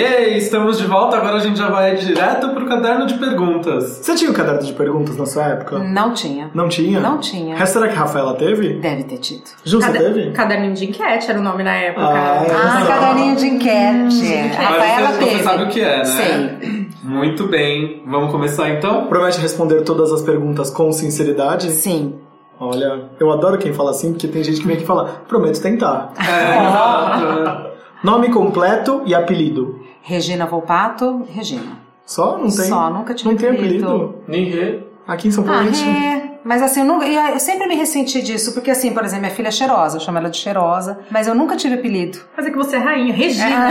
E 0.00 0.04
aí, 0.04 0.38
estamos 0.38 0.78
de 0.78 0.86
volta. 0.86 1.16
Agora 1.18 1.36
a 1.36 1.40
gente 1.40 1.58
já 1.58 1.68
vai 1.68 1.94
direto 1.96 2.48
pro 2.50 2.66
caderno 2.66 3.06
de 3.06 3.14
perguntas. 3.14 3.98
Você 4.02 4.14
tinha 4.14 4.30
um 4.30 4.34
caderno 4.34 4.62
de 4.62 4.72
perguntas 4.72 5.16
na 5.16 5.26
sua 5.26 5.44
época? 5.48 5.78
Não 5.78 6.14
tinha. 6.14 6.50
Não 6.54 6.68
tinha? 6.68 7.00
Não 7.00 7.18
tinha. 7.18 7.56
Mas 7.58 7.68
Será 7.68 7.86
que 7.88 7.94
a 7.94 7.98
Rafaela 7.98 8.34
teve? 8.34 8.74
Deve 8.80 9.04
ter 9.04 9.18
tido. 9.18 9.42
Ju, 9.62 9.78
Cade- 9.78 9.98
teve? 9.98 10.30
Caderninho 10.30 10.72
de 10.74 10.86
enquete 10.88 11.30
era 11.30 11.38
o 11.38 11.42
nome 11.42 11.62
na 11.62 11.74
época. 11.74 12.06
Ah, 12.06 12.44
é. 12.46 12.50
Ah, 12.50 12.86
caderninho 12.86 13.36
de 13.36 13.46
enquete. 13.46 14.54
Rafaela 14.56 15.08
Mas 15.08 15.16
você, 15.16 15.18
teve. 15.24 15.36
você 15.36 15.42
sabe 15.44 15.64
o 15.64 15.68
que 15.68 15.80
é, 15.80 15.98
né? 15.98 16.04
Sei. 16.04 16.88
Muito 17.02 17.46
bem. 17.46 18.02
Vamos 18.06 18.30
começar 18.30 18.70
então? 18.70 19.06
Promete 19.06 19.38
responder 19.38 19.82
todas 19.82 20.10
as 20.12 20.22
perguntas 20.22 20.70
com 20.70 20.90
sinceridade? 20.92 21.70
Sim. 21.70 22.14
Olha, 22.58 23.04
eu 23.18 23.30
adoro 23.30 23.56
quem 23.58 23.72
fala 23.72 23.90
assim, 23.90 24.12
porque 24.12 24.28
tem 24.28 24.44
gente 24.44 24.60
que 24.60 24.66
vem 24.66 24.74
aqui 24.76 24.84
e 24.84 24.86
fala, 24.86 25.22
prometo 25.26 25.60
tentar. 25.60 26.12
É, 26.18 26.66
exato. 26.66 27.70
Nome 28.04 28.30
completo 28.30 29.02
e 29.04 29.14
apelido. 29.14 29.79
Regina 30.02 30.46
Volpato, 30.46 31.26
Regina. 31.32 31.78
Só? 32.06 32.32
Não 32.38 32.44
tem? 32.44 32.50
Só, 32.50 32.90
nunca 32.90 33.14
tive 33.14 33.30
Não 33.30 33.36
tem 33.36 33.50
apelido. 33.50 34.16
Nem 34.26 34.44
re. 34.50 34.84
Aqui 35.06 35.28
em 35.28 35.30
São 35.30 35.44
Paulo 35.44 35.58
Ah, 35.60 35.62
a 35.62 35.66
gente... 35.66 35.88
é. 35.88 36.30
Mas 36.42 36.62
assim, 36.62 36.80
eu, 36.80 36.86
nunca- 36.86 37.06
eu 37.06 37.38
sempre 37.38 37.66
me 37.66 37.74
ressenti 37.74 38.22
disso, 38.22 38.54
porque 38.54 38.70
assim, 38.70 38.94
por 38.94 39.04
exemplo, 39.04 39.24
minha 39.26 39.34
filha 39.34 39.48
é 39.48 39.50
cheirosa, 39.50 39.96
eu 39.98 40.00
chamo 40.00 40.16
ela 40.16 40.30
de 40.30 40.38
cheirosa, 40.38 40.98
mas 41.10 41.26
eu 41.26 41.34
nunca 41.34 41.54
tive 41.54 41.74
apelido. 41.74 42.18
Mas 42.34 42.46
é 42.46 42.50
que 42.50 42.56
você 42.56 42.76
é 42.76 42.78
rainha, 42.78 43.12
Regina. 43.12 43.68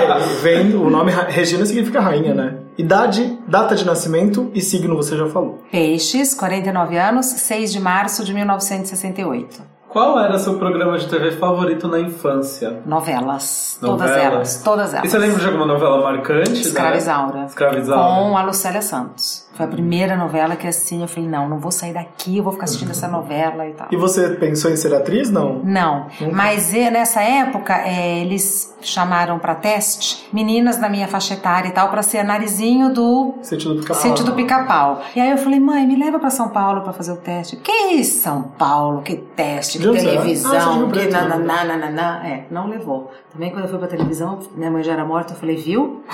É, 0.00 0.18
vem, 0.42 0.74
o 0.76 0.88
nome 0.88 1.10
Regina 1.10 1.66
significa 1.66 2.00
rainha, 2.00 2.32
né? 2.34 2.54
Idade, 2.78 3.36
data 3.48 3.74
de 3.74 3.84
nascimento 3.84 4.50
e 4.54 4.60
signo 4.60 4.94
você 4.96 5.16
já 5.16 5.26
falou. 5.28 5.58
Peixes, 5.72 6.34
49 6.34 6.96
anos, 6.96 7.26
6 7.26 7.72
de 7.72 7.80
março 7.80 8.24
de 8.24 8.32
1968. 8.32 9.60
Qual 9.92 10.18
era 10.18 10.38
seu 10.38 10.58
programa 10.58 10.96
de 10.96 11.06
TV 11.06 11.32
favorito 11.32 11.86
na 11.86 12.00
infância? 12.00 12.80
Novelas. 12.86 13.76
Todas 13.78 14.08
Novelas. 14.08 14.24
elas. 14.24 14.62
Todas 14.62 14.94
elas. 14.94 15.04
E 15.04 15.10
você 15.10 15.18
lembra 15.18 15.38
de 15.38 15.46
alguma 15.46 15.66
novela 15.66 16.00
marcante? 16.00 16.62
Escravizaura. 16.62 17.40
Né? 17.40 17.46
Escravizaura. 17.46 18.02
Com 18.24 18.38
a 18.38 18.42
Lucélia 18.42 18.80
Santos. 18.80 19.46
Foi 19.54 19.66
a 19.66 19.68
primeira 19.68 20.16
novela 20.16 20.56
que 20.56 20.66
assim, 20.66 21.02
eu 21.02 21.08
falei, 21.08 21.28
não, 21.28 21.48
não 21.48 21.58
vou 21.58 21.70
sair 21.70 21.92
daqui, 21.92 22.38
eu 22.38 22.42
vou 22.42 22.52
ficar 22.52 22.64
assistindo 22.64 22.90
essa 22.90 23.06
novela 23.06 23.66
e 23.66 23.72
tal. 23.72 23.88
E 23.90 23.96
você 23.96 24.30
pensou 24.30 24.70
em 24.70 24.76
ser 24.76 24.94
atriz? 24.94 25.30
Não. 25.30 25.60
Não, 25.62 26.06
mas 26.32 26.72
eh, 26.74 26.90
nessa 26.90 27.20
época 27.22 27.74
eh, 27.86 28.20
eles 28.20 28.74
chamaram 28.80 29.38
pra 29.38 29.54
teste 29.54 30.28
meninas 30.32 30.76
da 30.76 30.88
minha 30.88 31.06
faixa 31.06 31.34
etária 31.34 31.68
e 31.68 31.72
tal 31.72 31.88
pra 31.90 32.02
ser 32.02 32.22
narizinho 32.24 32.92
do 32.92 33.34
Sentido 33.42 33.74
do 33.74 33.80
pica-pau. 33.80 34.02
sítio 34.02 34.24
do 34.24 34.32
pica-pau. 34.32 35.02
E 35.14 35.20
aí 35.20 35.30
eu 35.30 35.38
falei, 35.38 35.60
mãe, 35.60 35.86
me 35.86 35.96
leva 35.96 36.18
pra 36.18 36.30
São 36.30 36.48
Paulo 36.48 36.80
pra 36.80 36.92
fazer 36.92 37.12
o 37.12 37.16
teste. 37.16 37.56
Que 37.56 38.02
São 38.04 38.42
Paulo, 38.42 39.02
que 39.02 39.16
teste, 39.16 39.78
que 39.78 39.86
é? 39.86 39.90
Ah, 39.90 39.94
é 39.94 40.00
televisão, 40.00 40.78
Rio 40.78 40.90
que 40.90 41.06
nananana. 41.08 42.26
É, 42.26 42.44
não 42.50 42.68
levou. 42.68 43.10
Também 43.32 43.50
quando 43.50 43.64
eu 43.64 43.70
fui 43.70 43.78
pra 43.78 43.88
televisão, 43.88 44.40
minha 44.54 44.70
mãe 44.70 44.82
já 44.82 44.92
era 44.92 45.04
morta, 45.06 45.32
eu 45.32 45.36
falei, 45.36 45.56
viu? 45.56 46.04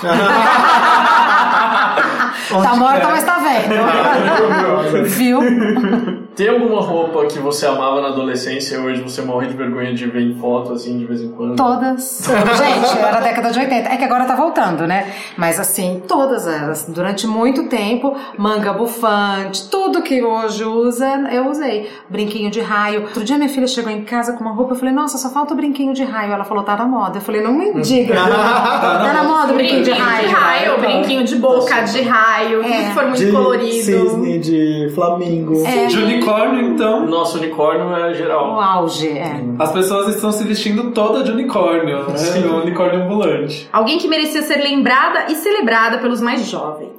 Tá 2.49 2.75
morta, 2.75 3.03
é? 3.03 3.11
mas 3.11 3.23
tá 3.23 3.37
vendo. 3.37 5.05
Viu? 5.05 5.39
Tem 6.39 6.47
alguma 6.47 6.79
roupa 6.79 7.25
que 7.25 7.37
você 7.37 7.65
amava 7.65 7.99
na 7.99 8.07
adolescência 8.07 8.75
e 8.75 8.79
hoje 8.79 9.01
você 9.01 9.21
morre 9.21 9.47
de 9.47 9.55
vergonha 9.55 9.93
de 9.93 10.05
ver 10.05 10.21
em 10.21 10.35
foto, 10.35 10.71
assim, 10.71 10.97
de 10.97 11.03
vez 11.03 11.21
em 11.21 11.31
quando? 11.31 11.57
Todas. 11.57 12.23
Gente, 12.23 12.97
era 12.97 13.17
a 13.17 13.19
década 13.19 13.51
de 13.51 13.59
80. 13.59 13.89
É 13.89 13.97
que 13.97 14.05
agora 14.05 14.23
tá 14.23 14.37
voltando, 14.37 14.87
né? 14.87 15.11
Mas 15.35 15.59
assim, 15.59 16.01
todas 16.07 16.47
elas. 16.47 16.85
Durante 16.87 17.27
muito 17.27 17.67
tempo, 17.67 18.15
manga 18.37 18.71
bufante, 18.71 19.69
tudo 19.69 20.01
que 20.01 20.23
hoje 20.23 20.63
usa, 20.63 21.27
eu 21.29 21.49
usei. 21.49 21.89
Brinquinho 22.09 22.49
de 22.49 22.61
raio. 22.61 23.01
Outro 23.01 23.21
dia 23.25 23.37
minha 23.37 23.49
filha 23.49 23.67
chegou 23.67 23.91
em 23.91 24.05
casa 24.05 24.31
com 24.31 24.41
uma 24.41 24.53
roupa, 24.53 24.75
eu 24.75 24.77
falei, 24.79 24.93
nossa, 24.93 25.17
só 25.17 25.29
falta 25.29 25.53
o 25.53 25.57
brinquinho 25.57 25.93
de 25.93 26.05
raio. 26.05 26.31
Ela 26.31 26.45
falou, 26.45 26.63
tá 26.63 26.77
na 26.77 26.85
moda. 26.85 27.17
Eu 27.17 27.21
falei, 27.21 27.41
não 27.41 27.51
me 27.51 27.73
diga. 27.83 28.15
tá 28.15 29.11
na 29.13 29.23
moda 29.25 29.51
o 29.51 29.55
brinquinho 29.57 29.83
de 29.83 29.91
raio. 29.91 30.79
brinquinho 30.79 31.25
de 31.25 31.35
boca, 31.35 31.81
de 31.81 32.01
raio, 32.01 32.63
tudo 32.63 32.71
que 32.71 32.93
for 32.93 33.03
muito 33.07 33.17
De 33.17 33.29
colorido. 33.29 33.73
cisne, 33.83 34.39
de 34.39 34.89
flamingo. 34.95 35.65
É. 35.67 35.87
De 35.87 35.97
unicórnio, 35.97 36.28
então. 36.61 37.05
Nosso 37.05 37.37
unicórnio 37.37 37.95
é 37.95 38.11
O 38.11 38.13
geral. 38.13 38.59
auge, 38.59 39.07
é. 39.09 39.41
As 39.57 39.71
pessoas 39.71 40.13
estão 40.15 40.31
se 40.31 40.43
vestindo 40.43 40.91
toda 40.91 41.23
de 41.23 41.31
unicórnio, 41.31 41.99
né? 42.09 42.47
Um 42.51 42.61
unicórnio 42.61 43.03
ambulante. 43.03 43.67
Alguém 43.71 43.97
que 43.97 44.07
merecia 44.07 44.41
ser 44.41 44.57
lembrada 44.57 45.31
e 45.31 45.35
celebrada 45.35 45.97
pelos 45.99 46.21
mais 46.21 46.45
jovens. 46.47 46.98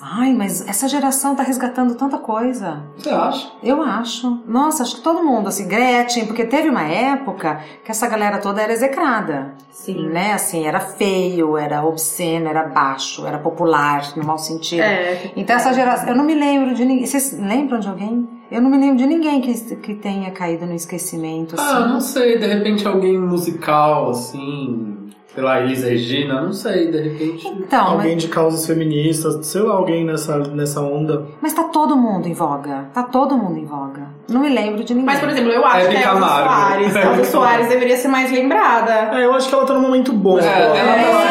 Ai, 0.00 0.32
mas 0.34 0.66
essa 0.66 0.88
geração 0.88 1.34
tá 1.34 1.42
resgatando 1.42 1.94
tanta 1.94 2.18
coisa. 2.18 2.82
Você 2.96 3.10
acha? 3.10 3.52
Eu 3.62 3.82
acho. 3.82 4.42
Nossa, 4.46 4.82
acho 4.82 4.96
que 4.96 5.02
todo 5.02 5.24
mundo, 5.24 5.48
assim, 5.48 5.66
Gretchen, 5.66 6.26
porque 6.26 6.44
teve 6.44 6.68
uma 6.68 6.82
época 6.82 7.60
que 7.84 7.90
essa 7.90 8.06
galera 8.06 8.38
toda 8.38 8.60
era 8.62 8.72
execrada. 8.72 9.54
Sim. 9.70 10.08
Né, 10.08 10.32
assim, 10.32 10.66
era 10.66 10.80
feio, 10.80 11.56
era 11.56 11.84
obsceno, 11.84 12.48
era 12.48 12.64
baixo, 12.64 13.26
era 13.26 13.38
popular, 13.38 14.16
no 14.16 14.24
mau 14.24 14.38
sentido. 14.38 14.82
É. 14.82 15.32
Então 15.36 15.54
essa 15.54 15.72
geração, 15.72 16.08
eu 16.08 16.16
não 16.16 16.24
me 16.24 16.34
lembro 16.34 16.74
de 16.74 16.84
ninguém. 16.84 17.06
Vocês 17.06 17.38
lembram 17.38 17.78
de 17.78 17.88
alguém? 17.88 18.28
Eu 18.50 18.62
não 18.62 18.70
me 18.70 18.78
lembro 18.78 18.96
de 18.96 19.06
ninguém 19.06 19.40
que, 19.40 19.52
que 19.76 19.94
tenha 19.94 20.30
caído 20.30 20.66
no 20.66 20.74
esquecimento, 20.74 21.54
assim. 21.60 21.76
Ah, 21.76 21.86
não 21.88 22.00
sei, 22.00 22.38
de 22.38 22.46
repente 22.46 22.86
alguém 22.86 23.18
musical, 23.18 24.10
assim. 24.10 24.95
Sei 25.36 25.44
lá, 25.44 25.60
Elis 25.60 25.84
Regina, 25.84 26.40
não 26.40 26.52
sei, 26.54 26.90
de 26.90 26.98
repente. 26.98 27.46
Então, 27.46 27.88
Alguém 27.88 28.14
mas, 28.14 28.22
de 28.22 28.28
causas 28.28 28.66
feministas, 28.66 29.46
sei 29.46 29.60
lá, 29.60 29.74
alguém 29.74 30.02
nessa, 30.02 30.38
nessa 30.38 30.80
onda. 30.80 31.26
mas 31.42 31.52
tá 31.52 31.64
todo 31.64 31.94
mundo 31.94 32.26
em 32.26 32.32
voga. 32.32 32.86
Tá 32.94 33.02
todo 33.02 33.36
mundo 33.36 33.58
em 33.58 33.66
voga. 33.66 34.06
Não 34.30 34.40
me 34.40 34.48
lembro 34.48 34.82
de 34.82 34.94
ninguém. 34.94 35.04
Mas, 35.04 35.20
por 35.20 35.28
exemplo, 35.28 35.50
eu 35.52 35.62
acho 35.64 35.84
Hebe 35.86 35.96
que 35.96 36.02
a 36.04 36.10
Elza. 36.14 36.26
Soares, 36.26 36.96
Elza 36.96 37.24
Soares 37.24 37.68
deveria 37.68 37.96
ser 37.98 38.08
mais 38.08 38.32
lembrada. 38.32 39.14
É, 39.14 39.26
eu 39.26 39.34
acho 39.34 39.46
que 39.48 39.54
ela 39.54 39.66
tá 39.66 39.74
num 39.74 39.82
momento 39.82 40.10
bom. 40.14 40.38
É, 40.40 40.46
ela, 40.46 40.74
É, 40.74 40.80
ela 40.80 41.12
tá 41.22 41.25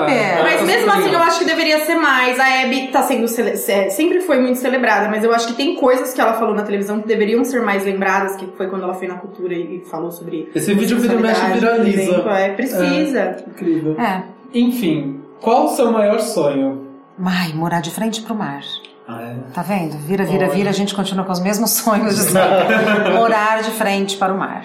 super. 0.00 0.12
Ela 0.12 0.42
Mas 0.42 0.60
tá 0.60 0.66
mesmo 0.66 0.90
assim, 0.92 1.12
eu 1.12 1.18
acho 1.22 1.38
que 1.40 1.44
deveria 1.44 1.84
ser 1.84 1.94
mais. 1.96 2.38
A 2.38 2.62
Abby 2.62 2.88
tá 2.88 3.02
sendo 3.02 3.26
cele- 3.28 3.56
se- 3.56 3.90
sempre 3.90 4.20
foi 4.20 4.38
muito 4.40 4.58
celebrada, 4.58 5.08
mas 5.08 5.22
eu 5.24 5.32
acho 5.34 5.48
que 5.48 5.54
tem 5.54 5.76
coisas 5.76 6.12
que 6.14 6.20
ela 6.20 6.34
falou 6.34 6.54
na 6.54 6.62
televisão 6.62 7.00
que 7.00 7.06
deveriam 7.08 7.44
ser 7.44 7.62
mais 7.62 7.84
lembradas, 7.84 8.36
que 8.36 8.46
foi 8.56 8.68
quando 8.68 8.82
ela 8.84 8.94
foi 8.94 9.08
na 9.08 9.14
cultura 9.16 9.54
e 9.54 9.82
falou 9.90 10.10
sobre. 10.10 10.50
Esse 10.54 10.74
vídeo 10.74 10.98
vira 10.98 11.14
e 11.14 11.18
mexe 11.18 11.46
viraliza. 11.52 12.02
exemplo. 12.02 12.30
É, 12.30 12.48
precisa. 12.50 13.36
Incrível. 13.46 13.96
É. 14.00 14.22
Enfim, 14.54 15.20
qual 15.40 15.66
o 15.66 15.68
seu 15.68 15.90
maior 15.90 16.18
sonho? 16.20 16.86
Ai, 17.24 17.52
morar 17.54 17.80
de 17.80 17.90
frente 17.90 18.22
pro 18.22 18.34
mar. 18.34 18.60
Ah, 19.08 19.22
é. 19.22 19.36
Tá 19.54 19.62
vendo? 19.62 19.96
Vira, 19.98 20.24
vira, 20.24 20.48
vira, 20.48 20.70
a 20.70 20.72
gente 20.72 20.94
continua 20.94 21.24
com 21.24 21.32
os 21.32 21.40
mesmos 21.40 21.70
sonhos 21.78 22.16
de 22.16 22.22
sempre. 22.22 23.10
Morar 23.14 23.62
de 23.62 23.70
frente 23.70 24.16
para 24.16 24.32
o 24.34 24.38
mar. 24.38 24.62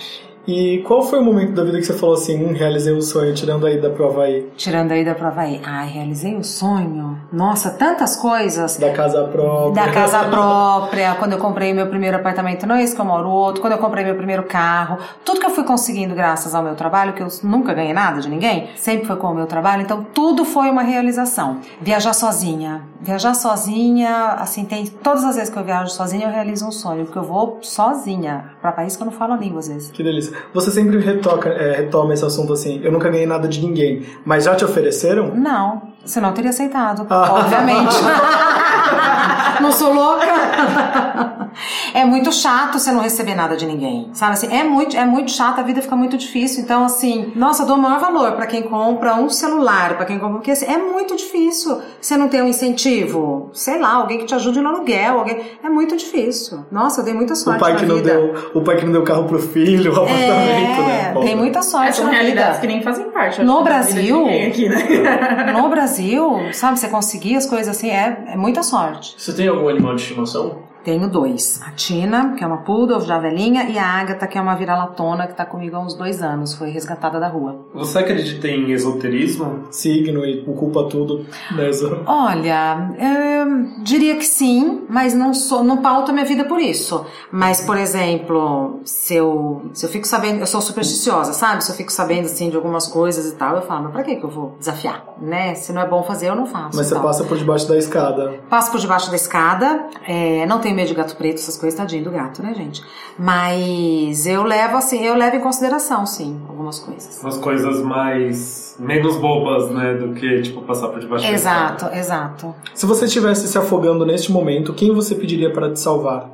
E 0.47 0.79
qual 0.87 1.03
foi 1.03 1.19
o 1.19 1.23
momento 1.23 1.53
da 1.53 1.63
vida 1.63 1.77
que 1.77 1.83
você 1.83 1.93
falou 1.93 2.15
assim, 2.15 2.43
hum, 2.43 2.53
realizei 2.53 2.93
o 2.93 3.01
sonho, 3.01 3.33
tirando 3.33 3.65
aí 3.65 3.79
da 3.79 3.89
prova 3.89 4.23
aí? 4.23 4.49
Tirando 4.57 4.91
a 4.91 4.97
ida 4.97 5.13
pro 5.13 5.27
Havaí. 5.27 5.61
Ai, 5.63 5.87
realizei 5.89 6.35
o 6.35 6.43
sonho. 6.43 7.19
Nossa, 7.31 7.69
tantas 7.69 8.15
coisas. 8.15 8.77
Da 8.77 8.91
casa 8.91 9.23
própria. 9.25 9.85
Da 9.85 9.91
casa 9.91 10.23
própria, 10.25 11.15
quando 11.15 11.33
eu 11.33 11.37
comprei 11.37 11.73
meu 11.73 11.87
primeiro 11.87 12.17
apartamento, 12.17 12.65
não 12.65 12.75
é 12.75 12.83
esse 12.83 12.95
que 12.95 13.01
eu 13.01 13.05
moro, 13.05 13.27
o 13.27 13.31
outro, 13.31 13.61
quando 13.61 13.73
eu 13.73 13.79
comprei 13.79 14.03
meu 14.03 14.15
primeiro 14.15 14.43
carro, 14.43 14.97
tudo 15.23 15.39
que 15.39 15.45
eu 15.45 15.51
fui 15.51 15.63
conseguindo 15.63 16.15
graças 16.15 16.55
ao 16.55 16.63
meu 16.63 16.75
trabalho, 16.75 17.13
que 17.13 17.21
eu 17.21 17.27
nunca 17.43 17.73
ganhei 17.73 17.93
nada 17.93 18.19
de 18.19 18.29
ninguém, 18.29 18.69
sempre 18.75 19.05
foi 19.05 19.15
com 19.17 19.27
o 19.27 19.35
meu 19.35 19.45
trabalho, 19.45 19.83
então 19.83 20.05
tudo 20.13 20.43
foi 20.43 20.69
uma 20.69 20.81
realização. 20.81 21.59
Viajar 21.79 22.13
sozinha. 22.13 22.83
Viajar 22.99 23.33
sozinha, 23.33 24.35
assim, 24.39 24.65
tem 24.65 24.85
todas 24.85 25.23
as 25.23 25.35
vezes 25.35 25.49
que 25.49 25.57
eu 25.57 25.63
viajo 25.63 25.91
sozinha, 25.91 26.27
eu 26.27 26.31
realizo 26.31 26.67
um 26.67 26.71
sonho, 26.71 27.05
porque 27.05 27.17
eu 27.17 27.23
vou 27.23 27.59
sozinha, 27.61 28.51
pra 28.61 28.71
país 28.71 28.95
que 28.95 29.01
eu 29.01 29.05
não 29.05 29.13
falo 29.13 29.33
a 29.33 29.37
língua 29.37 29.59
às 29.59 29.67
vezes. 29.67 29.91
Que 29.91 30.03
delícia. 30.03 30.30
Você 30.53 30.71
sempre 30.71 30.97
retoca, 30.99 31.49
é, 31.49 31.77
retoma 31.77 32.13
esse 32.13 32.23
assunto 32.25 32.53
assim, 32.53 32.79
eu 32.83 32.91
nunca 32.91 33.09
ganhei 33.09 33.25
nada 33.25 33.47
de 33.47 33.61
ninguém, 33.61 34.05
mas 34.25 34.43
já 34.45 34.55
te 34.55 34.63
ofereceram? 34.65 35.33
Não, 35.35 35.81
senão 36.05 36.29
eu 36.29 36.35
teria 36.35 36.49
aceitado, 36.49 37.05
Ah. 37.09 37.33
obviamente. 37.33 37.95
não 39.61 39.71
sou 39.71 39.93
louca. 39.93 41.40
É 41.93 42.05
muito 42.05 42.31
chato 42.31 42.79
você 42.79 42.89
não 42.91 43.01
receber 43.01 43.35
nada 43.35 43.57
de 43.57 43.65
ninguém, 43.65 44.09
sabe 44.13 44.33
assim? 44.33 44.47
É 44.47 44.63
muito, 44.63 44.95
é 44.95 45.05
muito 45.05 45.29
chato, 45.29 45.59
a 45.59 45.63
vida 45.63 45.81
fica 45.81 45.95
muito 45.95 46.17
difícil. 46.17 46.63
Então, 46.63 46.85
assim, 46.85 47.33
nossa, 47.35 47.63
eu 47.63 47.67
dou 47.67 47.75
o 47.75 47.81
maior 47.81 47.99
valor 47.99 48.31
pra 48.33 48.45
quem 48.47 48.61
compra 48.63 49.15
um 49.15 49.29
celular, 49.29 49.97
pra 49.97 50.05
quem 50.05 50.17
compra, 50.17 50.35
porque 50.35 50.51
assim, 50.51 50.65
é 50.71 50.77
muito 50.77 51.15
difícil 51.17 51.81
você 51.99 52.15
não 52.15 52.29
ter 52.29 52.41
um 52.41 52.47
incentivo, 52.47 53.49
sei 53.53 53.77
lá, 53.79 53.95
alguém 53.95 54.19
que 54.19 54.25
te 54.25 54.33
ajude 54.35 54.61
no 54.61 54.69
aluguel, 54.69 55.19
alguém, 55.19 55.41
é 55.63 55.69
muito 55.69 55.97
difícil. 55.97 56.65
Nossa, 56.71 57.01
eu 57.01 57.05
dei 57.05 57.13
muita 57.13 57.33
O 57.33 57.35
sorte 57.35 57.59
pai 57.59 57.73
na 57.73 57.79
que 57.79 57.85
não 57.85 57.95
vida. 57.97 58.09
deu, 58.13 58.51
o 58.53 58.61
pai 58.61 58.77
que 58.77 58.85
não 58.85 58.91
deu 58.93 59.03
carro 59.03 59.25
pro 59.25 59.39
filho, 59.39 59.91
o 59.91 59.95
apartamento, 59.95 60.81
né? 60.81 61.07
É, 61.09 61.13
Pô. 61.13 61.19
tem 61.21 61.35
muita 61.35 61.61
sorte 61.61 61.89
Essas 61.89 62.05
na 62.05 62.11
realidades 62.11 62.59
que 62.59 62.67
nem 62.67 62.81
fazem 62.81 63.09
parte. 63.11 63.43
No 63.43 63.63
Brasil? 63.63 64.25
Aqui, 64.47 64.69
né? 64.69 65.51
No 65.51 65.67
Brasil, 65.69 66.39
sabe, 66.53 66.79
você 66.79 66.87
conseguir 66.87 67.35
as 67.35 67.45
coisas 67.45 67.75
assim 67.75 67.89
é, 67.89 68.23
é 68.29 68.37
muita 68.37 68.63
sorte. 68.63 69.13
Você 69.17 69.33
tem 69.33 69.47
algum 69.47 69.67
animal 69.67 69.95
de 69.95 70.01
estimação? 70.03 70.70
Tenho 70.83 71.07
dois. 71.09 71.61
A 71.65 71.71
Tina, 71.71 72.33
que 72.35 72.43
é 72.43 72.47
uma 72.47 72.57
poodle, 72.57 73.01
já 73.01 73.19
velhinha, 73.19 73.69
e 73.69 73.77
a 73.77 73.85
Agatha, 73.85 74.25
que 74.27 74.37
é 74.37 74.41
uma 74.41 74.55
vira-latona, 74.55 75.27
que 75.27 75.35
tá 75.35 75.45
comigo 75.45 75.75
há 75.75 75.79
uns 75.79 75.93
dois 75.93 76.21
anos. 76.21 76.53
Foi 76.55 76.69
resgatada 76.69 77.19
da 77.19 77.27
rua. 77.27 77.55
Você 77.73 77.99
acredita 77.99 78.47
em 78.47 78.71
esoterismo? 78.71 79.63
Signo 79.69 80.25
e 80.25 80.43
o 80.47 80.53
culpa 80.53 80.85
tudo. 80.89 81.25
Né? 81.55 81.71
Zo- 81.71 82.01
Olha, 82.05 82.91
eu 82.99 83.83
diria 83.83 84.15
que 84.15 84.25
sim, 84.25 84.83
mas 84.89 85.13
não 85.13 85.33
sou, 85.33 85.63
não 85.63 85.77
pauto 85.77 86.11
a 86.11 86.13
minha 86.13 86.25
vida 86.25 86.45
por 86.45 86.59
isso. 86.59 87.05
Mas, 87.31 87.61
por 87.61 87.77
exemplo, 87.77 88.79
se 88.83 89.15
eu, 89.15 89.63
se 89.73 89.85
eu 89.85 89.89
fico 89.89 90.07
sabendo, 90.07 90.39
eu 90.39 90.47
sou 90.47 90.61
supersticiosa, 90.61 91.33
sabe? 91.33 91.63
Se 91.63 91.71
eu 91.71 91.75
fico 91.75 91.91
sabendo 91.91 92.25
assim 92.25 92.49
de 92.49 92.55
algumas 92.55 92.87
coisas 92.87 93.31
e 93.31 93.35
tal, 93.35 93.55
eu 93.55 93.61
falo, 93.61 93.83
mas 93.83 93.93
pra 93.93 94.03
que 94.03 94.15
que 94.15 94.23
eu 94.23 94.29
vou 94.29 94.55
desafiar, 94.59 95.03
né? 95.19 95.53
Se 95.55 95.71
não 95.71 95.81
é 95.81 95.87
bom 95.87 96.03
fazer, 96.03 96.29
eu 96.29 96.35
não 96.35 96.45
faço. 96.45 96.75
Mas 96.77 96.87
você 96.87 96.93
então. 96.93 97.03
passa 97.03 97.23
por 97.23 97.37
debaixo 97.37 97.67
da 97.67 97.77
escada. 97.77 98.35
Passo 98.49 98.71
por 98.71 98.79
debaixo 98.79 99.09
da 99.09 99.15
escada, 99.15 99.85
é, 100.07 100.45
não 100.45 100.59
tenho 100.59 100.70
medo 100.73 100.87
de 100.87 100.93
gato 100.93 101.15
preto, 101.15 101.35
essas 101.35 101.57
coisas, 101.57 101.77
tadinho 101.77 102.03
do 102.03 102.11
gato, 102.11 102.41
né, 102.41 102.53
gente? 102.53 102.81
Mas 103.17 104.25
eu 104.25 104.43
levo, 104.43 104.77
assim, 104.77 105.03
eu 105.03 105.15
levo 105.15 105.35
em 105.35 105.39
consideração, 105.39 106.05
sim, 106.05 106.39
algumas 106.47 106.79
coisas. 106.79 107.21
Umas 107.21 107.37
coisas 107.37 107.81
mais. 107.81 108.75
menos 108.79 109.17
bobas, 109.17 109.69
né? 109.71 109.93
Do 109.95 110.13
que, 110.13 110.41
tipo, 110.41 110.61
passar 110.61 110.89
por 110.89 110.99
debaixo 110.99 111.25
da 111.25 111.31
Exato, 111.31 111.85
exato. 111.93 112.55
Se 112.73 112.85
você 112.85 113.05
estivesse 113.05 113.47
se 113.47 113.57
afogando 113.57 114.05
neste 114.05 114.31
momento, 114.31 114.73
quem 114.73 114.93
você 114.93 115.15
pediria 115.15 115.51
para 115.51 115.71
te 115.71 115.79
salvar? 115.79 116.29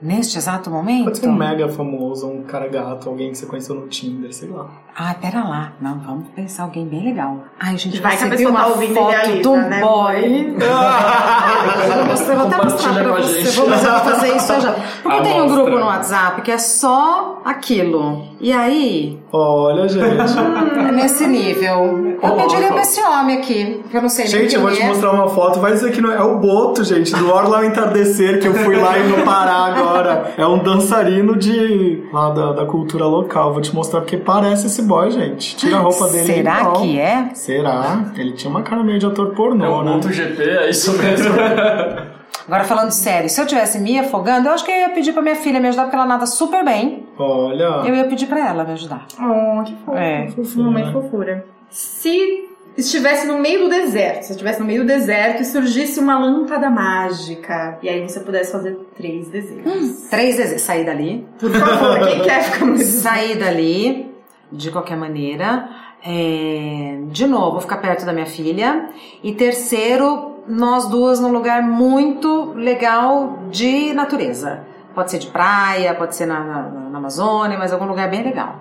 Neste 0.00 0.36
exato 0.36 0.70
momento? 0.70 1.04
Pode 1.04 1.18
ser 1.18 1.28
um 1.28 1.34
mega 1.34 1.68
famoso, 1.68 2.28
um 2.28 2.42
cara 2.42 2.68
gato, 2.68 3.08
alguém 3.08 3.30
que 3.32 3.38
você 3.38 3.46
conheceu 3.46 3.74
no 3.74 3.88
Tinder, 3.88 4.32
sei 4.32 4.48
lá. 4.50 4.68
Ai, 4.94 5.14
pera 5.14 5.42
lá. 5.42 5.72
Não, 5.80 5.98
vamos 6.00 6.28
pensar 6.28 6.64
alguém 6.64 6.86
bem 6.86 7.02
legal. 7.02 7.44
Ai, 7.58 7.78
gente, 7.78 7.98
Vai 8.00 8.16
que 8.16 8.24
a 8.24 8.26
você 8.26 8.36
pessoa 8.36 8.52
tá 8.52 8.58
uma 8.58 8.66
ouvindo 8.68 8.92
e 8.92 8.94
foto 8.94 9.10
idealiza, 9.12 9.42
do 9.42 9.56
né, 9.56 9.80
boy. 9.80 10.56
Eu 10.60 11.96
vou 11.96 12.04
mostrar, 12.06 12.34
vou 12.34 12.46
até 12.46 12.56
mostrar 12.64 12.92
pra 12.94 13.02
a 13.02 13.16
você. 13.16 13.42
vou 13.60 13.68
fazer 13.70 14.36
isso 14.36 14.60
já. 14.60 14.72
Porque 15.02 15.22
tem 15.22 15.40
um 15.40 15.48
grupo 15.48 15.70
no 15.70 15.86
WhatsApp 15.86 16.42
que 16.42 16.50
é 16.50 16.58
só 16.58 17.35
aquilo. 17.46 18.24
E 18.40 18.52
aí, 18.52 19.18
Olha, 19.32 19.88
gente. 19.88 20.04
é 20.04 20.90
nesse 20.92 21.26
nível. 21.28 22.16
Eu 22.20 22.32
pediria 22.32 22.68
pra 22.68 22.82
esse 22.82 23.00
homem 23.00 23.38
aqui, 23.38 23.84
que 23.88 23.96
eu 23.96 24.02
não 24.02 24.08
sei 24.08 24.24
nem 24.24 24.32
Gente, 24.32 24.56
eu 24.56 24.60
vou 24.60 24.72
te 24.72 24.82
é. 24.82 24.86
mostrar 24.88 25.12
uma 25.12 25.28
foto. 25.28 25.60
Vai 25.60 25.72
dizer 25.72 25.92
que 25.92 26.00
não 26.00 26.10
é, 26.10 26.16
é 26.16 26.22
o 26.22 26.38
Boto, 26.38 26.82
gente, 26.82 27.14
do 27.14 27.30
Orla 27.30 27.64
Entardecer, 27.64 28.40
que 28.40 28.48
eu 28.48 28.54
fui 28.54 28.76
lá 28.76 28.98
no 28.98 29.24
Pará 29.24 29.66
agora. 29.66 30.34
É 30.36 30.46
um 30.46 30.58
dançarino 30.58 31.36
de 31.36 32.02
lá 32.12 32.30
da, 32.30 32.52
da 32.52 32.66
cultura 32.66 33.06
local. 33.06 33.52
Vou 33.52 33.62
te 33.62 33.74
mostrar 33.74 34.00
porque 34.00 34.16
parece 34.16 34.66
esse 34.66 34.82
boy, 34.82 35.10
gente. 35.10 35.56
Tira 35.56 35.76
a 35.76 35.80
roupa 35.80 36.08
dele. 36.08 36.26
Será 36.34 36.72
que 36.72 36.98
é? 36.98 37.30
Será? 37.34 38.06
Ele 38.16 38.32
tinha 38.32 38.50
uma 38.50 38.62
cara 38.62 38.82
meio 38.82 38.98
de 38.98 39.06
ator 39.06 39.30
É 39.32 39.36
pornô, 39.36 39.80
o 39.80 39.82
né? 39.84 39.92
MotoGP, 39.92 40.42
é 40.42 40.70
isso 40.70 40.92
mesmo. 40.98 41.32
Agora 42.46 42.64
falando 42.64 42.92
sério, 42.92 43.28
se 43.28 43.40
eu 43.40 43.46
tivesse 43.46 43.78
me 43.80 43.98
afogando, 43.98 44.48
eu 44.48 44.52
acho 44.52 44.64
que 44.64 44.70
eu 44.70 44.76
ia 44.76 44.90
pedir 44.90 45.12
pra 45.12 45.20
minha 45.22 45.34
filha 45.34 45.58
me 45.58 45.68
ajudar, 45.68 45.84
porque 45.84 45.96
ela 45.96 46.06
nada 46.06 46.26
super 46.26 46.64
bem. 46.64 47.06
Olha. 47.18 47.82
Eu 47.88 47.94
ia 47.94 48.04
pedir 48.04 48.26
pra 48.26 48.48
ela 48.48 48.64
me 48.64 48.72
ajudar. 48.72 49.06
Oh, 49.18 49.64
que 49.64 49.74
fofo. 49.84 49.98
É. 49.98 50.28
Um 50.56 50.64
momento 50.64 50.92
fofura. 50.92 51.44
Se 51.68 52.48
estivesse 52.76 53.26
no 53.26 53.38
meio 53.38 53.60
do 53.60 53.68
deserto, 53.68 54.22
se 54.24 54.32
estivesse 54.32 54.60
no 54.60 54.66
meio 54.66 54.82
do 54.82 54.86
deserto 54.86 55.42
e 55.42 55.44
surgisse 55.44 55.98
uma 55.98 56.18
lâmpada 56.18 56.70
mágica, 56.70 57.78
e 57.82 57.88
aí 57.88 58.00
você 58.06 58.20
pudesse 58.20 58.52
fazer 58.52 58.78
três 58.96 59.28
desejos. 59.28 60.08
Três 60.08 60.36
vezes. 60.36 60.62
Sair 60.62 60.84
dali. 60.84 61.26
Por 61.40 61.50
favor, 61.50 62.06
quem 62.06 62.22
quer 62.22 62.42
ficar 62.44 62.66
no 62.66 62.76
deserto? 62.76 63.02
sair 63.02 63.36
dali 63.38 64.14
de 64.52 64.70
qualquer 64.70 64.96
maneira. 64.96 65.68
É, 66.04 66.98
de 67.08 67.26
novo, 67.26 67.60
ficar 67.60 67.78
perto 67.78 68.04
da 68.06 68.12
minha 68.12 68.26
filha. 68.26 68.88
E 69.22 69.32
terceiro, 69.32 70.35
nós 70.48 70.86
duas 70.88 71.20
num 71.20 71.30
lugar 71.32 71.62
muito 71.62 72.52
legal 72.54 73.38
de 73.50 73.92
natureza. 73.92 74.60
Pode 74.94 75.10
ser 75.10 75.18
de 75.18 75.26
praia, 75.26 75.94
pode 75.94 76.16
ser 76.16 76.26
na, 76.26 76.40
na- 76.40 76.68
na 76.90 76.98
Amazônia, 76.98 77.58
mas 77.58 77.72
algum 77.72 77.86
lugar 77.86 78.08
bem 78.08 78.22
legal. 78.22 78.56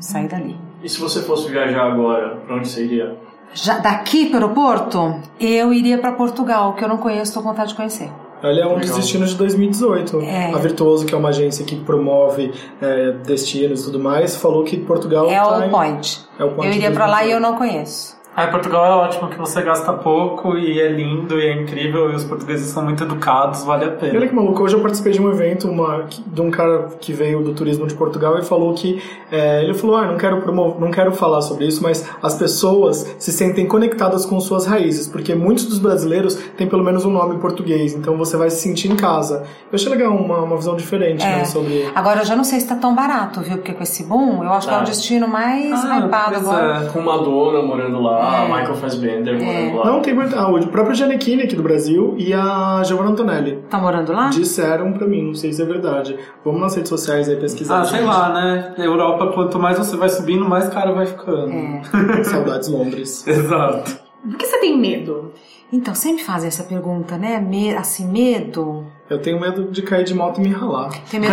Sair 0.00 0.28
dali. 0.28 0.56
E 0.82 0.88
se 0.88 1.00
você 1.00 1.22
fosse 1.22 1.50
viajar 1.50 1.90
agora, 1.90 2.36
pra 2.46 2.56
onde 2.56 2.68
você 2.68 2.84
iria? 2.84 3.16
Já 3.54 3.78
daqui 3.78 4.26
para 4.26 4.44
o 4.44 4.50
Porto, 4.50 5.20
eu 5.40 5.72
iria 5.72 5.98
para 5.98 6.12
Portugal, 6.12 6.74
que 6.74 6.84
eu 6.84 6.88
não 6.88 6.98
conheço, 6.98 7.32
tô 7.34 7.42
com 7.42 7.48
vontade 7.48 7.70
de 7.70 7.74
conhecer. 7.74 8.10
Ele 8.42 8.60
é 8.60 8.66
um 8.66 8.78
dos 8.78 8.90
destinos 8.90 9.30
de 9.30 9.36
2018. 9.36 10.20
É. 10.20 10.52
A 10.52 10.58
Virtuoso, 10.58 11.06
que 11.06 11.14
é 11.14 11.16
uma 11.18 11.30
agência 11.30 11.64
que 11.64 11.74
promove 11.76 12.52
é, 12.80 13.12
destinos 13.24 13.80
e 13.80 13.84
tudo 13.86 13.98
mais, 13.98 14.36
falou 14.36 14.62
que 14.62 14.76
Portugal 14.76 15.26
É 15.28 15.36
tá 15.36 15.58
o 15.58 15.64
em- 15.64 15.70
point. 15.70 16.20
É 16.38 16.44
o 16.44 16.50
point 16.52 16.68
Eu 16.70 16.74
iria 16.76 16.90
para 16.92 17.06
lá 17.06 17.24
e 17.24 17.30
2018. 17.30 17.34
eu 17.34 17.40
não 17.40 17.56
conheço. 17.58 18.16
Ah, 18.38 18.48
Portugal 18.48 18.84
é 18.84 18.90
ótimo, 18.90 19.28
que 19.30 19.38
você 19.38 19.62
gasta 19.62 19.94
pouco 19.94 20.58
e 20.58 20.78
é 20.78 20.88
lindo 20.88 21.40
e 21.40 21.46
é 21.46 21.54
incrível 21.62 22.12
e 22.12 22.16
os 22.16 22.22
portugueses 22.24 22.68
são 22.68 22.84
muito 22.84 23.02
educados, 23.02 23.64
vale 23.64 23.84
a 23.84 23.86
E 23.86 23.90
Olha 23.90 23.96
pena. 23.98 24.26
que 24.26 24.34
maluco, 24.34 24.62
hoje 24.62 24.74
eu 24.76 24.80
participei 24.82 25.12
de 25.14 25.22
um 25.22 25.30
evento 25.30 25.66
uma, 25.70 26.04
de 26.26 26.40
um 26.42 26.50
cara 26.50 26.88
que 27.00 27.14
veio 27.14 27.42
do 27.42 27.54
turismo 27.54 27.86
de 27.86 27.94
Portugal 27.94 28.38
e 28.38 28.42
falou 28.44 28.74
que 28.74 29.02
é, 29.32 29.62
ele 29.64 29.72
falou, 29.72 29.96
ah, 29.96 30.04
não 30.06 30.18
quero 30.18 30.42
promover, 30.42 30.78
não 30.78 30.90
quero 30.90 31.12
falar 31.12 31.40
sobre 31.40 31.66
isso, 31.66 31.82
mas 31.82 32.06
as 32.22 32.34
pessoas 32.34 33.16
se 33.18 33.32
sentem 33.32 33.66
conectadas 33.66 34.26
com 34.26 34.38
suas 34.38 34.66
raízes, 34.66 35.08
porque 35.08 35.34
muitos 35.34 35.64
dos 35.64 35.78
brasileiros 35.78 36.34
têm 36.58 36.66
pelo 36.68 36.84
menos 36.84 37.06
um 37.06 37.10
nome 37.10 37.38
português, 37.38 37.94
então 37.94 38.18
você 38.18 38.36
vai 38.36 38.50
se 38.50 38.58
sentir 38.60 38.92
em 38.92 38.96
casa. 38.96 39.44
Eu 39.72 39.76
achei 39.76 39.90
legal 39.90 40.12
uma, 40.14 40.40
uma 40.42 40.56
visão 40.58 40.76
diferente, 40.76 41.24
É. 41.24 41.36
né, 41.38 41.44
sobre 41.46 41.90
Agora 41.94 42.20
eu 42.20 42.26
já 42.26 42.36
não 42.36 42.44
sei 42.44 42.60
se 42.60 42.68
tá 42.68 42.74
tão 42.76 42.94
barato, 42.94 43.40
viu? 43.40 43.56
Porque 43.56 43.72
com 43.72 43.82
esse 43.82 44.04
boom, 44.04 44.44
eu 44.44 44.52
acho 44.52 44.68
que 44.68 44.74
é 44.74 44.76
o 44.76 44.80
Ah. 44.80 44.84
destino 44.84 45.26
mais 45.26 45.82
Ah, 45.86 46.00
hypado 46.00 46.36
agora. 46.36 46.84
é. 46.84 46.88
Com 46.90 47.00
Madonna 47.00 47.62
morando 47.62 48.02
lá, 48.02 48.25
É. 48.34 48.48
Michael 48.48 48.74
Fassbender 48.74 49.42
morando 49.42 49.76
lá. 49.76 49.84
Não, 49.86 50.00
tem 50.02 50.14
muito- 50.14 50.36
ah, 50.38 50.48
o 50.50 50.66
próprio 50.68 50.94
Giannichini 50.94 51.42
aqui 51.42 51.54
do 51.56 51.62
Brasil 51.62 52.14
e 52.18 52.32
a 52.32 52.82
Giovanna 52.84 53.10
Antonelli. 53.10 53.62
Tá 53.70 53.78
morando 53.78 54.12
lá? 54.12 54.28
Disseram 54.28 54.92
pra 54.92 55.06
mim, 55.06 55.22
não 55.28 55.34
sei 55.34 55.52
se 55.52 55.62
é 55.62 55.64
verdade. 55.64 56.16
Vamos 56.44 56.60
nas 56.60 56.74
redes 56.74 56.88
sociais 56.88 57.28
aí 57.28 57.36
pesquisar. 57.36 57.80
Ah, 57.80 57.84
sei 57.84 57.98
gente. 57.98 58.08
lá, 58.08 58.28
né? 58.32 58.74
Europa, 58.78 59.28
quanto 59.32 59.58
mais 59.58 59.78
você 59.78 59.96
vai 59.96 60.08
subindo, 60.08 60.44
mais 60.48 60.68
caro 60.68 60.94
vai 60.94 61.06
ficando. 61.06 61.50
É. 61.52 61.82
Saudades 62.24 62.68
Londres. 62.68 63.26
Exato. 63.26 63.98
Do 64.24 64.36
que 64.36 64.46
você 64.46 64.58
tem 64.58 64.76
medo? 64.78 65.32
Então, 65.72 65.94
sempre 65.94 66.22
fazem 66.22 66.48
essa 66.48 66.62
pergunta, 66.64 67.16
né? 67.16 67.40
Me- 67.40 67.74
assim, 67.74 68.06
medo. 68.08 68.84
Eu 69.10 69.18
tenho 69.20 69.40
medo 69.40 69.64
de 69.64 69.82
cair 69.82 70.04
de 70.04 70.14
moto 70.14 70.38
e 70.38 70.40
me 70.42 70.48
ralar. 70.48 70.90
Tem 71.10 71.18
medo, 71.20 71.32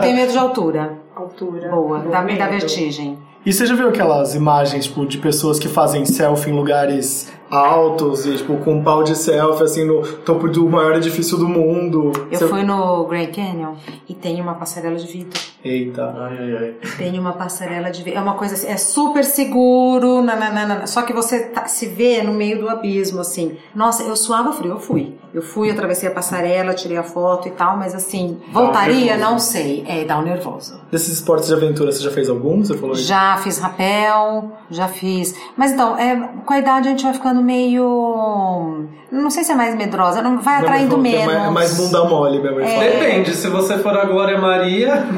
tem 0.00 0.14
medo 0.14 0.32
de 0.32 0.38
altura. 0.38 0.98
Altura. 1.14 1.68
Boa, 1.68 1.98
Bom 1.98 2.10
dá, 2.10 2.22
me 2.22 2.36
dá 2.38 2.46
medo. 2.46 2.60
vertigem. 2.60 3.18
E 3.44 3.52
você 3.52 3.64
já 3.64 3.74
viu 3.74 3.88
aquelas 3.88 4.34
imagens, 4.34 4.84
tipo, 4.84 5.06
de 5.06 5.16
pessoas 5.16 5.58
que 5.58 5.66
fazem 5.66 6.04
selfie 6.04 6.50
em 6.50 6.54
lugares 6.54 7.32
altos 7.50 8.26
e, 8.26 8.36
tipo, 8.36 8.56
com 8.58 8.74
um 8.74 8.82
pau 8.84 9.02
de 9.02 9.16
selfie, 9.16 9.64
assim, 9.64 9.84
no 9.84 10.02
topo 10.18 10.48
do 10.48 10.68
maior 10.68 10.94
edifício 10.96 11.36
do 11.36 11.48
mundo? 11.48 12.12
Eu 12.30 12.38
Você- 12.38 12.48
fui 12.48 12.62
no 12.62 13.04
Grand 13.06 13.26
Canyon 13.26 13.74
e 14.08 14.14
tem 14.14 14.40
uma 14.40 14.54
passarela 14.54 14.96
de 14.96 15.06
vidro. 15.06 15.38
Eita. 15.64 16.14
Ai, 16.18 16.38
ai, 16.38 16.56
ai. 16.56 16.74
Tem 16.96 17.18
uma 17.18 17.32
passarela 17.32 17.90
de 17.90 18.02
vidro. 18.02 18.18
É 18.18 18.22
uma 18.22 18.34
coisa 18.34 18.54
assim, 18.54 18.68
é 18.68 18.76
super 18.76 19.24
seguro, 19.24 20.22
nananana. 20.22 20.86
só 20.86 21.02
que 21.02 21.12
você 21.12 21.40
tá- 21.40 21.66
se 21.66 21.86
vê 21.86 22.22
no 22.22 22.32
meio 22.32 22.58
do 22.60 22.68
abismo, 22.68 23.20
assim. 23.20 23.56
Nossa, 23.74 24.02
eu 24.02 24.16
suava 24.16 24.52
frio, 24.52 24.70
eu 24.72 24.78
fui. 24.80 25.14
Eu 25.32 25.42
fui, 25.42 25.70
atravessei 25.70 26.08
a 26.08 26.12
passarela, 26.12 26.74
tirei 26.74 26.96
a 26.96 27.04
foto 27.04 27.46
e 27.46 27.52
tal, 27.52 27.76
mas 27.76 27.94
assim, 27.94 28.38
voltaria, 28.52 29.16
não 29.16 29.38
sei. 29.38 29.84
É, 29.86 30.04
dá 30.04 30.18
um 30.18 30.22
nervoso. 30.22 30.80
Desses 30.90 31.14
esportes 31.14 31.46
de 31.46 31.54
aventura, 31.54 31.92
você 31.92 32.02
já 32.02 32.10
fez 32.10 32.28
algum? 32.28 32.64
Você 32.64 32.76
falou 32.76 32.96
isso? 32.96 33.04
Já 33.04 33.36
fiz 33.36 33.58
rapel, 33.58 34.50
já 34.70 34.88
fiz. 34.88 35.34
Mas 35.56 35.70
então, 35.72 35.96
é, 35.96 36.16
com 36.44 36.52
a 36.52 36.58
idade 36.58 36.88
a 36.88 36.90
gente 36.90 37.04
vai 37.04 37.12
ficando 37.12 37.39
meio. 37.40 38.86
Não 39.10 39.30
sei 39.30 39.44
se 39.44 39.52
é 39.52 39.54
mais 39.54 39.74
medrosa, 39.74 40.22
não 40.22 40.38
vai 40.38 40.60
atraindo 40.60 40.96
que 40.96 41.00
menos. 41.00 41.22
É 41.22 41.26
mais, 41.26 41.48
é 41.48 41.50
mais 41.50 41.76
bunda 41.76 42.04
mole, 42.04 42.38
minha 42.38 42.52
mãe 42.52 42.66
falou. 42.66 42.80
Depende, 42.80 43.34
se 43.34 43.48
você 43.48 43.78
for 43.78 43.98
a 43.98 44.04
Glória 44.04 44.38
Maria. 44.38 45.04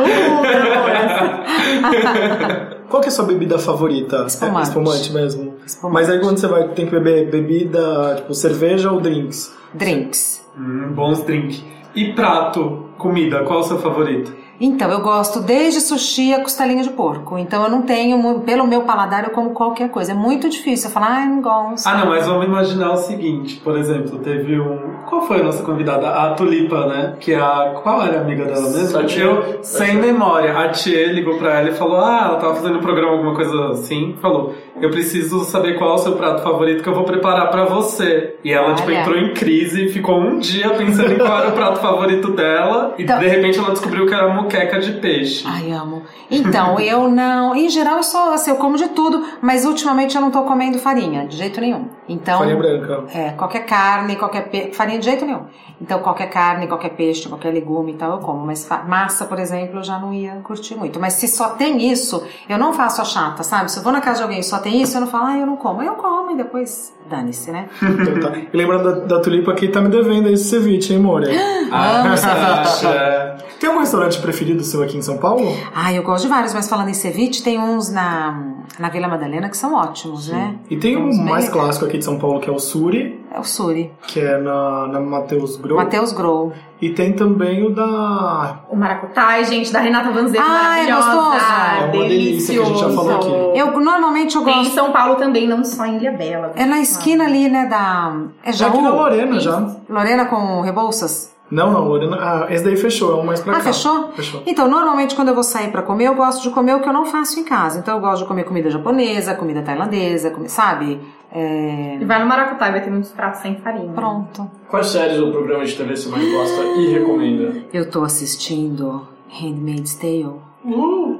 Qual 2.90 3.00
que 3.00 3.08
é 3.08 3.12
a 3.12 3.12
sua 3.12 3.24
bebida 3.24 3.58
favorita? 3.58 4.24
Espumante. 4.26 4.58
É 4.58 4.62
espumante 4.62 5.12
mesmo? 5.12 5.54
Espumante. 5.64 5.94
Mas 5.94 6.10
aí 6.10 6.18
quando 6.20 6.38
você 6.38 6.48
vai, 6.48 6.66
tem 6.68 6.86
que 6.86 6.90
beber 6.90 7.30
bebida, 7.30 8.16
tipo, 8.16 8.34
cerveja 8.34 8.90
ou 8.90 9.00
drinks? 9.00 9.54
Drinks. 9.74 10.44
Hum, 10.58 10.92
bons 10.92 11.22
drink. 11.22 11.64
E 11.94 12.12
prato, 12.12 12.86
comida, 12.98 13.44
qual 13.44 13.60
é 13.60 13.62
o 13.62 13.64
seu 13.64 13.78
favorito? 13.78 14.34
Então, 14.60 14.90
eu 14.90 15.00
gosto 15.00 15.40
desde 15.40 15.80
sushi 15.80 16.34
a 16.34 16.40
costelinha 16.40 16.82
de 16.82 16.90
porco. 16.90 17.38
Então, 17.38 17.64
eu 17.64 17.70
não 17.70 17.82
tenho, 17.82 18.40
pelo 18.40 18.66
meu 18.66 18.82
paladar, 18.82 19.24
eu 19.24 19.30
como 19.30 19.50
qualquer 19.50 19.88
coisa. 19.90 20.12
É 20.12 20.14
muito 20.14 20.48
difícil. 20.50 20.88
Eu 20.88 20.92
falo, 20.92 21.06
ah, 21.08 21.22
eu 21.22 21.30
não 21.30 21.40
gosto. 21.40 21.86
Ah, 21.86 21.96
não, 21.96 22.06
mas 22.06 22.26
vamos 22.26 22.46
imaginar 22.46 22.92
o 22.92 22.96
seguinte, 22.96 23.56
por 23.64 23.78
exemplo, 23.78 24.18
teve 24.18 24.60
um. 24.60 25.00
Qual 25.08 25.22
foi 25.22 25.40
a 25.40 25.44
nossa 25.44 25.62
convidada? 25.62 26.08
A 26.10 26.34
Tulipa, 26.34 26.86
né? 26.86 27.16
Que 27.18 27.32
é 27.32 27.40
a. 27.40 27.80
Qual 27.82 28.02
era 28.02 28.18
a 28.18 28.20
amiga 28.20 28.44
dela 28.44 28.68
mesmo? 28.68 28.98
A 28.98 29.04
Tia. 29.04 29.24
Eu, 29.24 29.58
sem 29.62 29.96
memória. 29.96 30.56
A 30.56 30.68
Tia 30.68 31.12
ligou 31.12 31.38
pra 31.38 31.58
ela 31.58 31.70
e 31.70 31.74
falou: 31.74 31.96
Ah, 31.96 32.26
ela 32.26 32.36
tava 32.38 32.54
fazendo 32.56 32.78
um 32.78 32.82
programa, 32.82 33.12
alguma 33.12 33.34
coisa 33.34 33.70
assim. 33.70 34.14
Falou: 34.20 34.54
Eu 34.80 34.90
preciso 34.90 35.44
saber 35.44 35.78
qual 35.78 35.90
é 35.90 35.94
o 35.94 35.98
seu 35.98 36.12
prato 36.16 36.42
favorito 36.42 36.82
que 36.82 36.88
eu 36.88 36.94
vou 36.94 37.04
preparar 37.04 37.50
pra 37.50 37.64
você. 37.66 38.36
E 38.42 38.52
ela, 38.52 38.74
tipo, 38.74 38.88
Olha. 38.88 39.00
entrou 39.00 39.16
em 39.16 39.34
crise, 39.34 39.88
ficou 39.88 40.18
um 40.18 40.38
dia 40.38 40.70
pensando 40.70 41.12
em 41.12 41.18
qual 41.18 41.38
era 41.38 41.48
o 41.48 41.52
prato 41.52 41.80
favorito 41.80 42.30
dela. 42.32 42.94
E 42.98 43.02
Então- 43.02 43.18
de 43.18 43.26
repente 43.28 43.58
ela 43.58 43.70
descobriu 43.70 44.06
que 44.06 44.14
era 44.14 44.28
moqueca 44.32 44.78
de 44.80 44.92
peixe. 44.92 45.44
Ai, 45.46 45.70
amo. 45.72 46.02
Então, 46.30 46.78
eu 46.80 47.08
não. 47.08 47.54
Em 47.54 47.68
geral, 47.68 47.98
eu 47.98 48.02
sou 48.02 48.32
assim, 48.32 48.50
eu 48.50 48.56
como 48.56 48.76
de 48.76 48.88
tudo, 48.88 49.22
mas 49.42 49.64
ultimamente 49.64 50.14
eu 50.16 50.20
não 50.22 50.30
tô 50.30 50.42
comendo 50.42 50.78
farinha, 50.78 51.26
de 51.26 51.36
jeito 51.36 51.60
nenhum. 51.60 51.86
Então. 52.10 52.38
Farinha 52.38 52.56
branca. 52.56 53.04
É, 53.14 53.30
qualquer 53.30 53.64
carne, 53.66 54.16
qualquer 54.16 54.48
peixe. 54.48 54.72
Farinha 54.72 54.98
de 54.98 55.04
jeito 55.04 55.24
nenhum. 55.24 55.44
Então, 55.80 56.00
qualquer 56.00 56.28
carne, 56.28 56.66
qualquer 56.66 56.90
peixe, 56.90 57.28
qualquer 57.28 57.54
legume 57.54 57.92
e 57.92 57.94
tal, 57.94 58.12
eu 58.12 58.18
como. 58.18 58.44
Mas 58.44 58.68
massa, 58.86 59.24
por 59.24 59.38
exemplo, 59.38 59.78
eu 59.78 59.84
já 59.84 59.98
não 59.98 60.12
ia 60.12 60.34
curtir 60.42 60.74
muito. 60.74 60.98
Mas 60.98 61.14
se 61.14 61.28
só 61.28 61.50
tem 61.50 61.90
isso, 61.90 62.22
eu 62.48 62.58
não 62.58 62.72
faço 62.72 63.00
a 63.00 63.04
chata, 63.04 63.44
sabe? 63.44 63.70
Se 63.70 63.78
eu 63.78 63.82
vou 63.82 63.92
na 63.92 64.00
casa 64.00 64.18
de 64.18 64.22
alguém 64.24 64.40
e 64.40 64.42
só 64.42 64.58
tem 64.58 64.82
isso, 64.82 64.96
eu 64.96 65.02
não 65.02 65.08
falo, 65.08 65.26
ah, 65.26 65.38
eu 65.38 65.46
não 65.46 65.56
como. 65.56 65.82
Eu 65.82 65.94
como 65.94 66.32
e 66.32 66.36
depois 66.36 66.92
dane-se, 67.08 67.50
né? 67.52 67.68
Então 67.80 68.20
tá. 68.20 68.36
E 68.36 68.56
lembrando 68.56 68.84
da, 68.84 69.16
da 69.16 69.20
Tulipa 69.22 69.54
que 69.54 69.68
tá 69.68 69.80
me 69.80 69.88
devendo 69.88 70.28
esse 70.28 70.44
ceviche, 70.44 70.92
hein, 70.94 70.98
Moura? 71.00 71.28
Ah, 71.72 72.00
Amo 72.00 72.16
você 72.16 72.26
ceviche. 72.26 73.49
Tem 73.60 73.68
algum 73.68 73.80
restaurante 73.80 74.18
preferido 74.22 74.64
seu 74.64 74.82
aqui 74.82 74.96
em 74.96 75.02
São 75.02 75.18
Paulo? 75.18 75.54
Ah, 75.74 75.92
eu 75.92 76.02
gosto 76.02 76.22
de 76.24 76.30
vários, 76.30 76.54
mas 76.54 76.66
falando 76.66 76.88
em 76.88 76.94
ceviche, 76.94 77.42
tem 77.42 77.60
uns 77.60 77.90
na, 77.92 78.42
na 78.78 78.88
Vila 78.88 79.06
Madalena 79.06 79.50
que 79.50 79.56
são 79.56 79.74
ótimos, 79.74 80.28
né? 80.30 80.56
E 80.70 80.78
tem 80.78 80.96
um 80.96 81.10
bem 81.10 81.18
mais 81.18 81.44
legais. 81.44 81.50
clássico 81.50 81.84
aqui 81.84 81.98
de 81.98 82.04
São 82.06 82.18
Paulo, 82.18 82.40
que 82.40 82.48
é 82.48 82.52
o 82.52 82.58
Suri, 82.58 83.22
É 83.30 83.38
o 83.38 83.44
Suri. 83.44 83.92
que 84.06 84.18
é 84.18 84.38
na, 84.38 84.86
na 84.86 84.98
Mateus 85.00 85.56
Grow. 85.56 85.76
Matheus 85.76 86.12
Grow. 86.12 86.52
E 86.80 86.88
tem 86.88 87.12
também 87.12 87.62
o 87.66 87.74
da... 87.74 88.60
O 88.70 88.74
Maracutai, 88.76 89.44
gente, 89.44 89.70
da 89.70 89.80
Renata 89.80 90.10
Vanzeto, 90.10 90.42
Ah, 90.42 90.78
é 90.80 90.90
maravilhosa. 90.90 91.10
gostoso. 91.14 91.44
É 91.44 91.84
uma 91.84 92.08
delícia 92.08 92.54
que 92.54 92.60
a 92.62 92.64
gente 92.64 92.80
já 92.80 92.88
falou 92.90 93.16
aqui. 93.16 93.58
Eu 93.58 93.78
normalmente 93.78 94.36
eu 94.36 94.42
Tem 94.44 94.54
em 94.54 94.58
gosto. 94.62 94.74
São 94.74 94.90
Paulo 94.90 95.16
também, 95.16 95.46
não 95.46 95.62
só 95.62 95.84
em 95.84 95.96
Ilha 95.98 96.12
Bela. 96.12 96.52
É 96.56 96.64
na 96.64 96.80
esquina 96.80 97.24
ali, 97.24 97.50
né, 97.50 97.66
da. 97.66 98.16
É 98.42 98.52
Já 98.54 98.68
aqui 98.68 98.78
na 98.78 98.84
Jaú? 98.88 98.96
Lorena, 98.96 99.38
já. 99.38 99.70
Lorena 99.86 100.24
com 100.24 100.62
Rebouças? 100.62 101.38
Não, 101.50 101.72
não, 101.72 101.88
Lorena... 101.88 102.16
Ah, 102.20 102.46
esse 102.48 102.62
daí 102.62 102.76
fechou, 102.76 103.12
é 103.12 103.20
um 103.20 103.24
mais 103.24 103.40
pra 103.40 103.52
Ah, 103.54 103.56
cá. 103.56 103.62
fechou? 103.64 104.12
Fechou. 104.12 104.42
Então, 104.46 104.68
normalmente 104.68 105.14
quando 105.16 105.28
eu 105.28 105.34
vou 105.34 105.42
sair 105.42 105.70
pra 105.72 105.82
comer, 105.82 106.06
eu 106.06 106.14
gosto 106.14 106.42
de 106.42 106.50
comer 106.50 106.74
o 106.76 106.80
que 106.80 106.88
eu 106.88 106.92
não 106.92 107.04
faço 107.06 107.40
em 107.40 107.44
casa. 107.44 107.78
Então, 107.80 107.94
eu 107.96 108.00
gosto 108.00 108.22
de 108.22 108.28
comer 108.28 108.44
comida 108.44 108.70
japonesa, 108.70 109.34
comida 109.34 109.60
tailandesa, 109.62 110.32
sabe? 110.46 111.00
É... 111.32 111.98
E 112.00 112.04
vai 112.04 112.20
no 112.20 112.26
Maracutai, 112.26 112.70
vai 112.70 112.80
ter 112.82 112.90
muitos 112.90 113.10
pratos 113.10 113.40
sem 113.40 113.56
farinha. 113.56 113.92
Pronto. 113.92 114.48
Quais 114.68 114.86
séries 114.86 115.18
ou 115.20 115.30
programas 115.32 115.70
de 115.70 115.76
TV 115.76 115.96
você 115.96 116.08
mais 116.08 116.30
gosta 116.32 116.62
e 116.78 116.92
recomenda? 116.92 117.52
Eu 117.72 117.90
tô 117.90 118.02
assistindo 118.04 119.06
Handmaid's 119.28 119.94
Tale. 119.94 120.34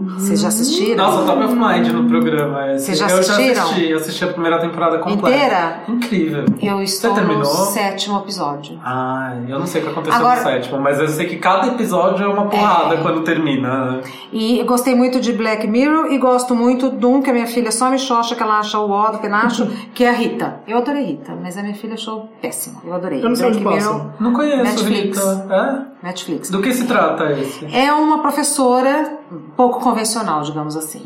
Vocês 0.01 0.41
já 0.41 0.49
assistiram? 0.49 0.97
Nossa, 0.97 1.25
top 1.27 1.45
of 1.45 1.55
mind 1.55 1.89
no 1.93 2.09
programa. 2.09 2.79
Vocês 2.79 2.99
já 2.99 3.09
eu 3.09 3.19
assistiram? 3.19 3.55
já 3.55 3.63
assisti, 3.65 3.91
eu 3.91 3.97
assisti 3.99 4.25
a 4.25 4.29
primeira 4.29 4.59
temporada 4.59 4.99
completa. 4.99 5.37
Inteira? 5.37 5.83
Incrível. 5.89 6.45
Eu 6.63 6.83
estou 6.83 7.13
terminou? 7.15 7.41
no 7.43 7.45
sétimo 7.45 8.19
episódio. 8.19 8.79
Ai, 8.85 9.45
eu 9.49 9.59
não 9.59 9.67
sei 9.67 9.83
o 9.83 9.85
que 9.85 9.91
aconteceu 9.91 10.19
Agora- 10.19 10.41
no 10.41 10.47
sétimo, 10.47 10.81
mas 10.81 10.99
eu 10.99 11.09
sei 11.09 11.27
que 11.27 11.37
cada 11.37 11.67
episódio 11.69 12.25
é 12.25 12.29
uma 12.29 12.47
porrada 12.47 12.95
É. 12.95 12.99
quando 13.03 13.23
termina. 13.23 13.91
né? 13.93 14.01
E 14.33 14.59
eu 14.59 14.65
gostei 14.65 14.95
muito 14.95 15.21
de 15.21 15.33
Black 15.33 15.67
Mirror 15.67 16.07
e 16.13 16.19
gosto 16.19 16.55
muito 16.55 16.91
de 16.91 17.05
um 17.07 17.21
que 17.21 17.29
a 17.31 17.33
minha 17.33 17.47
filha 17.47 17.71
só 17.71 17.91
me 17.91 17.99
xoxa, 17.99 18.35
que 18.35 18.43
ela 18.43 18.59
acha 18.59 18.79
o 18.79 18.91
ó 18.91 19.11
do 19.11 19.19
penacho, 19.19 19.67
que 19.95 20.05
é 20.05 20.09
a 20.09 20.13
Rita. 20.13 20.61
Eu 20.67 20.79
adorei 20.79 21.05
Rita, 21.05 21.37
mas 21.43 21.57
a 21.59 21.63
minha 21.63 21.75
filha 21.75 21.95
achou 21.95 22.29
péssimo. 22.41 22.81
Eu 22.85 22.95
adorei. 22.95 23.23
Eu 23.23 23.29
não 23.29 23.37
sei 23.37 23.51
Black. 23.51 23.65
Mirror. 23.85 24.07
Não 24.19 24.33
conheço, 24.33 24.63
Netflix. 24.63 25.19
Rita. 25.19 25.87
É? 26.00 26.00
Netflix. 26.03 26.51
Do 26.51 26.61
que 26.63 26.73
se 26.73 26.87
trata 26.87 27.31
esse? 27.33 27.67
É 27.75 27.93
uma 27.93 28.19
professora 28.21 29.19
pouco 29.57 29.81
convencional, 29.81 30.43
digamos 30.43 30.77
assim. 30.77 31.03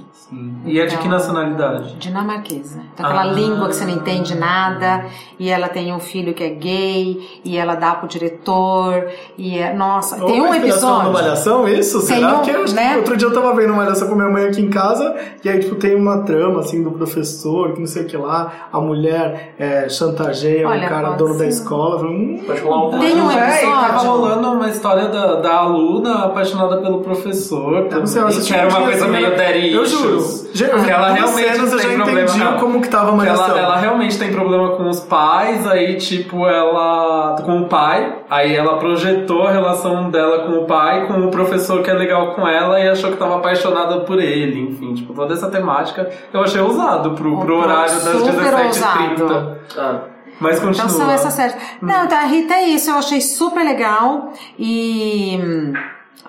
E 0.64 0.80
é 0.80 0.86
de 0.86 0.96
que 0.96 1.06
Então- 1.06 1.10
nacionalidade? 1.18 1.96
Dinamarquesa. 1.96 2.80
Então, 2.94 3.04
aquela 3.06 3.22
Ah. 3.22 3.24
língua 3.26 3.68
que 3.68 3.76
você 3.76 3.84
não 3.84 3.92
entende 3.94 4.34
nada, 4.34 5.04
e 5.38 5.50
ela 5.50 5.68
tem 5.68 5.92
um 5.92 6.00
filho 6.00 6.32
que 6.32 6.42
é 6.42 6.48
gay, 6.48 7.40
e 7.44 7.56
ela 7.58 7.74
dá 7.74 7.94
pro 7.94 8.08
diretor, 8.08 9.06
e 9.36 9.58
é. 9.58 9.74
Nossa, 9.74 10.16
tem 10.24 10.40
um 10.40 10.46
Uma 10.46 10.56
episódio. 10.56 11.12
Malhação, 11.12 11.68
isso? 11.68 11.98
Tem 12.06 12.16
Será? 12.16 12.32
um, 12.32 12.36
Porque 12.36 12.50
eu, 12.50 12.64
né? 12.72 12.96
outro 12.96 13.16
dia 13.16 13.28
eu 13.28 13.32
tava 13.34 13.54
vendo 13.54 13.74
Malhação 13.74 14.08
com 14.08 14.14
minha 14.14 14.28
mãe 14.30 14.46
aqui 14.46 14.62
em 14.62 14.70
casa, 14.70 15.14
e 15.44 15.48
aí, 15.48 15.60
tipo, 15.60 15.74
tem 15.76 15.94
uma 15.94 16.22
trama, 16.22 16.60
assim, 16.60 16.82
do 16.82 16.90
professor, 16.92 17.72
que 17.74 17.80
não 17.80 17.86
sei 17.86 18.04
o 18.04 18.06
que 18.06 18.16
lá, 18.16 18.68
a 18.72 18.80
mulher 18.80 19.54
é, 19.58 19.88
chantageia 19.88 20.66
Olha, 20.66 20.86
o 20.86 20.88
cara, 20.88 21.10
dono 21.10 21.34
da 21.34 21.38
ser. 21.40 21.48
escola. 21.48 21.94
eu 21.96 21.98
falei, 22.00 22.14
Hum, 22.14 22.42
Pode 22.46 22.60
rolar 22.60 22.86
um 22.88 22.98
Tem 22.98 23.20
um 23.20 23.30
É, 23.30 23.34
e 23.64 23.66
tava 23.70 23.84
episódio. 23.88 24.10
rolando 24.10 24.52
uma 24.52 24.68
história 24.84 25.08
da, 25.08 25.36
da 25.36 25.54
aluna 25.56 26.24
apaixonada 26.26 26.76
pelo 26.76 26.98
professor. 27.00 27.86
Eu 27.90 28.00
não 28.00 28.06
sei, 28.06 28.20
eu 28.20 28.26
assisti 28.26 28.52
que 28.52 28.58
era 28.58 28.68
um 28.68 28.70
uma 28.70 28.82
coisa 28.82 29.06
meio 29.08 29.30
daddy 29.34 29.72
Eu 29.72 29.86
juro. 29.86 30.20
Já- 30.52 30.68
Que 30.68 30.90
ela 30.90 31.10
realmente 31.12 31.52
cenas 31.54 31.72
eu 31.72 31.78
já 31.78 31.88
tem 31.88 31.96
problema. 31.96 32.20
entendi 32.20 32.58
como 32.60 32.80
que 32.82 32.88
tava 32.88 33.16
a 33.16 33.20
Que 33.22 33.28
ela, 33.28 33.58
ela 33.58 33.76
realmente 33.76 34.18
tem 34.18 34.30
problema 34.30 34.70
com 34.76 34.88
os 34.90 35.00
pais, 35.00 35.66
aí 35.66 35.96
tipo, 35.96 36.46
ela. 36.46 37.36
com 37.44 37.60
o 37.62 37.64
pai, 37.66 38.16
aí 38.28 38.54
ela 38.54 38.76
projetou 38.76 39.46
a 39.46 39.50
relação 39.52 40.10
dela 40.10 40.40
com 40.40 40.52
o 40.58 40.64
pai, 40.66 41.06
com 41.06 41.14
o 41.14 41.30
professor 41.30 41.82
que 41.82 41.90
é 41.90 41.94
legal 41.94 42.34
com 42.34 42.46
ela 42.46 42.78
e 42.78 42.88
achou 42.88 43.10
que 43.10 43.16
tava 43.16 43.36
apaixonada 43.36 44.00
por 44.00 44.20
ele, 44.20 44.60
enfim, 44.70 44.92
tipo, 44.94 45.14
toda 45.14 45.32
essa 45.32 45.48
temática 45.50 46.08
eu 46.32 46.42
achei 46.42 46.60
ousado 46.60 47.12
pro, 47.12 47.38
pro 47.38 47.56
horário 47.58 47.90
das 47.94 48.02
Super 48.02 48.32
17h30. 48.32 49.22
ousado. 49.22 49.56
Ah, 49.78 49.98
Mas 50.44 50.60
continua. 50.60 50.86
Então 50.86 50.88
são 50.88 51.10
essas 51.10 51.32
séries. 51.34 51.56
Não, 51.82 52.06
tá, 52.06 52.20
a 52.20 52.24
Rita 52.26 52.54
é 52.54 52.68
isso, 52.68 52.90
eu 52.90 52.96
achei 52.96 53.20
super 53.20 53.64
legal 53.64 54.32
e. 54.58 55.38
hum, 55.42 55.72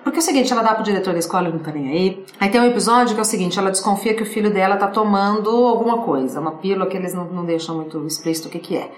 Porque 0.02 0.18
é 0.18 0.22
o 0.22 0.24
seguinte, 0.24 0.52
ela 0.52 0.62
dá 0.62 0.74
pro 0.74 0.84
diretor 0.84 1.12
da 1.12 1.18
escola, 1.18 1.48
não 1.48 1.58
tá 1.58 1.72
nem 1.72 1.88
aí. 1.90 2.24
Aí 2.40 2.48
tem 2.48 2.60
um 2.60 2.64
episódio 2.66 3.14
que 3.14 3.20
é 3.20 3.22
o 3.22 3.24
seguinte, 3.24 3.58
ela 3.58 3.70
desconfia 3.70 4.14
que 4.14 4.22
o 4.22 4.26
filho 4.26 4.52
dela 4.52 4.76
tá 4.76 4.86
tomando 4.88 5.50
alguma 5.50 5.98
coisa, 5.98 6.40
uma 6.40 6.52
pílula 6.52 6.86
que 6.86 6.96
eles 6.96 7.12
não, 7.14 7.24
não 7.24 7.44
deixam 7.44 7.74
muito 7.76 8.04
explícito 8.06 8.46
o 8.48 8.50
que 8.50 8.58
que 8.60 8.76
é. 8.76 8.90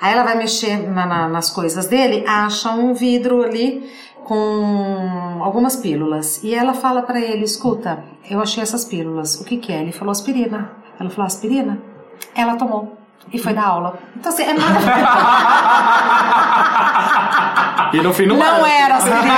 Aí 0.00 0.12
ela 0.12 0.22
vai 0.24 0.36
mexer 0.36 0.76
na- 0.88 1.06
na- 1.06 1.28
nas 1.28 1.50
coisas 1.50 1.86
dele, 1.86 2.24
acha 2.26 2.70
um 2.72 2.92
vidro 2.94 3.42
ali 3.42 3.88
com 4.24 5.38
algumas 5.42 5.76
pílulas. 5.76 6.42
E 6.42 6.54
ela 6.54 6.74
fala 6.74 7.02
pra 7.02 7.20
ele, 7.20 7.44
escuta, 7.44 8.02
eu 8.30 8.40
achei 8.40 8.62
essas 8.62 8.84
pílulas, 8.84 9.40
o 9.40 9.44
que 9.44 9.56
que 9.58 9.72
é? 9.72 9.80
Ele 9.80 9.92
falou 9.92 10.12
aspirina. 10.12 10.70
Ela 10.98 11.10
falou 11.10 11.26
aspirina? 11.26 11.78
Ela 12.34 12.56
tomou. 12.56 12.96
E 13.30 13.38
foi 13.38 13.52
dar 13.52 13.66
aula. 13.66 13.98
Então, 14.16 14.32
assim, 14.32 14.44
é 14.44 14.54
maravilhoso. 14.54 14.92
E 17.92 18.00
no 18.00 18.12
fim 18.14 18.24
não, 18.24 18.36
Não 18.36 18.64
era. 18.64 18.84
era 18.86 18.94
aspirina. 18.96 19.34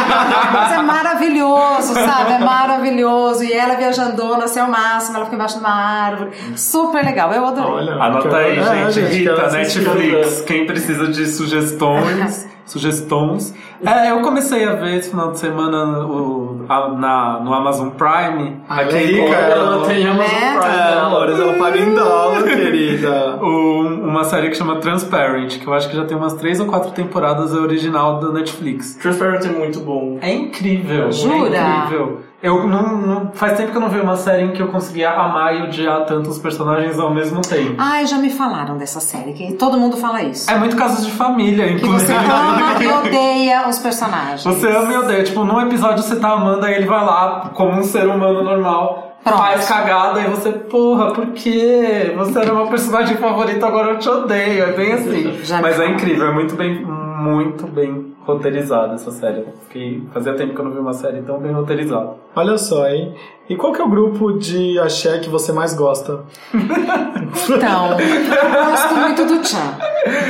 Mas 0.53 0.73
é 0.73 0.83
maravilhoso, 0.83 1.93
sabe? 1.93 2.33
É 2.35 2.39
maravilhoso. 2.39 3.43
E 3.43 3.53
ela 3.53 3.75
viajandona, 3.75 4.45
assim, 4.45 4.61
ao 4.61 4.69
máximo, 4.69 5.17
ela 5.17 5.25
fica 5.25 5.35
embaixo 5.35 5.55
de 5.55 5.61
uma 5.61 5.75
árvore. 5.75 6.31
Super 6.57 7.05
legal, 7.05 7.33
eu 7.33 7.45
adorei. 7.47 7.71
Olha, 7.73 7.95
Anota 7.95 8.37
aí, 8.37 8.57
é, 8.59 8.91
gente. 8.93 9.11
Rita, 9.13 9.51
Netflix. 9.51 10.39
né? 10.39 10.45
Quem 10.47 10.67
precisa 10.67 11.09
de 11.09 11.27
sugestões. 11.27 12.47
sugestões. 12.65 13.55
É, 13.85 14.11
eu 14.11 14.21
comecei 14.23 14.65
a 14.65 14.73
ver 14.75 14.97
esse 14.97 15.11
final 15.11 15.31
de 15.33 15.39
semana 15.39 16.05
o, 16.07 16.65
a- 16.69 16.89
na, 16.91 17.41
no 17.41 17.53
Amazon 17.53 17.91
Prime. 17.91 18.61
É 18.71 18.83
rica, 18.85 19.35
ela 19.37 19.75
ela. 19.77 19.87
tem 19.87 20.07
Amazon 20.07 20.33
Né? 20.41 20.59
Prime. 20.59 20.75
É, 20.75 20.91
dela. 20.95 21.09
Lourdes, 21.09 21.41
ela 21.41 21.53
paga 21.55 21.79
em 21.79 21.95
dólar, 21.95 22.43
querida. 22.45 23.37
o- 23.43 24.05
uma 24.05 24.25
série 24.25 24.49
que 24.49 24.57
chama 24.57 24.77
Transparent, 24.77 25.59
que 25.59 25.67
eu 25.67 25.75
acho 25.75 25.89
que 25.91 25.97
já 25.97 26.05
tem 26.05 26.17
umas 26.17 26.35
três 26.35 26.61
ou 26.61 26.67
quatro 26.67 26.91
temporadas, 26.93 27.55
é 27.55 27.59
original 27.59 28.21
da 28.21 28.31
Netflix. 28.31 28.95
Transparent 28.97 29.45
é 29.45 29.49
muito 29.49 29.81
bom. 29.81 30.19
É 30.21 30.33
incrível. 30.33 31.11
Jura? 31.13 31.57
É 31.57 31.77
incrível. 31.79 32.21
Eu 32.45 32.67
não, 32.67 32.97
não- 32.99 33.31
faz 33.33 33.57
tempo 33.57 33.71
que 33.71 33.77
eu 33.79 33.81
não 33.81 33.89
vejo 33.89 34.03
uma 34.03 34.17
série 34.19 34.43
em 34.43 34.53
que 34.53 34.61
eu 34.61 34.69
conseguia 34.69 35.11
amar 35.11 35.57
e 35.59 35.63
odiar 35.63 36.05
tantos 36.05 36.39
personagens 36.39 36.99
ao 36.99 37.13
mesmo 37.13 37.41
tempo. 37.41 37.75
Ai, 37.79 38.07
já 38.07 38.19
me 38.19 38.29
falaram 38.29 38.77
dessa 38.77 39.01
série, 39.01 39.33
que 39.33 39.55
todo 39.55 39.79
mundo 39.79 39.97
fala 39.97 40.23
isso. 40.23 40.51
É 40.51 40.59
muito 40.59 40.77
casos 40.77 41.07
de 41.07 41.13
família, 41.13 41.67
Que 41.69 41.73
inclusive. 41.73 42.13
você 42.13 42.13
ama 42.13 42.83
e 42.85 42.87
odeia 43.09 43.67
os 43.67 43.79
personagens. 43.79 44.45
Você 44.45 44.69
ama 44.69 44.93
e 44.93 44.97
odeia. 44.99 45.25
Tipo, 45.25 45.43
num 45.43 45.59
episódio 45.63 46.03
você 46.03 46.17
tá 46.17 46.33
amando, 46.33 46.67
aí 46.67 46.75
ele 46.75 46.87
vai 46.87 47.03
lá, 47.03 47.51
como 47.55 47.71
um 47.79 47.83
ser 47.83 48.07
humano 48.07 48.43
normal, 48.45 49.17
Pronto. 49.25 49.39
faz 49.39 49.67
cagada, 49.67 50.21
e 50.21 50.25
você, 50.29 50.53
porra, 50.53 51.13
por 51.13 51.29
quê? 51.29 52.13
Você 52.15 52.39
era 52.41 52.53
meu 52.53 52.67
personagem 52.67 53.17
favorito, 53.17 53.65
agora 53.65 53.93
eu 53.93 53.99
te 53.99 54.09
odeio. 54.11 54.65
É 54.65 54.73
bem 54.73 54.93
assim. 54.93 55.39
Já 55.43 55.63
Mas 55.63 55.81
é 55.81 55.89
incrível, 55.89 56.27
é 56.29 56.35
muito 56.35 56.55
bem, 56.55 56.85
muito 56.85 57.67
bem 57.67 58.04
roteirizada 58.25 58.95
essa 58.95 59.11
série. 59.11 59.45
Fiquei, 59.69 60.03
fazia 60.13 60.35
tempo 60.35 60.55
que 60.55 60.61
eu 60.61 60.65
não 60.65 60.73
vi 60.73 60.79
uma 60.79 60.93
série 60.93 61.23
tão 61.23 61.39
bem 61.39 61.53
roteirizada. 61.53 62.15
Olha 62.35 62.59
só, 62.59 62.89
hein? 62.89 63.15
E 63.49 63.57
qual 63.57 63.73
que 63.73 63.81
é 63.81 63.85
o 63.85 63.89
grupo 63.89 64.33
de 64.39 64.79
axé 64.79 65.19
que 65.19 65.29
você 65.29 65.53
mais 65.53 65.75
gosta? 65.75 66.25
Então, 66.55 67.91
eu 67.99 68.71
gosto 68.71 68.95
muito 68.95 69.25
do 69.27 69.45
Chan. 69.47 69.77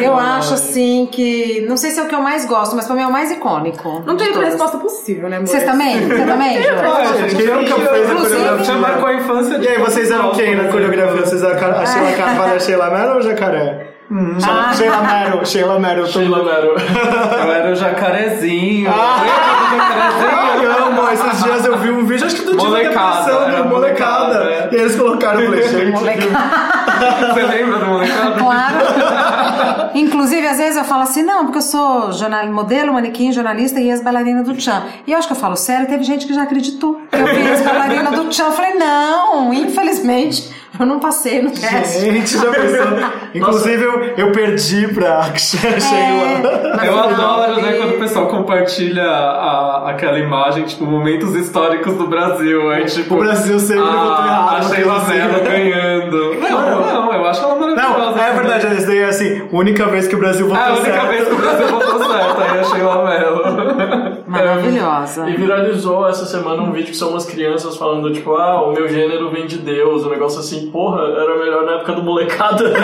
Eu 0.03 0.15
acho 0.15 0.55
assim 0.55 1.07
que. 1.13 1.65
Não 1.69 1.77
sei 1.77 1.91
se 1.91 2.01
é 2.01 2.03
o 2.03 2.09
que 2.09 2.15
eu 2.15 2.23
mais 2.23 2.47
gosto, 2.47 2.75
mas 2.75 2.87
pra 2.87 2.97
mim 2.97 3.03
é 3.03 3.07
o 3.07 3.13
mais 3.13 3.31
icônico. 3.31 4.03
Não 4.07 4.17
tem 4.17 4.29
outra 4.29 4.45
resposta 4.47 4.79
possível, 4.79 5.29
né, 5.29 5.37
amor? 5.37 5.47
Vocês 5.47 5.65
também? 5.65 6.01
Você 6.01 6.25
também, 6.25 6.59
quem 7.37 7.47
nunca 7.47 7.75
fez 7.75 8.11
a 8.11 8.15
coreografia? 8.15 8.75
marcou 8.77 9.07
a 9.07 9.15
infância 9.15 9.59
de 9.59 9.67
E 9.67 9.69
aí, 9.69 9.79
vocês 9.79 10.11
eram 10.11 10.31
quem 10.33 10.57
na 10.57 10.69
coreografia? 10.69 11.25
Vocês 11.25 11.43
eram 11.43 11.55
a 11.55 11.87
Sheila 11.87 12.13
Carvalho, 12.17 12.55
a 12.55 12.59
Sheila 12.59 12.91
Mero 12.91 13.23
Jacaré? 14.15 14.69
Ah. 14.71 14.75
Sheila 14.75 15.01
Mero, 15.03 15.47
Sheila 15.47 15.79
Mero. 15.81 16.07
Sheila 16.07 16.45
Mero. 16.45 16.77
Eu 16.79 17.53
era 17.53 17.73
o 17.73 17.75
jacarezinho. 17.75 18.91
Ah! 18.91 19.17
Lembra 19.21 20.05
do 20.05 20.21
jacarezinho? 20.21 20.75
Caramba, 20.75 21.13
esses 21.13 21.43
dias 21.43 21.65
eu 21.67 21.79
vi 21.79 21.91
um 21.91 22.05
vídeo, 22.07 22.27
acho 22.27 22.37
que 22.37 22.43
do 22.43 22.51
dia 22.53 22.61
da 22.61 22.69
Molecada, 22.69 23.17
depressão, 23.25 23.43
era 23.43 23.63
do 23.63 23.69
molecada. 23.69 24.25
molecada, 24.29 24.51
é. 24.51 24.69
E 24.73 24.77
eles 24.77 24.95
colocaram, 24.97 25.41
eu 25.41 25.47
falei, 25.47 25.63
gente, 25.69 25.99
Você 25.99 27.43
lembra 27.43 27.79
do 27.79 27.87
molecada? 27.87 28.39
Claro. 28.39 29.91
Inclusive, 29.95 30.47
às 30.47 30.57
vezes 30.59 30.77
eu 30.77 30.85
falo 30.85 31.03
assim, 31.03 31.23
não, 31.23 31.45
porque 31.45 31.59
eu 31.59 31.63
sou 31.63 32.13
jornal, 32.13 32.47
modelo, 32.47 32.93
manequim, 32.93 33.33
jornalista 33.33 33.81
e 33.81 33.91
ex-bailarina 33.91 34.43
do 34.43 34.59
Chan. 34.61 34.83
E 35.07 35.13
eu 35.13 35.19
acho 35.19 35.27
que 35.27 35.33
eu 35.35 35.39
falo 35.39 35.57
sério, 35.57 35.87
teve 35.87 36.05
gente 36.05 36.27
que 36.27 36.35
já 36.35 36.43
acreditou 36.45 37.01
que 37.11 37.17
eu 37.21 37.27
fui 37.27 37.49
ex-bailarina 37.49 38.11
do 38.13 38.33
Chan. 38.33 38.45
Eu 38.47 38.53
falei, 38.53 38.75
não, 38.75 39.53
infelizmente, 39.53 40.54
eu 40.81 40.87
não 40.87 40.99
passei 41.01 41.41
no 41.43 41.51
teste. 41.51 42.01
gente, 42.01 42.33
já 42.37 42.51
pensou. 42.51 42.85
Inclusive, 43.35 43.83
eu, 43.85 44.01
eu 44.17 44.33
perdi 44.33 44.89
pra 44.89 45.23
Sheila. 45.37 46.79
É, 46.83 46.89
Eu 46.89 46.99
adoro, 46.99 47.61
né, 47.61 47.73
quando 47.75 47.95
o 47.97 47.99
pessoal 47.99 48.27
compartilha 48.29 49.05
a- 49.05 49.91
aquela 49.91 50.19
imagem, 50.19 50.65
tipo, 50.65 50.85
momentos 50.85 51.35
históricos 51.35 51.95
do 51.95 52.07
Brasil. 52.07 52.71
Aí, 52.71 52.85
tipo, 52.85 53.15
O 53.15 53.19
Brasil 53.19 53.59
sempre 53.59 53.83
a, 53.83 53.87
votou 53.87 54.25
errado, 54.25 54.57
A 54.57 54.61
não 54.63 54.69
Sheila 54.75 55.05
Mello 55.05 55.35
assim. 55.37 55.45
ganhando. 55.45 56.35
Não, 56.41 56.81
não, 56.81 57.13
eu 57.13 57.27
acho 57.27 57.43
ela 57.45 57.55
maravilhosa. 57.57 58.11
Não, 58.17 58.23
é 58.25 58.33
verdade, 58.33 58.67
essa 58.67 58.87
daí 58.87 58.99
é 58.99 59.05
assim, 59.07 59.43
única 59.53 59.87
vez 59.87 60.07
que 60.09 60.15
o 60.15 60.19
Brasil 60.19 60.47
votou 60.49 60.63
É 60.63 60.69
a 60.69 60.73
única 60.73 60.85
certo. 60.93 61.09
vez 61.09 61.29
que 61.29 61.35
o 61.35 61.37
Brasil 61.39 61.67
votou 61.69 61.99
certo, 61.99 62.41
aí 62.41 62.59
a 62.61 62.65
Sheila 62.65 63.05
Mello. 63.05 64.24
Maravilhosa. 64.35 65.29
E 65.29 65.37
viralizou 65.37 66.09
essa 66.09 66.25
semana 66.25 66.63
um 66.63 66.73
vídeo 66.73 66.91
que 66.91 66.97
são 66.97 67.11
umas 67.11 67.25
crianças 67.25 67.77
falando, 67.77 68.13
tipo, 68.13 68.35
ah, 68.35 68.69
o 68.69 68.73
meu 68.73 68.89
gênero 68.89 69.31
vem 69.31 69.47
de 69.47 69.59
Deus, 69.59 70.05
um 70.05 70.11
negócio 70.11 70.41
assim, 70.41 70.71
porra, 70.71 71.03
era 71.03 71.39
melhor 71.39 71.65
na 71.65 71.73
época 71.73 71.93
do 71.93 72.03
molecada. 72.03 72.65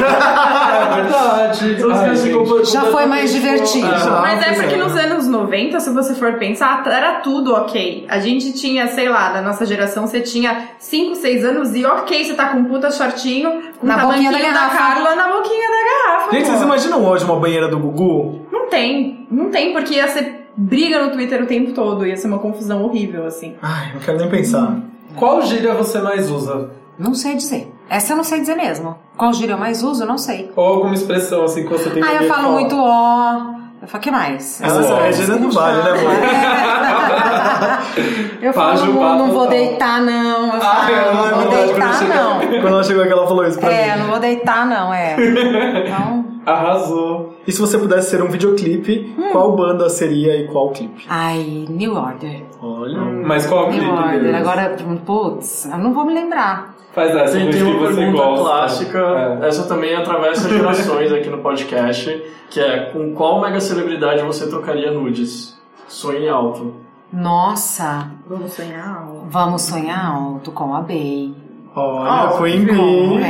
É 0.71 0.95
verdade. 1.03 1.73
Então, 1.73 1.91
Ai, 1.91 2.17
gente. 2.17 2.71
Já 2.71 2.83
foi 2.87 3.07
mais 3.07 3.33
divertido. 3.33 3.87
Ah, 3.87 4.21
Mas 4.23 4.47
é 4.47 4.55
porque 4.55 4.75
é. 4.75 4.79
nos 4.79 4.97
anos 4.97 5.27
90, 5.27 5.81
se 5.81 5.91
você 5.91 6.15
for 6.15 6.35
pensar, 6.35 6.83
era 6.87 7.21
tudo 7.21 7.55
ok. 7.55 8.07
A 8.09 8.19
gente 8.19 8.53
tinha, 8.53 8.89
sei 8.89 9.09
lá, 9.09 9.33
da 9.33 9.43
nossa 9.43 9.65
geração, 9.67 10.07
você 10.07 10.21
tinha 10.21 10.71
5, 10.79 11.17
6 11.17 11.45
anos 11.45 11.75
e 11.75 11.85
ok, 11.85 12.25
você 12.25 12.35
tá 12.35 12.49
com 12.49 12.59
um 12.59 12.65
puta 12.65 12.91
shortinho, 12.91 13.63
com 13.79 13.87
Na 13.87 13.99
boquinha 13.99 14.31
da 14.31 14.39
tamanquinho 14.39 14.55
da, 14.55 14.61
garrafa. 14.61 14.77
Carla 14.77 15.17
na 15.17 15.29
boquinha 15.29 15.69
da 15.69 16.09
garrafa. 16.09 16.31
Gente, 16.33 16.45
pô. 16.45 16.51
vocês 16.51 16.63
imaginam 16.63 17.05
hoje 17.05 17.25
uma 17.25 17.37
banheira 17.37 17.69
do 17.69 17.79
Gugu? 17.79 18.47
Não 18.51 18.69
tem. 18.69 19.27
Não 19.31 19.51
tem, 19.51 19.73
porque 19.73 19.95
ia 19.95 20.09
ser 20.09 20.40
briga 20.57 21.03
no 21.05 21.11
Twitter 21.13 21.43
o 21.43 21.47
tempo 21.47 21.73
todo. 21.73 22.07
Ia 22.07 22.17
ser 22.17 22.29
uma 22.29 22.39
confusão 22.39 22.83
horrível, 22.85 23.27
assim. 23.27 23.55
Ai, 23.63 23.93
não 23.95 24.01
quero 24.01 24.19
nem 24.19 24.29
pensar. 24.29 24.77
Qual 25.17 25.43
gíria 25.43 25.75
você 25.75 25.99
mais 26.01 26.31
usa? 26.31 26.71
Não 26.99 27.15
sei 27.15 27.35
dizer. 27.35 27.73
Essa 27.89 28.13
eu 28.13 28.17
não 28.17 28.25
sei 28.25 28.41
dizer 28.41 28.55
mesmo. 28.57 28.97
Qual 29.17 29.33
gíria 29.33 29.55
eu 29.55 29.59
mais 29.59 29.83
uso, 29.83 30.03
eu 30.05 30.07
não 30.07 30.19
sei. 30.19 30.51
Ou 30.55 30.65
alguma 30.65 30.95
expressão 30.95 31.43
assim 31.45 31.65
que 31.65 31.71
você 31.71 31.91
tem 31.91 32.03
Ah, 32.03 32.15
eu 32.15 32.29
falo 32.29 32.43
falar? 32.43 32.55
muito 32.55 32.77
ó. 32.79 33.61
Eu 33.83 33.89
falo, 33.89 34.03
que 34.05 34.11
mais? 34.11 34.61
Essa 34.61 34.81
é 34.83 34.93
a 34.93 35.03
Regina 35.05 35.39
do 35.39 35.51
Vale, 35.51 35.83
né, 35.83 35.91
amor? 35.91 36.13
Eu 38.43 38.53
falo, 38.53 38.85
não, 38.87 39.19
não 39.19 39.27
vou 39.29 39.45
total. 39.45 39.49
deitar, 39.49 40.01
não. 40.03 40.47
Eu 40.49 40.53
Ah, 40.55 40.61
falo, 40.61 40.95
é, 40.95 41.15
não 41.15 41.25
Ah, 41.25 41.27
é 41.27 41.31
vou 41.31 41.39
verdade, 41.51 41.67
deitar, 41.67 41.99
quando, 41.99 42.15
não. 42.15 42.39
quando 42.61 42.67
ela 42.75 42.85
chegou 42.85 43.03
aqui, 43.03 43.13
ela 43.13 43.27
falou 43.27 43.47
isso 43.47 43.59
pra 43.59 43.73
É, 43.73 43.95
mim. 43.97 44.03
não 44.03 44.11
vou 44.11 44.19
deitar, 44.21 44.67
não, 44.67 44.93
é. 44.95 45.17
Então. 45.87 46.25
Arrasou. 46.47 47.30
E 47.51 47.53
se 47.53 47.61
você 47.61 47.77
pudesse 47.77 48.11
ser 48.11 48.23
um 48.23 48.29
videoclipe, 48.29 49.13
Hum. 49.19 49.31
qual 49.33 49.57
banda 49.57 49.89
seria 49.89 50.37
e 50.37 50.47
qual 50.47 50.71
clipe? 50.71 51.05
Ai, 51.09 51.67
New 51.69 51.97
Order. 51.97 52.45
Olha. 52.63 53.01
Mas 53.01 53.45
qual 53.45 53.69
clipe 53.71 53.85
New 53.85 53.93
Order. 53.93 54.21
deles? 54.21 54.37
Agora, 54.37 54.77
putz, 55.05 55.65
eu 55.69 55.77
não 55.79 55.93
vou 55.93 56.05
me 56.05 56.15
lembrar. 56.15 56.77
Faz 56.93 57.11
essa, 57.13 57.37
Tem, 57.37 57.47
do 57.47 57.51
tem 57.51 57.65
que 57.65 57.69
uma 57.73 57.89
você 57.89 57.97
pergunta 57.97 58.23
gosta. 58.25 58.45
clássica, 58.45 58.99
É. 59.43 59.49
essa 59.49 59.65
também 59.67 59.97
atravessa 59.97 60.49
gerações 60.49 61.11
aqui 61.13 61.29
no 61.29 61.39
podcast, 61.39 62.23
que 62.51 62.61
é 62.61 62.91
com 62.93 63.13
qual 63.15 63.41
mega 63.41 63.61
celebridade 63.61 64.23
você 64.23 64.49
trocaria 64.49 64.93
nudes? 64.93 65.59
Sonhe 65.89 66.29
alto. 66.29 66.73
Nossa, 67.13 68.13
Vamos 68.29 68.53
sonhar. 68.53 69.05
vamos 69.29 69.63
sonhar 69.63 70.07
alto 70.15 70.53
com 70.53 70.73
a 70.73 70.81
Bey. 70.83 71.35
Olha, 71.75 72.31
Ó, 72.35 72.39
Queen 72.43 72.65
viu? 72.65 73.17
Bee. 73.19 73.23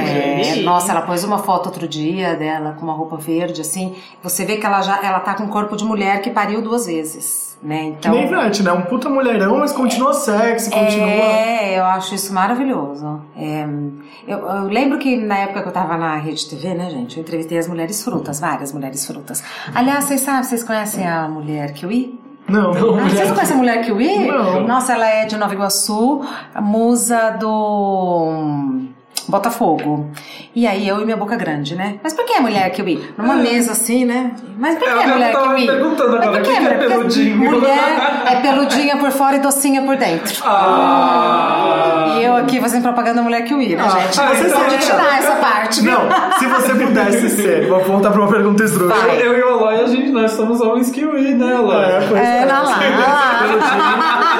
É, 0.61 0.63
nossa, 0.63 0.93
ela 0.93 1.03
pôs 1.03 1.23
uma 1.25 1.39
foto 1.39 1.67
outro 1.67 1.87
dia 1.87 2.35
dela 2.35 2.73
com 2.73 2.85
uma 2.85 2.95
roupa 2.95 3.17
verde, 3.17 3.61
assim. 3.61 3.95
Você 4.23 4.45
vê 4.47 4.57
que 4.57 4.65
ela 4.65 4.81
já 4.81 4.99
ela 5.05 5.21
tá 5.21 5.35
com 5.35 5.45
um 5.45 5.49
corpo 5.49 5.77
de 5.77 5.85
mulher 5.85 6.23
que 6.23 6.31
pariu 6.31 6.63
duas 6.63 6.87
vezes, 6.87 7.59
né? 7.63 7.83
Que 8.01 8.09
Então. 8.09 8.13
nem 8.13 8.25
Ivete, 8.27 8.63
né? 8.63 8.73
Um 8.73 8.83
puta 8.83 9.11
mulherão, 9.11 9.59
mas 9.59 9.73
continua 9.73 10.15
sexy, 10.15 10.71
continua. 10.71 11.07
É, 11.07 11.79
eu 11.79 11.85
acho 11.85 12.15
isso 12.15 12.33
maravilhoso. 12.33 13.21
É, 13.37 13.67
eu, 14.27 14.39
eu 14.39 14.63
lembro 14.69 14.99
que 14.99 15.17
na 15.17 15.37
época 15.39 15.61
que 15.63 15.69
eu 15.69 15.73
tava 15.73 15.99
na 15.99 16.17
Rede 16.17 16.49
TV, 16.49 16.73
né, 16.73 16.89
gente, 16.89 17.19
eu 17.19 17.23
entrevistei 17.23 17.59
as 17.59 17.69
mulheres 17.69 18.03
frutas, 18.03 18.41
várias 18.41 18.73
mulheres 18.73 19.07
frutas. 19.07 19.45
Aliás, 19.75 20.05
vocês 20.05 20.23
sabem, 20.23 20.45
vocês 20.45 20.65
conhecem 20.65 21.07
a 21.07 21.29
mulher 21.29 21.75
Kiwi? 21.75 22.19
Não, 22.51 22.71
Ah, 22.99 23.09
vocês 23.09 23.29
não 23.29 23.35
conhecem 23.35 23.55
a 23.55 23.59
mulher 23.59 23.85
Kiwi? 23.85 24.27
Não. 24.27 24.67
Nossa, 24.67 24.93
ela 24.93 25.07
é 25.09 25.25
de 25.25 25.37
Nova 25.37 25.55
Iguaçu, 25.55 26.21
musa 26.61 27.31
do 27.31 28.83
Botafogo. 29.31 30.11
E 30.55 30.67
aí 30.67 30.87
eu 30.89 31.01
e 31.01 31.05
minha 31.05 31.17
boca 31.17 31.37
grande, 31.37 31.75
né? 31.77 31.97
Mas 32.03 32.13
por 32.13 32.25
que 32.25 32.35
a 32.35 32.41
mulher 32.41 32.71
Kiwi? 32.73 33.13
Numa 33.17 33.35
mesa 33.35 33.73
assim, 33.73 34.05
né? 34.05 34.33
Mas 34.59 34.77
por 34.79 34.85
que 34.85 34.91
É, 34.91 34.93
a 34.93 35.07
eu 35.07 35.09
mulher 35.15 35.33
tava 35.33 35.49
me 35.51 35.55
Kiwi? 35.63 35.67
perguntando 35.67 36.17
agora, 36.17 36.31
por 36.33 36.41
o 36.41 36.43
que 36.43 36.51
que 36.61 36.67
é 36.67 36.75
peludinho? 36.75 37.37
Mulher 37.51 38.23
é 38.27 38.37
peludinha 38.37 38.97
por 38.97 39.11
fora 39.13 39.37
e 39.37 39.39
docinha 39.41 39.83
por 39.83 39.97
dentro. 39.97 40.43
Ah! 40.45 42.17
E 42.19 42.25
eu 42.25 42.37
aqui 42.37 42.61
fazendo 42.61 42.83
propaganda 42.83 43.17
da 43.17 43.23
mulher 43.23 43.43
Kiwi, 43.45 43.77
né, 43.77 43.83
Ah, 43.87 43.89
gente? 44.01 44.21
ah, 44.21 44.35
Você 44.35 44.47
então 44.49 44.61
pode 44.61 44.75
é. 44.75 44.79
tirar 44.79 45.19
essa 45.19 45.33
parte. 45.37 45.83
Não, 45.83 46.01
se 46.39 46.47
você 46.47 46.75
pudesse 46.75 47.31
ser, 47.31 47.69
vou 47.69 47.83
voltar 47.85 48.11
pra 48.11 48.21
uma 48.21 48.31
pergunta 48.31 48.65
esdrúxula. 48.65 49.03
Vai. 49.07 49.23
Eu 49.23 49.37
e 49.39 49.43
o 49.43 49.49
Aloy, 49.55 49.81
a 49.83 49.87
gente, 49.87 50.11
nós 50.11 50.33
somos 50.33 50.61
homens 50.61 50.91
kiwi, 50.91 51.35
né, 51.35 51.55
Aloy? 51.55 51.85
É, 51.85 52.07
pois 52.09 52.21
É, 52.21 52.43
é. 52.43 52.45
lá, 52.47 52.63
lá. 52.63 52.79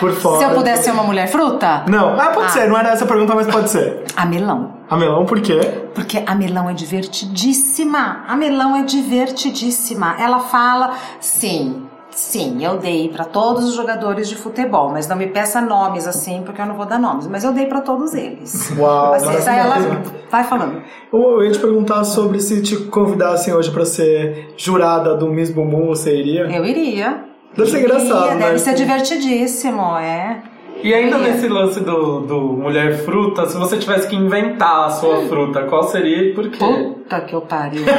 Por 0.00 0.12
fora. 0.12 0.38
Se 0.38 0.44
eu 0.44 0.50
pudesse 0.50 0.84
ser 0.84 0.90
uma 0.92 1.02
mulher 1.04 1.28
fruta, 1.28 1.84
Não, 1.88 2.18
ah, 2.18 2.26
pode 2.34 2.46
Ah. 2.46 2.50
ser, 2.50 2.68
não 2.68 2.76
era 2.78 2.90
essa 2.90 3.04
a 3.04 3.08
pergunta, 3.08 3.34
mas 3.34 3.46
pode 3.46 3.68
ser. 3.70 4.04
a 4.16 4.26
melão. 4.26 4.72
A 4.90 4.96
melão, 4.96 5.24
por 5.24 5.40
quê? 5.40 5.58
Porque 5.94 6.22
a 6.26 6.34
Melão 6.34 6.68
é 6.68 6.74
divertidíssima. 6.74 8.24
A 8.28 8.36
Melão 8.36 8.76
é 8.76 8.82
divertidíssima. 8.82 10.16
Ela 10.18 10.40
fala, 10.40 10.92
sim, 11.20 11.82
sim, 12.10 12.62
eu 12.64 12.76
dei 12.78 13.08
pra 13.08 13.24
todos 13.24 13.64
os 13.64 13.74
jogadores 13.74 14.28
de 14.28 14.36
futebol, 14.36 14.90
mas 14.90 15.06
não 15.08 15.16
me 15.16 15.26
peça 15.26 15.60
nomes 15.62 16.06
assim, 16.06 16.42
porque 16.44 16.60
eu 16.60 16.66
não 16.66 16.74
vou 16.74 16.84
dar 16.86 16.98
nomes, 16.98 17.26
mas 17.26 17.42
eu 17.44 17.52
dei 17.52 17.66
pra 17.66 17.80
todos 17.80 18.12
eles. 18.14 18.70
Uau, 18.78 19.14
Assim, 19.14 19.28
aí 19.48 19.58
ela 19.58 19.68
maravilhoso. 19.76 20.12
vai 20.30 20.44
falando. 20.44 20.82
Eu 21.12 21.42
ia 21.42 21.52
te 21.52 21.58
perguntar 21.58 22.04
sobre 22.04 22.40
se 22.40 22.60
te 22.62 22.76
convidassem 22.76 23.54
hoje 23.54 23.70
pra 23.70 23.84
ser 23.86 24.52
jurada 24.58 25.14
do 25.16 25.28
Miss 25.28 25.50
Bumbum, 25.50 25.86
você 25.88 26.14
iria? 26.14 26.42
Eu 26.54 26.64
iria. 26.66 27.31
Deve 27.56 27.70
ser 27.70 27.80
engraçado, 27.80 28.38
Deve 28.38 28.52
né? 28.52 28.58
ser 28.58 28.74
divertidíssimo, 28.74 29.96
é. 29.98 30.38
E 30.82 30.92
ainda 30.92 31.16
Iria. 31.18 31.32
nesse 31.32 31.48
lance 31.48 31.78
do, 31.80 32.20
do 32.20 32.40
mulher 32.54 33.04
fruta, 33.04 33.46
se 33.46 33.56
você 33.56 33.76
tivesse 33.76 34.08
que 34.08 34.16
inventar 34.16 34.86
a 34.86 34.90
sua 34.90 35.26
fruta, 35.26 35.62
qual 35.64 35.84
seria 35.84 36.30
e 36.30 36.34
por 36.34 36.48
quê? 36.50 36.58
Puta 36.58 37.20
que 37.20 37.34
eu 37.34 37.40
pariu. 37.42 37.84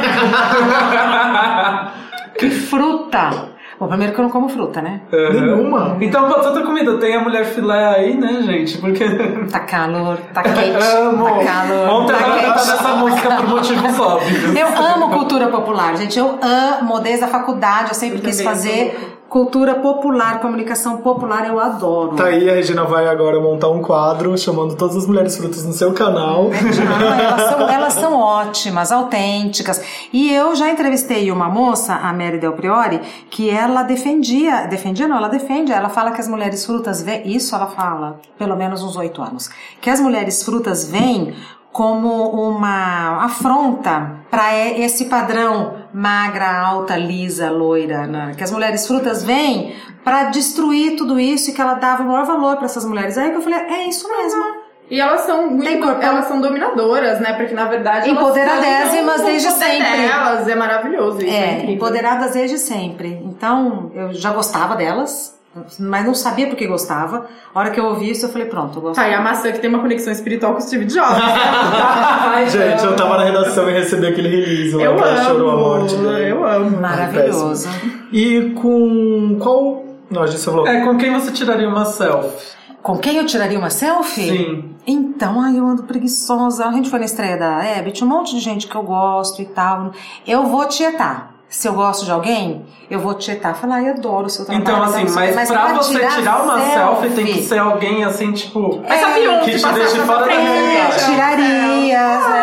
que 2.38 2.50
fruta! 2.50 3.54
Bom, 3.78 3.88
primeiro 3.88 4.12
que 4.12 4.20
eu 4.20 4.22
não 4.24 4.30
como 4.30 4.48
fruta, 4.48 4.80
né? 4.80 5.00
Uhum. 5.12 5.32
Nenhuma. 5.32 5.96
Então 6.00 6.28
pode 6.28 6.42
ser 6.42 6.48
outra 6.48 6.62
comida. 6.64 6.96
Tem 6.98 7.16
a 7.16 7.20
mulher 7.20 7.44
filé 7.44 7.84
aí, 7.96 8.16
né, 8.16 8.42
gente? 8.42 8.78
Porque. 8.78 9.04
Tá 9.50 9.60
calor, 9.60 10.16
tá 10.32 10.42
quente, 10.42 10.76
Amo! 10.96 11.24
tá 11.24 11.44
calor, 11.44 11.88
Ontem 11.90 12.12
tá 12.12 12.20
ela 12.20 12.34
quente. 12.34 12.46
tá 12.46 12.54
nessa 12.54 12.88
música 12.96 13.30
por 13.36 13.48
motivos 13.48 14.00
óbvios. 14.00 14.56
Eu 14.56 14.68
amo 14.68 15.10
cultura 15.10 15.48
popular, 15.48 15.96
gente. 15.96 16.18
Eu 16.18 16.38
amo, 16.40 17.00
desde 17.00 17.24
a 17.24 17.28
faculdade, 17.28 17.88
eu 17.88 17.94
sempre 17.94 18.18
Eu 18.18 18.22
quis 18.22 18.40
fazer 18.42 19.18
cultura 19.34 19.74
popular, 19.74 20.38
comunicação 20.38 20.98
popular, 20.98 21.48
eu 21.48 21.58
adoro. 21.58 22.14
Tá 22.14 22.26
aí, 22.26 22.48
a 22.48 22.54
Regina 22.54 22.84
vai 22.84 23.08
agora 23.08 23.40
montar 23.40 23.68
um 23.68 23.82
quadro 23.82 24.38
chamando 24.38 24.76
todas 24.76 24.96
as 24.96 25.08
mulheres 25.08 25.36
frutas 25.36 25.64
no 25.64 25.72
seu 25.72 25.92
canal. 25.92 26.50
Ah, 26.52 27.20
elas, 27.20 27.50
são, 27.50 27.68
elas 27.68 27.92
são 27.94 28.14
ótimas, 28.14 28.92
autênticas. 28.92 29.82
E 30.12 30.32
eu 30.32 30.54
já 30.54 30.70
entrevistei 30.70 31.32
uma 31.32 31.48
moça, 31.48 31.94
a 31.96 32.12
Mary 32.12 32.38
Del 32.38 32.52
Priori, 32.52 33.00
que 33.28 33.50
ela 33.50 33.82
defendia, 33.82 34.68
defendia 34.68 35.08
não, 35.08 35.16
ela 35.16 35.28
defende, 35.28 35.72
ela 35.72 35.88
fala 35.88 36.12
que 36.12 36.20
as 36.20 36.28
mulheres 36.28 36.64
frutas 36.64 37.02
vêm, 37.02 37.26
isso 37.26 37.56
ela 37.56 37.66
fala, 37.66 38.20
pelo 38.38 38.54
menos 38.54 38.84
uns 38.84 38.94
oito 38.96 39.20
anos, 39.20 39.50
que 39.80 39.90
as 39.90 39.98
mulheres 39.98 40.44
frutas 40.44 40.88
vêm 40.88 41.34
como 41.74 42.30
uma 42.30 43.24
afronta 43.24 44.20
para 44.30 44.56
esse 44.78 45.06
padrão 45.06 45.74
magra, 45.92 46.60
alta, 46.60 46.96
lisa, 46.96 47.50
loira, 47.50 48.06
né? 48.06 48.32
que 48.36 48.44
as 48.44 48.52
mulheres 48.52 48.86
frutas 48.86 49.24
vêm 49.24 49.74
para 50.04 50.24
destruir 50.30 50.94
tudo 50.96 51.18
isso 51.18 51.50
e 51.50 51.52
que 51.52 51.60
ela 51.60 51.74
dava 51.74 52.04
o 52.04 52.06
maior 52.06 52.24
valor 52.26 52.56
para 52.58 52.66
essas 52.66 52.84
mulheres. 52.84 53.18
Aí 53.18 53.30
que 53.32 53.38
eu 53.38 53.42
falei, 53.42 53.58
é 53.58 53.88
isso 53.88 54.08
mesmo. 54.08 54.40
E 54.88 55.00
elas 55.00 55.22
são 55.22 55.48
muito, 55.48 55.64
Tem 55.64 55.80
corpo. 55.80 56.00
elas 56.00 56.26
são 56.26 56.40
dominadoras, 56.40 57.18
né? 57.18 57.32
Porque 57.32 57.54
na 57.54 57.64
verdade 57.64 58.08
elas 58.08 58.20
Empoderadésimas 58.20 59.22
desde 59.22 59.50
sempre. 59.50 59.96
Delas, 59.96 60.46
é 60.46 60.54
maravilhoso 60.54 61.18
isso. 61.22 61.34
É, 61.34 61.62
É, 61.62 61.70
empoderadas 61.72 62.34
desde 62.34 62.56
sempre. 62.56 63.20
Então, 63.24 63.90
eu 63.96 64.12
já 64.14 64.30
gostava 64.30 64.76
delas, 64.76 65.36
mas 65.78 66.04
não 66.04 66.14
sabia 66.14 66.48
por 66.48 66.56
que 66.56 66.66
gostava. 66.66 67.26
A 67.54 67.58
hora 67.58 67.70
que 67.70 67.78
eu 67.78 67.84
ouvi 67.84 68.10
isso, 68.10 68.26
eu 68.26 68.30
falei, 68.30 68.48
pronto, 68.48 68.78
eu 68.78 68.82
gosto. 68.82 68.96
Tá, 68.96 69.08
e 69.08 69.14
a 69.14 69.20
maçã 69.20 69.52
que 69.52 69.60
tem 69.60 69.70
uma 69.70 69.78
conexão 69.78 70.12
espiritual 70.12 70.52
com 70.52 70.58
o 70.58 70.62
Steve 70.62 70.84
Jobs. 70.86 71.16
Gente, 72.52 72.84
eu 72.84 72.96
tava 72.96 73.18
na 73.18 73.24
redação 73.24 73.68
e 73.70 73.72
recebi 73.72 74.06
aquele 74.06 74.28
release 74.28 74.74
lá 74.74 74.82
eu 74.82 74.96
que 74.96 75.02
ela 75.02 75.24
chorou 75.24 75.50
a 75.50 75.56
morte 75.56 75.94
amo, 75.94 76.08
dele. 76.08 76.30
eu 76.30 76.46
amo. 76.46 76.80
Maravilhoso. 76.80 77.68
E 78.12 78.52
com 78.60 79.38
qual. 79.40 79.84
Não, 80.10 80.22
a 80.22 80.26
gente 80.26 80.42
falou. 80.44 80.66
É, 80.66 80.84
com 80.84 80.96
quem 80.96 81.12
você 81.12 81.30
tiraria 81.30 81.68
uma 81.68 81.84
selfie? 81.84 82.54
Com 82.82 82.98
quem 82.98 83.16
eu 83.16 83.24
tiraria 83.24 83.58
uma 83.58 83.70
selfie? 83.70 84.28
Sim. 84.28 84.74
Então, 84.86 85.40
ai, 85.40 85.58
eu 85.58 85.66
ando 85.66 85.84
preguiçosa. 85.84 86.66
A 86.66 86.72
gente 86.72 86.90
foi 86.90 86.98
na 86.98 87.06
estreia 87.06 87.38
da 87.38 87.64
Hebe, 87.64 87.92
tinha 87.92 88.06
um 88.06 88.10
monte 88.10 88.34
de 88.34 88.40
gente 88.40 88.66
que 88.66 88.76
eu 88.76 88.82
gosto 88.82 89.40
e 89.40 89.46
tal. 89.46 89.92
Eu 90.26 90.44
vou 90.44 90.66
tietar. 90.66 91.33
Se 91.48 91.68
eu 91.68 91.74
gosto 91.74 92.04
de 92.04 92.10
alguém, 92.10 92.66
eu 92.90 92.98
vou 92.98 93.14
tietar. 93.14 93.54
Falar, 93.54 93.76
ai, 93.76 93.90
adoro 93.90 94.26
o 94.26 94.30
seu 94.30 94.44
trabalho. 94.44 94.62
Então, 94.64 94.82
assim, 94.82 95.04
o 95.04 95.14
mas, 95.14 95.36
quê. 95.48 95.54
pra 95.54 95.72
você 95.74 95.98
tirar, 96.08 96.42
uma 96.42 96.60
selfie, 96.60 97.10
tem 97.10 97.26
que 97.26 97.42
ser 97.44 97.58
alguém 97.58 98.04
assim, 98.04 98.32
tipo. 98.32 98.82
Beyoncé 99.14 99.44
que 99.44 99.58
te 99.58 99.72
deixe 99.72 99.98
fora 100.00 100.26
da 100.26 100.32
realidade. 100.32 101.04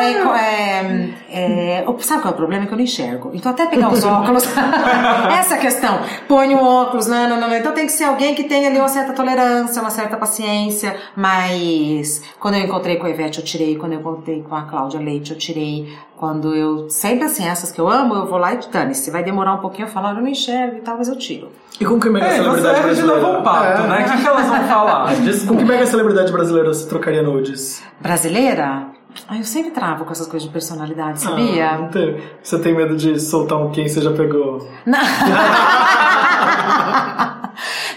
É, 0.06 0.24
co- 0.24 0.34
é, 0.34 1.10
é, 1.32 1.84
o- 1.88 2.00
sabe 2.00 2.22
qual 2.22 2.32
é 2.32 2.34
o 2.34 2.38
problema? 2.38 2.64
É 2.64 2.68
que 2.68 2.74
eu 2.74 2.78
não 2.78 2.84
enxergo. 2.84 3.32
Então, 3.34 3.52
até 3.52 3.66
pegar 3.66 3.90
os 3.92 4.04
óculos. 4.04 4.44
essa 5.40 5.56
é 5.56 5.58
a 5.58 5.62
questão. 5.62 6.00
Põe 6.28 6.54
o 6.56 6.64
óculos, 6.64 7.08
não, 7.08 7.28
não, 7.30 7.40
não, 7.40 7.50
não. 7.50 7.56
Então, 7.58 7.72
tem 7.74 7.86
que 7.86 7.92
ser 7.92 8.04
alguém 8.06 8.36
que 8.36 8.44
tenha 8.44 8.68
ali 8.70 8.78
uma 8.78 8.88
certa 8.90 9.14
tolerância, 9.14 9.82
uma 9.82 9.90
certa 9.92 10.18
paciência. 10.18 10.96
Mas, 11.16 12.22
quando 12.40 12.56
eu 12.56 12.62
encontrei 12.66 12.98
com 12.98 13.06
a 13.06 13.10
Ivete, 13.10 13.40
eu 13.40 13.46
tirei. 13.46 13.76
Quando 13.78 13.94
eu 13.94 14.00
encontrei 14.00 14.42
com 14.48 14.56
a 14.56 14.64
Cláudia 14.64 15.00
Leite, 15.00 15.32
eu 15.32 15.38
tirei. 15.38 15.96
Quando 16.18 16.54
eu. 16.56 16.90
Sempre 16.90 17.26
assim, 17.26 17.48
essas 17.48 17.72
que 17.72 17.80
eu 17.82 17.90
amo, 17.90 18.14
eu 18.14 18.26
vou 18.28 18.38
lá 18.38 18.54
e 18.54 18.60
dane-se. 18.72 19.10
Vai 19.10 19.24
demorar 19.24 19.54
um 19.56 19.58
pouquinho, 19.58 19.88
eu 19.88 19.92
falo, 19.92 20.08
"Ah, 20.08 20.10
eu 20.12 20.16
não 20.16 20.28
enxergo 20.28 20.78
e 20.78 20.82
tal, 20.82 20.98
mas 20.98 21.08
eu 21.08 21.16
tiro. 21.18 21.50
E 21.80 21.86
com 21.86 22.00
que 22.00 22.10
mega 22.12 22.28
É, 22.28 22.30
você 22.30 22.44
celebridade 22.44 22.76
é 22.78 22.80
a 22.80 22.86
Regina 22.86 23.08
brasileira? 23.08 23.34
Volpato, 23.34 23.82
É. 23.82 23.88
né? 23.88 24.06
O 24.08 24.12
que, 24.12 24.22
que 24.22 24.28
elas 24.28 24.46
vão 24.48 24.64
falar? 24.68 25.10
Com 25.48 25.58
que 25.58 25.64
mega 25.66 25.86
celebridade 25.88 26.32
brasileira 26.32 26.72
você 26.72 26.88
trocaria 26.88 27.24
nudes? 27.24 27.82
Brasileira? 28.00 28.88
Ai, 29.28 29.40
eu 29.40 29.44
sempre 29.44 29.72
travo 29.72 30.06
com 30.06 30.12
essas 30.12 30.28
coisas 30.28 30.48
de 30.48 30.54
personalidade, 30.54 31.22
sabia? 31.22 31.72
Ah, 31.72 31.78
não 31.78 31.88
tem- 31.90 32.18
Você 32.42 32.60
tem 32.60 32.76
medo 32.76 32.96
de 32.96 33.20
soltar 33.20 33.58
um 33.60 33.72
quem 33.72 33.88
você 33.88 34.02
já 34.02 34.12
pegou? 34.12 34.68
Não. 34.86 35.00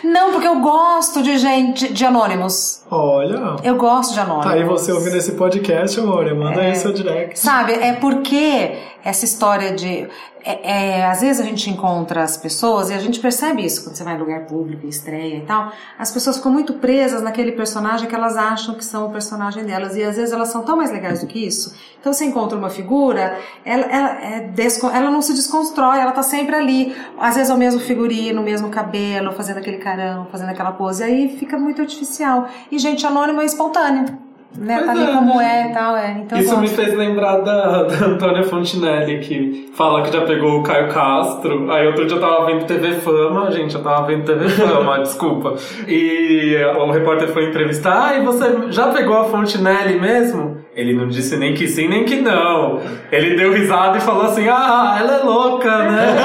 Não, 0.05 0.33
porque 0.33 0.47
eu 0.47 0.61
gosto 0.61 1.23
de 1.23 1.39
gente, 1.39 1.93
de 1.93 2.05
anônimos. 2.05 2.83
Olha. 2.91 3.57
Eu 3.65 3.77
gosto 3.77 4.13
de 4.13 4.21
anônimos. 4.21 4.45
Tá 4.47 4.53
aí 4.53 4.63
você 4.65 4.93
ouvindo 4.93 5.17
esse 5.17 5.33
podcast, 5.33 5.99
amor. 5.99 6.33
Manda 6.35 6.61
aí 6.61 6.75
seu 6.77 6.93
direct. 6.93 7.39
Sabe, 7.39 7.73
é 7.73 7.95
porque 7.95 8.77
essa 9.05 9.25
história 9.27 9.73
de. 9.73 10.09
é- 10.43 10.99
é, 11.01 11.07
às 11.07 11.21
vezes 11.21 11.41
a 11.41 11.45
gente 11.45 11.69
encontra 11.71 12.23
as 12.23 12.37
pessoas 12.37 12.91
e 12.91 12.95
a 12.95 12.99
gente 12.99 13.21
percebe 13.21 13.65
isso 13.65 13.85
quando 13.85 13.97
você 13.97 14.05
vai 14.05 14.15
em 14.15 14.19
lugar 14.19 14.47
público, 14.47 14.87
estreia 14.87 15.37
e 15.37 15.41
tal. 15.43 15.71
As 15.99 16.11
pessoas 16.11 16.37
ficam 16.39 16.51
muito 16.51 16.75
presas 16.75 17.23
naquele 17.23 17.53
personagem 17.53 18.09
que 18.09 18.15
elas 18.15 18.37
acham 18.37 18.75
que 18.75 18.85
são 18.85 19.07
o 19.07 19.11
personagem 19.11 19.65
delas. 19.65 19.95
E 19.97 20.03
às 20.03 20.17
vezes 20.17 20.33
elas 20.33 20.49
são 20.49 20.63
tão 20.63 20.77
mais 20.77 20.91
legais 20.91 21.21
do 21.21 21.27
que 21.27 21.47
isso. 21.47 21.75
Então 22.01 22.13
você 22.13 22.25
encontra 22.25 22.57
uma 22.59 22.71
figura, 22.71 23.39
ela, 23.65 23.85
ela, 23.85 24.11
é 24.23 24.51
ela 24.95 25.11
não 25.11 25.21
se 25.23 25.35
desconstrói, 25.35 25.99
ela 25.99 26.13
tá 26.13 26.23
sempre 26.23 26.55
ali. 26.57 26.97
Às 27.19 27.37
vezes 27.37 27.51
é 27.51 27.55
o 27.55 27.59
mesmo 27.59 27.81
figurino, 27.81 28.41
o 28.41 28.45
mesmo 28.45 28.71
cabelo, 28.71 29.33
fazendo 29.33 29.59
aquele 29.59 29.79
carão, 29.79 30.27
fazendo 30.31 30.49
aquela 30.51 30.73
pose. 30.73 31.03
Aí 31.05 31.37
fica 31.39 31.59
muito 31.59 31.83
artificial. 31.83 32.49
E 32.71 32.79
gente 32.79 33.07
anônima 33.07 33.43
é 33.43 33.45
espontânea. 33.47 34.24
Né? 34.57 34.83
Pois 34.85 34.99
Tá 34.99 35.05
é, 35.05 35.13
como 35.15 35.39
né? 35.39 35.45
é 35.45 35.71
e 35.71 35.75
tal, 35.75 35.97
é. 35.97 36.19
Então 36.21 36.39
Isso 36.39 36.57
me 36.57 36.69
gosto. 36.69 36.77
fez 36.77 36.95
lembrar 36.95 37.39
da, 37.39 37.83
da 37.85 38.07
Antônia 38.07 38.43
Fontinelli, 38.45 39.19
que 39.19 39.73
fala 39.75 40.03
que 40.03 40.13
já 40.13 40.23
pegou 40.23 40.61
o 40.61 40.63
Caio 40.63 40.89
Castro. 40.89 41.71
Aí 41.73 41.87
outro 41.87 42.07
dia 42.07 42.17
eu 42.17 42.21
tava 42.21 42.47
vendo 42.47 42.65
TV 42.65 42.93
Fama, 42.95 43.51
gente, 43.51 43.75
eu 43.75 43.83
tava 43.83 44.07
vendo 44.07 44.25
TV 44.25 44.49
Fama, 44.49 45.01
desculpa. 45.03 45.55
E 45.89 46.57
o 46.79 46.91
repórter 46.91 47.29
foi 47.29 47.47
entrevistar, 47.49 48.11
ah, 48.11 48.17
e 48.17 48.25
você 48.25 48.71
já 48.71 48.89
pegou 48.89 49.17
a 49.17 49.25
Fontinelli 49.25 49.99
mesmo? 50.01 50.59
Ele 50.75 50.93
não 50.93 51.09
disse 51.09 51.37
nem 51.37 51.55
que 51.55 51.67
sim, 51.69 51.89
nem 51.89 52.05
que 52.05 52.17
não. 52.21 52.81
Ele 53.11 53.37
deu 53.37 53.53
risada 53.53 53.99
e 53.99 54.01
falou 54.01 54.27
assim, 54.27 54.49
ah, 54.49 54.97
ela 55.01 55.19
é 55.19 55.23
louca, 55.23 55.79
né? 55.91 56.17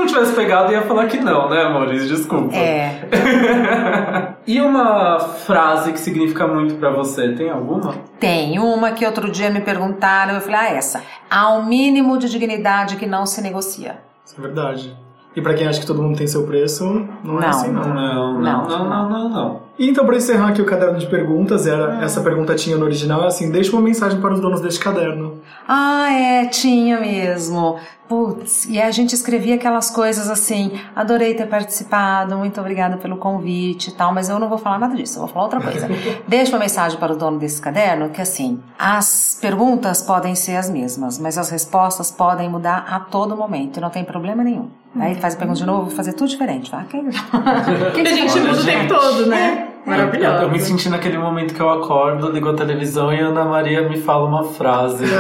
tivesse 0.08 0.32
pegado, 0.32 0.72
ia 0.72 0.82
falar 0.82 1.06
que 1.06 1.18
não, 1.18 1.48
né, 1.48 1.68
Maurício? 1.68 2.08
Desculpa. 2.08 2.54
É. 2.54 3.02
E 4.48 4.62
uma 4.62 5.20
frase 5.20 5.92
que 5.92 6.00
significa 6.00 6.46
muito 6.46 6.76
pra 6.76 6.88
você, 6.88 7.34
tem 7.34 7.50
alguma? 7.50 7.94
Tem 8.18 8.58
uma 8.58 8.92
que 8.92 9.04
outro 9.04 9.30
dia 9.30 9.50
me 9.50 9.60
perguntaram, 9.60 10.36
eu 10.36 10.40
falei, 10.40 10.56
ah, 10.56 10.70
essa. 10.70 11.02
Há 11.28 11.52
um 11.52 11.66
mínimo 11.66 12.16
de 12.16 12.30
dignidade 12.30 12.96
que 12.96 13.04
não 13.04 13.26
se 13.26 13.42
negocia. 13.42 13.98
Isso 14.24 14.34
é 14.38 14.40
verdade. 14.40 14.96
E 15.36 15.40
pra 15.40 15.54
quem 15.54 15.66
acha 15.66 15.80
que 15.80 15.86
todo 15.86 16.02
mundo 16.02 16.16
tem 16.16 16.26
seu 16.26 16.44
preço, 16.44 16.84
não, 17.22 17.38
é 17.38 17.42
Não. 17.42 17.48
assim 17.48 17.70
não. 17.70 17.82
Não, 17.82 17.94
não, 17.94 18.40
Não, 18.40 18.68
não, 18.68 18.88
não, 18.88 19.08
não, 19.08 19.28
não. 19.28 19.60
E 19.78 19.88
então, 19.88 20.04
pra 20.04 20.16
encerrar 20.16 20.48
aqui 20.48 20.60
o 20.60 20.64
caderno 20.64 20.98
de 20.98 21.06
perguntas, 21.06 21.64
era, 21.64 22.02
essa 22.02 22.20
pergunta 22.20 22.56
tinha 22.56 22.76
no 22.76 22.84
original, 22.84 23.22
é 23.22 23.26
assim, 23.28 23.48
deixa 23.48 23.70
uma 23.72 23.80
mensagem 23.82 24.20
para 24.20 24.34
os 24.34 24.40
donos 24.40 24.60
deste 24.60 24.80
caderno. 24.80 25.40
Ah, 25.68 26.12
é, 26.12 26.46
tinha 26.46 26.98
mesmo. 26.98 27.78
Putz, 28.08 28.64
e 28.64 28.80
a 28.80 28.90
gente 28.90 29.12
escrevia 29.14 29.54
aquelas 29.56 29.90
coisas 29.90 30.30
assim, 30.30 30.72
adorei 30.96 31.34
ter 31.34 31.46
participado, 31.46 32.36
muito 32.36 32.58
obrigada 32.58 32.96
pelo 32.96 33.18
convite 33.18 33.90
e 33.90 33.92
tal, 33.92 34.14
mas 34.14 34.30
eu 34.30 34.38
não 34.38 34.48
vou 34.48 34.56
falar 34.56 34.78
nada 34.78 34.96
disso, 34.96 35.18
eu 35.18 35.20
vou 35.20 35.28
falar 35.28 35.44
outra 35.44 35.60
coisa. 35.60 35.86
Deixa 36.26 36.50
uma 36.52 36.58
mensagem 36.58 36.98
para 36.98 37.12
o 37.12 37.16
dono 37.16 37.38
desse 37.38 37.60
caderno 37.60 38.08
que 38.08 38.22
assim, 38.22 38.60
as 38.78 39.38
perguntas 39.40 40.00
podem 40.00 40.34
ser 40.34 40.56
as 40.56 40.70
mesmas, 40.70 41.18
mas 41.18 41.36
as 41.36 41.50
respostas 41.50 42.10
podem 42.10 42.48
mudar 42.48 42.86
a 42.88 42.98
todo 42.98 43.36
momento, 43.36 43.76
e 43.76 43.80
não 43.80 43.90
tem 43.90 44.02
problema 44.04 44.42
nenhum. 44.42 44.70
Aí 44.96 45.14
faz 45.16 45.34
a 45.34 45.36
pergunta 45.36 45.58
de 45.58 45.66
novo, 45.66 45.86
vou 45.86 45.96
fazer 45.96 46.12
tudo 46.12 46.28
diferente. 46.28 46.70
Vai, 46.70 46.84
quem, 46.86 47.04
quem 47.94 48.06
A 48.06 48.16
gente 48.16 48.40
muda 48.40 48.60
o 48.60 48.64
tempo 48.64 48.88
todo, 48.88 49.26
né? 49.26 49.67
Maravilhoso. 49.86 50.42
Eu 50.42 50.50
me 50.50 50.60
senti 50.60 50.88
naquele 50.88 51.16
momento 51.18 51.54
que 51.54 51.60
eu 51.60 51.70
acordo, 51.70 52.30
ligo 52.30 52.50
a 52.50 52.54
televisão 52.54 53.12
e 53.12 53.20
a 53.20 53.26
Ana 53.28 53.44
Maria 53.44 53.88
me 53.88 53.98
fala 54.00 54.26
uma 54.26 54.44
frase. 54.44 55.04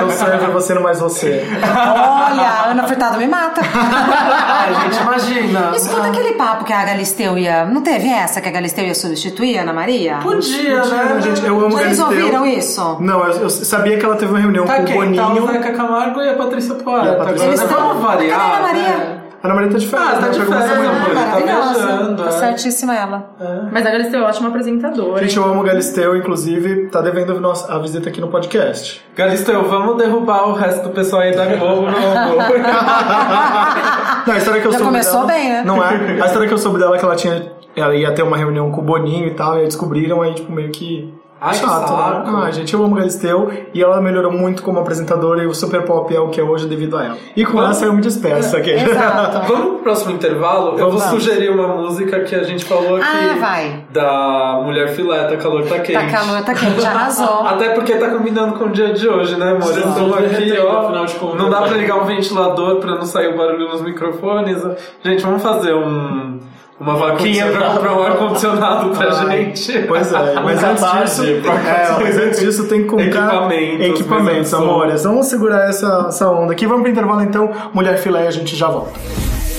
Eu 0.00 0.10
sonho 0.10 0.38
ver 0.38 0.50
você 0.50 0.74
no 0.74 0.82
mais 0.82 1.00
você. 1.00 1.44
Olha, 1.62 2.42
a 2.48 2.70
Ana 2.70 2.84
Furtado 2.86 3.18
me 3.18 3.26
mata. 3.26 3.60
Ai, 3.74 4.74
gente, 4.82 5.00
imagina. 5.00 5.72
Escuta 5.74 6.06
aquele 6.08 6.32
papo 6.32 6.64
que 6.64 6.72
a 6.72 6.84
Galisteu 6.84 7.38
ia. 7.38 7.64
Não 7.64 7.82
teve 7.82 8.08
essa 8.08 8.40
que 8.40 8.48
a 8.48 8.52
Galisteu 8.52 8.84
ia 8.84 8.94
substituir 8.94 9.58
a 9.58 9.62
Ana 9.62 9.72
Maria? 9.72 10.18
Podia, 10.22 10.84
né? 10.84 11.20
Gente, 11.20 11.44
eu 11.44 11.58
amo 11.60 11.70
Vocês 11.70 11.98
Galisteu. 11.98 12.06
ouviram 12.06 12.46
isso? 12.46 12.96
Não, 13.00 13.24
eu, 13.26 13.42
eu 13.42 13.50
sabia 13.50 13.96
que 13.98 14.04
ela 14.04 14.16
teve 14.16 14.32
uma 14.32 14.40
reunião 14.40 14.64
Tá 14.66 14.76
com 14.76 14.82
o 14.82 14.86
quem? 14.86 15.14
Tá 15.14 15.26
o 15.26 15.30
Boninho. 15.34 15.46
Zeca 15.52 15.72
Camargo 15.72 16.20
e 16.20 16.28
a 16.28 16.34
Patrícia 16.34 16.74
Poeta. 16.74 17.06
E 17.06 17.10
a 17.10 17.14
Patrícia 17.16 17.44
Eles 17.46 17.60
Agora 17.60 17.72
estão. 17.74 17.88
vamos 17.88 18.02
variar, 18.04 18.38
Cadê 18.38 18.50
a 18.52 18.56
Ana 18.56 18.66
Maria? 18.66 18.82
né? 18.96 19.15
A 19.42 19.46
Ana 19.46 19.54
Maria 19.54 19.70
tá 19.70 19.78
de 19.78 19.86
férias, 19.86 20.08
Ah, 20.08 20.12
tá 20.14 20.20
né? 20.22 20.28
de 20.30 20.40
férias, 20.40 20.70
amor. 20.72 21.14
Tá 21.14 21.36
viajando, 21.38 22.22
Tá 22.22 22.28
é. 22.28 22.32
certíssima 22.32 22.96
ela. 22.96 23.30
Mas 23.70 23.86
a 23.86 23.90
Galisteu 23.90 24.20
é 24.20 24.22
ótima 24.24 24.48
apresentadora. 24.48 25.22
Gente, 25.22 25.36
eu 25.36 25.44
amo 25.44 25.60
o 25.60 25.64
Galisteu, 25.64 26.16
inclusive, 26.16 26.86
tá 26.88 27.00
devendo 27.00 27.36
a 27.68 27.78
visita 27.78 28.08
aqui 28.08 28.20
no 28.20 28.28
podcast. 28.28 29.04
Galisteu, 29.14 29.62
vamos 29.68 29.98
derrubar 29.98 30.48
o 30.48 30.54
resto 30.54 30.82
do 30.84 30.90
pessoal 30.90 31.22
aí 31.22 31.36
da 31.36 31.44
Globo 31.56 31.82
no 31.82 31.90
Não, 34.26 34.34
a 34.34 34.38
história 34.38 34.60
que 34.60 34.66
eu 34.66 34.72
Já 34.72 34.78
soube 34.78 34.90
começou 34.92 35.26
dela, 35.26 35.26
bem, 35.26 35.48
né? 35.50 35.62
Não 35.64 35.82
é? 35.84 36.20
A 36.22 36.26
história 36.26 36.48
que 36.48 36.54
eu 36.54 36.58
soube 36.58 36.78
dela 36.78 36.96
é 36.96 36.98
que 36.98 37.04
ela 37.04 37.14
tinha. 37.16 37.52
Ela 37.76 37.94
ia 37.94 38.10
ter 38.12 38.22
uma 38.22 38.36
reunião 38.36 38.70
com 38.72 38.80
o 38.80 38.84
Boninho 38.84 39.26
e 39.28 39.34
tal, 39.34 39.56
e 39.56 39.60
aí 39.60 39.64
descobriram, 39.66 40.22
aí, 40.22 40.34
tipo, 40.34 40.50
meio 40.50 40.70
que. 40.70 41.12
Ai, 41.38 41.54
chato, 41.54 41.88
saco. 41.88 42.30
né? 42.30 42.42
Ah, 42.46 42.50
gente, 42.50 42.72
eu 42.72 42.82
amo 42.82 42.94
Galisteu 42.94 43.52
e 43.74 43.82
ela 43.82 44.00
melhorou 44.00 44.32
muito 44.32 44.62
como 44.62 44.78
apresentadora 44.80 45.42
e 45.42 45.46
o 45.46 45.54
Super 45.54 45.82
Pop 45.82 46.14
é 46.14 46.18
o 46.18 46.28
que 46.28 46.40
é 46.40 46.42
hoje 46.42 46.66
devido 46.66 46.96
a 46.96 47.04
ela. 47.04 47.16
E 47.36 47.44
com 47.44 47.62
essa 47.62 47.84
eu 47.84 47.92
me 47.92 48.00
despeço 48.00 48.56
aqui. 48.56 48.70
Exato. 48.70 49.40
Vamos 49.52 49.66
pro 49.66 49.78
próximo 49.80 50.12
intervalo? 50.12 50.78
Eu 50.78 50.90
vou 50.90 50.98
Vamos. 50.98 51.04
sugerir 51.22 51.50
uma 51.50 51.68
música 51.68 52.20
que 52.20 52.34
a 52.34 52.42
gente 52.42 52.64
falou 52.64 52.96
aqui. 52.96 53.06
Ah, 53.06 53.36
vai. 53.38 53.84
Da 53.90 54.60
Mulher 54.64 54.88
Fileta, 54.94 55.36
Calor 55.36 55.64
Tá 55.66 55.78
Quente. 55.80 55.92
Tá 55.92 56.10
calor, 56.10 56.42
tá 56.42 56.54
quente, 56.54 56.86
arrasou. 56.86 57.40
Até 57.46 57.68
porque 57.70 57.94
tá 57.96 58.08
combinando 58.08 58.54
com 58.58 58.64
o 58.64 58.68
dia 58.70 58.94
de 58.94 59.06
hoje, 59.06 59.36
né, 59.36 59.50
amor? 59.50 59.62
Estamos 59.76 59.94
tudo 59.94 60.14
aqui, 60.14 60.58
ó. 60.58 60.78
afinal 60.86 61.04
de 61.04 61.14
contas. 61.16 61.38
Não 61.38 61.50
dá 61.50 61.62
pra 61.62 61.76
ligar 61.76 61.96
um 61.98 62.04
ventilador 62.06 62.76
pra 62.76 62.92
não 62.94 63.02
sair 63.04 63.28
o 63.28 63.36
barulho 63.36 63.68
nos 63.68 63.82
microfones. 63.82 64.62
Gente, 65.04 65.22
vamos 65.22 65.42
fazer 65.42 65.74
um, 65.74 66.38
uma 66.78 66.94
vaquinha 66.94 67.46
pra 67.50 67.70
comprar 67.70 67.96
um 67.96 68.02
ar-condicionado 68.02 68.90
pra 68.90 69.10
gente. 69.10 69.82
Pois 69.88 70.12
é, 70.12 70.34
mas 70.40 70.62
antes 70.62 70.84
disso, 70.84 71.24
é, 71.24 72.02
mas 72.02 72.18
antes 72.18 72.40
disso 72.40 72.64
tem 72.64 72.82
que 72.82 72.88
comprar 72.88 73.06
Equipamentos, 73.06 73.86
equipamentos 73.86 74.54
amores. 74.54 75.02
Vamos 75.04 75.26
segurar 75.26 75.68
essa, 75.68 76.06
essa 76.08 76.28
onda 76.28 76.52
aqui. 76.52 76.66
Vamos 76.66 76.82
pro 76.82 76.90
intervalo 76.90 77.22
então, 77.22 77.50
Mulher 77.72 77.98
Filé, 77.98 78.26
a 78.26 78.30
gente 78.30 78.54
já 78.54 78.68
volta. 78.68 78.92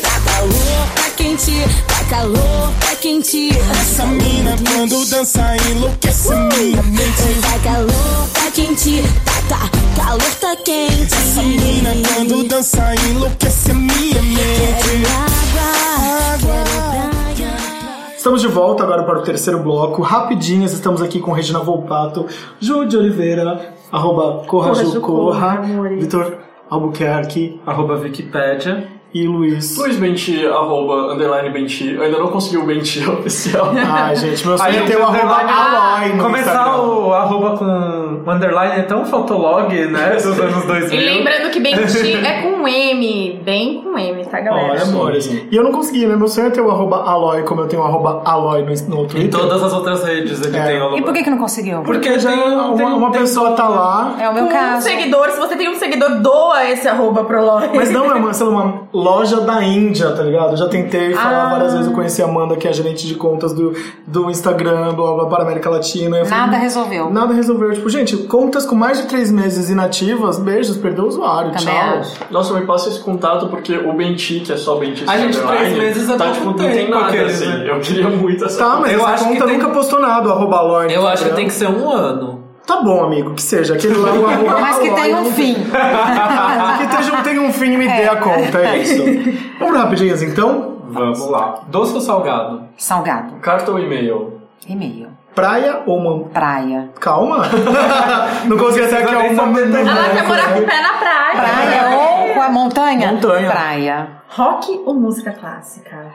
Tá 0.02 0.32
calor, 0.32 0.88
tá 0.96 1.10
quente, 1.16 1.64
tá 1.88 2.16
calor, 2.16 2.72
tá 2.80 2.96
quente. 3.02 3.50
Essa 3.72 4.06
mina 4.06 4.56
quando 4.76 5.10
dança 5.10 5.42
enlouquece 5.72 6.30
minha 6.30 6.84
mente. 6.84 7.42
Tá 7.42 7.60
calor, 7.64 8.28
tá 8.34 8.52
quente, 8.54 9.04
tá, 9.26 9.56
tá, 9.56 10.04
calor 10.04 10.36
tá 10.40 10.56
quente. 10.64 11.14
Essa 11.16 11.42
mina 11.42 11.94
quando 12.14 12.48
dança 12.48 12.94
enlouquece 13.10 13.74
minha 13.74 14.22
mente. 14.22 14.38
Quero 14.60 15.08
água, 15.10 16.38
quero 16.40 16.78
praia. 16.78 16.87
Estamos 18.18 18.42
de 18.42 18.48
volta 18.48 18.82
agora 18.84 19.04
para 19.04 19.20
o 19.20 19.22
terceiro 19.22 19.60
bloco. 19.60 20.02
Rapidinhas, 20.02 20.74
estamos 20.74 21.04
aqui 21.04 21.20
com 21.20 21.32
Regina 21.32 21.60
Volpato, 21.60 22.26
Ju 22.60 22.84
de 22.84 22.98
Oliveira, 22.98 23.76
arroba 23.92 24.44
Corra 24.48 24.72
Corra 24.72 24.84
Ju 24.86 25.02
Corra, 25.02 25.58
Corra. 25.58 25.90
Vitor 25.90 26.38
Albuquerque 26.68 27.62
Arroba 27.64 27.94
Wikipédia. 27.94 28.97
E 29.24 29.28
Luiz. 29.28 29.78
Luiz 29.78 29.96
Benti, 29.98 30.46
arroba, 30.46 31.14
underline 31.14 31.50
Benti. 31.50 31.94
Eu 31.94 32.02
ainda 32.04 32.18
não 32.20 32.28
consegui 32.28 32.58
o 32.58 32.64
Benti 32.66 33.00
oficial. 33.10 33.72
Ai, 33.76 34.16
gente, 34.16 34.46
meu 34.48 34.58
sonho 34.58 34.78
é 34.78 34.82
ter 34.86 34.98
o 34.98 35.04
arroba 35.04 35.36
Aloy 35.44 36.14
no 36.14 36.24
Começar 36.24 36.52
Instagram. 36.52 36.82
o 36.82 37.14
arroba 37.14 37.58
com 37.58 38.32
underline 38.32 38.80
é 38.80 38.84
tão 38.84 39.06
fotolog, 39.06 39.74
né? 39.74 40.10
Dos 40.22 40.40
anos 40.40 40.66
2000. 40.66 41.00
E 41.02 41.06
lembrando 41.06 41.50
que 41.52 41.60
Benti 41.60 42.14
é 42.26 42.42
com 42.42 42.68
M, 42.68 43.42
bem 43.44 43.82
com 43.82 43.98
M, 43.98 44.26
tá, 44.26 44.40
galera? 44.40 44.72
Olha, 44.74 44.84
amores. 44.84 45.26
E 45.28 45.48
eu 45.56 45.64
não 45.64 45.72
consegui, 45.72 46.06
né? 46.06 46.16
Meu 46.16 46.28
sonho 46.28 46.48
é 46.48 46.50
ter 46.50 46.62
o 46.62 46.70
arroba 46.70 46.98
Aloy, 47.04 47.44
como 47.44 47.62
eu 47.62 47.68
tenho 47.68 47.82
o 47.82 47.86
arroba 47.86 48.22
Aloy 48.26 48.62
no, 48.64 48.96
no 48.96 49.04
Em 49.04 49.08
Twitter. 49.08 49.40
todas 49.40 49.64
as 49.64 49.74
outras 49.74 50.04
redes 50.04 50.44
ele 50.46 50.58
É. 50.58 50.64
tem 50.66 50.82
o 50.82 50.98
E 50.98 51.02
por 51.02 51.14
que 51.14 51.24
que 51.24 51.30
não 51.30 51.38
conseguiu? 51.38 51.82
Porque 51.82 52.20
Já 52.20 52.30
tem, 52.30 52.40
uma, 52.40 52.76
tem- 52.76 52.86
uma 52.86 53.12
tem- 53.12 53.22
pessoa 53.22 53.52
tá 53.52 53.68
lá, 53.68 54.16
É 54.20 54.30
o 54.30 54.34
meu 54.34 54.44
Com 54.44 54.50
um 54.50 54.54
caso. 54.54 54.82
seguidor, 54.84 55.30
se 55.32 55.40
você 55.40 55.56
tem 55.56 55.70
um 55.70 55.76
seguidor, 55.76 56.20
doa 56.22 56.66
esse 56.70 56.88
arroba 56.88 57.24
pro 57.24 57.44
Lore. 57.44 57.70
mas 57.74 57.92
não 57.92 58.12
é 58.12 58.16
uma, 58.16 58.34
sei 58.34 58.46
lá, 58.48 58.52
uma 58.54 58.88
loja 59.08 59.42
da 59.42 59.64
Índia, 59.64 60.12
tá 60.12 60.22
ligado? 60.24 60.52
Eu 60.52 60.58
já 60.58 60.68
tentei 60.68 61.14
falar 61.14 61.44
Ah. 61.48 61.50
várias 61.52 61.72
vezes, 61.74 61.88
eu 61.88 61.94
conheci 61.94 62.22
a 62.22 62.26
Amanda, 62.26 62.56
que 62.56 62.68
é 62.68 62.70
a 62.70 62.74
gerente 62.74 63.08
de 63.08 63.16
contas 63.16 63.54
do, 63.54 63.74
do 64.06 64.30
Instagram, 64.30 64.94
blá, 64.94 65.14
blá, 65.14 65.26
para 65.28 65.40
a 65.40 65.42
América 65.44 65.70
Latina. 65.70 66.26
Falei, 66.26 66.46
Nada 66.46 66.58
resolveu. 66.58 67.10
Nada 67.10 67.34
resolveu. 67.34 67.74
Tipo, 67.74 67.90
gente, 67.90 68.18
contas 68.18 68.66
com 68.66 68.76
mais 68.76 68.98
de 69.02 69.08
três 69.08 69.32
meses 69.32 69.70
inativas, 69.70 70.38
beijos, 70.40 70.78
perdeu 70.78 71.06
o 71.06 71.08
usuário, 71.08 71.52
Também 71.52 71.68
tchau. 71.74 71.98
acho. 72.00 72.18
Nossa, 72.30 72.54
me 72.54 72.66
passa 72.66 72.90
esse 72.90 73.00
contato 73.00 73.48
porque 73.48 73.76
o 73.78 73.94
Benti, 73.94 74.42
que 74.42 74.52
é 74.52 74.58
só 74.58 74.76
Benti 74.76 75.04
A 75.08 75.18
gente, 75.18 75.38
três 75.40 75.78
meses 75.78 76.10
é 76.10 76.18
tá, 76.18 76.32
tipo, 76.32 76.46
não 76.46 76.54
tem 76.54 76.90
nada 76.90 77.06
aqueles, 77.08 77.42
assim. 77.42 77.46
né? 77.50 77.70
Eu 77.72 77.80
queria 77.80 78.10
muito 78.10 78.46
essa 78.46 78.58
Tá, 78.58 78.80
mas 78.82 78.92
Eu 78.92 79.00
essa 79.00 79.10
acho 79.10 79.24
que 79.24 79.34
conta 79.34 79.46
tem- 79.46 79.58
nunca 79.58 79.70
postou 79.72 80.00
nada, 80.02 80.28
o 80.30 80.32
arroba 80.32 80.84
no 80.84 80.90
Eu 80.92 81.08
acho 81.08 81.24
que 81.26 81.34
tem 81.36 81.46
que 81.48 81.54
ser 81.54 81.70
um 81.70 81.90
ano. 81.90 82.37
Tá 82.68 82.82
bom, 82.82 83.06
amigo, 83.06 83.34
que 83.34 83.42
seja. 83.42 83.76
Aquele 83.76 83.96
lá, 83.96 84.12
o 84.12 84.28
arroba 84.28 84.60
Mas 84.60 84.78
que 84.80 84.92
tem 84.94 85.16
um 85.16 85.32
fim. 85.32 85.54
que 85.54 86.88
tenha, 86.98 87.24
tenha 87.24 87.42
um 87.42 87.54
fim 87.54 87.72
e 87.72 87.78
me 87.78 87.88
dê 87.88 88.10
a 88.10 88.18
conta, 88.18 88.60
é 88.60 88.78
isso. 88.80 89.04
Vamos 89.58 89.78
rapidinhas 89.78 90.22
então? 90.22 90.76
Vamos 90.90 91.26
lá. 91.30 91.62
Doce 91.68 91.94
ou 91.94 92.02
salgado? 92.02 92.64
Salgado. 92.78 93.36
Carta 93.38 93.72
ou 93.72 93.80
e-mail? 93.80 94.42
E-mail. 94.68 95.08
Praia 95.34 95.84
ou 95.86 95.98
uma... 95.98 96.26
Praia. 96.30 96.90
Calma. 97.00 97.46
não 98.46 98.58
consegui 98.58 98.86
até 98.86 99.04
aqui 99.04 99.16
uma... 99.16 99.44
também. 99.44 99.88
Ela 99.88 100.10
quer 100.10 100.28
morar 100.28 100.54
com 100.54 100.60
o 100.60 100.66
pé 100.66 100.82
na 100.82 100.94
praia. 100.94 101.36
Praia 101.36 101.98
ou 101.98 102.34
com 102.34 102.42
a 102.42 102.50
montanha? 102.50 103.12
Montanha. 103.14 103.50
Praia. 103.50 104.08
Rock 104.30 104.82
ou 104.86 104.94
música 104.94 105.32
clássica? 105.32 106.08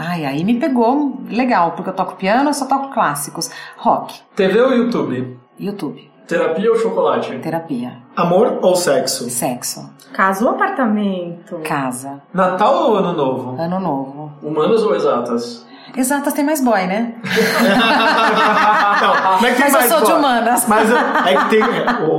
Ai, 0.00 0.24
aí 0.24 0.44
me 0.44 0.60
pegou 0.60 1.18
legal, 1.28 1.72
porque 1.72 1.90
eu 1.90 1.94
toco 1.94 2.14
piano, 2.14 2.50
eu 2.50 2.54
só 2.54 2.66
toco 2.66 2.94
clássicos. 2.94 3.50
Rock. 3.76 4.20
TV 4.36 4.60
ou 4.60 4.72
YouTube? 4.72 5.36
YouTube. 5.58 6.08
Terapia 6.28 6.70
ou 6.70 6.78
chocolate? 6.78 7.36
Terapia. 7.40 7.96
Amor 8.14 8.60
ou 8.62 8.76
sexo? 8.76 9.28
Sexo. 9.28 9.90
Casa 10.12 10.44
ou 10.44 10.52
apartamento? 10.52 11.58
Casa. 11.64 12.22
Natal 12.32 12.90
ou 12.90 12.96
Ano 12.96 13.12
Novo? 13.12 13.60
Ano 13.60 13.80
novo. 13.80 14.32
Humanas 14.40 14.84
ou 14.84 14.94
exatas? 14.94 15.66
Exatas 15.96 16.32
tem 16.32 16.44
mais 16.44 16.60
boy, 16.60 16.86
né? 16.86 17.12
Não, 19.00 19.46
é 19.48 19.52
que 19.52 19.62
tem 19.62 19.72
Mas 19.72 19.74
eu 19.84 19.88
sou 19.90 19.98
de 20.00 20.04
boy. 20.12 20.18
humanas. 20.20 20.66
Mas 20.68 20.90
eu- 20.90 20.96
é 20.96 21.36
que 21.36 21.44
tem. 21.50 21.62
O, 22.08 22.12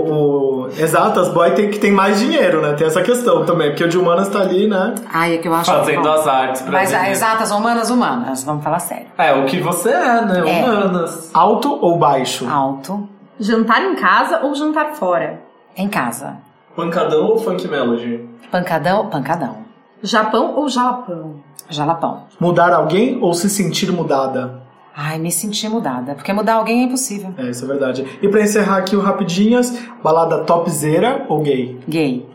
o 0.65 0.67
Exatas 0.77 1.29
Boy 1.29 1.51
tem 1.51 1.69
que 1.69 1.79
tem 1.79 1.91
mais 1.91 2.19
dinheiro, 2.19 2.61
né? 2.61 2.73
Tem 2.73 2.87
essa 2.87 3.01
questão 3.01 3.45
também. 3.45 3.69
Porque 3.69 3.83
o 3.83 3.87
de 3.89 3.97
humanas 3.97 4.27
tá 4.29 4.39
ali, 4.39 4.67
né? 4.67 4.95
Ai, 5.13 5.35
é 5.35 5.37
que 5.37 5.47
eu 5.47 5.53
acho 5.53 5.71
Fazendo 5.71 6.01
bom. 6.03 6.11
as 6.11 6.27
artes 6.27 6.61
pra 6.61 6.71
Mas 6.71 6.89
gente. 6.89 6.99
ah, 6.99 7.09
exatas, 7.09 7.51
humanas, 7.51 7.89
humanas. 7.89 8.43
Vamos 8.43 8.63
falar 8.63 8.79
sério. 8.79 9.07
É, 9.17 9.33
o 9.33 9.45
que 9.45 9.59
você 9.61 9.89
é, 9.89 10.21
né? 10.21 10.39
É. 10.45 10.63
Humanas. 10.63 11.29
Alto 11.33 11.77
ou 11.81 11.97
baixo? 11.97 12.47
Alto. 12.49 13.07
Jantar 13.39 13.81
em 13.83 13.95
casa 13.95 14.41
ou 14.43 14.53
jantar 14.53 14.93
fora? 14.95 15.39
Em 15.77 15.87
casa. 15.87 16.33
Pancadão 16.75 17.25
ou 17.27 17.39
funk 17.39 17.67
melody? 17.67 18.27
Pancadão, 18.51 19.07
pancadão. 19.07 19.57
Japão 20.01 20.55
ou 20.55 20.69
jalapão? 20.69 21.35
Jalapão. 21.69 22.23
Mudar 22.39 22.73
alguém 22.73 23.19
ou 23.21 23.33
se 23.33 23.49
sentir 23.49 23.91
mudada? 23.91 24.61
Ai, 24.95 25.17
me 25.17 25.31
senti 25.31 25.67
mudada. 25.69 26.15
Porque 26.15 26.33
mudar 26.33 26.55
alguém 26.55 26.81
é 26.81 26.83
impossível. 26.85 27.33
É, 27.37 27.49
isso 27.49 27.63
é 27.63 27.67
verdade. 27.67 28.05
E 28.21 28.27
pra 28.27 28.41
encerrar 28.41 28.77
aqui 28.77 28.95
o 28.95 29.01
Rapidinhas, 29.01 29.73
balada 30.03 30.43
topzera 30.43 31.25
ou 31.29 31.41
gay? 31.41 31.79
Gay. 31.87 32.28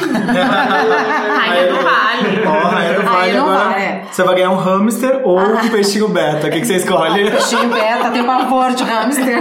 Rainha 0.00 1.66
do 1.72 1.82
Vale. 1.82 2.46
Ó, 2.46 2.76
aí 2.76 2.96
não 2.96 3.02
vale 3.04 3.32
não 3.32 3.50
agora. 3.50 3.68
vale. 3.70 3.96
Você 4.10 4.22
vai 4.22 4.34
ganhar 4.36 4.50
um 4.50 4.56
hamster 4.56 5.20
ou 5.24 5.38
um 5.38 5.68
peixinho 5.68 6.08
beta. 6.08 6.46
O 6.46 6.50
que, 6.50 6.60
que 6.60 6.66
você 6.66 6.76
escolhe? 6.76 7.28
Peixinho 7.30 7.68
beta, 7.68 8.10
tem 8.10 8.24
pavor 8.24 8.72
de 8.72 8.84
hamster. 8.84 9.38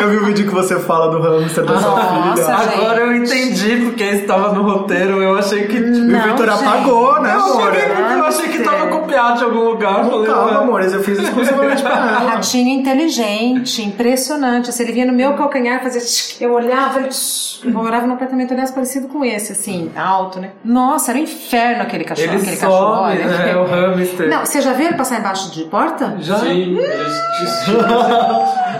Eu 0.00 0.08
vi 0.10 0.16
o 0.16 0.24
vídeo 0.24 0.46
que 0.48 0.54
você 0.54 0.80
fala 0.80 1.08
do 1.10 1.20
hamster 1.20 1.64
da 1.64 1.78
sua 1.78 1.90
Nossa, 1.90 2.42
filha. 2.42 2.58
gente. 2.60 2.74
Agora 2.80 3.00
eu 3.02 3.14
entendi 3.16 3.76
porque 3.84 4.04
estava 4.04 4.52
no 4.52 4.62
roteiro. 4.62 5.22
Eu 5.22 5.38
achei 5.38 5.66
que. 5.66 5.76
E 5.76 5.80
o 5.80 6.04
Não, 6.04 6.20
Vitor 6.22 6.50
gente. 6.50 6.64
apagou, 6.66 7.20
né, 7.20 7.30
amor? 7.32 7.70
que, 7.72 7.78
eu 8.18 8.24
achei 8.24 8.48
que 8.48 8.58
tava 8.60 8.86
copiado 8.88 9.38
de 9.38 9.44
algum 9.44 9.60
lugar. 9.64 10.04
Falei, 10.04 10.26
Calma, 10.26 10.58
amores, 10.60 10.92
eu 10.92 11.02
fiz 11.02 11.18
exclusivamente 11.18 11.82
pra 11.82 11.92
ela. 11.96 12.30
Ratinho 12.30 12.80
inteligente, 12.80 13.82
impressionante. 13.82 14.70
Assim, 14.70 14.82
ele 14.82 14.92
vinha 14.92 15.06
no 15.06 15.12
meu 15.12 15.34
calcanhar 15.34 15.82
fazer. 15.82 16.00
Eu 16.42 16.52
olhava, 16.52 16.98
ele. 16.98 17.08
tch, 17.08 17.60
Eu 17.64 17.70
morava 17.72 18.06
num 18.06 18.14
apartamento, 18.14 18.52
aliás, 18.52 18.70
parecido 18.70 19.06
com 19.08 19.24
esse, 19.24 19.52
assim, 19.52 19.79
alto, 19.96 20.40
né? 20.40 20.50
Nossa, 20.64 21.12
era 21.12 21.18
um 21.18 21.22
inferno 21.22 21.82
aquele 21.82 22.04
cachorro. 22.04 22.28
Ele 22.32 22.42
aquele 22.42 22.56
cachorro, 22.56 22.94
some, 22.96 23.18
olha. 23.18 23.26
né? 23.26 23.56
O 23.56 23.64
hamster. 23.64 24.28
Não, 24.28 24.40
você 24.44 24.60
já 24.60 24.72
viu 24.72 24.86
ele 24.88 24.96
passar 24.96 25.18
embaixo 25.18 25.50
de 25.52 25.64
porta? 25.64 26.16
Já? 26.20 26.38
Sim, 26.38 26.76
eles 26.78 27.20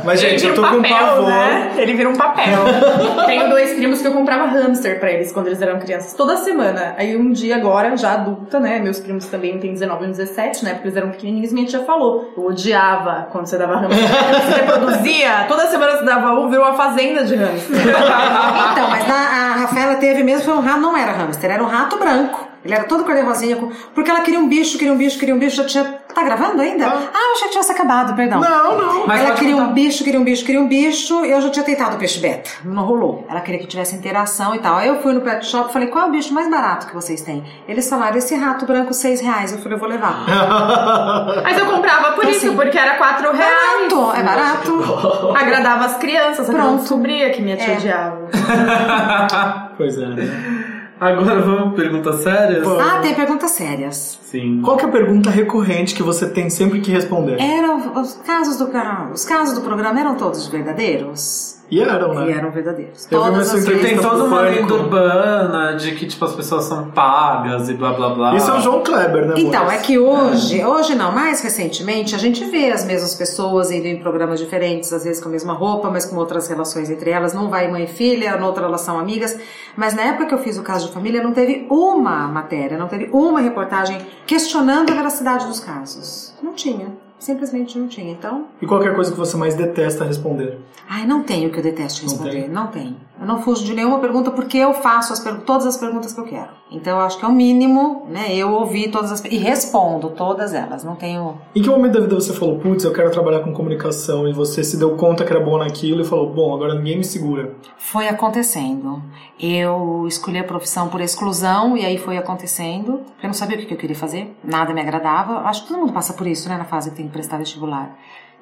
Mas, 0.05 0.21
gente, 0.21 0.45
eu 0.45 0.53
Ele 0.53 0.57
tô 0.57 0.69
com 0.69 0.77
um 0.77 0.83
papel, 0.83 0.97
pavor. 1.07 1.29
né? 1.29 1.73
Ele 1.77 1.95
vira 1.95 2.09
um 2.09 2.17
papel. 2.17 2.59
Tenho 3.27 3.49
dois 3.51 3.73
primos 3.75 4.01
que 4.01 4.09
eu 4.09 4.13
comprava 4.13 4.47
hamster 4.47 4.99
pra 4.99 5.11
eles 5.13 5.31
quando 5.33 5.49
eles 5.49 5.61
eram 5.61 5.79
crianças, 5.79 6.15
toda 6.15 6.37
semana. 6.39 6.95
Aí 6.97 7.17
um 7.17 7.31
dia 7.33 7.57
agora, 7.57 7.97
já 7.97 8.15
adulta, 8.15 8.59
né? 8.59 8.79
Meus 8.79 8.99
primos 8.99 9.27
também 9.27 9.59
têm 9.59 9.73
19 9.73 10.05
e 10.05 10.09
17, 10.09 10.65
né? 10.65 10.73
Porque 10.73 10.89
eles 10.89 10.97
eram 10.97 11.11
pequenininhos, 11.11 11.53
minha 11.53 11.67
tia 11.67 11.81
falou. 11.81 12.33
Eu 12.37 12.47
odiava 12.47 13.29
quando 13.31 13.47
você 13.47 13.59
dava 13.59 13.77
hamster. 13.77 14.01
Você 14.51 14.61
reproduzia, 14.61 15.45
toda 15.49 15.67
semana 15.67 15.97
você 15.99 16.05
dava 16.05 16.33
um, 16.35 16.49
virou 16.49 16.65
uma 16.65 16.75
fazenda 16.75 17.25
de 17.25 17.35
hamster. 17.37 17.77
Então, 18.73 18.89
mas 18.89 19.07
na, 19.07 19.15
a 19.15 19.57
Rafaela 19.61 19.97
teve 19.97 20.23
mesmo, 20.23 20.45
foi 20.45 20.55
um 20.55 20.61
rato, 20.61 20.81
não 20.91 20.97
era 20.99 21.13
hamster, 21.13 21.51
era 21.51 21.63
um 21.63 21.67
rato 21.67 21.97
branco. 21.99 22.49
Ele 22.63 22.75
era 22.75 22.85
todo 22.85 23.05
cor 23.05 23.15
de 23.15 23.23
rosinha, 23.23 23.57
com- 23.57 23.71
porque 23.95 24.11
ela 24.11 24.21
queria 24.21 24.39
um 24.39 24.47
bicho, 24.47 24.77
queria 24.77 24.93
um 24.93 24.97
bicho, 24.99 25.19
queria 25.19 25.35
um 25.35 25.39
bicho, 25.39 25.57
já 25.57 25.65
tinha... 25.65 25.99
Tá 26.15 26.23
gravando 26.25 26.61
ainda? 26.61 26.87
Ah, 26.87 26.93
eu 27.29 27.33
achei 27.35 27.45
que 27.47 27.51
tivesse 27.53 27.71
acabado, 27.73 28.15
perdão. 28.17 28.41
Não, 28.41 28.77
não. 28.77 29.07
Mas 29.07 29.21
ela 29.25 29.35
queria 29.37 29.55
contar. 29.55 29.69
um 29.69 29.73
bicho, 29.73 30.03
queria 30.05 30.21
um 30.21 30.25
bicho, 30.25 30.45
queria 30.45 30.61
um 30.61 30.67
bicho, 30.69 31.25
eu 31.25 31.41
já 31.41 31.49
tinha 31.51 31.65
tentado 31.65 31.95
o 31.97 31.99
peixe 31.99 32.19
beta, 32.19 32.51
não 32.65 32.83
rolou. 32.85 33.25
Ela 33.31 33.41
queria 33.41 33.61
que 33.61 33.67
tivesse 33.69 33.95
interação 33.95 34.53
e 34.55 34.59
tal. 34.59 34.77
Aí 34.77 34.89
eu 34.89 35.01
fui 35.01 35.13
no 35.15 35.21
pet 35.23 35.47
shop 35.47 35.71
e 35.71 35.73
falei, 35.73 35.89
qual 35.89 36.07
é 36.07 36.09
o 36.09 36.11
bicho 36.11 36.35
mais 36.35 36.51
barato 36.51 36.89
que 36.89 36.95
vocês 36.95 37.23
têm? 37.23 37.45
Eles 37.69 37.89
falaram, 37.89 38.19
esse 38.19 38.35
rato 38.35 38.67
branco, 38.67 38.93
seis 38.93 39.21
reais. 39.21 39.53
Eu 39.53 39.59
falei, 39.59 39.77
eu 39.77 39.81
vou 39.81 39.89
levar. 39.89 40.27
Mas 41.45 41.57
eu 41.57 41.65
comprava 41.67 42.13
por 42.13 42.25
Então, 42.25 42.31
isso, 42.37 42.47
assim, 42.49 42.57
porque 42.57 42.77
era 42.77 42.97
4 42.97 43.33
reais. 43.33 43.55
Barato, 43.95 44.19
é 44.19 44.23
barato. 44.23 45.35
Agradava 45.39 45.85
as 45.87 45.97
crianças, 45.97 46.49
eu 46.49 46.55
não 46.55 46.61
Pronto. 46.65 46.81
descobria 46.81 47.31
que 47.31 47.41
minha 47.41 47.57
tia 47.57 47.73
É. 47.73 47.77
odiava. 47.77 48.29
Pois 49.79 49.97
é, 49.97 50.07
né? 50.07 50.67
Agora 51.01 51.41
vamos 51.41 51.75
perguntas 51.75 52.17
sérias? 52.17 52.63
Vamos. 52.63 52.83
Ah, 52.87 52.99
tem 53.01 53.15
perguntas 53.15 53.53
sérias. 53.53 54.19
Sim. 54.23 54.61
Qual 54.63 54.77
que 54.77 54.85
é 54.85 54.89
a 54.89 54.93
pergunta 54.93 55.31
recorrente 55.31 55.95
que 55.95 56.03
você 56.03 56.29
tem 56.29 56.51
sempre 56.51 56.81
que 56.81 56.91
responder? 56.91 57.41
Eram 57.41 57.99
os 58.01 58.15
casos 58.17 58.59
do 58.59 58.67
canal, 58.69 59.11
os 59.11 59.25
casos 59.25 59.55
do 59.55 59.63
programa 59.63 59.99
eram 59.99 60.15
todos 60.15 60.47
verdadeiros? 60.49 61.60
E 61.71 61.81
eram, 61.81 62.15
né? 62.15 62.29
E 62.29 62.33
eram 62.33 62.51
verdadeiros. 62.51 63.05
Todas 63.07 63.55
as 63.55 63.65
Tem 63.65 63.97
toda 63.97 64.25
uma 64.25 64.41
lenda 64.41 64.75
urbana 64.75 65.77
de 65.77 65.95
que 65.95 66.07
tipo, 66.07 66.25
as 66.25 66.35
pessoas 66.35 66.65
são 66.65 66.91
pagas 66.91 67.69
e 67.69 67.75
blá 67.75 67.93
blá 67.93 68.11
blá. 68.11 68.35
Isso 68.35 68.51
é 68.51 68.55
o 68.55 68.61
João 68.61 68.83
Kleber, 68.83 69.27
né, 69.27 69.35
Então, 69.37 69.71
é 69.71 69.79
que 69.79 69.97
hoje, 69.97 70.65
hoje 70.65 70.97
não, 70.97 71.13
mais 71.13 71.41
recentemente, 71.41 72.15
a 72.15 72.19
gente 72.19 72.45
vê 72.45 72.73
as 72.73 72.85
mesmas 72.85 73.15
pessoas 73.15 73.71
indo 73.71 73.87
em 73.87 74.01
programas 74.01 74.41
diferentes, 74.41 74.93
às 74.93 75.05
vezes 75.05 75.23
com 75.23 75.29
a 75.29 75.33
mesma 75.33 75.53
roupa, 75.53 75.89
mas 75.91 76.05
com 76.05 76.17
outras 76.17 76.49
relações 76.49 76.91
entre 76.91 77.11
elas. 77.11 77.33
Não 77.33 77.49
vai 77.49 77.71
mãe 77.71 77.85
e 77.85 77.87
filha, 77.87 78.37
noutra 78.37 78.65
relação 78.65 78.99
amigas. 78.99 79.39
Mas 79.77 79.95
na 79.95 80.03
época 80.03 80.27
que 80.27 80.35
eu 80.35 80.39
fiz 80.39 80.59
o 80.59 80.63
caso 80.63 80.89
de 80.89 80.93
família, 80.93 81.23
não 81.23 81.33
teve 81.33 81.67
uma 81.71 82.27
matéria, 82.27 82.77
não 82.77 82.89
teve 82.89 83.09
uma 83.13 83.41
reportagem 83.41 84.05
questionando 84.27 84.91
a 84.91 84.95
veracidade 84.95 85.47
dos 85.47 85.61
casos. 85.61 86.35
Não 86.43 86.53
tinha. 86.53 87.10
Simplesmente 87.21 87.79
não 87.79 87.87
tinha. 87.87 88.11
Então, 88.11 88.47
E 88.61 88.67
qualquer 88.67 88.95
coisa 88.95 89.13
que 89.13 89.19
você 89.19 89.37
mais 89.37 89.55
detesta 89.55 90.05
responder? 90.05 90.59
ai, 90.89 91.07
não 91.07 91.23
tenho 91.23 91.49
o 91.49 91.53
que 91.53 91.59
eu 91.59 91.63
detesto 91.63 92.03
Não 92.03 92.11
responder. 92.11 92.49
Não 92.49 92.67
tem. 92.67 92.97
Eu 93.21 93.27
não 93.27 93.41
fujo 93.43 93.65
de 93.65 93.75
nenhuma 93.75 93.99
pergunta 93.99 94.31
porque 94.33 94.57
eu 94.57 94.73
faço 94.75 95.13
as 95.13 95.23
todas 95.45 95.67
as 95.67 95.77
perguntas 95.77 96.13
que 96.13 96.19
eu 96.21 96.25
quero. 96.25 96.49
Então, 96.73 96.99
eu 96.99 97.05
acho 97.05 97.19
que 97.19 97.25
é 97.25 97.29
o 97.29 97.33
mínimo, 97.33 98.07
né? 98.09 98.35
Eu 98.35 98.51
ouvi 98.53 98.89
todas 98.91 99.13
as... 99.13 99.25
E 99.25 99.37
respondo 99.37 100.11
todas 100.11 100.55
elas. 100.55 100.83
Não 100.83 100.97
tenho... 100.97 101.37
Em 101.55 101.61
que 101.63 101.69
momento 101.69 101.93
da 101.93 102.01
vida 102.01 102.15
você 102.15 102.33
falou, 102.33 102.59
putz, 102.59 102.83
eu 102.83 102.93
quero 102.93 103.11
trabalhar 103.11 103.41
com 103.41 103.53
comunicação 103.53 104.27
e 104.27 104.33
você 104.33 104.65
se 104.65 104.79
deu 104.79 104.97
conta 104.97 105.25
que 105.25 105.33
era 105.33 105.45
bom 105.45 105.59
naquilo 105.59 106.01
e 106.01 106.05
falou, 106.05 106.33
bom, 106.33 106.55
agora 106.55 106.75
ninguém 106.75 106.97
me 106.99 107.05
segura? 107.05 107.53
Foi 107.77 108.09
acontecendo. 108.09 109.03
Eu 109.39 110.07
escolhi 110.07 110.39
a 110.39 110.45
profissão 110.45 110.89
por 110.89 111.01
exclusão 111.01 111.77
e 111.77 111.85
aí 111.85 111.99
foi 111.99 112.17
acontecendo. 112.17 113.01
Eu 113.23 113.27
não 113.27 113.35
sabia 113.35 113.59
o 113.59 113.67
que 113.67 113.75
eu 113.75 113.79
queria 113.79 113.97
fazer, 113.97 114.35
nada 114.43 114.73
me 114.73 114.81
agradava. 114.81 115.41
Acho 115.41 115.63
que 115.63 115.69
todo 115.69 115.81
mundo 115.81 115.93
passa 115.93 116.15
por 116.15 116.27
isso, 116.27 116.49
né, 116.49 116.57
na 116.57 116.65
fase 116.65 116.91
que 116.91 116.97
tem 116.97 117.09
prestar 117.11 117.39
vestibular. 117.39 117.97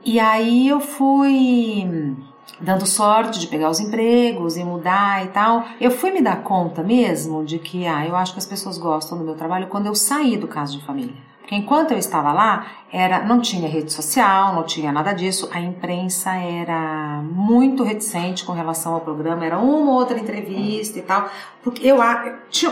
E 0.05 0.21
aí 0.21 0.69
eu 0.69 0.81
fui 0.81 2.17
dando 2.61 2.87
sorte 2.87 3.39
de 3.39 3.47
pegar 3.47 3.71
os 3.71 3.81
empregos 3.81 4.57
e 4.57 4.65
mudar 4.65 5.25
e 5.25 5.29
tal. 5.29 5.65
Eu 5.81 5.91
fui 5.91 6.11
me 6.11 6.23
dar 6.23 6.43
conta 6.43 6.83
mesmo 6.83 7.45
de 7.45 7.59
que, 7.59 7.87
ah, 7.87 8.07
eu 8.07 8.17
acho 8.17 8.33
que 8.33 8.39
as 8.39 8.47
pessoas 8.47 8.79
gostam 8.79 9.19
do 9.19 9.25
meu 9.25 9.35
trabalho 9.35 9.69
quando 9.69 9.87
eu 9.87 9.95
saí 9.95 10.37
do 10.37 10.49
caso 10.49 10.79
de 10.79 10.85
família. 10.85 11.15
Porque 11.41 11.57
enquanto 11.57 11.93
eu 11.93 11.99
estava 11.99 12.33
lá, 12.33 12.67
era, 12.93 13.25
não 13.25 13.41
tinha 13.41 13.69
rede 13.69 13.93
social, 13.93 14.55
não 14.55 14.63
tinha 14.63 14.91
nada 14.91 15.13
disso. 15.13 15.49
A 15.53 15.61
imprensa 15.61 16.31
era 16.31 17.23
muito 17.23 17.83
reticente 17.83 18.45
com 18.45 18.53
relação 18.53 18.95
ao 18.95 19.01
programa, 19.01 19.45
era 19.45 19.59
uma 19.59 19.93
ou 19.93 19.99
outra 19.99 20.19
entrevista 20.19 20.99
e 20.99 21.03
tal. 21.03 21.29
Porque 21.63 21.87
eu, 21.87 21.99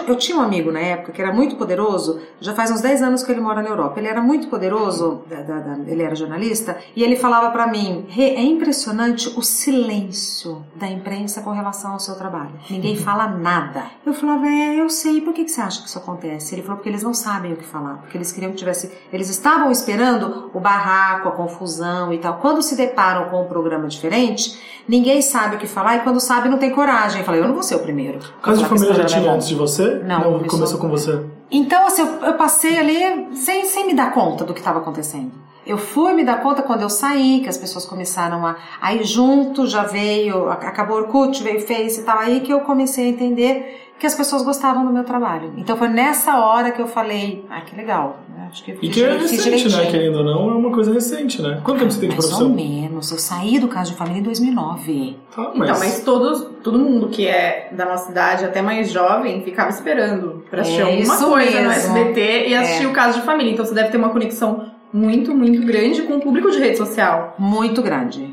eu, 0.08 0.16
tinha, 0.16 0.38
um 0.38 0.40
amigo 0.40 0.72
na 0.72 0.80
época 0.80 1.12
que 1.12 1.20
era 1.20 1.32
muito 1.32 1.56
poderoso, 1.56 2.20
já 2.40 2.54
faz 2.54 2.70
uns 2.70 2.80
10 2.80 3.02
anos 3.02 3.22
que 3.22 3.30
ele 3.30 3.40
mora 3.40 3.60
na 3.60 3.68
Europa. 3.68 3.98
Ele 3.98 4.08
era 4.08 4.22
muito 4.22 4.48
poderoso, 4.48 5.24
ele 5.86 6.02
era 6.02 6.14
jornalista, 6.14 6.78
e 6.94 7.02
ele 7.02 7.16
falava 7.16 7.50
pra 7.50 7.66
mim: 7.66 8.06
"Rê, 8.08 8.30
é 8.36 8.42
impressionante 8.42 9.28
o 9.36 9.42
silêncio 9.42 10.64
da 10.74 10.88
imprensa 10.88 11.42
com 11.42 11.50
relação 11.50 11.92
ao 11.92 12.00
seu 12.00 12.14
trabalho. 12.14 12.52
Ninguém 12.70 12.96
fala 12.96 13.26
nada. 13.26 13.84
Eu 14.04 14.14
falava: 14.14 14.46
é, 14.46 14.80
eu 14.80 14.88
sei, 14.88 15.20
por 15.20 15.34
que, 15.34 15.44
que 15.44 15.50
você 15.50 15.60
acha 15.60 15.82
que 15.82 15.88
isso 15.88 15.98
acontece? 15.98 16.54
Ele 16.54 16.62
falou: 16.62 16.76
porque 16.76 16.88
eles 16.88 17.02
não 17.02 17.12
sabem 17.12 17.52
o 17.52 17.56
que 17.56 17.64
falar, 17.64 17.96
porque 17.96 18.16
eles 18.16 18.32
queriam 18.32 18.52
que 18.52 18.58
tivesse. 18.58 18.90
Eles 19.12 19.28
estavam 19.28 19.70
esperando 19.70 20.05
o 20.54 20.60
barraco, 20.60 21.28
a 21.28 21.32
confusão 21.32 22.12
e 22.12 22.18
tal. 22.18 22.34
Quando 22.38 22.62
se 22.62 22.76
deparam 22.76 23.28
com 23.28 23.42
um 23.42 23.46
programa 23.46 23.88
diferente, 23.88 24.58
ninguém 24.88 25.20
sabe 25.22 25.56
o 25.56 25.58
que 25.58 25.66
falar 25.66 25.96
e 25.96 26.00
quando 26.00 26.20
sabe 26.20 26.48
não 26.48 26.58
tem 26.58 26.70
coragem. 26.70 27.20
Eu 27.20 27.24
falei: 27.24 27.40
eu 27.40 27.46
não 27.46 27.54
vou 27.54 27.62
ser 27.62 27.74
o 27.76 27.80
primeiro. 27.80 28.18
Caso 28.42 28.62
de 28.62 28.68
família 28.68 28.94
já 28.94 29.04
tinha 29.04 29.30
antes 29.32 29.48
de 29.48 29.54
você? 29.54 30.00
Não, 30.04 30.22
começou, 30.22 30.48
começou- 30.48 30.78
com 30.78 30.88
você. 30.88 31.20
Então, 31.50 31.86
assim, 31.86 32.02
eu, 32.02 32.26
eu 32.26 32.34
passei 32.34 32.76
ali 32.78 33.34
sem, 33.36 33.64
sem 33.64 33.86
me 33.86 33.94
dar 33.94 34.12
conta 34.12 34.44
do 34.44 34.52
que 34.52 34.60
estava 34.60 34.78
acontecendo. 34.80 35.32
Eu 35.64 35.78
fui 35.78 36.12
me 36.12 36.24
dar 36.24 36.40
conta 36.42 36.62
quando 36.62 36.82
eu 36.82 36.88
saí, 36.88 37.40
que 37.40 37.48
as 37.48 37.58
pessoas 37.58 37.84
começaram 37.84 38.46
a. 38.46 38.54
Aí 38.80 39.02
junto 39.02 39.66
já 39.66 39.82
veio, 39.82 40.48
acabou 40.48 40.96
o 40.96 41.00
Orkut, 41.00 41.42
veio 41.42 41.58
o 41.58 41.60
Face 41.60 42.00
e 42.00 42.02
tal, 42.04 42.18
aí 42.20 42.40
que 42.40 42.52
eu 42.52 42.60
comecei 42.60 43.06
a 43.06 43.08
entender 43.08 43.85
que 43.98 44.06
as 44.06 44.14
pessoas 44.14 44.42
gostavam 44.42 44.84
do 44.84 44.92
meu 44.92 45.04
trabalho. 45.04 45.52
Então 45.56 45.76
foi 45.76 45.88
nessa 45.88 46.38
hora 46.38 46.70
que 46.70 46.80
eu 46.82 46.86
falei, 46.86 47.44
ah, 47.50 47.60
que 47.62 47.74
legal. 47.74 48.18
Acho 48.50 48.62
que 48.62 48.70
eu 48.72 48.78
E 48.80 48.88
que 48.88 49.02
é 49.02 49.16
recente, 49.16 49.68
né? 49.74 49.86
Querendo 49.90 50.18
ou 50.18 50.24
não, 50.24 50.50
é 50.50 50.54
uma 50.54 50.70
coisa 50.70 50.92
recente, 50.92 51.42
né? 51.42 51.60
Quanto 51.64 51.80
tempo 51.80 51.90
você 51.92 52.00
tem 52.00 52.08
de 52.10 52.14
Mais 52.16 52.30
ou 52.32 52.38
profissão? 52.38 52.54
menos. 52.54 53.10
Eu 53.10 53.18
saí 53.18 53.58
do 53.58 53.66
caso 53.66 53.90
de 53.90 53.96
família 53.96 54.20
em 54.20 54.22
2009. 54.22 55.16
Tá, 55.34 55.50
mas... 55.54 55.68
Então, 55.68 55.78
mas 55.80 56.00
todos, 56.04 56.46
todo 56.62 56.78
mundo 56.78 57.08
que 57.08 57.26
é 57.26 57.70
da 57.72 57.84
nossa 57.86 58.10
idade, 58.10 58.44
até 58.44 58.62
mais 58.62 58.92
jovem, 58.92 59.42
ficava 59.42 59.70
esperando 59.70 60.44
pra 60.48 60.60
assistir 60.60 60.80
É 60.80 60.84
alguma 60.84 61.16
coisa 61.18 61.60
no 61.62 61.68
mesmo. 61.68 61.96
SBT 61.98 62.48
e 62.48 62.54
assistir 62.54 62.84
É. 62.84 62.88
o 62.88 62.92
caso 62.92 63.18
de 63.18 63.26
família. 63.26 63.52
Então 63.52 63.64
você 63.64 63.74
deve 63.74 63.88
ter 63.90 63.96
uma 63.96 64.10
conexão 64.10 64.66
muito, 64.92 65.34
muito 65.34 65.66
grande 65.66 66.02
com 66.02 66.14
o 66.14 66.20
público 66.20 66.50
de 66.50 66.58
rede 66.58 66.76
social. 66.78 67.34
muito 67.38 67.82
grande. 67.82 68.32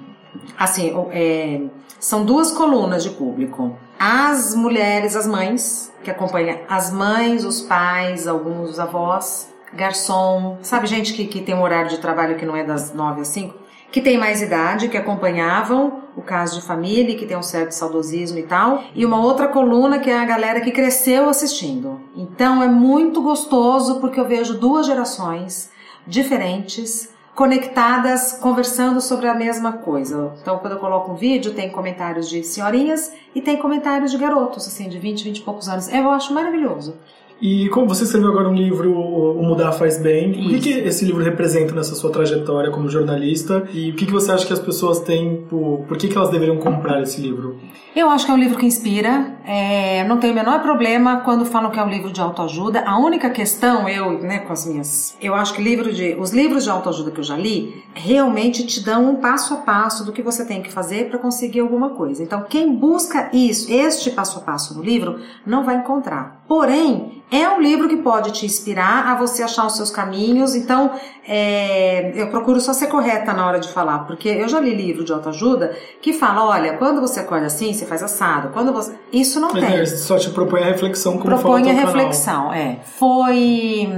Assim, 0.59 0.93
é, 1.11 1.61
são 1.99 2.23
duas 2.23 2.51
colunas 2.51 3.01
de 3.03 3.09
público. 3.09 3.75
As 3.99 4.55
mulheres, 4.55 5.15
as 5.15 5.27
mães, 5.27 5.91
que 6.03 6.11
acompanham 6.11 6.59
as 6.67 6.91
mães, 6.91 7.45
os 7.45 7.61
pais, 7.61 8.27
alguns 8.27 8.71
os 8.71 8.79
avós, 8.79 9.53
garçom, 9.73 10.57
sabe, 10.61 10.87
gente 10.87 11.13
que, 11.13 11.25
que 11.25 11.41
tem 11.41 11.55
um 11.55 11.61
horário 11.61 11.89
de 11.89 11.97
trabalho 11.97 12.35
que 12.35 12.45
não 12.45 12.55
é 12.55 12.63
das 12.63 12.93
nove 12.93 13.21
às 13.21 13.29
cinco, 13.29 13.55
que 13.91 14.01
tem 14.01 14.17
mais 14.17 14.41
idade, 14.41 14.89
que 14.89 14.97
acompanhavam 14.97 16.01
o 16.15 16.21
caso 16.21 16.59
de 16.59 16.65
família, 16.65 17.15
que 17.15 17.25
tem 17.25 17.37
um 17.37 17.43
certo 17.43 17.71
saudosismo 17.71 18.39
e 18.39 18.43
tal, 18.43 18.83
e 18.95 19.05
uma 19.05 19.21
outra 19.21 19.47
coluna 19.47 19.99
que 19.99 20.09
é 20.09 20.17
a 20.17 20.25
galera 20.25 20.61
que 20.61 20.71
cresceu 20.71 21.29
assistindo. 21.29 22.01
Então 22.15 22.61
é 22.61 22.67
muito 22.67 23.21
gostoso 23.21 23.99
porque 23.99 24.19
eu 24.19 24.27
vejo 24.27 24.57
duas 24.57 24.87
gerações 24.87 25.71
diferentes 26.07 27.12
conectadas, 27.35 28.33
conversando 28.33 29.01
sobre 29.01 29.27
a 29.27 29.33
mesma 29.33 29.73
coisa. 29.73 30.33
Então, 30.39 30.59
quando 30.59 30.73
eu 30.73 30.79
coloco 30.79 31.11
um 31.11 31.15
vídeo, 31.15 31.53
tem 31.53 31.71
comentários 31.71 32.29
de 32.29 32.43
senhorinhas 32.43 33.11
e 33.33 33.41
tem 33.41 33.57
comentários 33.57 34.11
de 34.11 34.17
garotos, 34.17 34.67
assim, 34.67 34.87
de 34.87 34.99
20, 34.99 35.23
20 35.23 35.37
e 35.37 35.41
poucos 35.41 35.67
anos. 35.67 35.91
Eu 35.91 36.09
acho 36.11 36.33
maravilhoso. 36.33 36.95
E 37.43 37.67
como 37.67 37.85
você 37.85 38.05
escreveu 38.05 38.29
agora 38.29 38.47
um 38.47 38.53
livro, 38.53 38.97
O 38.97 39.43
Mudar 39.43 39.73
Faz 39.73 39.97
Bem, 39.97 40.31
o 40.31 40.49
que, 40.49 40.59
que 40.61 40.69
esse 40.69 41.03
livro 41.03 41.21
representa 41.21 41.75
nessa 41.75 41.93
sua 41.93 42.09
trajetória 42.09 42.71
como 42.71 42.87
jornalista? 42.87 43.67
E 43.73 43.91
o 43.91 43.95
que, 43.97 44.05
que 44.05 44.13
você 44.13 44.31
acha 44.31 44.47
que 44.47 44.53
as 44.53 44.61
pessoas 44.61 45.01
têm, 45.01 45.45
por, 45.49 45.79
por 45.85 45.97
que, 45.97 46.07
que 46.07 46.15
elas 46.15 46.29
deveriam 46.29 46.55
comprar 46.55 47.01
esse 47.01 47.19
livro? 47.19 47.59
Eu 47.93 48.09
acho 48.09 48.25
que 48.25 48.31
é 48.31 48.33
um 48.33 48.37
livro 48.37 48.57
que 48.57 48.65
inspira. 48.65 49.35
É, 49.45 50.05
não 50.05 50.19
tenho 50.19 50.31
o 50.31 50.35
menor 50.37 50.61
problema 50.61 51.17
quando 51.17 51.45
falam 51.45 51.69
que 51.69 51.77
é 51.77 51.83
um 51.83 51.89
livro 51.89 52.13
de 52.13 52.21
autoajuda. 52.21 52.79
A 52.87 52.97
única 52.97 53.29
questão, 53.29 53.89
eu, 53.89 54.19
né, 54.21 54.39
com 54.39 54.53
as 54.53 54.65
minhas. 54.65 55.17
Eu 55.21 55.35
acho 55.35 55.53
que 55.53 55.61
livro 55.61 55.93
de, 55.93 56.15
os 56.17 56.31
livros 56.31 56.63
de 56.63 56.69
autoajuda 56.69 57.11
que 57.11 57.19
eu 57.19 57.25
já 57.25 57.35
li 57.35 57.83
realmente 57.93 58.65
te 58.65 58.81
dão 58.81 59.11
um 59.11 59.15
passo 59.17 59.53
a 59.53 59.57
passo 59.57 60.05
do 60.05 60.13
que 60.13 60.21
você 60.21 60.45
tem 60.45 60.61
que 60.63 60.71
fazer 60.71 61.09
para 61.09 61.19
conseguir 61.19 61.59
alguma 61.59 61.89
coisa. 61.89 62.23
Então, 62.23 62.45
quem 62.49 62.73
busca 62.73 63.29
isso, 63.33 63.69
este 63.69 64.11
passo 64.11 64.39
a 64.39 64.41
passo 64.41 64.73
no 64.75 64.81
livro, 64.81 65.19
não 65.45 65.65
vai 65.65 65.75
encontrar. 65.75 66.41
Porém, 66.47 67.23
é 67.31 67.49
um 67.49 67.59
livro 67.59 67.89
que 67.89 67.97
pode 67.97 68.31
te 68.31 68.45
inspirar 68.45 69.07
a 69.07 69.15
você 69.15 69.41
achar 69.41 69.65
os 69.65 69.75
seus 69.75 69.89
caminhos. 69.89 70.53
Então, 70.55 70.91
é, 71.27 72.11
eu 72.15 72.29
procuro 72.29 72.61
só 72.61 72.73
ser 72.73 72.87
correta 72.87 73.33
na 73.33 73.47
hora 73.47 73.59
de 73.59 73.69
falar, 73.69 73.99
porque 73.99 74.29
eu 74.29 74.47
já 74.47 74.59
li 74.59 74.73
livro 74.75 75.03
de 75.03 75.11
autoajuda 75.11 75.75
que 76.01 76.13
fala: 76.13 76.45
olha, 76.45 76.77
quando 76.77 77.01
você 77.01 77.21
acorda 77.21 77.47
assim, 77.47 77.73
você 77.73 77.85
faz 77.85 78.03
assado. 78.03 78.49
Quando 78.49 78.71
você. 78.71 78.93
Isso 79.11 79.39
não 79.39 79.49
tem. 79.49 79.63
É, 79.63 79.85
só 79.85 80.17
te 80.17 80.29
propõe 80.29 80.61
a 80.61 80.65
reflexão 80.65 81.13
como 81.17 81.25
propõe 81.25 81.61
a 81.61 81.63
o 81.63 81.65
teu 81.65 81.75
canal. 81.75 81.85
reflexão, 81.85 82.53
é. 82.53 82.79
Foi. 82.83 83.97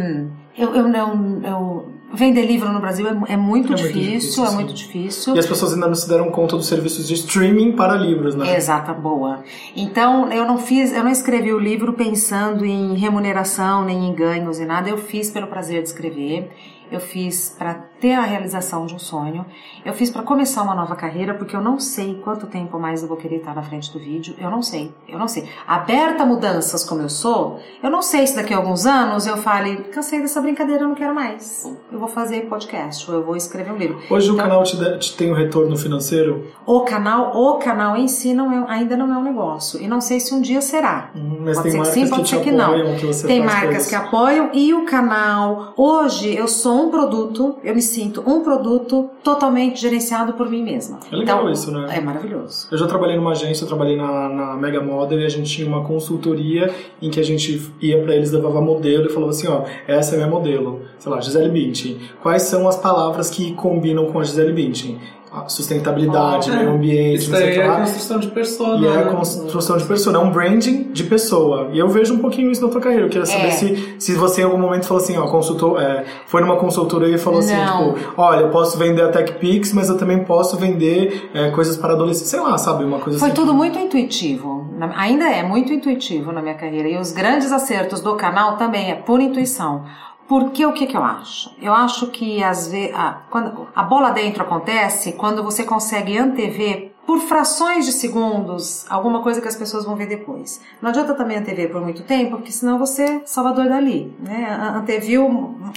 Eu, 0.57 0.73
eu 0.73 0.87
não. 0.87 1.41
Eu, 1.43 1.94
vender 2.15 2.45
livro 2.45 2.71
no 2.71 2.79
Brasil 2.79 3.07
é, 3.07 3.11
é 3.11 3.13
muito 3.13 3.33
É 3.33 3.37
muito 3.37 3.75
difícil, 3.75 3.93
difícil, 3.93 4.45
é 4.45 4.51
muito 4.51 4.73
difícil. 4.73 5.35
E 5.35 5.39
as 5.39 5.45
pessoas 5.45 5.73
ainda 5.73 5.87
não 5.87 5.95
se 5.95 6.07
deram 6.07 6.29
conta 6.31 6.55
dos 6.55 6.67
serviços 6.67 7.07
de 7.07 7.13
streaming 7.13 7.73
para 7.73 7.95
livros, 7.95 8.35
né? 8.35 8.55
Exata, 8.55 8.93
boa. 8.93 9.43
Então, 9.75 10.31
eu 10.31 10.45
não 10.45 10.57
fiz, 10.57 10.91
eu 10.91 11.03
não 11.03 11.11
escrevi 11.11 11.53
o 11.53 11.59
livro 11.59 11.93
pensando 11.93 12.65
em 12.65 12.95
remuneração, 12.95 13.85
nem 13.85 14.09
em 14.09 14.13
ganhos 14.13 14.59
e 14.59 14.65
nada. 14.65 14.89
Eu 14.89 14.97
fiz 14.97 15.29
pelo 15.29 15.47
prazer 15.47 15.81
de 15.81 15.89
escrever. 15.89 16.49
Eu 16.91 16.99
fiz 16.99 17.55
para 17.57 17.83
ter 18.05 18.11
a 18.13 18.21
realização 18.21 18.85
de 18.85 18.93
um 18.93 18.99
sonho. 18.99 19.43
Eu 19.83 19.91
fiz 19.91 20.11
para 20.11 20.21
começar 20.21 20.61
uma 20.61 20.75
nova 20.75 20.95
carreira, 20.95 21.33
porque 21.33 21.55
eu 21.55 21.61
não 21.61 21.79
sei 21.79 22.21
quanto 22.23 22.45
tempo 22.45 22.77
mais 22.77 23.01
eu 23.01 23.07
vou 23.07 23.17
querer 23.17 23.37
estar 23.37 23.55
na 23.55 23.63
frente 23.63 23.91
do 23.91 23.97
vídeo. 23.97 24.35
Eu 24.39 24.51
não 24.51 24.61
sei, 24.61 24.93
eu 25.07 25.17
não 25.17 25.27
sei. 25.27 25.49
Aberta 25.67 26.21
a 26.21 26.25
mudanças 26.25 26.83
como 26.83 27.01
eu 27.01 27.09
sou, 27.09 27.59
eu 27.81 27.89
não 27.89 28.03
sei 28.03 28.27
se 28.27 28.35
daqui 28.35 28.53
a 28.53 28.57
alguns 28.57 28.85
anos 28.85 29.25
eu 29.25 29.37
fale, 29.37 29.77
cansei 29.91 30.21
dessa 30.21 30.39
brincadeira, 30.39 30.83
eu 30.83 30.87
não 30.87 30.93
quero 30.93 31.15
mais. 31.15 31.67
Eu 31.91 31.97
vou 31.97 32.07
fazer 32.07 32.41
podcast, 32.47 33.09
ou 33.09 33.17
eu 33.17 33.23
vou 33.23 33.35
escrever 33.35 33.71
um 33.71 33.77
livro. 33.77 33.99
Hoje 34.07 34.29
o 34.29 34.33
Então, 34.33 34.45
canal 34.45 34.63
te, 34.63 34.77
te 34.99 35.17
tem 35.17 35.31
um 35.31 35.35
retorno 35.35 35.75
financeiro, 35.75 36.45
o 36.63 36.81
canal, 36.81 37.35
o 37.35 37.57
canal 37.57 37.97
em 37.97 38.07
si 38.07 38.35
não 38.35 38.51
é, 38.51 38.71
ainda 38.71 38.95
não 38.95 39.11
é 39.11 39.17
um 39.17 39.23
negócio. 39.23 39.81
E 39.81 39.87
não 39.87 39.99
sei 39.99 40.19
se 40.19 40.31
um 40.31 40.41
dia 40.41 40.61
será. 40.61 41.09
Hum, 41.15 41.37
mas 41.43 41.57
pode 41.57 41.71
tem 41.71 41.71
ser 41.71 41.71
que 41.71 41.77
marcas 41.77 41.93
sim, 41.93 42.03
que 42.03 42.09
pode 42.09 42.29
ser 42.29 42.41
que 42.41 42.51
não. 42.51 42.95
que 42.97 43.05
você 43.07 43.27
tem 43.27 43.43
marcas 43.43 43.87
que 43.87 43.95
apoiam 43.95 44.51
e 44.53 44.73
o 44.75 44.85
canal. 44.85 45.73
Hoje 45.75 46.35
eu 46.35 46.47
sou 46.47 46.85
um 46.87 46.91
produto, 46.91 47.55
eu 47.63 47.73
me 47.73 47.81
sinto 47.95 48.21
um 48.27 48.43
produto 48.43 49.09
totalmente 49.23 49.79
gerenciado 49.79 50.33
por 50.33 50.49
mim 50.49 50.63
mesma. 50.63 50.99
É 51.11 51.15
legal 51.15 51.39
então, 51.39 51.51
isso, 51.51 51.71
né? 51.71 51.97
É 51.97 52.01
maravilhoso. 52.01 52.67
Eu 52.69 52.77
já 52.77 52.85
trabalhei 52.85 53.15
numa 53.15 53.31
agência, 53.31 53.63
eu 53.63 53.67
trabalhei 53.67 53.95
na, 53.95 54.27
na 54.29 54.57
Mega 54.57 54.81
Model 54.81 55.19
e 55.19 55.25
a 55.25 55.29
gente 55.29 55.49
tinha 55.49 55.67
uma 55.67 55.83
consultoria 55.83 56.73
em 57.01 57.09
que 57.09 57.19
a 57.19 57.23
gente 57.23 57.71
ia 57.81 58.01
pra 58.01 58.13
eles, 58.13 58.31
levava 58.31 58.59
modelo 58.61 59.05
e 59.05 59.09
falava 59.09 59.31
assim, 59.31 59.47
ó, 59.47 59.63
essa 59.87 60.15
é 60.15 60.17
minha 60.17 60.29
modelo, 60.29 60.81
sei 60.99 61.11
lá, 61.11 61.21
Gisele 61.21 61.49
Bündchen. 61.49 61.97
Quais 62.21 62.43
são 62.43 62.67
as 62.67 62.75
palavras 62.75 63.29
que 63.29 63.53
combinam 63.53 64.07
com 64.07 64.19
a 64.19 64.23
Gisele 64.23 64.51
Bündchen? 64.51 64.99
Sustentabilidade, 65.47 66.49
Ah, 66.51 66.55
meio 66.57 66.69
ambiente, 66.71 67.19
Isso 67.19 67.31
não 67.31 67.37
sei 67.37 67.57
é 67.59 67.67
lá. 67.67 67.79
construção 67.81 68.19
de 68.19 68.27
persona. 68.27 68.85
E 68.85 68.87
é 68.87 68.91
a 69.01 69.05
né? 69.05 69.11
construção 69.11 69.77
de 69.77 69.83
pessoa, 69.85 70.15
é 70.15 70.19
um 70.19 70.31
branding 70.31 70.91
de 70.93 71.03
pessoa. 71.03 71.69
E 71.71 71.79
eu 71.79 71.87
vejo 71.87 72.13
um 72.13 72.19
pouquinho 72.19 72.51
isso 72.51 72.63
na 72.65 72.71
tua 72.71 72.81
carreira. 72.81 73.05
Eu 73.05 73.09
queria 73.09 73.25
saber 73.25 73.47
É. 73.47 73.51
se, 73.51 73.95
se 73.99 74.13
você 74.15 74.41
em 74.41 74.45
algum 74.45 74.57
momento 74.57 74.85
falou 74.85 75.01
assim, 75.03 75.17
ó, 75.17 75.27
consultou, 75.27 75.79
é, 75.79 76.03
foi 76.27 76.41
numa 76.41 76.57
consultoria 76.57 77.13
e 77.15 77.17
falou 77.17 77.39
assim, 77.39 77.55
Não. 77.55 77.93
tipo, 77.93 78.13
olha, 78.21 78.41
eu 78.41 78.49
posso 78.49 78.77
vender 78.77 79.01
a 79.03 79.09
TechPix, 79.09 79.73
mas 79.73 79.89
eu 79.89 79.97
também 79.97 80.23
posso 80.23 80.57
vender 80.57 81.29
é, 81.33 81.49
coisas 81.51 81.77
para 81.77 81.93
adolescentes. 81.93 82.29
Sei 82.29 82.39
lá, 82.39 82.57
sabe? 82.57 82.83
Uma 82.83 82.99
coisa 82.99 83.19
Foi 83.19 83.29
assim. 83.29 83.35
tudo 83.35 83.53
muito 83.53 83.77
intuitivo. 83.77 84.65
Ainda 84.97 85.25
é 85.29 85.43
muito 85.43 85.71
intuitivo 85.73 86.31
na 86.31 86.41
minha 86.41 86.55
carreira. 86.55 86.87
E 86.89 86.97
os 86.97 87.11
grandes 87.11 87.51
acertos 87.51 88.01
do 88.01 88.15
canal 88.15 88.57
também 88.57 88.91
é 88.91 88.95
por 88.95 89.19
intuição. 89.19 89.83
Porque 90.27 90.65
o 90.65 90.73
que, 90.73 90.87
que 90.87 90.97
eu 90.97 91.03
acho? 91.03 91.51
Eu 91.61 91.73
acho 91.73 92.07
que 92.07 92.43
às 92.43 92.67
vezes 92.67 92.95
a, 92.95 93.21
quando, 93.29 93.67
a 93.75 93.83
bola 93.83 94.09
dentro 94.11 94.41
acontece 94.41 95.13
quando 95.13 95.43
você 95.43 95.63
consegue 95.63 96.17
antever 96.17 96.95
por 97.05 97.19
frações 97.19 97.85
de 97.85 97.91
segundos 97.91 98.85
alguma 98.89 99.21
coisa 99.21 99.39
que 99.39 99.47
as 99.47 99.55
pessoas 99.55 99.85
vão 99.85 99.95
ver 99.95 100.07
depois. 100.07 100.59
Não 100.81 100.89
adianta 100.89 101.13
também 101.13 101.37
antever 101.37 101.71
por 101.71 101.81
muito 101.81 102.01
tempo, 102.03 102.37
porque 102.37 102.51
senão 102.51 102.79
você 102.79 103.03
é 103.03 103.21
Salvador 103.25 103.69
Dali. 103.69 104.11
Né? 104.19 104.47
Anteviu, 104.75 105.29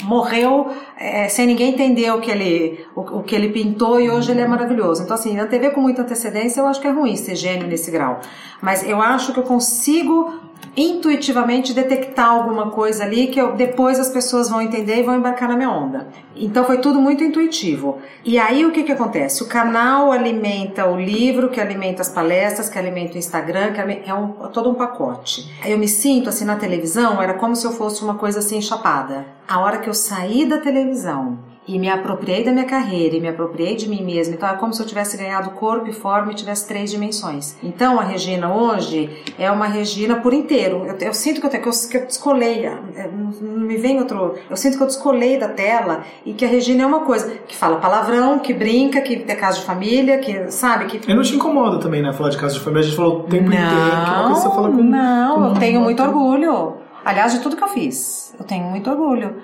morreu 0.05 0.71
é, 0.97 1.29
sem 1.29 1.47
ninguém 1.47 1.75
entender 1.75 2.11
o 2.13 2.21
que, 2.21 2.31
ele, 2.31 2.87
o, 2.97 3.01
o 3.19 3.23
que 3.23 3.35
ele 3.35 3.51
pintou 3.51 4.01
e 4.01 4.11
hoje 4.11 4.31
ele 4.31 4.41
é 4.41 4.49
maravilhoso. 4.49 5.03
Então, 5.03 5.15
assim, 5.15 5.39
antever 5.39 5.73
com 5.73 5.83
muita 5.83 6.03
antecedência 6.03 6.61
eu 6.61 6.67
acho 6.67 6.81
que 6.81 6.89
é 6.89 6.91
ruim 6.91 7.15
ser 7.17 7.37
gênio 7.37 7.67
nesse 7.67 7.91
grau. 7.91 8.21
Mas 8.63 8.83
eu 8.89 9.03
acho 9.03 9.35
que 9.35 9.39
eu 9.39 9.45
consigo 9.45 10.48
intuitivamente 10.79 11.73
detectar 11.73 12.31
alguma 12.31 12.71
coisa 12.71 13.03
ali 13.03 13.27
que 13.27 13.41
eu, 13.41 13.55
depois 13.55 13.99
as 13.99 14.09
pessoas 14.09 14.49
vão 14.49 14.63
entender 14.63 15.01
e 15.01 15.03
vão 15.03 15.17
embarcar 15.17 15.49
na 15.49 15.57
minha 15.57 15.71
onda. 15.71 16.09
Então 16.37 16.65
foi 16.65 16.79
tudo 16.79 17.01
muito 17.01 17.25
intuitivo. 17.25 17.99
E 18.25 18.39
aí 18.39 18.65
o 18.65 18.71
que 18.71 18.85
que 18.85 18.93
acontece? 18.93 19.43
O 19.43 19.47
canal 19.47 20.13
alimenta 20.13 20.87
o 20.87 20.99
livro, 20.99 21.49
que 21.49 21.61
alimenta 21.61 22.03
as 22.03 22.09
palestras, 22.09 22.69
que 22.69 22.79
alimenta 22.79 23.15
o 23.15 23.19
Instagram, 23.19 23.73
que 23.73 23.81
é 24.09 24.15
um, 24.15 24.29
todo 24.53 24.71
um 24.71 24.75
pacote. 24.75 25.53
Eu 25.67 25.77
me 25.79 25.89
sinto 25.89 26.29
assim 26.29 26.45
na 26.45 26.57
televisão, 26.57 27.21
era 27.21 27.35
como 27.35 27.57
se 27.57 27.67
eu 27.67 27.73
fosse 27.73 28.05
uma 28.05 28.15
coisa 28.15 28.39
assim 28.39 28.61
chapada. 28.61 29.27
A 29.49 29.59
hora 29.61 29.79
que 29.79 29.89
eu 29.89 29.95
saí 29.95 30.47
da 30.47 30.59
televisão 30.59 31.39
e 31.69 31.79
me 31.79 31.89
apropriei 31.89 32.43
da 32.43 32.51
minha 32.51 32.65
carreira 32.65 33.15
e 33.15 33.21
me 33.21 33.29
apropriei 33.29 33.77
de 33.77 33.89
mim 33.89 34.03
mesma. 34.03 34.35
Então 34.35 34.49
é 34.49 34.55
como 34.55 34.73
se 34.73 34.81
eu 34.81 34.87
tivesse 34.87 35.17
ganhado 35.17 35.51
corpo 35.51 35.89
e 35.89 35.93
forma 35.93 36.33
e 36.33 36.35
tivesse 36.35 36.67
três 36.67 36.91
dimensões. 36.91 37.57
Então 37.63 38.01
a 38.01 38.03
Regina 38.03 38.53
hoje 38.53 39.11
é 39.39 39.51
uma 39.51 39.67
Regina 39.67 40.17
por 40.17 40.33
inteiro. 40.33 40.87
Eu, 40.87 40.97
eu 40.99 41.15
sinto 41.15 41.41
que 41.41 41.47
eu, 41.47 41.51
que 41.51 41.69
eu, 41.69 41.73
que 41.91 41.97
eu 41.99 42.07
descolei, 42.07 42.65
é, 42.65 43.11
não 43.13 43.29
não 43.41 43.67
me 43.67 43.77
vem 43.77 43.99
outro. 43.99 44.37
Eu 44.49 44.57
sinto 44.57 44.77
que 44.77 44.83
eu 44.83 44.87
descolei 44.87 45.39
da 45.39 45.49
tela 45.49 46.05
e 46.25 46.33
que 46.33 46.45
a 46.45 46.49
Regina 46.49 46.85
é 46.85 46.87
uma 46.87 47.01
coisa 47.01 47.31
que 47.47 47.55
fala 47.55 47.77
palavrão, 47.77 48.39
que 48.39 48.55
brinca, 48.55 49.01
que 49.01 49.25
é 49.27 49.35
casa 49.35 49.59
de 49.59 49.65
família, 49.65 50.19
que 50.19 50.51
sabe 50.51 50.87
que 50.87 51.11
E 51.11 51.15
não 51.15 51.23
te 51.23 51.35
incomoda 51.35 51.79
também, 51.79 52.03
né? 52.03 52.13
Falar 52.13 52.31
de 52.31 52.39
casa 52.39 52.55
de 52.55 52.61
família, 52.61 52.81
a 52.81 52.85
gente 52.85 52.97
falou 52.97 53.21
o 53.21 53.23
tempo 53.25 53.47
inteiro, 53.47 53.67
que 53.67 54.11
uma 54.11 54.31
coisa 54.33 54.51
fala 54.51 54.71
com. 54.71 54.83
não, 54.83 55.35
com 55.35 55.47
eu 55.49 55.55
tenho 55.55 55.81
muito 55.81 56.03
orgulho. 56.03 56.77
Aliás, 57.05 57.33
de 57.33 57.41
tudo 57.41 57.57
que 57.57 57.65
eu 57.65 57.69
fiz, 57.69 58.35
eu 58.39 58.45
tenho 58.45 58.65
muito 58.65 58.91
orgulho. 58.91 59.37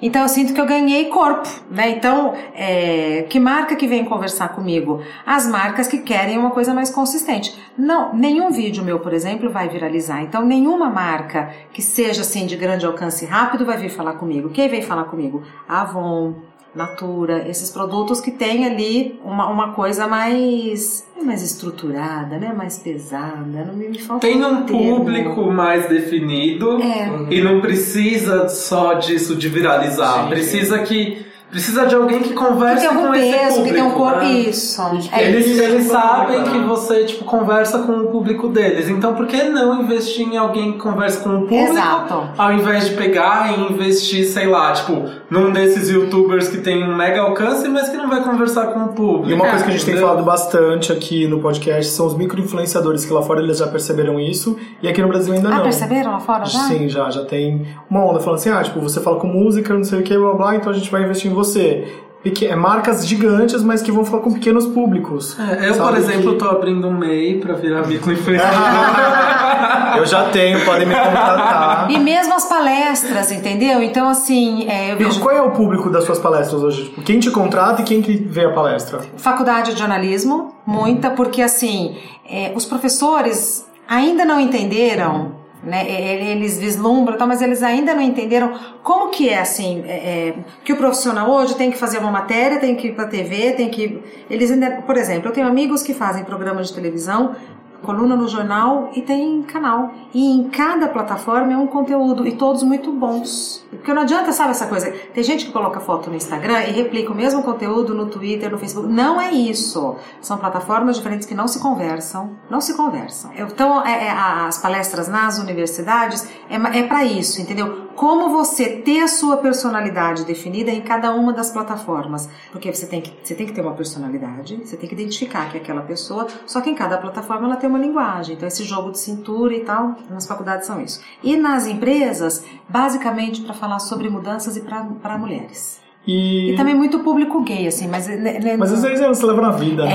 Então 0.00 0.22
eu 0.22 0.28
sinto 0.28 0.54
que 0.54 0.60
eu 0.60 0.66
ganhei 0.66 1.06
corpo, 1.06 1.48
né? 1.70 1.90
Então, 1.90 2.34
é, 2.54 3.26
que 3.28 3.40
marca 3.40 3.76
que 3.76 3.86
vem 3.86 4.04
conversar 4.04 4.48
comigo? 4.50 5.02
As 5.26 5.46
marcas 5.46 5.88
que 5.88 5.98
querem 5.98 6.38
uma 6.38 6.50
coisa 6.50 6.72
mais 6.72 6.90
consistente. 6.90 7.56
Não, 7.76 8.14
nenhum 8.14 8.50
vídeo 8.50 8.84
meu, 8.84 9.00
por 9.00 9.12
exemplo, 9.12 9.50
vai 9.50 9.68
viralizar. 9.68 10.22
Então, 10.22 10.44
nenhuma 10.44 10.88
marca 10.88 11.50
que 11.72 11.82
seja 11.82 12.22
assim 12.22 12.46
de 12.46 12.56
grande 12.56 12.86
alcance 12.86 13.24
rápido 13.24 13.64
vai 13.64 13.76
vir 13.76 13.90
falar 13.90 14.14
comigo. 14.14 14.50
Quem 14.50 14.68
vem 14.68 14.82
falar 14.82 15.04
comigo? 15.04 15.42
Avon, 15.68 16.34
Natura, 16.74 17.48
esses 17.48 17.70
produtos 17.70 18.20
que 18.20 18.30
tem 18.30 18.64
ali 18.66 19.18
uma, 19.24 19.48
uma 19.48 19.72
coisa 19.72 20.06
mais 20.06 21.06
mais 21.24 21.42
estruturada, 21.42 22.38
né? 22.38 22.52
Mais 22.56 22.78
pesada. 22.78 23.64
Não 23.66 23.74
me, 23.74 23.88
me 23.88 23.98
falta 23.98 24.26
Tem 24.26 24.42
um 24.44 24.62
termo. 24.64 24.96
público 24.96 25.50
mais 25.50 25.88
definido 25.88 26.80
É. 26.80 27.26
e 27.34 27.40
não 27.42 27.60
precisa 27.60 28.48
só 28.48 28.94
disso 28.94 29.34
de 29.34 29.48
viralizar. 29.48 30.22
Sim, 30.24 30.28
precisa 30.28 30.78
que 30.80 31.26
precisa 31.50 31.86
de 31.86 31.94
alguém 31.94 32.18
que 32.20 32.28
Que 32.30 32.34
converse 32.34 32.80
tem 32.86 32.88
algum 32.88 33.08
com 33.08 33.14
esse 33.14 33.30
peso, 33.30 33.56
público. 33.56 33.64
que 33.68 33.74
tem 33.74 33.82
um 33.82 33.90
corpo. 33.92 34.18
né? 34.18 34.30
Isso. 34.32 34.82
É 35.12 35.24
Eles, 35.28 35.46
isso. 35.46 35.62
eles 35.62 35.84
sabem 35.86 36.44
que 36.44 36.58
você 36.60 37.04
tipo 37.04 37.24
conversa 37.24 37.78
com 37.80 37.92
o 37.92 38.06
público 38.08 38.48
deles. 38.48 38.88
Então 38.88 39.14
por 39.14 39.26
que 39.26 39.42
não 39.44 39.80
investir 39.82 40.26
em 40.26 40.36
alguém 40.36 40.72
que 40.72 40.78
converse 40.78 41.18
com 41.22 41.30
o 41.30 41.40
público 41.42 41.72
Exato. 41.72 42.28
ao 42.36 42.52
invés 42.52 42.88
de 42.88 42.94
pegar 42.96 43.56
e 43.58 43.72
investir, 43.72 44.24
sei 44.26 44.46
lá, 44.46 44.72
tipo, 44.72 45.04
num 45.30 45.50
desses 45.50 45.88
youtubers 45.88 46.48
que 46.48 46.58
tem 46.58 46.82
um 46.84 46.94
mega 46.96 47.20
alcance, 47.22 47.68
mas 47.68 47.88
que 47.88 47.96
não 47.96 48.08
vai 48.08 48.22
conversar 48.22 48.68
com 48.68 48.80
o 48.80 48.88
público. 48.88 49.30
E 49.30 49.34
uma 49.34 49.46
coisa 49.48 49.64
que 49.64 49.70
a 49.70 49.72
gente 49.72 49.84
tem 49.84 49.94
Entendeu? 49.94 50.08
falado 50.08 50.24
bastante 50.24 50.92
aqui 50.92 51.26
no 51.26 51.40
podcast 51.40 51.92
são 51.92 52.06
os 52.06 52.14
micro-influenciadores, 52.16 53.04
que 53.04 53.12
lá 53.12 53.22
fora 53.22 53.40
eles 53.40 53.58
já 53.58 53.66
perceberam 53.66 54.18
isso, 54.20 54.56
e 54.82 54.88
aqui 54.88 55.00
no 55.02 55.08
Brasil 55.08 55.32
ainda 55.34 55.48
Ah, 55.48 55.54
não. 55.56 55.62
perceberam 55.62 56.12
lá 56.12 56.20
fora 56.20 56.44
já? 56.44 56.58
Sim, 56.60 56.88
já, 56.88 57.10
já 57.10 57.24
tem 57.24 57.66
uma 57.90 58.04
onda 58.04 58.20
falando 58.20 58.38
assim, 58.38 58.50
ah, 58.50 58.62
tipo, 58.62 58.80
você 58.80 59.00
fala 59.00 59.18
com 59.18 59.26
música, 59.26 59.72
não 59.74 59.84
sei 59.84 60.00
o 60.00 60.02
que, 60.02 60.16
blá 60.16 60.34
blá, 60.34 60.56
então 60.56 60.70
a 60.70 60.74
gente 60.74 60.90
vai 60.90 61.02
investir 61.02 61.30
em 61.30 61.34
você. 61.38 61.86
Peque- 62.22 62.46
é 62.46 62.56
marcas 62.56 63.06
gigantes, 63.06 63.62
mas 63.62 63.80
que 63.80 63.92
vão 63.92 64.04
falar 64.04 64.22
com 64.24 64.32
pequenos 64.32 64.66
públicos. 64.66 65.36
É, 65.38 65.68
eu, 65.70 65.74
por 65.76 65.96
exemplo, 65.96 66.32
que- 66.32 66.38
tô 66.38 66.46
abrindo 66.48 66.88
um 66.88 66.92
MEI 66.98 67.38
pra 67.38 67.54
virar 67.54 67.86
microinfluenciador. 67.86 68.58
Eu 69.96 70.04
já 70.06 70.24
tenho, 70.28 70.64
podem 70.64 70.86
me 70.86 70.94
contratar. 70.94 71.90
E 71.90 71.98
mesmo 71.98 72.34
as 72.34 72.44
palestras, 72.44 73.32
entendeu? 73.32 73.82
Então, 73.82 74.08
assim, 74.08 74.68
é, 74.68 74.92
eu 74.92 74.96
vejo 74.96 75.18
qual 75.20 75.34
é 75.34 75.42
o 75.42 75.50
público 75.50 75.90
das 75.90 76.04
suas 76.04 76.18
palestras 76.20 76.62
hoje? 76.62 76.84
Tipo, 76.84 77.02
quem 77.02 77.18
te 77.18 77.30
contrata 77.30 77.82
e 77.82 77.84
quem 77.84 78.00
que 78.02 78.12
vê 78.16 78.44
a 78.44 78.52
palestra? 78.52 79.00
faculdade 79.16 79.72
de 79.72 79.78
jornalismo, 79.78 80.54
muita, 80.66 81.10
porque 81.10 81.42
assim, 81.42 81.96
é, 82.30 82.52
os 82.54 82.64
professores 82.64 83.66
ainda 83.88 84.24
não 84.24 84.38
entenderam 84.38 85.32
Né? 85.62 85.90
Eles 86.30 86.56
vislumbram, 86.56 87.26
mas 87.26 87.42
eles 87.42 87.64
ainda 87.64 87.92
não 87.92 88.00
entenderam 88.00 88.52
como 88.82 89.10
que 89.10 89.28
é 89.28 89.40
assim, 89.40 89.82
é, 89.86 89.92
é, 89.92 90.34
que 90.64 90.72
o 90.72 90.76
profissional 90.76 91.28
hoje 91.28 91.56
tem 91.56 91.70
que 91.70 91.76
fazer 91.76 91.98
uma 91.98 92.12
matéria, 92.12 92.60
tem 92.60 92.76
que 92.76 92.88
ir 92.88 92.94
para 92.94 93.06
TV, 93.06 93.52
tem 93.52 93.68
que 93.68 94.00
eles 94.30 94.52
ainda, 94.52 94.82
por 94.82 94.96
exemplo, 94.96 95.28
eu 95.28 95.32
tenho 95.32 95.48
amigos 95.48 95.82
que 95.82 95.92
fazem 95.92 96.22
programas 96.22 96.68
de 96.68 96.74
televisão, 96.74 97.34
coluna 97.82 98.16
no 98.16 98.28
jornal 98.28 98.90
e 98.94 99.02
tem 99.02 99.42
canal. 99.42 99.92
E 100.12 100.32
em 100.32 100.48
cada 100.48 100.88
plataforma 100.88 101.52
é 101.52 101.56
um 101.56 101.66
conteúdo 101.66 102.26
e 102.26 102.32
todos 102.32 102.62
muito 102.62 102.92
bons. 102.92 103.64
Porque 103.70 103.92
não 103.92 104.02
adianta, 104.02 104.32
sabe 104.32 104.50
essa 104.50 104.66
coisa? 104.66 104.90
Tem 105.14 105.22
gente 105.22 105.46
que 105.46 105.52
coloca 105.52 105.78
foto 105.80 106.10
no 106.10 106.16
Instagram 106.16 106.60
e 106.64 106.72
replica 106.72 107.12
o 107.12 107.14
mesmo 107.14 107.42
conteúdo 107.42 107.94
no 107.94 108.06
Twitter, 108.06 108.50
no 108.50 108.58
Facebook. 108.58 108.92
Não 108.92 109.20
é 109.20 109.30
isso. 109.32 109.96
São 110.20 110.38
plataformas 110.38 110.96
diferentes 110.96 111.26
que 111.26 111.34
não 111.34 111.46
se 111.46 111.60
conversam. 111.60 112.30
Não 112.50 112.60
se 112.60 112.74
conversam. 112.74 113.30
Então, 113.36 113.84
é- 113.86 114.06
é, 114.06 114.10
as 114.10 114.58
palestras 114.58 115.08
nas 115.08 115.38
universidades 115.38 116.28
é, 116.48 116.56
é 116.78 116.82
para 116.84 117.04
isso, 117.04 117.40
entendeu? 117.40 117.87
Como 117.98 118.28
você 118.28 118.76
ter 118.76 119.00
a 119.00 119.08
sua 119.08 119.38
personalidade 119.38 120.24
definida 120.24 120.70
em 120.70 120.80
cada 120.80 121.12
uma 121.12 121.32
das 121.32 121.50
plataformas. 121.50 122.28
Porque 122.52 122.72
você 122.72 122.86
tem 122.86 123.00
que, 123.00 123.12
você 123.20 123.34
tem 123.34 123.44
que 123.44 123.52
ter 123.52 123.60
uma 123.60 123.74
personalidade, 123.74 124.56
você 124.64 124.76
tem 124.76 124.88
que 124.88 124.94
identificar 124.94 125.50
que 125.50 125.58
é 125.58 125.60
aquela 125.60 125.82
pessoa, 125.82 126.28
só 126.46 126.60
que 126.60 126.70
em 126.70 126.76
cada 126.76 126.96
plataforma 126.98 127.48
ela 127.48 127.56
tem 127.56 127.68
uma 127.68 127.76
linguagem. 127.76 128.36
Então, 128.36 128.46
esse 128.46 128.62
jogo 128.62 128.92
de 128.92 129.00
cintura 129.00 129.52
e 129.52 129.64
tal, 129.64 129.96
nas 130.08 130.28
faculdades 130.28 130.64
são 130.64 130.80
isso. 130.80 131.00
E 131.24 131.36
nas 131.36 131.66
empresas, 131.66 132.44
basicamente 132.68 133.42
para 133.42 133.52
falar 133.52 133.80
sobre 133.80 134.08
mudanças 134.08 134.56
e 134.56 134.60
para 134.60 135.18
mulheres. 135.18 135.87
E, 136.08 136.52
E 136.52 136.56
também 136.56 136.74
muito 136.74 137.00
público 137.00 137.42
gay, 137.42 137.66
assim, 137.66 137.86
mas... 137.86 138.08
né, 138.08 138.56
Mas 138.58 138.72
às 138.72 138.82
vezes 138.82 139.06
você 139.06 139.26
leva 139.26 139.42
na 139.42 139.50
vida, 139.50 139.84
né? 139.84 139.92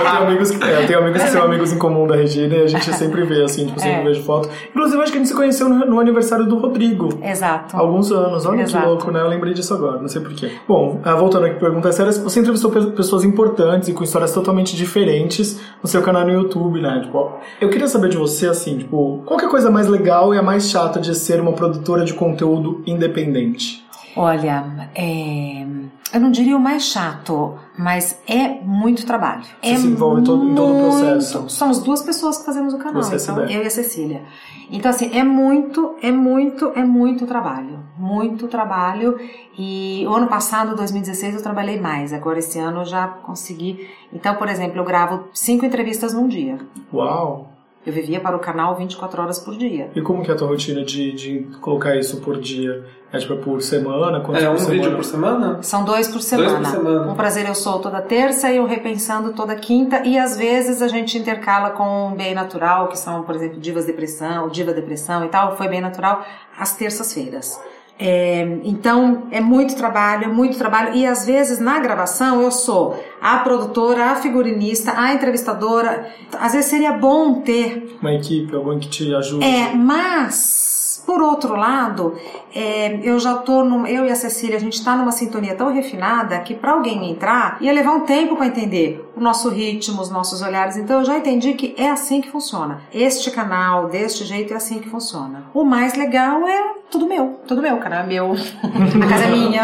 eu 0.00 0.10
tenho 0.10 0.22
amigos 0.26 0.50
que, 0.50 0.64
é, 0.64 0.82
eu 0.82 0.86
tenho 0.86 0.98
amigos 1.00 1.22
que 1.22 1.28
são 1.28 1.42
amigos 1.42 1.72
em 1.74 1.78
comum 1.78 2.06
da 2.06 2.16
Regina 2.16 2.54
e 2.56 2.62
a 2.62 2.66
gente 2.66 2.90
sempre 2.94 3.22
vê, 3.24 3.42
assim, 3.42 3.66
tipo, 3.66 3.78
sempre 3.78 4.00
É. 4.00 4.04
vejo 4.04 4.22
foto. 4.22 4.48
Inclusive, 4.70 5.02
acho 5.02 5.12
que 5.12 5.18
a 5.18 5.20
gente 5.20 5.28
se 5.28 5.34
conheceu 5.34 5.68
no, 5.68 5.84
no 5.84 6.00
aniversário 6.00 6.46
do 6.46 6.56
Rodrigo. 6.58 7.08
Exato. 7.22 7.76
Há 7.76 7.80
alguns 7.80 8.10
anos, 8.10 8.46
olha 8.46 8.62
Exato. 8.62 8.82
que 8.82 8.88
louco, 8.90 9.10
né? 9.10 9.20
Eu 9.20 9.28
lembrei 9.28 9.52
disso 9.52 9.74
agora, 9.74 10.00
não 10.00 10.08
sei 10.08 10.22
porquê. 10.22 10.50
Bom, 10.66 11.00
ah, 11.04 11.14
voltando 11.14 11.44
aqui, 11.46 11.60
pergunta 11.60 11.92
séria, 11.92 12.12
você 12.12 12.40
entrevistou 12.40 12.70
pe- 12.70 12.92
pessoas 12.92 13.24
importantes 13.24 13.88
e 13.88 13.92
com 13.92 14.02
histórias 14.04 14.32
totalmente 14.32 14.74
diferentes 14.74 15.60
no 15.82 15.88
seu 15.88 16.00
canal 16.02 16.24
no 16.24 16.32
YouTube, 16.32 16.80
né? 16.80 17.00
Tipo, 17.04 17.32
eu 17.60 17.68
queria 17.68 17.88
saber 17.88 18.08
de 18.08 18.16
você, 18.16 18.48
assim, 18.48 18.78
tipo, 18.78 19.22
qual 19.26 19.38
que 19.38 19.44
é 19.44 19.48
a 19.48 19.50
coisa 19.50 19.70
mais 19.70 19.86
legal 19.86 20.34
e 20.34 20.38
a 20.38 20.42
mais 20.42 20.70
chata 20.70 20.98
de 20.98 21.14
ser 21.14 21.40
uma 21.40 21.52
produtora 21.52 22.04
de 22.04 22.14
conteúdo 22.14 22.82
independente? 22.86 23.84
Olha, 24.16 24.88
é, 24.94 25.66
eu 26.14 26.20
não 26.20 26.30
diria 26.30 26.56
o 26.56 26.60
mais 26.60 26.84
chato, 26.84 27.54
mas 27.78 28.18
é 28.26 28.48
muito 28.62 29.04
trabalho. 29.04 29.42
Você 29.62 29.70
é 29.72 29.76
se 29.76 29.86
envolve 29.86 30.24
todo- 30.24 30.48
em 30.48 30.54
todo 30.54 30.70
o 30.70 30.74
muito- 30.74 30.96
processo. 30.98 31.48
Somos 31.50 31.80
duas 31.80 32.02
pessoas 32.02 32.38
que 32.38 32.44
fazemos 32.46 32.72
o 32.72 32.78
canal, 32.78 33.02
Você 33.02 33.16
então 33.16 33.40
eu 33.40 33.62
e 33.62 33.66
a 33.66 33.70
Cecília. 33.70 34.22
Então 34.70 34.90
assim, 34.90 35.10
é 35.16 35.22
muito, 35.22 35.94
é 36.02 36.10
muito, 36.10 36.72
é 36.74 36.82
muito 36.84 37.26
trabalho, 37.26 37.80
muito 37.98 38.48
trabalho. 38.48 39.18
E 39.58 40.04
o 40.08 40.14
ano 40.14 40.26
passado, 40.28 40.74
2016, 40.74 41.34
eu 41.34 41.42
trabalhei 41.42 41.80
mais. 41.80 42.12
Agora 42.12 42.38
esse 42.38 42.58
ano 42.58 42.80
eu 42.80 42.84
já 42.86 43.06
consegui. 43.06 43.88
Então, 44.12 44.34
por 44.36 44.48
exemplo, 44.48 44.78
eu 44.78 44.84
gravo 44.84 45.24
cinco 45.34 45.64
entrevistas 45.66 46.14
num 46.14 46.26
dia. 46.26 46.58
Uau! 46.92 47.52
Eu 47.86 47.92
vivia 47.92 48.18
para 48.18 48.34
o 48.36 48.40
canal 48.40 48.74
24 48.74 49.22
horas 49.22 49.38
por 49.38 49.56
dia. 49.56 49.90
E 49.94 50.02
como 50.02 50.24
que 50.24 50.30
é 50.30 50.34
a 50.34 50.36
tua 50.36 50.48
rotina 50.48 50.84
de, 50.84 51.12
de 51.12 51.46
colocar 51.60 51.94
isso 51.94 52.20
por 52.20 52.36
dia? 52.40 52.84
É 53.12 53.18
tipo 53.18 53.36
por 53.36 53.62
semana? 53.62 54.20
Quantos 54.20 54.42
É 54.42 54.48
um 54.50 54.54
por 54.54 54.58
semana? 54.58 54.74
vídeo 54.82 54.96
por 54.96 55.04
semana? 55.04 55.62
São 55.62 55.84
dois 55.84 56.08
por 56.08 56.20
semana. 56.20 56.58
por 56.58 56.66
semana. 56.66 57.12
Um 57.12 57.14
prazer 57.14 57.46
eu 57.46 57.54
sou 57.54 57.78
toda 57.78 58.02
terça 58.02 58.50
e 58.50 58.58
o 58.58 58.66
repensando 58.66 59.32
toda 59.32 59.54
quinta. 59.54 60.02
E 60.04 60.18
às 60.18 60.36
vezes 60.36 60.82
a 60.82 60.88
gente 60.88 61.16
intercala 61.16 61.70
com 61.70 62.12
bem 62.16 62.34
natural, 62.34 62.88
que 62.88 62.98
são, 62.98 63.22
por 63.22 63.36
exemplo, 63.36 63.60
divas 63.60 63.86
depressão, 63.86 64.48
diva 64.48 64.72
depressão 64.72 65.24
e 65.24 65.28
tal. 65.28 65.56
Foi 65.56 65.68
bem 65.68 65.80
natural 65.80 66.24
às 66.58 66.74
terças-feiras. 66.74 67.60
É, 67.98 68.58
então 68.62 69.26
é 69.30 69.40
muito 69.40 69.74
trabalho, 69.74 70.32
muito 70.32 70.58
trabalho. 70.58 70.94
E 70.94 71.06
às 71.06 71.24
vezes 71.24 71.58
na 71.58 71.78
gravação 71.78 72.42
eu 72.42 72.50
sou 72.50 73.02
a 73.20 73.38
produtora, 73.38 74.06
a 74.10 74.16
figurinista, 74.16 74.92
a 74.94 75.14
entrevistadora. 75.14 76.06
Às 76.38 76.52
vezes 76.52 76.68
seria 76.70 76.92
bom 76.92 77.40
ter 77.40 77.96
Uma 78.00 78.12
equipe, 78.12 78.54
alguém 78.54 78.78
que 78.78 78.88
te 78.88 79.14
ajude? 79.14 79.44
é, 79.44 79.74
mas, 79.74 81.02
por 81.06 81.22
outro 81.22 81.56
lado, 81.56 82.14
é, 82.54 83.00
eu 83.02 83.18
já 83.18 83.34
tô, 83.36 83.64
num, 83.64 83.86
eu 83.86 84.04
e 84.04 84.10
a 84.10 84.16
Cecília, 84.16 84.56
a 84.56 84.60
gente 84.60 84.84
tá 84.84 84.94
numa 84.94 85.12
sintonia 85.12 85.54
tão 85.54 85.72
refinada 85.72 86.38
que 86.40 86.54
para 86.54 86.72
alguém 86.72 87.10
entrar 87.10 87.56
ia 87.60 87.72
levar 87.72 87.92
um 87.92 88.00
tempo 88.00 88.36
para 88.36 88.46
entender 88.46 89.05
o 89.16 89.20
nosso 89.20 89.48
ritmo, 89.48 90.00
os 90.02 90.10
nossos 90.10 90.42
olhares. 90.42 90.76
Então 90.76 91.00
eu 91.00 91.04
já 91.04 91.16
entendi 91.16 91.54
que 91.54 91.74
é 91.78 91.88
assim 91.90 92.20
que 92.20 92.30
funciona. 92.30 92.80
Este 92.92 93.30
canal, 93.30 93.88
deste 93.88 94.24
jeito, 94.24 94.52
é 94.52 94.56
assim 94.56 94.78
que 94.78 94.88
funciona. 94.88 95.44
O 95.54 95.64
mais 95.64 95.94
legal 95.96 96.46
é 96.46 96.74
tudo 96.90 97.06
meu, 97.08 97.40
tudo 97.48 97.60
meu, 97.60 97.78
cara, 97.78 97.96
é 97.96 98.02
meu. 98.06 98.32
a 98.36 99.08
casa 99.08 99.24
é 99.24 99.30
minha. 99.30 99.62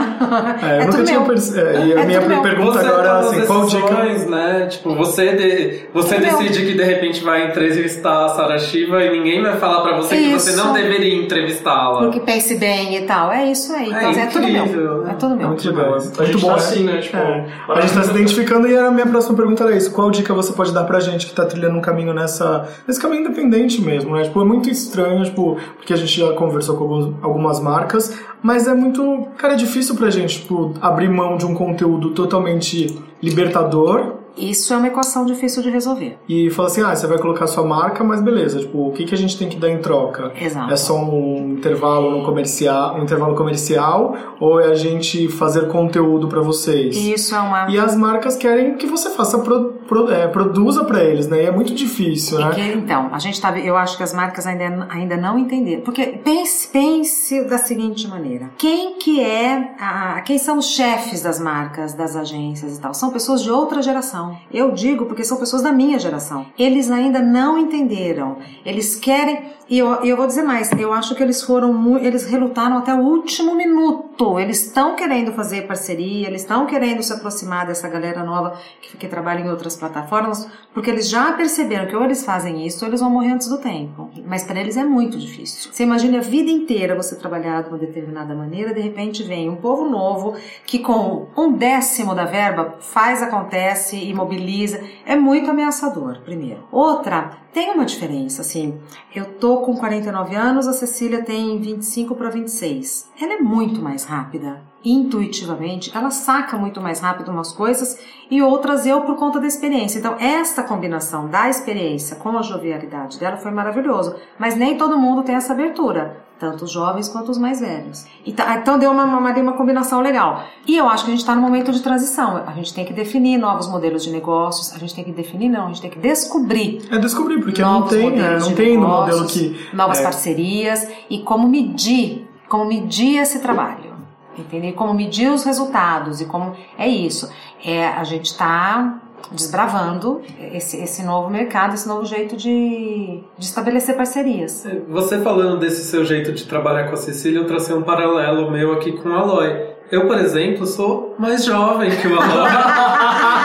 É, 0.62 0.66
eu 0.66 0.69
é 0.69 0.79
nunca 0.87 0.91
tudo 0.93 1.05
tinha 1.05 1.19
meu. 1.20 1.29
perce- 1.29 1.61
é, 1.61 1.87
e 1.87 1.93
a 1.95 2.01
É 2.01 2.05
minha 2.07 2.20
meu. 2.23 2.43
pergunta 2.43 2.73
Você 2.81 2.87
agora 2.87 3.09
é 3.09 3.11
assim, 3.20 3.41
as 3.41 3.47
qual 3.47 3.66
dica? 3.66 4.03
né? 4.31 4.66
Tipo, 4.66 4.95
você, 4.95 5.33
de- 5.37 5.87
você 5.95 6.19
decide 6.19 6.66
que 6.66 6.74
de 6.74 6.83
repente 6.83 7.23
vai 7.23 7.47
entrevistar 7.49 8.24
a 8.24 8.29
Sarah 8.31 8.59
Shiva 8.59 9.03
e 9.05 9.12
ninguém 9.12 9.43
vai 9.43 9.57
falar 9.57 9.83
pra 9.83 9.97
você 9.97 10.16
que 10.16 10.33
você 10.33 10.51
Isso. 10.51 10.65
não 10.65 10.73
deveria 10.73 11.15
entrevistá-la. 11.23 12.01
Porque 12.01 12.20
pense 12.20 12.57
bem 12.57 12.97
e 12.97 13.03
tal. 13.03 13.31
É 13.31 13.51
isso 13.51 13.73
aí. 13.73 13.89
Então, 13.89 14.11
É 14.11 14.20
é, 14.23 14.27
tudo 14.27 14.49
meu. 14.49 14.65
incrível, 14.65 15.07
É 15.09 15.15
tudo 15.15 15.35
É 15.35 15.37
meu. 15.37 15.49
muito 15.49 15.69
legal. 15.70 15.95
É 15.95 15.97
A 15.97 16.01
gente 16.01 16.16
muito 16.19 16.41
bom, 16.41 16.47
tá 16.49 16.55
né? 16.55 16.59
assim, 16.59 16.85
né? 16.85 16.99
Tipo, 17.01 17.16
É. 17.19 17.47
A 17.69 17.81
gente 17.83 17.95
tá 17.95 18.03
se 18.03 18.11
identificando 18.11 18.66
e 18.69 18.77
a 18.77 18.91
minha 18.91 19.07
próxima 19.07 19.37
pergunta 19.43 19.64
era 19.64 19.77
isso. 19.77 19.90
Qual 19.93 20.10
dica 20.10 20.32
você 20.32 20.52
pode 20.52 20.73
dar 20.73 20.85
pra 20.85 21.01
gente 21.01 21.27
que 21.27 21.35
tá 21.35 21.44
trilhando 21.44 21.77
um 21.77 21.81
caminho 21.81 22.14
nessa, 22.14 22.69
nesse 22.86 23.01
caminho 23.01 23.23
independente 23.23 23.82
mesmo, 23.82 24.14
né? 24.14 24.23
Tipo, 24.23 24.40
é 24.40 24.44
muito 24.44 24.70
estranho, 24.70 25.24
tipo, 25.24 25.56
porque 25.77 25.93
a 25.93 25.97
gente 25.97 26.20
já 26.20 26.32
conversou 26.35 26.77
com 26.77 27.14
algumas 27.20 27.60
marcas, 27.60 28.16
mas 28.40 28.69
é 28.69 28.74
muito, 28.74 29.27
cara, 29.36 29.55
é 29.55 29.56
difícil 29.56 29.97
pra 29.97 30.10
gente, 30.10 30.43
tipo, 30.43 30.74
abrir 30.81 31.09
mão 31.09 31.36
de 31.36 31.44
um 31.44 31.55
conteúdo 31.55 32.10
totalmente 32.10 32.98
libertador 33.20 34.22
Isso 34.36 34.72
é 34.72 34.76
uma 34.76 34.86
equação 34.86 35.24
difícil 35.26 35.62
de 35.62 35.70
resolver. 35.70 36.18
e 36.28 36.50
falar 36.50 36.68
assim, 36.68 36.82
ah, 36.82 36.94
você 36.94 37.06
vai 37.06 37.18
colocar 37.18 37.46
sua 37.46 37.64
marca, 37.64 38.02
mas 38.02 38.20
beleza, 38.20 38.59
tipo, 38.60 38.88
o 38.88 38.92
que, 38.92 39.04
que 39.04 39.14
a 39.14 39.18
gente 39.18 39.36
tem 39.38 39.48
que 39.48 39.56
dar 39.56 39.68
em 39.70 39.78
troca? 39.78 40.32
Exato. 40.40 40.72
É 40.72 40.76
só 40.76 40.96
um 40.96 41.54
intervalo 41.59 42.10
no 42.18 42.24
comercial, 42.24 42.96
um 42.98 43.02
intervalo 43.02 43.34
comercial 43.34 44.14
ou 44.40 44.60
é 44.60 44.68
a 44.70 44.74
gente 44.74 45.28
fazer 45.28 45.68
conteúdo 45.68 46.28
pra 46.28 46.40
vocês? 46.40 46.96
Isso 46.96 47.34
é 47.34 47.40
uma. 47.40 47.70
E 47.70 47.78
as 47.78 47.94
marcas 47.96 48.36
querem 48.36 48.76
que 48.76 48.86
você 48.86 49.10
faça 49.10 49.38
pro, 49.38 49.74
pro- 49.86 50.10
é, 50.10 50.26
produza 50.28 50.84
pra 50.84 51.02
eles, 51.04 51.26
né? 51.28 51.42
E 51.44 51.46
é 51.46 51.50
muito 51.50 51.74
difícil, 51.74 52.38
né? 52.38 52.46
Porque, 52.46 52.60
então, 52.62 53.10
a 53.12 53.18
gente 53.18 53.40
tá, 53.40 53.56
eu 53.59 53.76
acho 53.76 53.96
que 53.96 54.02
as 54.02 54.12
marcas 54.14 54.46
ainda, 54.46 54.86
ainda 54.90 55.16
não 55.16 55.38
entenderam. 55.38 55.82
Porque 55.82 56.06
pense, 56.24 56.68
pense 56.68 57.44
da 57.44 57.59
seguinte 57.59 58.09
maneira: 58.09 58.50
quem 58.59 58.94
que 58.98 59.20
é, 59.20 59.74
a, 59.78 60.20
quem 60.22 60.38
são 60.38 60.59
os 60.59 60.66
chefes 60.66 61.22
das 61.22 61.38
marcas, 61.40 61.94
das 61.94 62.16
agências 62.16 62.76
e 62.76 62.80
tal? 62.80 62.94
São 62.94 63.10
pessoas 63.10 63.42
de 63.42 63.50
outra 63.50 63.82
geração. 63.82 64.22
Eu 64.53 64.73
digo 64.73 65.07
porque 65.07 65.24
são 65.24 65.39
pessoas 65.39 65.62
da 65.62 65.73
minha 65.73 65.99
geração. 65.99 66.47
Eles 66.59 66.90
ainda 66.90 67.20
não 67.20 67.59
entenderam. 67.59 68.39
Eles 68.65 68.97
querem. 68.97 69.53
E 69.73 69.78
eu, 69.78 69.89
eu 70.05 70.19
vou 70.19 70.27
dizer 70.27 70.43
mais: 70.43 70.70
eu 70.73 70.93
acho 70.93 71.15
que 71.15 71.23
eles 71.23 71.43
foram, 71.43 71.97
eles 71.97 72.27
relutaram 72.27 72.77
até 72.77 72.93
o 72.93 72.99
último 72.99 73.55
minuto. 73.55 74.39
Eles 74.39 74.66
estão 74.66 74.94
querendo 74.94 75.32
fazer 75.32 75.66
parceria, 75.66 76.28
eles 76.28 76.43
estão 76.43 76.66
querendo 76.66 77.03
se 77.03 77.11
aproximar 77.11 77.66
dessa 77.66 77.89
galera 77.89 78.23
nova 78.23 78.59
que, 78.82 78.99
que 78.99 79.09
trabalha 79.09 79.40
em 79.40 79.49
outras 79.49 79.74
plataformas, 79.74 80.47
porque 80.74 80.90
eles 80.90 81.09
já 81.09 81.32
perceberam 81.32 81.86
que 81.86 81.97
ou 81.97 82.05
eles 82.05 82.23
fazem 82.23 82.66
isso 82.66 82.85
ou 82.85 82.90
eles 82.90 83.01
vão 83.01 83.09
morrer 83.09 83.32
antes 83.32 83.49
do 83.49 83.57
tempo. 83.57 84.11
Mas 84.27 84.44
para 84.44 84.61
eles 84.61 84.77
é 84.77 84.85
muito 84.85 85.16
difícil. 85.19 85.73
Você 85.73 85.85
imagina 85.85 86.19
a 86.19 86.20
vida 86.20 86.51
inteira 86.51 86.94
você 86.94 87.16
trabalhar 87.16 87.62
de 87.62 87.70
uma 87.70 87.78
determinada 87.78 88.35
maneira, 88.35 88.74
de 88.74 88.81
repente 88.82 89.23
vem 89.23 89.49
um 89.49 89.57
povo 89.57 89.89
novo 89.89 90.36
que 90.66 90.81
com 90.81 91.28
um 91.35 91.51
décimo 91.51 92.15
da 92.15 92.27
verba 92.27 92.74
faz, 92.78 93.23
acontece 93.23 93.97
e 93.97 94.12
mobiliza. 94.12 94.82
É 95.07 95.16
muito 95.16 95.51
ameaçador, 95.51 96.20
primeiro. 96.20 96.62
Outra, 96.70 97.40
tem 97.53 97.70
uma 97.70 97.85
diferença, 97.85 98.41
assim. 98.41 98.81
Eu 99.15 99.35
tô 99.35 99.59
com 99.59 99.77
49 99.77 100.35
anos, 100.35 100.66
a 100.66 100.73
Cecília 100.73 101.23
tem 101.23 101.61
25 101.61 102.15
para 102.15 102.31
26. 102.31 103.11
Ela 103.20 103.35
é 103.35 103.39
muito 103.41 103.83
mais 103.83 104.05
rápida. 104.05 104.62
Intuitivamente, 104.83 105.95
ela 105.95 106.11
saca 106.11 106.57
muito 106.57 106.81
mais 106.81 107.01
rápido 107.01 107.31
umas 107.31 107.53
coisas 107.53 107.99
e 108.31 108.41
outras 108.43 108.87
eu 108.87 109.03
por 109.03 109.16
conta 109.16 109.39
da 109.39 109.47
experiência. 109.47 109.99
Então, 109.99 110.16
esta 110.19 110.62
combinação 110.62 111.29
da 111.29 111.49
experiência 111.49 112.16
com 112.16 112.37
a 112.37 112.43
jovialidade 112.43 113.20
dela 113.20 113.37
foi 113.37 113.51
maravilhoso. 113.51 114.16
Mas 114.39 114.57
nem 114.57 114.79
todo 114.79 114.99
mundo 114.99 115.23
tem 115.23 115.35
essa 115.35 115.53
abertura, 115.53 116.24
tanto 116.43 116.64
os 116.64 116.73
jovens 116.73 117.09
quanto 117.09 117.31
os 117.31 117.39
mais 117.39 117.60
velhos. 117.60 118.05
Tá- 118.35 118.56
Então, 118.56 118.77
deu 118.77 118.90
uma, 118.90 119.05
uma, 119.05 119.31
uma 119.31 119.52
combinação 119.52 120.01
legal. 120.01 120.43
E 120.66 120.77
eu 120.77 120.89
acho 120.89 121.05
que 121.05 121.10
a 121.10 121.14
gente 121.14 121.20
está 121.20 121.36
no 121.36 121.40
momento 121.40 121.70
de 121.70 121.81
transição. 121.81 122.43
A 122.44 122.51
gente 122.52 122.74
tem 122.74 122.85
que 122.85 122.93
definir 122.93 123.39
novos 123.39 123.69
modelos 123.69 124.02
de 124.02 124.10
negócios, 124.10 124.74
a 124.74 124.78
gente 124.78 124.93
tem 124.93 125.05
que 125.05 125.12
definir, 125.12 125.48
não, 125.48 125.66
a 125.66 125.69
gente 125.69 125.81
tem 125.81 125.89
que 125.90 126.01
descobrir 126.01 126.82
É 126.90 126.98
descobrir, 126.98 127.40
porque 127.40 127.62
não 127.62 127.82
tem, 127.82 128.10
modelos 128.10 128.48
não 128.48 128.55
tem 128.56 128.77
no 128.77 128.89
modelo 128.89 129.24
que. 129.27 129.69
novas 129.73 130.01
é, 130.01 130.02
parcerias 130.02 130.89
e 131.09 131.20
como 131.20 131.48
medir, 131.48 132.28
como 132.48 132.64
medir 132.64 133.19
esse 133.19 133.39
trabalho, 133.39 133.93
entendeu? 134.36 134.73
Como 134.73 134.93
medir 134.93 135.31
os 135.31 135.44
resultados 135.44 136.20
e 136.20 136.24
como 136.24 136.56
é 136.77 136.89
isso. 136.89 137.31
É 137.64 137.86
a 137.86 138.02
gente 138.02 138.36
tá 138.36 138.98
desbravando 139.31 140.20
esse, 140.53 140.77
esse 140.78 141.03
novo 141.03 141.31
mercado, 141.31 141.74
esse 141.74 141.86
novo 141.86 142.05
jeito 142.05 142.36
de, 142.36 143.20
de 143.39 143.44
estabelecer 143.44 143.97
parcerias. 143.97 144.66
Você 144.89 145.19
falando 145.20 145.59
desse 145.59 145.85
seu 145.85 146.05
jeito 146.05 146.32
de 146.32 146.44
trabalhar 146.47 146.89
com 146.89 146.94
a 146.94 146.97
Cecília, 146.97 147.39
eu 147.39 147.47
tracei 147.47 147.74
um 147.74 147.82
paralelo 147.82 148.51
meu 148.51 148.73
aqui 148.73 148.93
com 148.93 149.09
o 149.09 149.12
Aloy. 149.15 149.73
Eu, 149.90 150.07
por 150.07 150.19
exemplo, 150.19 150.66
sou 150.66 151.15
mais 151.19 151.44
jovem 151.44 151.90
que 151.90 152.09
o 152.09 152.19
Aloy. 152.19 152.51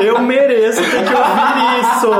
Eu 0.00 0.20
mereço 0.20 0.80
ter 0.82 1.04
que 1.04 1.14
ouvir 1.14 1.80
isso. 1.80 2.10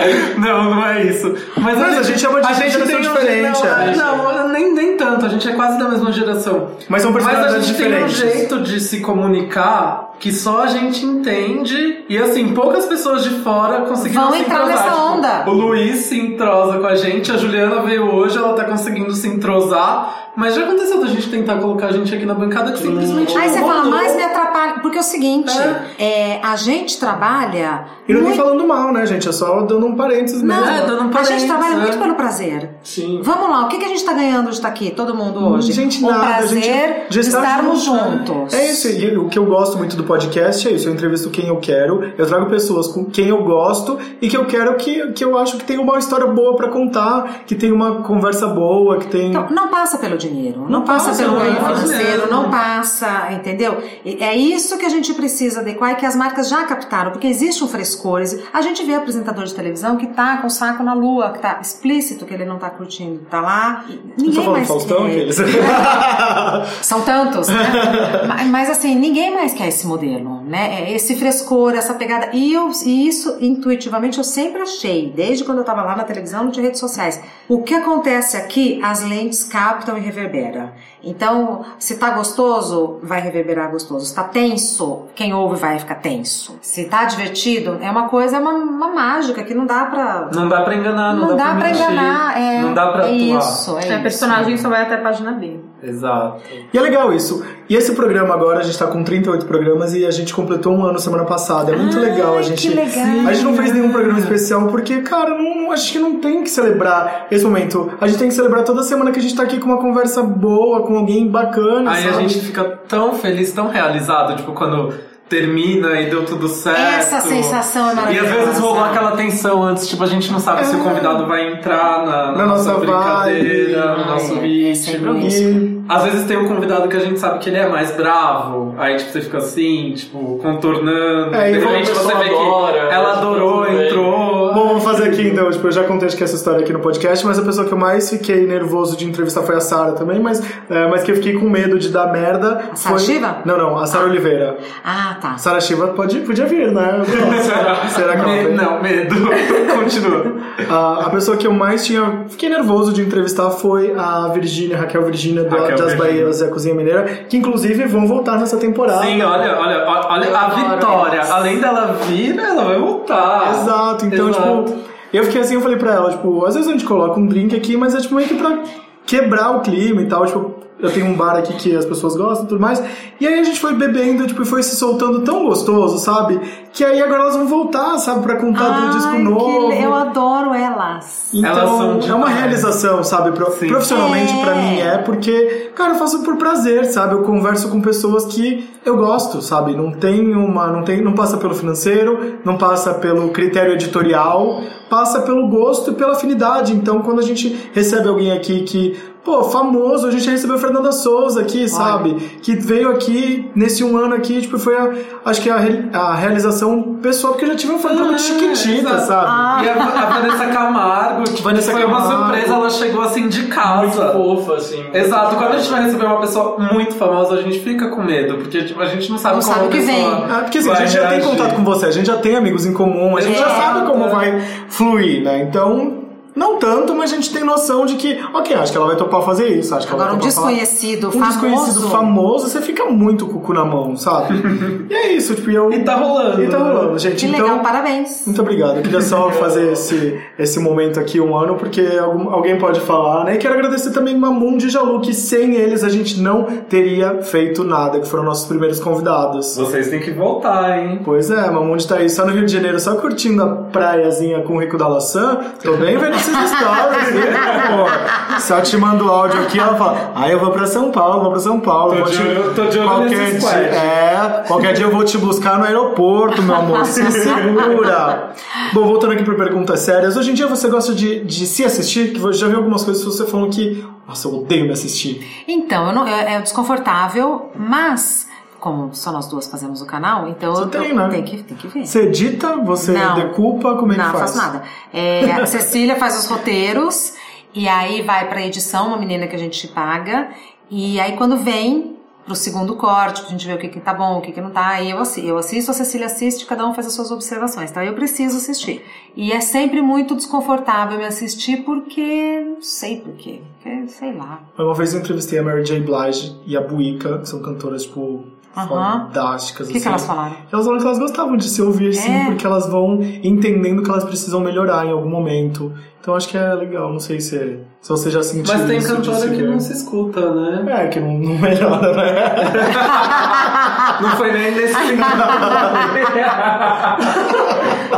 não, 0.38 0.70
não 0.74 0.86
é 0.86 1.04
isso. 1.04 1.34
Mas, 1.56 1.78
Mas 1.78 1.98
a 1.98 2.02
gente 2.02 2.24
é 2.24 2.28
uma 2.28 2.42
geração 2.42 2.86
tem 2.86 2.96
um- 2.96 3.00
diferente, 3.00 3.66
é. 3.66 3.94
Não, 3.96 4.32
não, 4.34 4.48
nem, 4.48 4.72
nem 4.74 4.96
tanto. 4.96 5.26
A 5.26 5.28
gente 5.28 5.48
é 5.48 5.52
quase 5.52 5.78
da 5.78 5.88
mesma 5.88 6.12
geração. 6.12 6.70
Mas 6.88 7.02
são 7.02 7.10
Mas 7.12 7.24
a 7.24 7.28
personalidades 7.28 7.66
gente 7.66 7.76
tem 7.78 7.86
um 7.86 8.06
diferentes. 8.06 8.16
jeito 8.36 8.60
de 8.62 8.80
se 8.80 9.00
comunicar 9.00 10.10
que 10.18 10.30
só 10.32 10.64
a 10.64 10.66
gente 10.66 11.04
entende. 11.04 12.04
E 12.08 12.18
assim, 12.18 12.48
poucas 12.52 12.84
pessoas 12.86 13.22
de 13.24 13.30
fora 13.42 13.82
conseguiram 13.82 14.24
Vão 14.24 14.32
se 14.34 14.40
entrar 14.40 14.62
entrosar. 14.62 14.76
nessa 14.84 14.90
Tipo, 14.96 15.12
onda. 15.12 15.44
O 15.46 15.52
Luiz 15.52 15.96
se 16.00 16.18
entrosa 16.20 16.78
com 16.78 16.86
a 16.86 16.94
gente, 16.94 17.32
a 17.32 17.36
Juliana 17.38 17.80
veio 17.82 18.12
hoje, 18.14 18.36
ela 18.36 18.52
tá 18.52 18.64
conseguindo 18.64 19.12
se 19.14 19.26
entrosar. 19.28 20.16
Mas 20.36 20.54
já 20.54 20.62
aconteceu 20.62 21.00
da 21.00 21.08
gente 21.08 21.28
tentar 21.28 21.56
colocar 21.56 21.88
a 21.88 21.92
gente 21.92 22.14
aqui 22.14 22.24
na 22.24 22.34
bancada 22.34 22.70
que 22.72 22.78
simplesmente 22.78 23.36
Aí 23.36 23.46
não 23.48 23.52
você 23.54 23.60
fala, 23.60 23.84
mas 23.86 24.14
me 24.14 24.22
atrapalha. 24.22 24.74
Porque 24.80 24.96
é 24.96 25.00
o 25.00 25.04
seguinte, 25.04 25.52
é, 25.98 26.38
a 26.42 26.54
gente 26.54 27.00
trabalha. 27.00 27.84
E 28.08 28.12
não 28.12 28.20
é 28.20 28.22
nem 28.22 28.32
muito- 28.34 28.36
falando 28.36 28.66
mal, 28.66 28.92
né, 28.92 29.04
gente? 29.06 29.28
É 29.28 29.32
só 29.32 29.60
dando 29.62 29.89
um 29.90 29.96
parênteses 29.96 30.42
Não, 30.42 30.56
mesmo. 30.56 30.70
É, 30.70 30.86
dando 30.86 30.92
um 30.92 30.94
a 30.94 31.02
gente 31.02 31.12
parênteses, 31.12 31.44
trabalha 31.48 31.74
né? 31.76 31.82
muito 31.82 31.98
pelo 31.98 32.14
prazer. 32.14 32.70
Sim. 32.82 33.20
Vamos 33.22 33.48
lá, 33.48 33.64
o 33.64 33.68
que, 33.68 33.78
que 33.78 33.84
a 33.84 33.88
gente 33.88 34.04
tá 34.04 34.12
ganhando 34.12 34.48
de 34.50 34.54
estar 34.56 34.68
aqui, 34.68 34.90
todo 34.90 35.14
mundo 35.14 35.44
hoje? 35.48 35.72
Gente, 35.72 36.02
o 36.02 36.08
nada. 36.08 36.22
a 36.22 36.26
prazer 36.38 36.62
gente, 36.62 37.10
de 37.10 37.20
estarmos 37.20 37.82
junto, 37.82 38.00
né? 38.02 38.24
juntos. 38.26 38.54
É 38.54 38.70
isso. 38.70 38.88
E 38.88 39.16
o 39.16 39.28
que 39.28 39.38
eu 39.38 39.46
gosto 39.46 39.76
muito 39.78 39.96
do 39.96 40.04
podcast 40.04 40.68
é 40.68 40.72
isso. 40.72 40.88
Eu 40.88 40.92
entrevisto 40.92 41.30
quem 41.30 41.48
eu 41.48 41.56
quero, 41.58 42.12
eu 42.16 42.26
trago 42.26 42.46
pessoas 42.46 42.88
com 42.88 43.04
quem 43.04 43.28
eu 43.28 43.42
gosto 43.44 43.98
e 44.20 44.28
que 44.28 44.36
eu 44.36 44.44
quero 44.46 44.74
que, 44.76 45.12
que 45.12 45.24
eu 45.24 45.36
acho 45.38 45.56
que 45.56 45.64
tem 45.64 45.78
uma 45.78 45.98
história 45.98 46.26
boa 46.26 46.56
pra 46.56 46.68
contar, 46.68 47.42
que 47.46 47.54
tem 47.54 47.72
uma 47.72 48.02
conversa 48.02 48.46
boa, 48.46 48.98
que 48.98 49.06
tem. 49.06 49.30
Então, 49.30 49.48
não 49.50 49.68
passa 49.68 49.98
pelo 49.98 50.16
dinheiro, 50.16 50.60
não, 50.60 50.68
Não 50.68 50.82
passa, 50.82 51.08
passa, 51.10 51.22
pelo 51.22 51.34
não 51.34 51.40
ganho 51.42 51.56
financeiro, 51.56 52.22
mesmo. 52.22 52.30
não 52.30 52.50
passa, 52.50 53.32
entendeu? 53.32 53.78
E 54.04 54.22
É 54.22 54.36
isso 54.36 54.76
que 54.78 54.86
a 54.86 54.88
gente 54.88 55.12
precisa 55.14 55.60
adequar 55.60 55.92
e 55.92 55.94
que 55.96 56.06
as 56.06 56.14
marcas 56.16 56.48
já 56.48 56.64
captaram, 56.64 57.10
porque 57.12 57.26
existe 57.26 57.62
um 57.64 57.68
frescor. 57.68 58.20
A 58.52 58.60
gente 58.60 58.82
vê 58.84 58.94
apresentador 58.94 59.44
de 59.44 59.54
televisão 59.54 59.69
que 59.98 60.06
tá 60.08 60.38
com 60.38 60.46
o 60.46 60.50
saco 60.50 60.82
na 60.82 60.94
lua, 60.94 61.30
que 61.32 61.38
tá 61.38 61.58
explícito 61.60 62.24
que 62.26 62.34
ele 62.34 62.44
não 62.44 62.58
tá 62.58 62.70
curtindo, 62.70 63.20
tá 63.30 63.40
lá. 63.40 63.84
Ninguém 64.18 64.34
falando 64.34 64.52
mais 64.52 64.68
Faustão, 64.68 65.06
quer. 65.06 65.10
aqueles. 65.12 65.36
São 66.82 67.02
tantos, 67.02 67.48
né? 67.48 68.24
Ma- 68.26 68.44
Mas 68.44 68.70
assim, 68.70 68.94
ninguém 68.94 69.34
mais 69.34 69.52
quer 69.54 69.68
esse 69.68 69.86
modelo, 69.86 70.40
né? 70.42 70.90
Esse 70.92 71.16
frescor, 71.16 71.74
essa 71.74 71.94
pegada. 71.94 72.30
E, 72.32 72.52
eu, 72.52 72.70
e 72.84 73.08
isso, 73.08 73.36
intuitivamente, 73.40 74.18
eu 74.18 74.24
sempre 74.24 74.62
achei, 74.62 75.12
desde 75.14 75.44
quando 75.44 75.58
eu 75.58 75.64
tava 75.64 75.82
lá 75.82 75.96
na 75.96 76.04
televisão, 76.04 76.50
tinha 76.50 76.64
redes 76.64 76.80
sociais. 76.80 77.20
O 77.48 77.62
que 77.62 77.74
acontece 77.74 78.36
aqui, 78.36 78.80
as 78.82 79.02
lentes 79.02 79.44
captam 79.44 79.96
e 79.96 80.00
reverbera. 80.00 80.72
Então, 81.02 81.64
se 81.78 81.96
tá 81.98 82.10
gostoso, 82.10 82.98
vai 83.02 83.20
reverberar 83.20 83.70
gostoso. 83.70 84.04
Se 84.06 84.14
tá 84.14 84.24
tenso, 84.24 85.06
quem 85.14 85.32
ouve 85.32 85.56
vai 85.56 85.78
ficar 85.78 85.96
tenso. 85.96 86.58
Se 86.60 86.84
tá 86.84 87.04
divertido, 87.04 87.78
é 87.80 87.90
uma 87.90 88.08
coisa, 88.08 88.36
é 88.36 88.40
uma, 88.40 88.52
uma 88.52 88.88
mágica 88.88 89.42
que 89.42 89.54
não 89.54 89.66
dá 89.66 89.84
pra. 89.86 90.28
Não 90.34 90.48
dá 90.48 90.62
pra 90.62 90.74
enganar, 90.74 91.14
não, 91.14 91.28
Não 91.28 91.36
dá 91.36 91.54
pra 91.54 91.68
mentir, 91.68 91.82
enganar, 91.90 92.38
é, 92.40 92.60
Não 92.60 92.74
dá 92.74 92.92
pra 92.92 93.08
é 93.08 93.14
atuar. 93.14 93.38
isso, 93.40 93.78
é, 93.78 93.82
É, 93.88 93.92
isso. 93.94 94.02
personagem 94.02 94.56
só 94.56 94.68
vai 94.68 94.82
até 94.82 94.94
a 94.96 95.00
página 95.02 95.32
B. 95.32 95.58
Exato. 95.82 96.42
E 96.72 96.76
é 96.76 96.80
legal 96.80 97.12
isso. 97.12 97.44
E 97.68 97.74
esse 97.76 97.92
programa 97.94 98.34
agora, 98.34 98.60
a 98.60 98.62
gente 98.62 98.78
tá 98.78 98.86
com 98.86 99.02
38 99.02 99.46
programas 99.46 99.94
e 99.94 100.04
a 100.04 100.10
gente 100.10 100.34
completou 100.34 100.74
um 100.74 100.84
ano 100.84 100.98
semana 100.98 101.24
passada. 101.24 101.72
É 101.72 101.76
muito 101.76 101.96
Ai, 101.96 102.04
legal. 102.10 102.36
A 102.36 102.42
gente, 102.42 102.68
que 102.68 102.74
legal. 102.74 103.04
a 103.28 103.32
gente 103.32 103.44
não 103.44 103.54
fez 103.56 103.72
nenhum 103.72 103.90
programa 103.92 104.18
especial 104.18 104.66
porque, 104.68 105.02
cara, 105.02 105.30
não, 105.30 105.54
não- 105.62 105.72
acho 105.72 105.92
que 105.92 105.98
não 105.98 106.16
tem 106.20 106.42
que 106.42 106.50
celebrar 106.50 107.28
esse 107.30 107.44
momento. 107.44 107.90
A 108.00 108.06
gente 108.08 108.18
tem 108.18 108.28
que 108.28 108.34
celebrar 108.34 108.64
toda 108.64 108.82
semana 108.82 109.12
que 109.12 109.18
a 109.20 109.22
gente 109.22 109.36
tá 109.36 109.44
aqui 109.44 109.58
com 109.58 109.66
uma 109.66 109.78
conversa 109.78 110.22
boa, 110.22 110.82
com 110.82 110.96
alguém 110.96 111.28
bacana. 111.28 111.90
Aí 111.92 112.08
a 112.08 112.12
sabe? 112.12 112.28
gente 112.28 112.44
fica 112.44 112.64
tão 112.88 113.14
feliz, 113.14 113.52
tão 113.52 113.68
realizado, 113.68 114.36
tipo, 114.36 114.52
quando 114.52 114.92
termina 115.30 115.98
e 116.00 116.10
deu 116.10 116.26
tudo 116.26 116.48
certo. 116.48 116.78
Essa 116.78 117.20
sensação 117.20 117.88
é 117.88 117.92
E 117.92 117.96
maravilhosa. 117.96 118.28
às 118.28 118.34
vezes 118.46 118.58
rolou 118.60 118.84
aquela 118.84 119.12
tensão 119.12 119.62
antes, 119.62 119.88
tipo, 119.88 120.02
a 120.02 120.06
gente 120.06 120.30
não 120.30 120.40
sabe 120.40 120.66
se 120.66 120.76
o 120.76 120.80
convidado 120.82 121.26
vai 121.26 121.52
entrar 121.54 122.04
na, 122.04 122.32
na 122.32 122.36
Na 122.38 122.46
nossa 122.46 122.74
brincadeira, 122.74 123.86
vibe. 123.94 124.00
no 124.00 124.06
nosso 124.10 124.32
Ai, 124.34 124.38
é 124.68 125.79
Às 125.90 126.04
vezes 126.04 126.24
tem 126.24 126.36
um 126.36 126.46
convidado 126.46 126.88
que 126.88 126.96
a 126.96 127.00
gente 127.00 127.18
sabe 127.18 127.40
que 127.40 127.48
ele 127.48 127.58
é 127.58 127.68
mais 127.68 127.90
bravo, 127.96 128.76
aí 128.78 128.96
tipo, 128.96 129.10
você 129.10 129.20
fica 129.22 129.38
assim, 129.38 129.92
tipo, 129.96 130.38
contornando. 130.40 131.34
É, 131.34 131.50
de 131.50 131.58
repente 131.58 131.90
você 131.90 132.14
vê 132.14 132.28
que 132.28 132.94
ela 132.94 133.18
adorou, 133.18 133.64
tudo 133.64 133.76
bem. 133.76 133.86
entrou. 133.88 134.54
Bom, 134.54 134.68
vamos 134.68 134.84
fazer 134.84 135.08
aqui 135.08 135.26
então. 135.26 135.50
Tipo, 135.50 135.66
eu 135.66 135.72
já 135.72 135.82
contei 135.82 136.06
acho 136.06 136.16
que 136.16 136.22
essa 136.22 136.36
história 136.36 136.60
aqui 136.60 136.72
no 136.72 136.78
podcast, 136.78 137.26
mas 137.26 137.40
a 137.40 137.42
pessoa 137.42 137.66
que 137.66 137.72
eu 137.72 137.78
mais 137.78 138.08
fiquei 138.08 138.46
nervoso 138.46 138.96
de 138.96 139.04
entrevistar 139.04 139.42
foi 139.42 139.56
a 139.56 139.60
Sara 139.60 139.92
também, 139.92 140.20
mas, 140.20 140.40
é, 140.70 140.86
mas 140.86 141.02
que 141.02 141.10
eu 141.10 141.16
fiquei 141.16 141.32
com 141.34 141.50
medo 141.50 141.76
de 141.76 141.88
dar 141.88 142.12
merda. 142.12 142.60
A 142.70 142.76
Sara 142.76 142.96
foi... 142.96 143.06
Shiva? 143.06 143.38
Não, 143.44 143.58
não, 143.58 143.76
a 143.76 143.84
Sara 143.84 144.04
Oliveira. 144.04 144.58
Ah, 144.84 145.16
tá. 145.20 145.38
Sara 145.38 145.60
Shiva 145.60 145.88
pode, 145.88 146.20
podia 146.20 146.46
vir, 146.46 146.70
né? 146.70 147.02
Será, 147.42 147.88
será 147.88 148.16
que 148.16 148.30
ela? 148.30 148.50
Não, 148.50 148.80
medo. 148.80 149.16
Continua. 149.74 150.36
A, 150.68 151.06
a 151.06 151.10
pessoa 151.10 151.36
que 151.36 151.48
eu 151.48 151.52
mais 151.52 151.84
tinha. 151.84 152.26
Fiquei 152.28 152.48
nervoso 152.48 152.92
de 152.92 153.02
entrevistar 153.02 153.50
foi 153.50 153.92
a 153.96 154.28
Virgínia, 154.28 154.76
Raquel 154.76 155.02
Virgínia 155.02 155.42
do 155.42 155.50
Raquel 155.50 155.79
das. 155.82 155.94
Bahias 155.94 156.40
e 156.40 156.44
a 156.44 156.48
Cozinha 156.48 156.74
Mineira, 156.74 157.04
que 157.28 157.36
inclusive 157.36 157.86
vão 157.86 158.06
voltar 158.06 158.38
nessa 158.38 158.56
temporada. 158.56 159.02
Sim, 159.02 159.22
olha, 159.22 159.58
olha, 159.58 159.84
olha 160.08 160.38
a 160.38 160.48
vitória. 160.48 161.22
Além 161.22 161.58
dela 161.58 161.96
vir, 162.06 162.38
ela 162.38 162.64
vai 162.64 162.78
voltar. 162.78 163.50
Exato, 163.50 164.06
então, 164.06 164.28
Exato. 164.30 164.64
tipo, 164.64 164.78
eu 165.12 165.24
fiquei 165.24 165.40
assim, 165.40 165.54
eu 165.54 165.60
falei 165.60 165.76
pra 165.76 165.92
ela, 165.92 166.10
tipo, 166.10 166.44
às 166.46 166.54
vezes 166.54 166.68
a 166.68 166.72
gente 166.72 166.84
coloca 166.84 167.18
um 167.18 167.26
drink 167.26 167.56
aqui, 167.56 167.76
mas 167.76 167.94
é 167.94 168.00
tipo 168.00 168.14
meio 168.14 168.28
que 168.28 168.34
pra 168.34 168.58
quebrar 169.06 169.56
o 169.56 169.60
clima 169.60 170.02
e 170.02 170.06
tal, 170.06 170.24
tipo, 170.24 170.59
eu 170.82 170.90
tenho 170.92 171.06
um 171.06 171.14
bar 171.14 171.36
aqui 171.36 171.52
que 171.54 171.74
as 171.76 171.84
pessoas 171.84 172.16
gostam 172.16 172.44
e 172.46 172.48
tudo 172.48 172.60
mais, 172.60 172.82
e 173.20 173.26
aí 173.26 173.40
a 173.40 173.44
gente 173.44 173.60
foi 173.60 173.74
bebendo, 173.74 174.26
tipo, 174.26 174.42
e 174.42 174.46
foi 174.46 174.62
se 174.62 174.76
soltando 174.76 175.20
tão 175.22 175.44
gostoso, 175.46 175.98
sabe? 175.98 176.40
Que 176.72 176.84
aí 176.84 177.02
agora 177.02 177.22
elas 177.22 177.36
vão 177.36 177.46
voltar, 177.46 177.98
sabe, 177.98 178.22
pra 178.22 178.36
contar 178.36 178.68
do 178.80 178.90
disco 178.96 179.10
Ai, 179.10 179.16
que 179.16 179.22
novo. 179.22 179.72
eu 179.72 179.94
adoro 179.94 180.54
elas. 180.54 181.28
Então, 181.34 181.50
Elas 181.50 181.70
são 182.04 182.10
é 182.12 182.14
uma 182.14 182.28
realização, 182.28 183.02
sabe? 183.04 183.32
Pro- 183.32 183.50
profissionalmente 183.50 184.32
É. 184.32 184.40
pra 184.44 184.54
mim 184.54 184.78
é, 184.80 184.98
porque, 184.98 185.70
cara, 185.74 185.92
eu 185.94 185.98
faço 185.98 186.22
por 186.22 186.36
prazer, 186.36 186.84
sabe? 186.86 187.14
Eu 187.14 187.22
converso 187.22 187.68
com 187.70 187.80
pessoas 187.80 188.24
que 188.26 188.68
eu 188.84 188.96
gosto, 188.96 189.42
sabe? 189.42 189.74
Não 189.76 189.90
tem 189.92 190.34
uma, 190.34 190.68
não 190.68 190.82
tem, 190.82 191.02
não 191.02 191.12
passa 191.12 191.36
pelo 191.36 191.54
financeiro, 191.54 192.36
não 192.44 192.56
passa 192.56 192.94
pelo 192.94 193.30
critério 193.30 193.72
editorial, 193.74 194.60
passa 194.88 195.20
pelo 195.20 195.48
gosto 195.48 195.90
e 195.90 195.94
pela 195.94 196.12
afinidade. 196.12 196.72
Então, 196.72 197.00
quando 197.02 197.18
a 197.18 197.22
gente 197.22 197.70
recebe 197.72 198.08
alguém 198.08 198.32
aqui 198.32 198.62
que, 198.62 198.96
pô, 199.30 199.44
famoso, 199.44 200.08
a 200.08 200.10
gente 200.10 200.28
recebeu 200.28 200.58
Fernanda 200.58 200.90
Souza 200.90 201.40
aqui, 201.40 201.68
sabe? 201.68 202.14
Que 202.42 202.56
veio 202.56 202.90
aqui 202.90 203.48
nesse 203.54 203.84
um 203.84 203.96
ano 203.96 204.16
aqui, 204.16 204.40
tipo, 204.40 204.58
foi 204.58 204.76
a, 204.76 204.90
acho 205.24 205.40
que 205.40 205.48
a, 205.48 205.56
a 205.92 206.14
realização 206.16 206.96
pessoal, 207.00 207.34
porque 207.34 207.44
eu 207.44 207.50
já 207.50 207.56
tive 207.56 207.72
um 207.72 207.78
fã 207.78 207.90
clube 207.94 208.16
de 208.16 208.22
Chiquitita, 208.22 208.90
exato. 208.90 209.06
sabe? 209.06 209.64
E 209.66 209.68
a, 209.68 209.74
a 209.74 210.06
Vanessa 210.06 210.46
Camargo, 210.46 211.24
tipo, 211.24 211.42
Vanessa 211.42 211.70
foi 211.70 211.84
uma 211.84 212.00
Camargo. 212.02 212.24
surpresa, 212.24 212.54
ela 212.54 212.70
chegou 212.70 213.02
assim 213.02 213.28
de 213.28 213.40
Muito 213.42 213.54
casa. 213.54 214.12
fofa, 214.12 214.54
assim. 214.54 214.84
Exato, 214.92 215.36
quando 215.36 215.52
a 215.52 215.58
gente 215.58 215.70
vai 215.70 215.84
receber 215.84 216.04
uma 216.06 216.20
pessoa 216.20 216.58
muito 216.58 216.94
famosa, 216.96 217.34
a 217.36 217.42
gente 217.42 217.60
fica 217.60 217.88
com 217.88 218.02
medo, 218.02 218.34
porque 218.38 218.64
tipo, 218.64 218.80
a 218.80 218.86
gente 218.86 219.08
não 219.10 219.18
sabe 219.18 219.36
Não 219.36 219.42
como 219.42 219.54
sabe 219.54 219.66
a 219.66 219.68
o 219.68 219.70
que 219.70 219.78
pessoa 219.78 219.96
vem. 219.96 220.24
Ah, 220.28 220.40
porque 220.42 220.58
assim, 220.58 220.70
a 220.70 220.74
gente 220.74 220.92
já 220.92 221.08
tem 221.08 221.20
contato 221.20 221.54
com 221.54 221.64
você, 221.64 221.86
a 221.86 221.90
gente 221.92 222.06
já 222.06 222.16
tem 222.16 222.34
amigos 222.34 222.66
em 222.66 222.72
comum, 222.72 223.16
a 223.16 223.20
gente 223.20 223.38
já 223.38 223.46
Exato, 223.46 223.60
sabe 223.62 223.86
como 223.86 224.06
é. 224.06 224.08
vai 224.08 224.40
fluir, 224.68 225.22
né? 225.22 225.42
Então, 225.42 225.99
não 226.40 226.58
tanto, 226.58 226.94
mas 226.94 227.12
a 227.12 227.16
gente 227.16 227.30
tem 227.32 227.44
noção 227.44 227.84
de 227.84 227.96
que, 227.96 228.18
ok, 228.32 228.56
acho 228.56 228.72
que 228.72 228.78
ela 228.78 228.86
vai 228.86 228.96
topar 228.96 229.22
fazer 229.22 229.48
isso, 229.48 229.74
acho 229.74 229.86
que 229.86 229.92
ela 229.92 230.04
Agora, 230.04 230.16
um 230.16 230.20
vai 230.22 230.30
falar- 230.32 230.48
desconhecido 230.48 231.08
um 231.08 231.12
famoso. 231.12 231.30
desconhecido 231.30 231.88
famoso, 231.90 232.48
você 232.48 232.60
fica 232.62 232.84
muito 232.86 233.26
com 233.26 233.36
o 233.38 233.40
cu 233.40 233.52
na 233.52 233.64
mão, 233.64 233.94
sabe? 233.96 234.34
e 234.88 234.94
é 234.94 235.12
isso, 235.12 235.34
tipo, 235.34 235.50
eu... 235.50 235.70
E 235.72 235.84
tá 235.84 235.96
rolando. 235.96 236.42
E 236.42 236.48
tá 236.48 236.58
né? 236.58 236.64
rolando, 236.72 236.98
gente. 236.98 237.26
Que 237.26 237.32
então, 237.32 237.42
legal, 237.46 237.60
parabéns. 237.60 238.22
muito 238.26 238.40
obrigado. 238.40 238.76
Eu 238.76 238.82
queria 238.82 239.02
só 239.02 239.30
fazer 239.38 239.72
esse, 239.72 240.18
esse 240.38 240.58
momento 240.58 240.98
aqui 240.98 241.20
um 241.20 241.36
ano, 241.36 241.56
porque 241.56 241.82
algum- 242.00 242.30
alguém 242.30 242.58
pode 242.58 242.80
falar, 242.80 243.24
né? 243.24 243.34
E 243.34 243.38
quero 243.38 243.54
agradecer 243.54 243.90
também 243.90 244.16
Mamundi 244.16 244.66
e 244.66 244.70
Jalu, 244.70 245.00
que 245.00 245.12
sem 245.12 245.54
eles 245.56 245.84
a 245.84 245.88
gente 245.90 246.20
não 246.20 246.44
teria 246.68 247.22
feito 247.22 247.62
nada, 247.64 248.00
que 248.00 248.08
foram 248.08 248.24
nossos 248.24 248.46
primeiros 248.46 248.80
convidados. 248.80 249.56
Vocês 249.56 249.88
têm 249.88 250.00
que 250.00 250.10
voltar, 250.10 250.78
hein? 250.78 251.00
Pois 251.04 251.30
é, 251.30 251.50
Mamundi 251.50 251.86
tá 251.86 251.96
aí 251.96 252.08
só 252.08 252.24
no 252.24 252.32
Rio 252.32 252.46
de 252.46 252.52
Janeiro, 252.52 252.80
só 252.80 252.94
curtindo 252.96 253.42
a 253.42 253.46
praiazinha 253.48 254.40
com 254.42 254.56
o 254.56 254.60
Rico 254.60 254.78
da 254.78 254.88
Laçã. 254.88 255.38
Tô 255.62 255.76
bem 255.76 255.98
vendo 255.98 256.14
esses 256.30 256.50
stories, 256.50 257.14
né, 257.14 257.62
pô? 257.68 258.40
Se 258.40 258.52
eu 258.52 258.62
te 258.62 258.76
mando 258.76 259.10
áudio 259.10 259.40
aqui, 259.42 259.58
ela 259.58 259.74
fala, 259.76 260.12
ah, 260.14 260.28
eu 260.28 260.38
vou 260.40 260.50
pra 260.50 260.66
São 260.66 260.90
Paulo, 260.90 261.22
vou 261.22 261.30
pra 261.32 261.40
São 261.40 261.60
Paulo. 261.60 261.92
Tô 261.96 261.98
vou 262.02 262.06
de 262.10 262.16
te- 262.16 262.22
olho- 262.22 262.54
tô 262.54 262.64
de 262.66 262.78
olho 262.78 262.88
qualquer 262.88 263.08
nesse 263.18 263.30
dia, 263.32 263.40
squad." 263.40 263.64
É, 263.64 264.44
qualquer 264.46 264.72
dia 264.74 264.84
eu 264.86 264.90
vou 264.90 265.04
te 265.04 265.18
buscar 265.18 265.58
no 265.58 265.64
aeroporto, 265.64 266.42
meu 266.42 266.54
amor, 266.54 266.84
se 266.86 267.02
segura. 267.10 268.30
Bom, 268.72 268.86
voltando 268.86 269.12
aqui 269.12 269.24
pra 269.24 269.34
perguntas 269.34 269.80
sérias, 269.80 270.16
hoje 270.16 270.30
em 270.30 270.34
dia 270.34 270.46
você 270.46 270.68
gosta 270.68 270.94
de, 270.94 271.24
de 271.24 271.46
se 271.46 271.64
assistir? 271.64 272.12
Que 272.12 272.20
eu 272.20 272.32
já 272.32 272.48
vi 272.48 272.54
algumas 272.54 272.84
coisas 272.84 273.02
que 273.04 273.10
você 273.10 273.26
falando 273.26 273.50
que, 273.50 273.84
nossa, 274.06 274.28
eu 274.28 274.34
odeio 274.36 274.64
me 274.64 274.72
assistir. 274.72 275.44
Então, 275.46 275.88
eu 275.88 275.92
não, 275.92 276.06
é, 276.06 276.34
é 276.36 276.40
desconfortável, 276.40 277.50
mas 277.56 278.28
como 278.60 278.94
só 278.94 279.10
nós 279.10 279.26
duas 279.26 279.46
fazemos 279.48 279.80
o 279.82 279.86
canal, 279.86 280.28
então 280.28 280.54
Você 280.54 280.62
eu, 280.62 280.68
tem, 280.68 280.92
né? 280.94 281.08
tenho 281.08 281.24
que, 281.24 281.42
tem 281.42 281.56
que 281.56 281.66
ver. 281.68 281.86
Você 281.86 282.02
edita, 282.02 282.56
você 282.58 282.92
Não. 282.92 283.14
decupa, 283.14 283.74
como 283.76 283.92
é 283.92 283.96
que 283.96 284.00
Não, 284.02 284.10
faz? 284.12 284.20
faço 284.20 284.36
nada. 284.36 284.62
É, 284.92 285.32
a 285.32 285.44
Cecília 285.46 285.96
faz 285.96 286.18
os 286.18 286.26
roteiros 286.26 287.14
e 287.54 287.66
aí 287.68 288.02
vai 288.02 288.28
pra 288.28 288.44
edição, 288.46 288.88
uma 288.88 288.96
menina 288.98 289.26
que 289.26 289.34
a 289.34 289.38
gente 289.38 289.66
paga. 289.68 290.28
E 290.70 291.00
aí 291.00 291.16
quando 291.16 291.36
vem 291.36 291.96
pro 292.24 292.36
segundo 292.36 292.76
corte, 292.76 293.22
pra 293.22 293.30
gente 293.30 293.44
ver 293.44 293.54
o 293.54 293.58
que, 293.58 293.66
que 293.68 293.80
tá 293.80 293.92
bom, 293.92 294.18
o 294.18 294.20
que, 294.20 294.30
que 294.30 294.40
não 294.40 294.50
tá, 294.50 294.68
aí 294.68 294.90
eu 294.90 294.98
assisto, 294.98 295.28
eu 295.28 295.36
assisto, 295.38 295.70
a 295.70 295.74
Cecília 295.74 296.06
assiste, 296.06 296.46
cada 296.46 296.64
um 296.64 296.72
faz 296.72 296.86
as 296.86 296.92
suas 296.92 297.10
observações. 297.10 297.70
Então 297.70 297.82
eu 297.82 297.94
preciso 297.94 298.36
assistir. 298.36 298.84
E 299.16 299.32
é 299.32 299.40
sempre 299.40 299.82
muito 299.82 300.14
desconfortável 300.14 300.98
me 300.98 301.04
assistir 301.06 301.64
porque 301.64 302.40
não 302.46 302.62
sei 302.62 303.00
por 303.00 303.14
quê. 303.14 303.40
Porque, 303.60 303.88
sei 303.88 304.12
lá. 304.14 304.40
Uma 304.56 304.74
vez 304.74 304.94
eu 304.94 305.00
entrevistei 305.00 305.38
a 305.40 305.42
Mary 305.42 305.64
J. 305.64 305.80
Blige 305.80 306.36
e 306.46 306.56
a 306.56 306.60
Buica, 306.60 307.18
que 307.18 307.28
são 307.28 307.40
cantoras, 307.42 307.82
tipo, 307.82 308.24
Aham. 308.56 309.06
fantásticas. 309.06 309.68
O 309.68 309.72
que, 309.72 309.74
que 309.74 309.78
assim. 309.78 309.88
elas 309.88 310.06
falaram? 310.06 310.36
Elas 310.52 310.64
falaram 310.64 310.80
que 310.82 310.86
elas 310.88 310.98
gostavam 310.98 311.36
de 311.36 311.48
se 311.48 311.62
ouvir, 311.62 311.94
sim, 311.94 312.12
É. 312.12 312.24
porque 312.26 312.46
elas 312.46 312.68
vão 312.68 312.98
entendendo 313.22 313.82
que 313.82 313.90
elas 313.90 314.04
precisam 314.04 314.40
melhorar 314.40 314.84
em 314.86 314.90
algum 314.90 315.08
momento. 315.08 315.72
Então 316.00 316.14
acho 316.16 316.28
que 316.28 316.36
é 316.38 316.54
legal, 316.54 316.90
não 316.90 316.98
sei 316.98 317.20
se, 317.20 317.58
se 317.80 317.88
você 317.88 318.10
já 318.10 318.22
sentiu 318.22 318.52
Mas 318.52 318.66
tem 318.66 318.82
cantora 318.82 319.16
se 319.18 319.28
que 319.30 319.42
não 319.42 319.60
se 319.60 319.72
escuta, 319.74 320.32
né? 320.34 320.64
É, 320.84 320.88
que 320.88 320.98
não, 320.98 321.12
não 321.18 321.38
melhora, 321.38 321.92
né? 321.94 322.34
Não 324.00 324.10
foi 324.16 324.32
nem 324.32 324.52
nesse 324.54 324.72
sentido. 324.72 325.02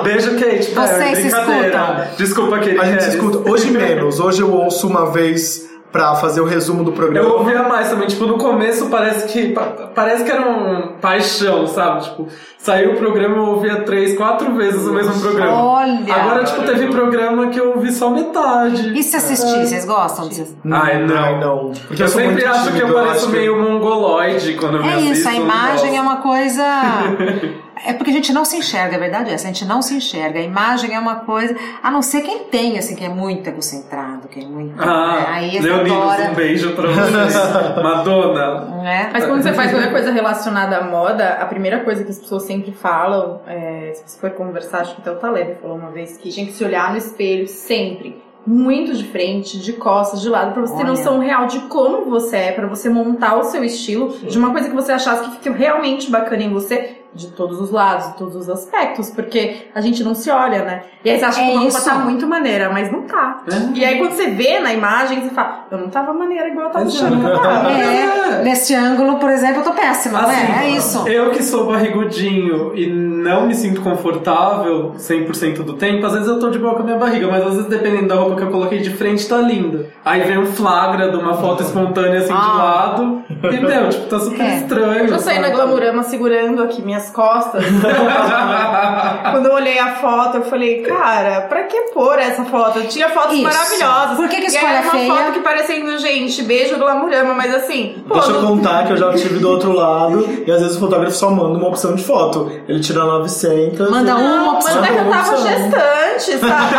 Beijo, 0.03 0.31
Kate. 0.39 0.74
Vocês 0.74 1.19
se 1.19 1.27
escutam? 1.29 1.97
Desculpa, 2.16 2.59
Kate. 2.59 2.79
A 2.79 2.85
gente 2.87 3.05
se 3.05 3.11
escuta. 3.11 3.49
Hoje 3.49 3.70
menos, 3.70 4.19
hoje 4.19 4.43
eu 4.43 4.53
ouço 4.53 4.89
uma 4.89 5.12
vez 5.12 5.69
pra 5.93 6.14
fazer 6.14 6.40
o 6.40 6.47
resumo 6.47 6.82
do 6.82 6.93
programa. 6.93 7.28
Eu 7.28 7.35
ouvia 7.39 7.62
mais 7.64 7.90
também, 7.90 8.09
tipo, 8.09 8.24
no 8.27 8.39
começo 8.39 8.86
parece 8.89 9.27
que 9.28 9.52
pa- 9.52 9.90
parece 9.94 10.24
que 10.24 10.31
era 10.32 10.48
um 10.48 10.94
paixão, 11.01 11.66
sabe? 11.66 12.05
Tipo, 12.05 12.28
saiu 12.59 12.93
o 12.93 12.97
programa 12.97 13.36
eu 13.36 13.44
ouvia 13.44 13.82
três, 13.82 14.16
quatro 14.16 14.55
vezes 14.55 14.86
o 14.86 14.93
mesmo 14.94 15.20
programa. 15.20 15.52
Olha! 15.62 16.14
Agora, 16.14 16.44
tipo, 16.44 16.62
teve 16.62 16.86
programa 16.86 17.48
que 17.48 17.60
eu 17.60 17.74
ouvi 17.77 17.93
só 17.93 18.09
metade. 18.09 18.98
E 18.98 19.02
se 19.02 19.16
assistir? 19.16 19.66
Vocês 19.66 19.85
gostam 19.85 20.28
de? 20.28 20.47
Ai, 20.70 21.05
não. 21.06 21.16
Ai, 21.16 21.40
não. 21.40 21.73
Porque 21.86 22.02
eu 22.02 22.09
sou 22.09 22.20
sempre 22.23 22.44
acho 22.47 22.73
que 22.73 22.81
eu 22.81 22.93
pareço 22.94 23.28
meio 23.28 23.60
mongoloide 23.62 24.55
quando 24.55 24.78
eu 24.78 24.82
me 24.82 24.89
É 24.89 24.94
assisto. 24.94 25.12
isso, 25.12 25.28
a 25.28 25.35
eu 25.36 25.43
imagem 25.43 25.97
é 25.98 26.01
uma 26.01 26.16
coisa. 26.16 26.64
É 27.85 27.93
porque 27.93 28.11
a 28.11 28.15
gente 28.15 28.32
não 28.32 28.44
se 28.44 28.57
enxerga, 28.57 28.97
a 28.97 28.99
verdade 28.99 29.31
é 29.31 29.35
essa, 29.35 29.49
a 29.49 29.53
gente 29.53 29.65
não 29.65 29.82
se 29.82 29.94
enxerga. 29.94 30.39
A 30.39 30.43
imagem 30.43 30.94
é 30.94 30.99
uma 30.99 31.16
coisa. 31.16 31.57
A 31.82 31.90
não 31.90 32.03
ser 32.03 32.23
quem 32.23 32.44
tem, 32.44 32.78
assim, 32.78 32.94
que 32.94 33.05
é 33.05 33.09
muito 33.09 33.49
egocentrado, 33.49 34.28
que 34.28 34.40
é 34.40 34.47
muito. 34.47 34.81
Ah, 34.81 35.16
né? 35.16 35.27
Aí 35.28 35.59
Leonidas, 35.59 35.93
adora. 35.93 36.31
um 36.31 36.35
beijo 36.35 36.74
pra 36.74 36.89
vocês. 36.89 37.35
Madonna. 37.82 38.61
Né? 38.82 39.11
Mas 39.12 39.24
quando 39.24 39.43
você 39.43 39.53
faz 39.53 39.70
qualquer 39.70 39.90
coisa 39.90 40.11
relacionada 40.11 40.77
à 40.77 40.85
moda, 40.85 41.31
a 41.40 41.47
primeira 41.47 41.81
coisa 41.81 42.05
que 42.05 42.11
as 42.11 42.19
pessoas 42.19 42.44
sempre 42.44 42.73
falam, 42.73 43.40
é, 43.47 43.93
se 43.94 44.03
você 44.07 44.20
for 44.20 44.31
conversar, 44.31 44.81
acho 44.81 44.94
que 44.94 45.01
até 45.01 45.11
o 45.11 45.16
Taleb 45.16 45.57
falou 45.61 45.77
uma 45.77 45.90
vez, 45.90 46.16
que 46.16 46.31
tinha 46.31 46.47
que 46.47 46.53
se 46.53 46.65
olhar 46.65 46.90
no 46.90 46.99
espelho 46.99 47.49
sempre. 47.49 48.23
Muito 48.44 48.93
de 48.93 49.05
frente, 49.05 49.57
de 49.61 49.73
costas, 49.74 50.20
de 50.20 50.28
lado, 50.28 50.53
pra 50.53 50.62
você 50.62 50.74
ter 50.74 50.81
Olha. 50.81 50.90
noção 50.90 51.20
real 51.20 51.47
de 51.47 51.61
como 51.61 52.11
você 52.11 52.36
é, 52.36 52.53
pra 52.53 52.66
você 52.66 52.89
montar 52.89 53.36
o 53.36 53.44
seu 53.44 53.62
estilo, 53.62 54.11
de 54.19 54.36
uma 54.36 54.51
coisa 54.51 54.69
que 54.69 54.74
você 54.74 54.90
achasse 54.90 55.23
que 55.23 55.31
fique 55.36 55.51
realmente 55.51 56.11
bacana 56.11 56.43
em 56.43 56.53
você, 56.53 57.02
de 57.14 57.28
todos 57.28 57.60
os 57.60 57.70
lados, 57.70 58.09
de 58.12 58.16
todos 58.18 58.34
os 58.36 58.48
aspectos, 58.48 59.10
porque 59.10 59.66
a 59.74 59.80
gente 59.80 60.02
não 60.02 60.14
se 60.14 60.30
olha, 60.30 60.64
né? 60.64 60.82
E 61.05 61.10
aí 61.10 61.18
você 61.18 61.24
acha 61.24 61.40
É 61.40 61.44
que 61.44 61.51
uma 61.52 61.60
roupa 61.62 61.80
tá 61.80 61.94
muito 61.97 62.26
maneira, 62.26 62.70
mas 62.70 62.90
não 62.90 63.02
tá. 63.02 63.43
É. 63.51 63.78
E 63.78 63.84
aí 63.84 63.98
quando 63.98 64.12
você 64.12 64.28
vê 64.30 64.59
na 64.60 64.72
imagem, 64.72 65.20
você 65.20 65.30
fala, 65.30 65.66
eu 65.70 65.78
não 65.78 65.89
tava 65.89 66.12
maneira 66.12 66.48
igual 66.48 66.66
eu 66.66 66.72
tava 66.72 66.86
achando 66.86 67.20
que 67.20 67.26
eu 67.26 67.39
tava. 67.43 67.70
É, 67.70 68.43
nesse 68.43 68.74
ângulo, 68.74 69.18
por 69.18 69.30
exemplo, 69.30 69.60
eu 69.60 69.64
tô 69.64 69.72
péssima, 69.72 70.22
não 70.22 70.28
Assim, 70.30 70.52
é? 70.52 70.64
É 70.64 70.70
isso. 70.70 71.09
Eu 71.09 71.30
que 71.30 71.43
sou 71.43 71.66
barrigudinho 71.66 72.72
e 72.74 72.86
não 72.86 73.47
me 73.47 73.55
sinto 73.55 73.80
confortável 73.82 74.93
100% 74.97 75.62
do 75.62 75.74
tempo, 75.74 76.05
às 76.06 76.12
vezes 76.12 76.28
eu 76.28 76.39
tô 76.39 76.51
de 76.51 76.59
boa 76.59 76.74
com 76.74 76.80
a 76.80 76.84
minha 76.84 76.98
barriga, 76.98 77.26
mas 77.28 77.43
às 77.47 77.55
vezes 77.55 77.66
dependendo 77.66 78.09
da 78.09 78.14
roupa 78.16 78.36
que 78.36 78.43
eu 78.43 78.51
coloquei 78.51 78.78
de 78.78 78.90
frente, 78.90 79.26
tá 79.28 79.39
linda. 79.39 79.86
Aí 80.05 80.22
vem 80.22 80.39
um 80.39 80.47
flagra 80.47 81.10
de 81.10 81.16
uma 81.16 81.34
foto 81.34 81.62
espontânea 81.62 82.20
assim 82.20 82.32
de 82.32 82.39
Ah. 82.40 82.52
lado 82.62 83.22
e, 83.28 83.60
meu, 83.60 83.89
tipo, 83.89 84.06
tá 84.06 84.18
super 84.18 84.40
É. 84.44 84.56
estranho. 84.56 85.06
Eu 85.09 85.18
saí 85.18 85.39
na 85.39 85.44
sabe? 85.48 85.56
Glamurama 85.56 86.02
segurando 86.02 86.62
aqui 86.62 86.82
minhas 87.03 87.11
costas. 87.11 87.65
Quando 89.31 89.47
eu 89.47 89.55
olhei 89.55 89.79
a 89.79 89.95
foto, 89.97 90.39
eu 90.39 90.43
falei, 90.45 90.83
cara, 90.83 91.43
pra 91.43 91.65
que 91.65 91.79
pôr 91.93 92.19
essa 92.19 92.45
foto? 92.45 92.79
Eu 92.79 92.89
tinha 92.89 93.09
fotos 93.09 93.35
Isso. 93.35 93.43
maravilhosas. 93.43 94.16
Por 94.16 94.29
que 94.29 94.37
que 94.37 94.43
e 94.43 94.47
escolhe 94.47 94.66
aí 94.73 94.79
a 94.79 94.83
uma 94.83 94.91
feia? 94.91 95.15
foto 95.15 95.33
que 95.33 95.41
parecendo, 95.41 95.99
gente, 95.99 96.43
beijo 96.43 96.77
Glamurama, 96.79 97.35
mas 97.35 97.55
assim, 97.55 98.03
pô, 98.07 98.15
Deixa 98.15 98.31
eu 98.31 98.41
contar 98.43 98.87
que 98.87 98.93
eu 98.93 98.97
já 98.97 99.12
estive 99.15 99.39
do 99.39 99.49
outro 99.51 99.73
lado 99.73 100.29
e 100.47 100.51
às 100.51 100.61
vezes 100.61 100.77
o 100.77 100.81
fotógrafo 100.81 101.15
só 101.16 101.31
manda 101.31 101.59
uma 101.59 101.69
opção 101.69 101.95
de 101.95 102.05
foto. 102.05 102.51
Ele 102.69 102.81
tira 102.81 103.05
900. 103.05 103.91
Manda 103.91 104.11
e- 104.11 104.15
uma 104.15 104.53
opção. 104.55 104.85
é 104.85 104.89
que 104.89 104.95
eu 104.95 105.11
tava 105.11 105.31
opção. 105.31 105.49
gestante, 105.49 106.39
sabe? 106.39 106.74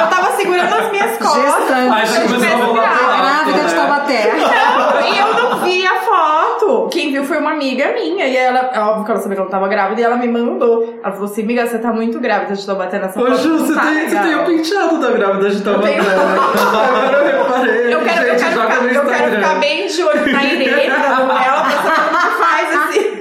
Eu 0.00 0.06
tava 0.08 0.36
segurando, 0.36 0.74
as 0.74 0.90
minhas 0.90 1.18
costas. 1.18 1.42
Gestante. 1.42 1.92
Aí 1.92 2.06
já 2.06 2.20
começou 2.22 2.80
a 2.80 3.22
Grávida 3.22 3.58
de 3.58 3.74
né? 3.74 3.80
Taubaté. 3.80 4.32
Não, 4.32 5.00
e 5.08 5.18
eu 5.18 5.34
não 5.34 5.56
vi 5.58 5.86
a 5.86 5.94
foto. 6.00 6.81
Quem 6.92 7.10
viu 7.12 7.24
foi 7.24 7.38
uma 7.38 7.52
amiga 7.52 7.92
minha. 7.92 8.26
E 8.26 8.36
ela, 8.36 8.70
é 8.72 8.80
óbvio 8.80 9.04
que 9.04 9.10
ela 9.10 9.20
sabia 9.20 9.36
que 9.36 9.40
eu 9.40 9.44
não 9.44 9.50
tava 9.50 9.68
grávida, 9.68 10.00
e 10.00 10.04
ela 10.04 10.16
me 10.16 10.28
mandou. 10.28 10.94
Ela 11.02 11.12
falou 11.12 11.26
assim: 11.30 11.42
amiga, 11.42 11.66
você 11.66 11.78
tá 11.78 11.92
muito 11.92 12.20
grávida 12.20 12.54
de 12.54 12.64
Taubaté 12.66 12.98
nessa 12.98 13.20
Ô, 13.20 13.26
foto. 13.26 13.38
Ju, 13.38 13.48
não 13.48 13.58
você 13.58 13.74
tá 13.74 13.80
tem, 13.82 13.94
você 13.94 14.18
legal." 14.18 14.24
tem 14.24 14.34
o 14.34 14.44
penteado 14.44 15.00
da 15.00 15.10
grávida 15.10 15.50
de 15.50 15.62
Taubaté. 15.62 15.92
tenho. 15.92 16.02
Agora 16.12 17.30
eu 17.30 17.42
reparei. 17.44 17.94
Eu 17.94 18.00
quero, 18.00 18.22
eu, 18.26 18.30
Gente, 18.32 18.40
quero 18.42 18.54
joga 18.54 18.70
ficar, 18.70 18.82
no 18.82 18.88
eu 18.90 19.04
quero 19.06 19.34
ficar 19.36 19.54
bem 19.60 19.86
de 19.86 20.02
olho 20.02 20.32
na 20.32 20.44
Irene, 20.44 20.88
novela, 20.88 21.64
pra 21.64 21.94
como 21.94 22.18
que 22.18 22.42
faz 22.42 22.76
assim. 22.76 23.12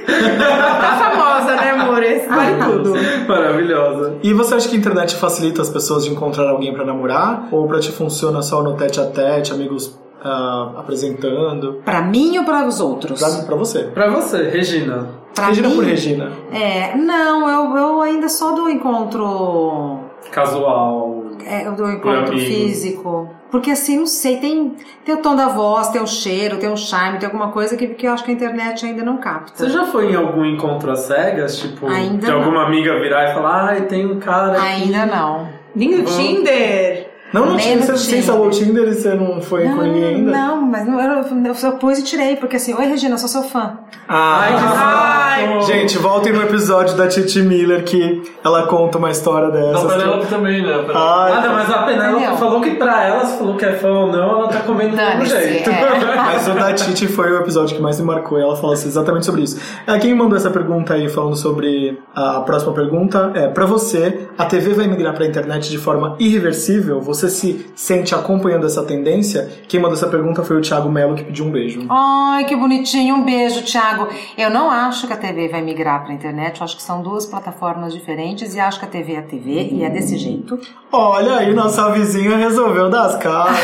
Tá 0.81 1.11
famosa, 1.11 1.55
né, 1.55 1.71
amor? 1.71 2.03
Esse 2.03 2.27
vale 2.27 2.63
tudo. 2.63 2.93
Maravilhosa. 3.27 4.15
E 4.23 4.33
você 4.33 4.55
acha 4.55 4.67
que 4.69 4.75
a 4.75 4.79
internet 4.79 5.15
facilita 5.15 5.61
as 5.61 5.69
pessoas 5.69 6.03
de 6.03 6.11
encontrar 6.11 6.49
alguém 6.49 6.73
pra 6.73 6.83
namorar? 6.85 7.47
Ou 7.51 7.67
pra 7.67 7.79
ti 7.79 7.91
funciona 7.91 8.41
só 8.41 8.61
no 8.61 8.73
tete 8.75 8.99
a 8.99 9.05
tete, 9.05 9.51
amigos 9.53 9.97
ah, 10.23 10.71
apresentando? 10.77 11.81
Pra 11.83 12.01
mim 12.01 12.37
ou 12.37 12.43
para 12.45 12.65
os 12.67 12.79
outros? 12.79 13.19
Pra, 13.19 13.43
pra 13.45 13.55
você. 13.55 13.83
Pra 13.83 14.09
você, 14.09 14.49
Regina. 14.49 15.09
Pra 15.33 15.47
Regina 15.47 15.69
mim, 15.69 15.75
por 15.75 15.83
Regina. 15.85 16.31
É, 16.53 16.95
não, 16.95 17.49
eu, 17.49 17.77
eu 17.77 18.01
ainda 18.01 18.27
sou 18.29 18.53
do 18.53 18.69
encontro. 18.69 19.99
Casual. 20.31 21.23
É, 21.45 21.69
do 21.71 21.89
encontro 21.89 22.37
físico. 22.37 23.29
Porque 23.49 23.71
assim, 23.71 23.97
não 23.97 24.05
sei, 24.07 24.37
tem, 24.37 24.75
tem 25.03 25.13
o 25.15 25.17
tom 25.17 25.35
da 25.35 25.49
voz, 25.49 25.89
tem 25.89 26.01
o 26.01 26.07
cheiro, 26.07 26.57
tem 26.57 26.71
o 26.71 26.77
charme, 26.77 27.19
tem 27.19 27.27
alguma 27.27 27.49
coisa 27.51 27.75
que, 27.75 27.87
que 27.87 28.07
eu 28.07 28.13
acho 28.13 28.23
que 28.23 28.31
a 28.31 28.33
internet 28.33 28.85
ainda 28.85 29.03
não 29.03 29.17
capta. 29.17 29.51
Você 29.55 29.69
já 29.69 29.85
foi 29.85 30.11
em 30.11 30.15
algum 30.15 30.45
encontro 30.45 30.89
às 30.91 30.99
cegas? 30.99 31.57
Tipo, 31.59 31.87
Ainda 31.87 32.27
de 32.27 32.31
não. 32.31 32.39
alguma 32.39 32.65
amiga 32.65 32.97
virar 33.01 33.29
e 33.29 33.33
falar, 33.33 33.65
ai, 33.69 33.81
tem 33.81 34.05
um 34.05 34.19
cara. 34.19 34.53
aqui." 34.53 34.65
Ainda 34.65 35.05
não. 35.05 35.47
Do 35.75 36.03
Tinder. 36.03 37.10
Não, 37.33 37.45
não 37.45 37.57
tinha. 37.57 37.77
Você, 37.77 37.91
você 37.93 38.03
Tinder. 38.05 38.19
instalou 38.19 38.47
o 38.47 38.49
Tinder 38.49 38.87
e 38.87 38.93
você 38.93 39.13
não 39.13 39.41
foi 39.41 39.63
com 39.63 39.81
ninguém 39.81 40.03
ainda? 40.03 40.31
Não, 40.31 40.61
mas 40.61 40.85
não, 40.87 40.99
eu, 40.99 41.23
eu, 41.45 41.55
eu 41.63 41.71
pus 41.73 41.97
e 41.99 42.03
tirei, 42.03 42.35
porque 42.35 42.57
assim, 42.57 42.73
oi 42.73 42.85
Regina, 42.85 43.15
eu 43.15 43.17
sou 43.17 43.29
seu 43.29 43.43
fã. 43.43 43.77
Ai, 44.07 44.49
que 44.53 44.59
Ah, 44.59 45.37
saco. 45.57 45.61
Gente, 45.67 45.97
voltem 45.97 46.33
no 46.33 46.41
episódio 46.41 46.95
da 46.97 47.07
Titi 47.07 47.41
Miller 47.41 47.83
que 47.83 48.21
ela 48.43 48.63
conta 48.67 48.97
uma 48.97 49.09
história 49.09 49.49
dessa. 49.49 49.87
Da 49.87 49.93
Penélope 49.95 50.27
também, 50.27 50.61
né? 50.61 50.73
Ai, 50.93 51.31
Ah, 51.33 51.41
não, 51.45 51.53
mas 51.53 51.69
a 51.69 51.83
Penélope 51.83 52.37
falou 52.37 52.61
que 52.61 52.71
pra 52.71 53.03
ela, 53.05 53.25
se 53.25 53.37
falou 53.37 53.55
que 53.55 53.65
é 53.65 53.73
fã 53.73 53.89
ou 53.89 54.07
não, 54.11 54.39
ela 54.39 54.47
tá 54.49 54.59
comendo 54.61 54.91
do 54.91 54.97
mesmo 54.97 55.25
jeito. 55.25 55.69
é. 55.69 56.01
Mas 56.31 56.47
o 56.47 56.51
da 56.53 56.73
Titi 56.73 57.07
foi 57.07 57.31
o 57.31 57.37
episódio 57.39 57.75
que 57.75 57.81
mais 57.81 57.99
me 57.99 58.05
marcou 58.05 58.37
e 58.37 58.41
ela 58.41 58.55
falou 58.55 58.73
assim, 58.73 58.87
exatamente 58.87 59.25
sobre 59.25 59.41
isso. 59.41 59.59
É, 59.87 59.97
Quem 59.99 60.13
mandou 60.15 60.37
essa 60.37 60.49
pergunta 60.49 60.93
aí 60.93 61.09
falando 61.09 61.35
sobre 61.35 61.99
a 62.15 62.39
próxima 62.41 62.73
pergunta 62.73 63.31
é: 63.33 63.47
pra 63.47 63.65
você, 63.65 64.27
a 64.37 64.45
TV 64.45 64.73
vai 64.73 64.87
migrar 64.87 65.13
pra 65.13 65.25
internet 65.25 65.69
de 65.69 65.77
forma 65.77 66.15
irreversível? 66.19 66.99
Você 67.01 67.20
se 67.29 67.71
sente 67.75 68.13
acompanhando 68.13 68.65
essa 68.65 68.83
tendência? 68.83 69.49
Quem 69.67 69.79
mandou 69.79 69.95
essa 69.95 70.07
pergunta 70.07 70.43
foi 70.43 70.57
o 70.57 70.61
Thiago 70.61 70.89
Melo 70.89 71.15
que 71.15 71.23
pediu 71.23 71.45
um 71.45 71.51
beijo. 71.51 71.85
Ai, 71.89 72.45
que 72.45 72.55
bonitinho. 72.55 73.15
Um 73.15 73.23
beijo, 73.23 73.63
Thiago. 73.63 74.07
Eu 74.37 74.49
não 74.49 74.69
acho 74.69 75.07
que 75.07 75.13
a 75.13 75.17
TV 75.17 75.47
vai 75.47 75.61
migrar 75.61 76.03
pra 76.03 76.13
internet. 76.13 76.59
Eu 76.59 76.65
acho 76.65 76.75
que 76.75 76.83
são 76.83 77.01
duas 77.01 77.25
plataformas 77.25 77.93
diferentes 77.93 78.55
e 78.55 78.59
acho 78.59 78.79
que 78.79 78.85
a 78.85 78.89
TV 78.89 79.13
é 79.13 79.19
a 79.19 79.23
TV 79.23 79.69
e 79.71 79.83
é 79.83 79.89
desse 79.89 80.17
jeito. 80.17 80.59
Olha 80.91 81.37
aí, 81.37 81.53
nossa 81.53 81.89
vizinha 81.91 82.35
resolveu 82.35 82.89
dar 82.89 83.05
as 83.05 83.15
caras. 83.17 83.57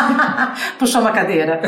Puxou 0.78 1.00
uma 1.00 1.12
cadeira. 1.12 1.60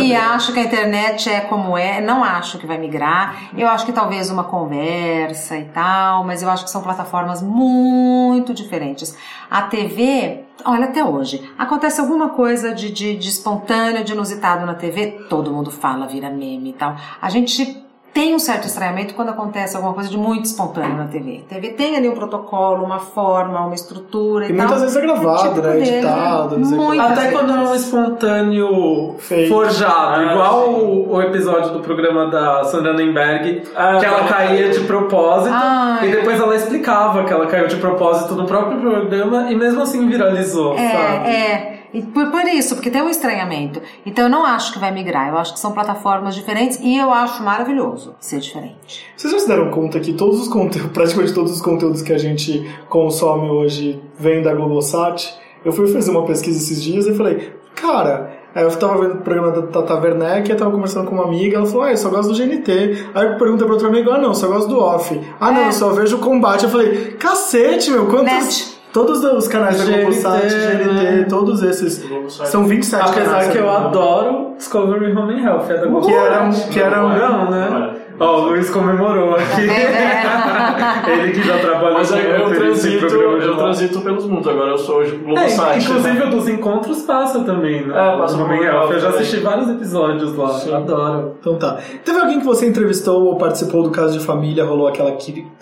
E 0.00 0.14
acho 0.14 0.52
que 0.52 0.60
a 0.60 0.62
internet 0.62 1.28
é 1.28 1.40
como 1.40 1.76
é. 1.76 2.00
Não 2.00 2.22
acho 2.22 2.58
que 2.58 2.66
vai 2.66 2.78
migrar. 2.78 3.50
Eu 3.56 3.68
acho 3.68 3.84
que 3.84 3.92
talvez 3.92 4.30
uma 4.30 4.44
conversa 4.44 5.56
e 5.56 5.64
tal, 5.64 6.24
mas 6.24 6.42
eu 6.42 6.50
acho 6.50 6.64
que 6.64 6.70
são 6.70 6.82
plataformas 6.82 7.42
muito 7.42 8.54
diferentes. 8.54 9.16
A 9.50 9.62
TV, 9.62 10.43
olha, 10.64 10.86
até 10.86 11.04
hoje, 11.04 11.50
acontece 11.58 12.00
alguma 12.00 12.30
coisa 12.30 12.74
de, 12.74 12.90
de, 12.90 13.16
de 13.16 13.28
espontâneo, 13.28 14.04
de 14.04 14.12
inusitado 14.12 14.66
na 14.66 14.74
TV, 14.74 15.26
todo 15.28 15.52
mundo 15.52 15.70
fala, 15.70 16.06
vira 16.06 16.30
meme 16.30 16.70
e 16.70 16.72
tal. 16.74 16.96
A 17.20 17.30
gente 17.30 17.84
tem 18.14 18.32
um 18.34 18.38
certo 18.38 18.66
estranhamento 18.68 19.12
quando 19.14 19.30
acontece 19.30 19.74
alguma 19.76 19.92
coisa 19.92 20.08
de 20.08 20.16
muito 20.16 20.44
espontâneo 20.44 20.96
na 20.96 21.06
TV. 21.06 21.42
A 21.50 21.54
TV 21.54 21.70
tem 21.70 21.96
ali 21.96 22.08
um 22.08 22.14
protocolo, 22.14 22.84
uma 22.84 23.00
forma, 23.00 23.60
uma 23.66 23.74
estrutura 23.74 24.46
e, 24.46 24.52
E 24.52 24.56
tal. 24.56 24.66
muitas 24.66 24.80
vezes 24.82 24.96
é 24.96 25.00
gravado, 25.00 25.26
O 25.42 25.48
tipo 25.48 25.60
né? 25.66 25.72
dele, 25.72 25.88
Editado, 25.90 26.58
não 26.58 26.64
sei 26.64 26.78
o 26.78 26.80
que. 26.80 26.86
muitas 26.86 27.06
Até 27.10 27.20
vezes. 27.22 27.36
quando 27.38 27.50
é 27.52 27.60
um 27.60 27.74
espontâneo 27.74 29.14
Fake. 29.18 29.48
forjado, 29.48 30.20
Ah, 30.20 30.32
igual 30.32 30.70
o, 30.70 31.12
o 31.14 31.22
episódio 31.22 31.70
do 31.72 31.80
programa 31.80 32.26
da 32.30 32.64
Sandra 32.64 32.92
Nemberg, 32.94 33.62
Ah, 33.76 33.96
que 33.98 34.06
ela 34.06 34.20
tá. 34.20 34.28
caía 34.28 34.70
de 34.70 34.80
propósito, 34.80 35.52
Ai. 35.54 36.08
e 36.08 36.12
depois 36.12 36.40
ela 36.40 36.54
explicava 36.54 37.24
que 37.24 37.32
ela 37.32 37.46
caiu 37.46 37.66
de 37.66 37.76
propósito 37.76 38.34
no 38.34 38.46
próprio 38.46 38.78
programa, 38.80 39.50
e 39.50 39.56
mesmo 39.56 39.82
assim 39.82 40.06
viralizou, 40.08 40.74
sabe? 40.76 40.88
É, 40.88 41.30
é. 41.30 41.83
E 41.94 42.02
por, 42.02 42.30
por 42.30 42.42
isso, 42.48 42.74
porque 42.74 42.90
tem 42.90 43.00
um 43.00 43.08
estranhamento. 43.08 43.80
Então 44.04 44.24
eu 44.24 44.30
não 44.30 44.44
acho 44.44 44.72
que 44.72 44.78
vai 44.80 44.90
migrar. 44.90 45.28
Eu 45.28 45.38
acho 45.38 45.54
que 45.54 45.60
são 45.60 45.72
plataformas 45.72 46.34
diferentes 46.34 46.78
e 46.82 46.98
eu 46.98 47.10
acho 47.12 47.42
maravilhoso 47.42 48.14
ser 48.18 48.40
diferente. 48.40 49.06
Vocês 49.16 49.32
já 49.32 49.38
se 49.38 49.46
deram 49.48 49.70
conta 49.70 50.00
que 50.00 50.12
todos 50.12 50.40
os 50.40 50.48
conteúdos, 50.48 50.90
praticamente 50.92 51.32
todos 51.32 51.52
os 51.52 51.62
conteúdos 51.62 52.02
que 52.02 52.12
a 52.12 52.18
gente 52.18 52.68
consome 52.88 53.48
hoje 53.48 54.02
vêm 54.18 54.42
da 54.42 54.52
Globosat? 54.52 55.32
Eu 55.64 55.72
fui 55.72 55.86
fazer 55.86 56.10
uma 56.10 56.24
pesquisa 56.26 56.58
esses 56.58 56.82
dias 56.82 57.06
e 57.06 57.14
falei, 57.14 57.52
cara, 57.74 58.38
aí 58.54 58.64
eu 58.64 58.76
tava 58.76 59.00
vendo 59.00 59.14
o 59.14 59.22
programa 59.22 59.50
da 59.52 59.62
Tata 59.62 59.94
Werneck, 59.94 60.50
eu 60.50 60.56
tava 60.56 60.70
conversando 60.72 61.06
com 61.08 61.14
uma 61.14 61.24
amiga, 61.24 61.56
ela 61.58 61.66
falou, 61.66 61.84
ah, 61.84 61.90
eu 61.92 61.96
só 61.96 62.10
gosto 62.10 62.32
do 62.32 62.36
GNT. 62.36 63.06
Aí 63.14 63.26
eu 63.28 63.38
perguntei 63.38 63.64
pra 63.64 63.72
outro 63.74 63.88
amigo, 63.88 64.10
ah, 64.10 64.18
não, 64.18 64.34
só 64.34 64.46
gosto 64.48 64.68
do 64.68 64.78
Off. 64.78 65.18
Ah, 65.40 65.52
não, 65.52 65.62
É. 65.62 65.68
eu 65.68 65.72
só 65.72 65.90
vejo 65.90 66.16
o 66.16 66.20
combate. 66.20 66.64
Eu 66.64 66.70
falei, 66.70 67.12
cacete, 67.12 67.90
meu, 67.90 68.06
quantos... 68.06 68.24
Net. 68.24 68.74
Todos 68.94 69.24
os 69.24 69.48
canais 69.48 69.76
da 69.78 69.84
GNT, 69.84 70.00
Globosat, 70.04 70.42
GNT, 70.48 70.84
né? 70.94 71.26
todos 71.28 71.62
esses. 71.64 71.98
Globosat. 72.06 72.48
São 72.48 72.64
27 72.64 73.02
canais. 73.12 73.28
Apesar 73.28 73.52
que 73.52 73.58
eu 73.58 73.68
agora. 73.68 73.84
adoro 73.88 74.54
Discovery 74.56 75.12
Home 75.16 75.34
and 75.34 75.44
Health, 75.44 75.66
é 75.68 75.74
da. 75.78 76.00
Que 76.00 76.12
era 76.14 76.44
um- 76.44 76.50
que 76.70 76.80
era 76.80 77.04
um- 77.04 77.08
Não, 77.18 77.50
né? 77.50 77.90
Ó, 78.20 78.36
o 78.38 78.44
Luiz 78.50 78.70
comemorou 78.70 79.34
aqui. 79.34 79.68
É. 79.68 80.22
Ele 81.10 81.32
que 81.32 81.42
já 81.42 81.58
trabalha 81.58 81.94
Mas 81.94 82.10
com 82.12 82.16
eu, 82.16 82.54
transito, 82.54 83.06
eu 83.06 83.56
transito 83.56 84.00
pelos 84.02 84.24
mundos, 84.26 84.46
agora 84.46 84.70
eu 84.70 84.78
sou 84.78 84.98
hoje 84.98 85.16
É, 85.16 85.18
Globosat. 85.18 85.82
inclusive 85.84 86.22
o 86.22 86.30
dos 86.30 86.48
encontros 86.48 87.02
passa 87.02 87.40
também, 87.40 87.84
né? 87.84 87.92
É, 87.92 88.16
passa 88.16 88.36
no 88.36 88.44
Home 88.44 88.62
Health. 88.62 88.92
Eu 88.92 89.00
já 89.00 89.08
assisti 89.08 89.38
vários 89.38 89.68
episódios 89.68 90.36
lá. 90.36 90.48
Sim. 90.50 90.72
Adoro. 90.72 91.34
Então 91.40 91.56
tá. 91.56 91.78
Teve 92.04 92.20
alguém 92.20 92.38
que 92.38 92.46
você 92.46 92.66
entrevistou 92.68 93.24
ou 93.24 93.36
participou 93.36 93.82
do 93.82 93.90
caso 93.90 94.16
de 94.16 94.24
família, 94.24 94.64
rolou 94.64 94.86
aquela, 94.86 95.10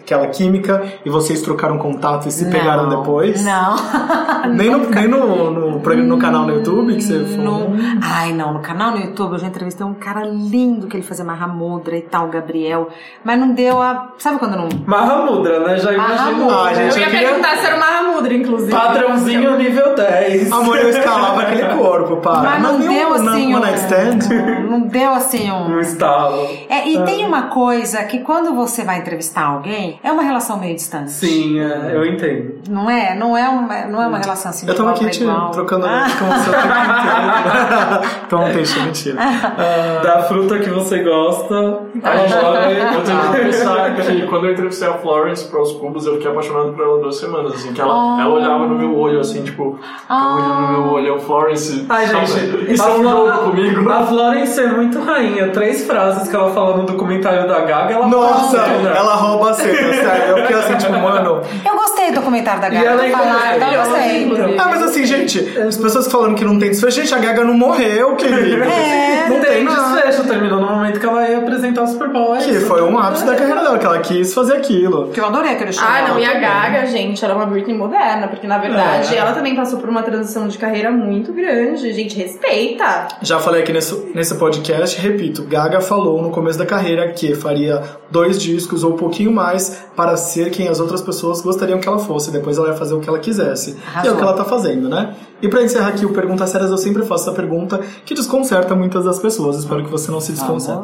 aquela 0.03 0.27
química 0.27 0.83
e 1.05 1.11
vocês 1.11 1.41
trocaram 1.43 1.79
contato 1.79 2.29
e 2.29 2.33
se 2.33 2.47
pegaram 2.51 2.89
Não, 2.89 2.99
depois? 3.01 3.45
Não. 3.45 3.77
Nem 4.53 4.71
no, 4.71 4.91
nem 4.91 5.09
no, 5.09 5.51
no, 5.51 5.79
no 5.81 6.19
canal 6.19 6.47
no 6.47 6.55
YouTube 6.55 6.95
que 6.97 7.03
você 7.03 7.25
falou? 7.25 7.71
No... 7.71 7.77
Ai, 8.03 8.33
não, 8.33 8.53
no 8.53 8.61
canal 8.61 8.91
no 8.91 8.99
YouTube 8.99 9.33
eu 9.35 9.39
já 9.39 9.47
entrevistei 9.47 9.87
um 9.87 9.95
cara 9.95 10.23
lindo 10.25 10.89
que 10.89 10.97
ele 10.97 11.05
fazia 11.05 11.25
Mahamudra 11.25 11.97
e 11.97 12.03
tal, 12.03 12.27
Gabriel. 12.29 12.89
Mas 13.25 13.39
não 13.39 13.53
deu 13.53 13.81
a. 13.81 14.13
Sabe 14.19 14.39
quando 14.39 14.57
não. 14.57 14.69
Mahamudra, 14.85 15.61
né? 15.61 15.79
Já 15.79 15.93
imagino. 15.93 16.47
Mahamudra. 16.47 16.57
Ah, 16.71 16.75
gente, 16.75 16.95
Eu 16.97 16.99
ia 17.01 17.07
eu 17.07 17.11
queria- 17.11 17.29
perguntar 17.29 17.57
se 17.57 17.67
era 17.67 17.77
o 17.77 17.81
Mahamudra, 17.81 18.35
inclusive. 18.35 18.73
Padrãozinho 18.73 19.57
nível 19.59 19.95
10. 19.95 20.53
Amor, 20.53 20.77
eu 20.79 20.89
escalava 20.91 21.43
aquele 21.43 21.65
corpo, 21.77 22.17
para. 22.17 22.43
Mas 22.43 22.63
não 22.63 22.79
nem 22.79 22.89
deu 22.89 23.09
um, 23.09 23.15
assim. 23.15 23.55
One 23.55 23.71
um- 23.71 23.75
stand? 23.75 24.19
Não, 24.63 24.71
não 24.79 24.81
deu 24.89 25.11
assim 25.13 25.51
um. 25.51 25.77
Um 25.77 25.81
estalo. 25.81 26.49
É, 26.69 26.89
e 26.89 27.01
tem 27.05 27.25
uma 27.25 27.43
coisa 27.45 28.03
que 28.05 28.19
quando 28.21 28.55
você 28.55 28.83
vai 28.85 28.99
entrevistar 28.99 29.45
alguém, 29.47 29.92
é 30.03 30.13
uma 30.13 30.23
relação 30.23 30.59
meio 30.59 30.75
distante. 30.75 31.11
Sim, 31.11 31.61
é, 31.61 31.93
eu 31.95 32.05
entendo. 32.07 32.61
Não 32.69 32.89
é? 32.91 33.15
Não 33.15 33.37
é 33.37 33.49
uma, 33.49 33.87
não 33.87 34.03
é 34.03 34.07
uma 34.07 34.19
relação 34.19 34.51
assim. 34.51 34.67
Eu 34.69 34.75
tava 34.75 34.91
aqui 34.91 35.09
te 35.11 35.23
igual. 35.23 35.51
trocando 35.51 35.87
Ah. 35.87 36.07
com 36.19 36.25
você 36.27 36.51
o 36.51 36.53
tempo 36.53 36.69
inteiro. 36.69 38.23
então 38.27 38.41
não 38.41 38.53
tem 38.53 38.63
isso, 38.63 38.81
mentira. 38.83 39.17
Da 40.03 40.23
fruta 40.25 40.59
que 40.59 40.69
você 40.71 41.03
gosta. 41.03 41.55
Agora, 41.55 42.71
eu 42.73 42.87
Agora, 42.87 43.03
tenho 43.05 43.21
que 43.21 43.27
confessar 43.29 43.95
que 43.97 44.27
quando 44.27 44.47
eu 44.47 44.53
entrevistei 44.53 44.89
a 44.89 44.95
Florence 44.95 45.45
para 45.49 45.61
os 45.61 45.73
cubos, 45.73 46.07
eu 46.07 46.15
fiquei 46.15 46.31
apaixonado 46.31 46.73
por 46.73 46.85
ela 46.85 46.99
duas 47.01 47.17
semanas, 47.19 47.55
assim, 47.55 47.73
que 47.73 47.81
ela, 47.81 47.93
Oh. 47.93 48.21
ela 48.21 48.31
olhava 48.35 48.67
no 48.67 48.75
meu 48.77 48.97
olho, 48.99 49.21
assim, 49.21 49.43
tipo, 49.43 49.79
ficava 50.01 50.35
olhando 50.37 50.61
no 50.63 50.69
meu 50.83 50.93
olho, 50.93 51.07
eu, 51.09 51.19
Florence, 51.21 51.85
Ai, 51.89 52.07
gente, 52.07 52.73
isso 52.73 52.83
a 52.83 52.89
é 52.91 52.95
um 52.95 53.03
jogo 53.03 53.39
comigo. 53.51 53.91
A 53.91 54.07
Florence 54.07 54.61
é 54.61 54.67
muito 54.67 55.01
rainha. 55.01 55.49
Três 55.51 55.87
frases 55.87 56.29
que 56.29 56.35
ela 56.35 56.51
fala 56.53 56.77
no 56.79 56.85
documentário 56.87 57.47
da 57.47 57.61
Gaga, 57.61 57.95
ela 57.95 58.07
Nossa, 58.09 58.59
fala, 58.59 58.79
né? 58.79 58.93
ela 58.97 59.15
rouba 59.15 59.51
a 59.51 59.55
cena, 59.55 59.82
sério. 59.85 60.37
Eu 60.37 60.37
fiquei 60.39 60.57
assim, 60.57 60.77
tipo, 60.77 60.93
mano. 60.93 61.43
Eu 61.65 61.77
do 62.13 62.21
documentário 62.21 62.61
da 62.61 62.69
E 62.69 62.73
Gaga. 62.73 62.87
ela 62.89 63.07
é 63.07 63.11
falar, 63.11 63.57
então 63.57 63.73
eu 63.73 63.79
maravilhosa, 63.81 64.29
gostei. 64.29 64.59
Ah, 64.59 64.67
mas 64.69 64.83
assim, 64.83 65.05
gente, 65.07 65.59
as 65.59 65.77
pessoas 65.77 66.07
falando 66.11 66.35
que 66.35 66.45
não 66.45 66.59
tem 66.59 66.71
desfecho, 66.71 67.01
gente, 67.01 67.15
a 67.15 67.19
Gaga 67.19 67.45
não 67.45 67.55
morreu, 67.55 68.17
querido. 68.17 68.63
É, 68.65 69.29
não 69.29 69.41
tem 69.41 69.53
tem 69.53 69.67
desfecho, 69.67 70.25
terminou 70.25 70.61
no 70.61 70.67
momento 70.67 70.99
que 71.01 71.07
ela 71.07 71.29
ia 71.29 71.39
apresentar 71.39 71.83
o 71.83 71.87
Super 71.87 72.09
Bowl. 72.09 72.37
Que 72.39 72.55
foi 72.61 72.83
um 72.83 72.99
ápice 72.99 73.25
da 73.25 73.35
carreira 73.35 73.61
dela, 73.63 73.79
que 73.79 73.87
ela 73.87 73.99
quis 74.01 74.33
fazer 74.35 74.55
aquilo. 74.55 75.09
Que 75.09 75.21
eu 75.21 75.27
adorei 75.27 75.53
aquele 75.53 75.73
show. 75.73 75.85
Ah, 75.87 76.09
não, 76.09 76.19
e 76.19 76.25
a. 76.25 76.33
Gaga, 76.43 76.87
gente, 76.87 77.25
ela 77.25 77.35
é 77.35 77.37
uma 77.37 77.47
Britney 77.47 77.77
moderna, 77.77 78.27
porque 78.29 78.47
na 78.47 78.59
verdade 78.59 79.15
É. 79.15 79.19
ela 79.19 79.33
também 79.33 79.55
passou 79.55 79.79
por 79.79 79.89
uma 79.89 80.03
transição 80.03 80.49
de 80.49 80.59
carreira 80.59 80.91
muito 80.91 81.33
grande. 81.33 81.93
Gente, 81.93 82.17
respeita. 82.17 83.09
Já 83.23 83.39
falei 83.39 83.63
aqui 83.63 83.73
nesse, 83.73 83.95
nesse 84.15 84.35
podcast, 84.35 84.99
repito, 85.01 85.43
Gaga 85.45 85.81
falou 85.81 86.21
no 86.23 86.31
começo 86.31 86.59
da 86.59 86.67
carreira 86.67 87.13
que 87.13 87.35
faria 87.35 87.83
dois 88.11 88.41
discos 88.41 88.83
ou 88.85 88.95
um 88.95 88.97
pouquinho 88.97 89.31
mais 89.33 89.85
para 89.97 90.17
ser 90.17 90.51
quem 90.51 90.69
as 90.69 90.81
outras 90.81 91.01
pessoas 91.01 91.41
gostariam 91.41 91.79
que 91.79 91.87
ela 91.89 91.99
fosse. 92.07 92.31
Depois 92.31 92.59
ela 92.59 92.69
ia 92.69 92.75
fazer 92.75 92.95
o 92.95 93.01
que 93.01 93.09
ela 93.09 93.19
quisesse. 93.19 93.71
E 93.71 93.75
é 93.75 93.89
Arrasou. 93.89 94.13
o 94.13 94.17
que 94.17 94.23
ela 94.23 94.33
tá 94.35 94.45
fazendo, 94.45 94.89
né? 94.89 95.15
E 95.41 95.49
pra 95.49 95.63
encerrar 95.63 95.89
aqui 95.89 96.07
o 96.07 96.11
Perguntas 96.13 96.51
Sérias, 96.51 96.71
eu 96.71 96.79
sempre 96.79 97.05
faço 97.05 97.25
essa 97.29 97.33
pergunta 97.37 97.81
que 98.05 98.15
desconcerta 98.15 98.75
muitas 98.75 99.05
das 99.05 99.19
pessoas. 99.19 99.57
Espero 99.57 99.83
que 99.85 99.91
você 99.91 100.11
não 100.11 100.21
se 100.21 100.33
desconcerte. 100.33 100.81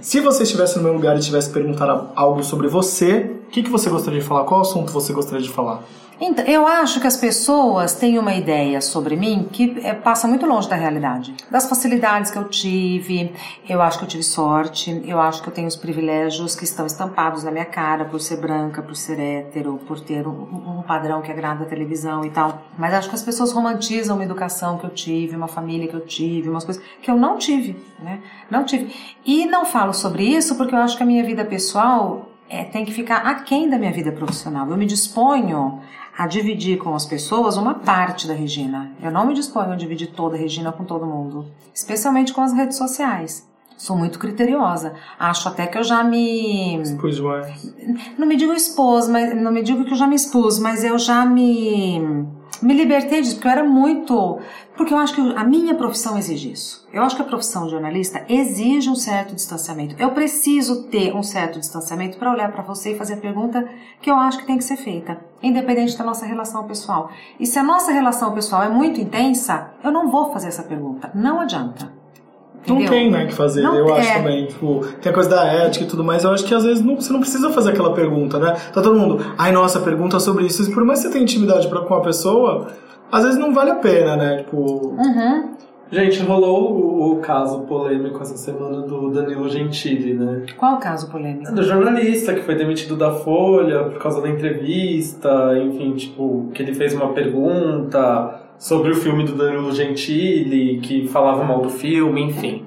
Se 0.00 0.20
você 0.20 0.42
estivesse 0.42 0.76
no 0.76 0.82
meu 0.82 0.92
lugar 0.92 1.16
e 1.16 1.20
tivesse 1.20 1.48
que 1.48 1.54
perguntar 1.54 2.12
algo 2.14 2.42
sobre 2.42 2.68
você, 2.68 3.30
o 3.46 3.50
que, 3.50 3.62
que 3.62 3.70
você 3.70 3.88
gostaria 3.88 4.20
de 4.20 4.26
falar? 4.26 4.44
Qual 4.44 4.60
assunto 4.60 4.92
você 4.92 5.12
gostaria 5.12 5.42
de 5.42 5.50
falar? 5.50 5.82
Então, 6.24 6.44
eu 6.44 6.64
acho 6.68 7.00
que 7.00 7.06
as 7.08 7.16
pessoas 7.16 7.94
têm 7.94 8.16
uma 8.16 8.32
ideia 8.32 8.80
sobre 8.80 9.16
mim 9.16 9.48
que 9.50 9.76
é, 9.82 9.92
passa 9.92 10.28
muito 10.28 10.46
longe 10.46 10.68
da 10.68 10.76
realidade. 10.76 11.34
Das 11.50 11.68
facilidades 11.68 12.30
que 12.30 12.38
eu 12.38 12.44
tive, 12.44 13.32
eu 13.68 13.82
acho 13.82 13.98
que 13.98 14.04
eu 14.04 14.08
tive 14.08 14.22
sorte, 14.22 15.02
eu 15.04 15.20
acho 15.20 15.42
que 15.42 15.48
eu 15.48 15.52
tenho 15.52 15.66
os 15.66 15.74
privilégios 15.74 16.54
que 16.54 16.62
estão 16.62 16.86
estampados 16.86 17.42
na 17.42 17.50
minha 17.50 17.64
cara 17.64 18.04
por 18.04 18.20
ser 18.20 18.36
branca, 18.36 18.80
por 18.80 18.94
ser 18.94 19.18
hétero, 19.18 19.80
por 19.84 19.98
ter 19.98 20.28
um, 20.28 20.78
um 20.78 20.82
padrão 20.82 21.22
que 21.22 21.32
agrada 21.32 21.64
a 21.64 21.66
televisão 21.66 22.24
e 22.24 22.30
tal. 22.30 22.62
Mas 22.78 22.94
acho 22.94 23.08
que 23.08 23.16
as 23.16 23.22
pessoas 23.22 23.50
romantizam 23.50 24.14
uma 24.14 24.24
educação 24.24 24.78
que 24.78 24.84
eu 24.84 24.90
tive, 24.90 25.34
uma 25.34 25.48
família 25.48 25.88
que 25.88 25.94
eu 25.94 26.06
tive, 26.06 26.48
umas 26.48 26.64
coisas 26.64 26.80
que 27.02 27.10
eu 27.10 27.16
não 27.16 27.36
tive, 27.36 27.76
né? 27.98 28.20
Não 28.48 28.62
tive. 28.62 28.94
E 29.26 29.44
não 29.46 29.64
falo 29.64 29.92
sobre 29.92 30.22
isso 30.22 30.54
porque 30.54 30.72
eu 30.72 30.78
acho 30.78 30.96
que 30.96 31.02
a 31.02 31.06
minha 31.06 31.24
vida 31.24 31.44
pessoal 31.44 32.28
é, 32.48 32.64
tem 32.64 32.84
que 32.84 32.92
ficar 32.92 33.26
aquém 33.26 33.68
da 33.68 33.78
minha 33.78 33.90
vida 33.90 34.12
profissional. 34.12 34.68
Eu 34.70 34.76
me 34.76 34.86
disponho 34.86 35.80
a 36.22 36.26
dividir 36.28 36.78
com 36.78 36.94
as 36.94 37.04
pessoas 37.04 37.56
uma 37.56 37.74
parte 37.74 38.28
da 38.28 38.34
Regina. 38.34 38.92
Eu 39.02 39.10
não 39.10 39.26
me 39.26 39.34
disponho 39.34 39.72
a 39.72 39.76
dividir 39.76 40.12
toda 40.12 40.36
a 40.36 40.38
Regina 40.38 40.70
com 40.70 40.84
todo 40.84 41.04
mundo, 41.04 41.46
especialmente 41.74 42.32
com 42.32 42.40
as 42.40 42.52
redes 42.52 42.76
sociais. 42.78 43.44
Sou 43.76 43.96
muito 43.96 44.20
criteriosa. 44.20 44.94
Acho 45.18 45.48
até 45.48 45.66
que 45.66 45.76
eu 45.76 45.82
já 45.82 46.04
me 46.04 46.80
Pois 47.00 47.16
demais. 47.16 47.74
não 48.16 48.24
me 48.28 48.36
digo 48.36 48.52
expôs, 48.52 49.08
mas 49.08 49.34
não 49.34 49.50
me 49.50 49.64
digo 49.64 49.84
que 49.84 49.90
eu 49.90 49.96
já 49.96 50.06
me 50.06 50.14
expus, 50.14 50.60
mas 50.60 50.84
eu 50.84 50.96
já 50.96 51.26
me 51.26 51.98
me 52.62 52.74
libertei 52.74 53.20
disso, 53.20 53.34
porque 53.34 53.48
eu 53.48 53.52
era 53.52 53.64
muito, 53.64 54.38
porque 54.76 54.92
eu 54.94 54.98
acho 54.98 55.14
que 55.14 55.20
a 55.20 55.44
minha 55.44 55.74
profissão 55.74 56.16
exige 56.18 56.50
isso. 56.52 56.86
Eu 56.92 57.02
acho 57.02 57.14
que 57.16 57.22
a 57.22 57.24
profissão 57.24 57.64
de 57.66 57.70
jornalista 57.72 58.24
exige 58.28 58.88
um 58.88 58.94
certo 58.94 59.34
distanciamento. 59.34 59.94
Eu 59.98 60.10
preciso 60.10 60.84
ter 60.84 61.14
um 61.14 61.22
certo 61.22 61.58
distanciamento 61.60 62.16
para 62.18 62.32
olhar 62.32 62.50
para 62.52 62.62
você 62.62 62.92
e 62.92 62.96
fazer 62.98 63.14
a 63.14 63.18
pergunta 63.18 63.68
que 64.00 64.10
eu 64.10 64.16
acho 64.16 64.38
que 64.38 64.46
tem 64.46 64.56
que 64.58 64.64
ser 64.64 64.76
feita, 64.76 65.18
independente 65.42 65.96
da 65.96 66.04
nossa 66.04 66.24
relação 66.26 66.64
pessoal. 66.64 67.10
E 67.38 67.46
se 67.46 67.58
a 67.58 67.62
nossa 67.62 67.92
relação 67.92 68.32
pessoal 68.32 68.62
é 68.62 68.68
muito 68.68 69.00
intensa, 69.00 69.70
eu 69.84 69.90
não 69.92 70.10
vou 70.10 70.32
fazer 70.32 70.48
essa 70.48 70.62
pergunta. 70.62 71.10
Não 71.14 71.40
adianta. 71.40 71.92
Não 72.66 72.76
Entendeu? 72.76 72.90
tem, 72.92 73.10
né, 73.10 73.26
que 73.26 73.34
fazer, 73.34 73.60
Não 73.60 73.74
eu 73.74 73.92
acho 73.92 74.08
é. 74.08 74.14
também. 74.14 74.46
Tipo, 74.46 74.86
tem 75.02 75.10
a 75.10 75.14
coisa 75.14 75.28
da 75.28 75.44
ética 75.44 75.84
e 75.84 75.88
tudo 75.88 76.04
mais, 76.04 76.22
eu 76.22 76.30
acho 76.30 76.44
que 76.44 76.54
às 76.54 76.62
vezes 76.62 76.80
não- 76.84 76.94
você 76.94 77.12
não 77.12 77.18
precisa 77.18 77.50
fazer 77.50 77.70
aquela 77.70 77.92
pergunta, 77.92 78.38
né? 78.38 78.52
Tá 78.72 78.80
todo 78.80 78.94
mundo, 78.94 79.34
ai 79.36 79.50
nossa, 79.50 79.80
pergunta 79.80 80.20
sobre 80.20 80.46
isso. 80.46 80.62
E 80.62 80.72
por 80.72 80.84
mais 80.84 81.00
que 81.00 81.06
você 81.06 81.12
tenha 81.12 81.24
intimidade 81.24 81.66
pra, 81.68 81.80
com 81.80 81.92
a 81.94 82.00
pessoa, 82.00 82.68
às 83.12 83.24
vezes 83.24 83.38
não 83.38 83.52
vale 83.52 83.70
a 83.70 83.76
pena, 83.76 84.16
né? 84.16 84.38
Tipo, 84.38 84.96
Uhum. 84.98 85.52
Gente, 85.92 86.22
rolou 86.22 86.72
o, 86.72 87.12
o 87.12 87.16
caso 87.16 87.60
polêmico 87.64 88.22
essa 88.22 88.38
semana 88.38 88.80
do 88.80 89.10
Danilo 89.10 89.46
Gentili, 89.50 90.14
né? 90.14 90.46
Qual 90.56 90.76
o 90.76 90.78
caso 90.78 91.10
polêmico? 91.10 91.52
Do 91.52 91.62
jornalista 91.62 92.32
que 92.32 92.40
foi 92.40 92.54
demitido 92.54 92.96
da 92.96 93.12
Folha 93.12 93.84
por 93.84 93.98
causa 93.98 94.22
da 94.22 94.28
entrevista, 94.30 95.52
enfim, 95.62 95.92
tipo, 95.92 96.50
que 96.54 96.62
ele 96.62 96.72
fez 96.74 96.94
uma 96.94 97.12
pergunta 97.12 98.40
sobre 98.58 98.90
o 98.92 98.94
filme 98.94 99.24
do 99.24 99.34
Danilo 99.34 99.70
Gentili, 99.70 100.80
que 100.80 101.06
falava 101.08 101.44
mal 101.44 101.60
do 101.60 101.68
filme, 101.68 102.22
enfim. 102.22 102.64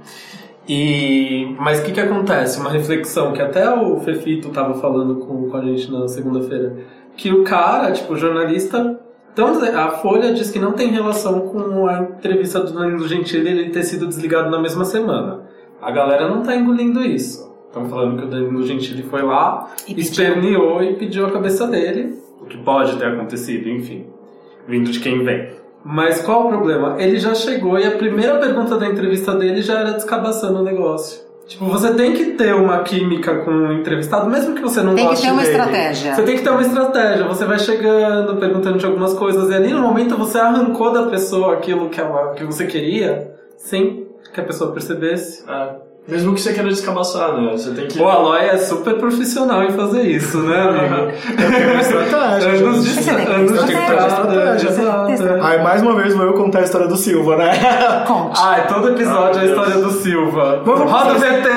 E 0.69 1.55
mas 1.59 1.80
o 1.80 1.84
que 1.84 1.93
que 1.93 1.99
acontece? 1.99 2.59
Uma 2.59 2.69
reflexão 2.69 3.34
que 3.34 3.41
até 3.41 3.67
o 3.67 3.99
Fefito 4.01 4.49
tava 4.49 4.76
falando 4.76 5.15
com, 5.15 5.49
com 5.49 5.57
a 5.57 5.61
gente 5.61 5.91
na 5.91 6.07
segunda-feira, 6.07 6.76
que 7.17 7.31
o 7.31 7.43
cara, 7.43 7.91
tipo, 7.91 8.13
o 8.13 8.17
jornalista 8.17 8.94
então, 9.36 9.52
a 9.78 9.90
Folha 9.98 10.34
diz 10.34 10.49
que 10.49 10.57
não 10.57 10.72
tem 10.72 10.91
relação 10.91 11.41
com 11.41 11.88
a 11.88 11.99
entrevista 12.03 12.62
do 12.62 12.72
Danilo 12.72 13.06
Gentili 13.06 13.49
ele 13.49 13.70
ter 13.70 13.84
sido 13.84 14.07
desligado 14.07 14.49
na 14.49 14.62
mesma 14.62 14.86
semana. 14.86 15.41
A 15.82 15.91
galera 15.91 16.30
não 16.30 16.41
tá 16.41 16.56
engolindo 16.56 17.03
isso. 17.03 17.53
Estão 17.68 17.84
falando 17.90 18.18
que 18.18 18.26
o 18.28 18.30
Danilo 18.30 18.66
Gentili 18.66 19.03
foi 19.03 19.24
lá, 19.24 19.70
E 19.86 19.99
esperneou 19.99 20.82
e 20.82 20.95
pediu 20.95 21.26
a 21.26 21.32
cabeça 21.32 21.68
dele, 21.68 22.18
o 22.41 22.45
que 22.45 22.57
pode 22.60 22.95
ter 22.95 23.07
acontecido, 23.07 23.68
enfim, 23.68 24.06
vindo 24.70 24.90
de 24.90 25.02
quem 25.02 25.22
vem. 25.26 25.49
Mas 25.84 26.22
qual 26.22 26.45
o 26.45 26.49
problema? 26.49 26.95
Ele 26.98 27.20
já 27.20 27.36
chegou 27.36 27.78
e 27.78 27.86
a 27.86 27.91
primeira 27.91 28.40
pergunta 28.40 28.78
da 28.78 28.88
entrevista 28.88 29.36
dele 29.36 29.62
já 29.62 29.82
era 29.82 29.91
descabaçando 29.91 30.60
o 30.60 30.64
negócio. 30.64 31.24
Tipo, 31.47 31.65
você 31.65 31.93
tem 31.93 32.13
que 32.13 32.31
ter 32.31 32.55
uma 32.55 32.80
química 32.80 33.35
com 33.41 33.51
o 33.51 33.73
entrevistado, 33.73 34.27
mesmo 34.30 34.55
que 34.55 34.61
você 34.61 34.81
não 34.81 34.95
Tem 34.95 35.03
que 35.05 35.09
goste 35.11 35.26
ter 35.27 35.31
uma 35.31 35.43
dele. 35.43 35.55
estratégia. 35.55 36.15
Você 36.15 36.23
tem 36.23 36.35
que 36.38 36.43
ter 36.43 36.49
uma 36.49 36.61
estratégia. 36.61 37.27
Você 37.27 37.45
vai 37.45 37.59
chegando, 37.59 38.38
perguntando 38.38 38.77
de 38.80 38.85
algumas 38.85 39.13
coisas, 39.13 39.49
e 39.51 39.53
ali 39.53 39.72
no 39.72 39.81
momento 39.81 40.17
você 40.17 40.39
arrancou 40.39 40.91
da 40.91 41.05
pessoa 41.07 41.53
aquilo 41.53 41.89
que, 41.89 42.01
ela, 42.01 42.34
que 42.34 42.43
você 42.43 42.65
queria, 42.65 43.31
sem 43.57 44.07
que 44.34 44.41
a 44.41 44.43
pessoa 44.43 44.72
percebesse. 44.72 45.43
É. 45.47 45.76
Mesmo 46.07 46.36
que 46.36 46.41
você 46.41 46.53
queira 46.53 46.69
descabaçar, 46.69 47.34
né? 47.34 47.53
Você 47.53 47.72
tem 47.72 47.88
que. 47.88 47.99
O 47.99 48.07
Aloy 48.07 48.40
é 48.40 48.57
super 48.57 48.94
profissional 48.95 49.64
em 49.64 49.72
fazer 49.72 50.03
isso, 50.03 50.38
né, 50.38 50.61
amigo? 50.61 51.11
estratégia, 51.82 52.49
anos 52.52 52.84
de, 52.86 52.94
gente. 52.94 53.06
Você 53.06 53.11
tem 53.15 53.26
que 53.26 53.26
ter 53.26 53.34
anos 53.34 53.65
de 53.65 53.73
estratégia. 53.73 54.69
Estratégia. 54.69 55.40
Aí, 55.44 55.64
mais 55.64 55.82
uma 55.82 55.95
vez, 55.95 56.14
vou 56.14 56.27
eu 56.27 56.34
contar 56.34 56.60
a 56.60 56.61
história 56.61 56.88
do 56.88 56.95
Silva, 56.95 57.38
né? 57.38 58.03
Conte. 58.06 58.40
Ai, 58.44 58.68
todo 58.68 58.90
episódio 58.90 59.40
é 59.40 59.44
a 59.44 59.45
história 59.48 59.77
do 59.80 59.91
Silva. 59.94 60.61
Vamos- 60.64 60.91
Roda 60.91 61.14
o 61.14 61.18
VT! 61.19 61.49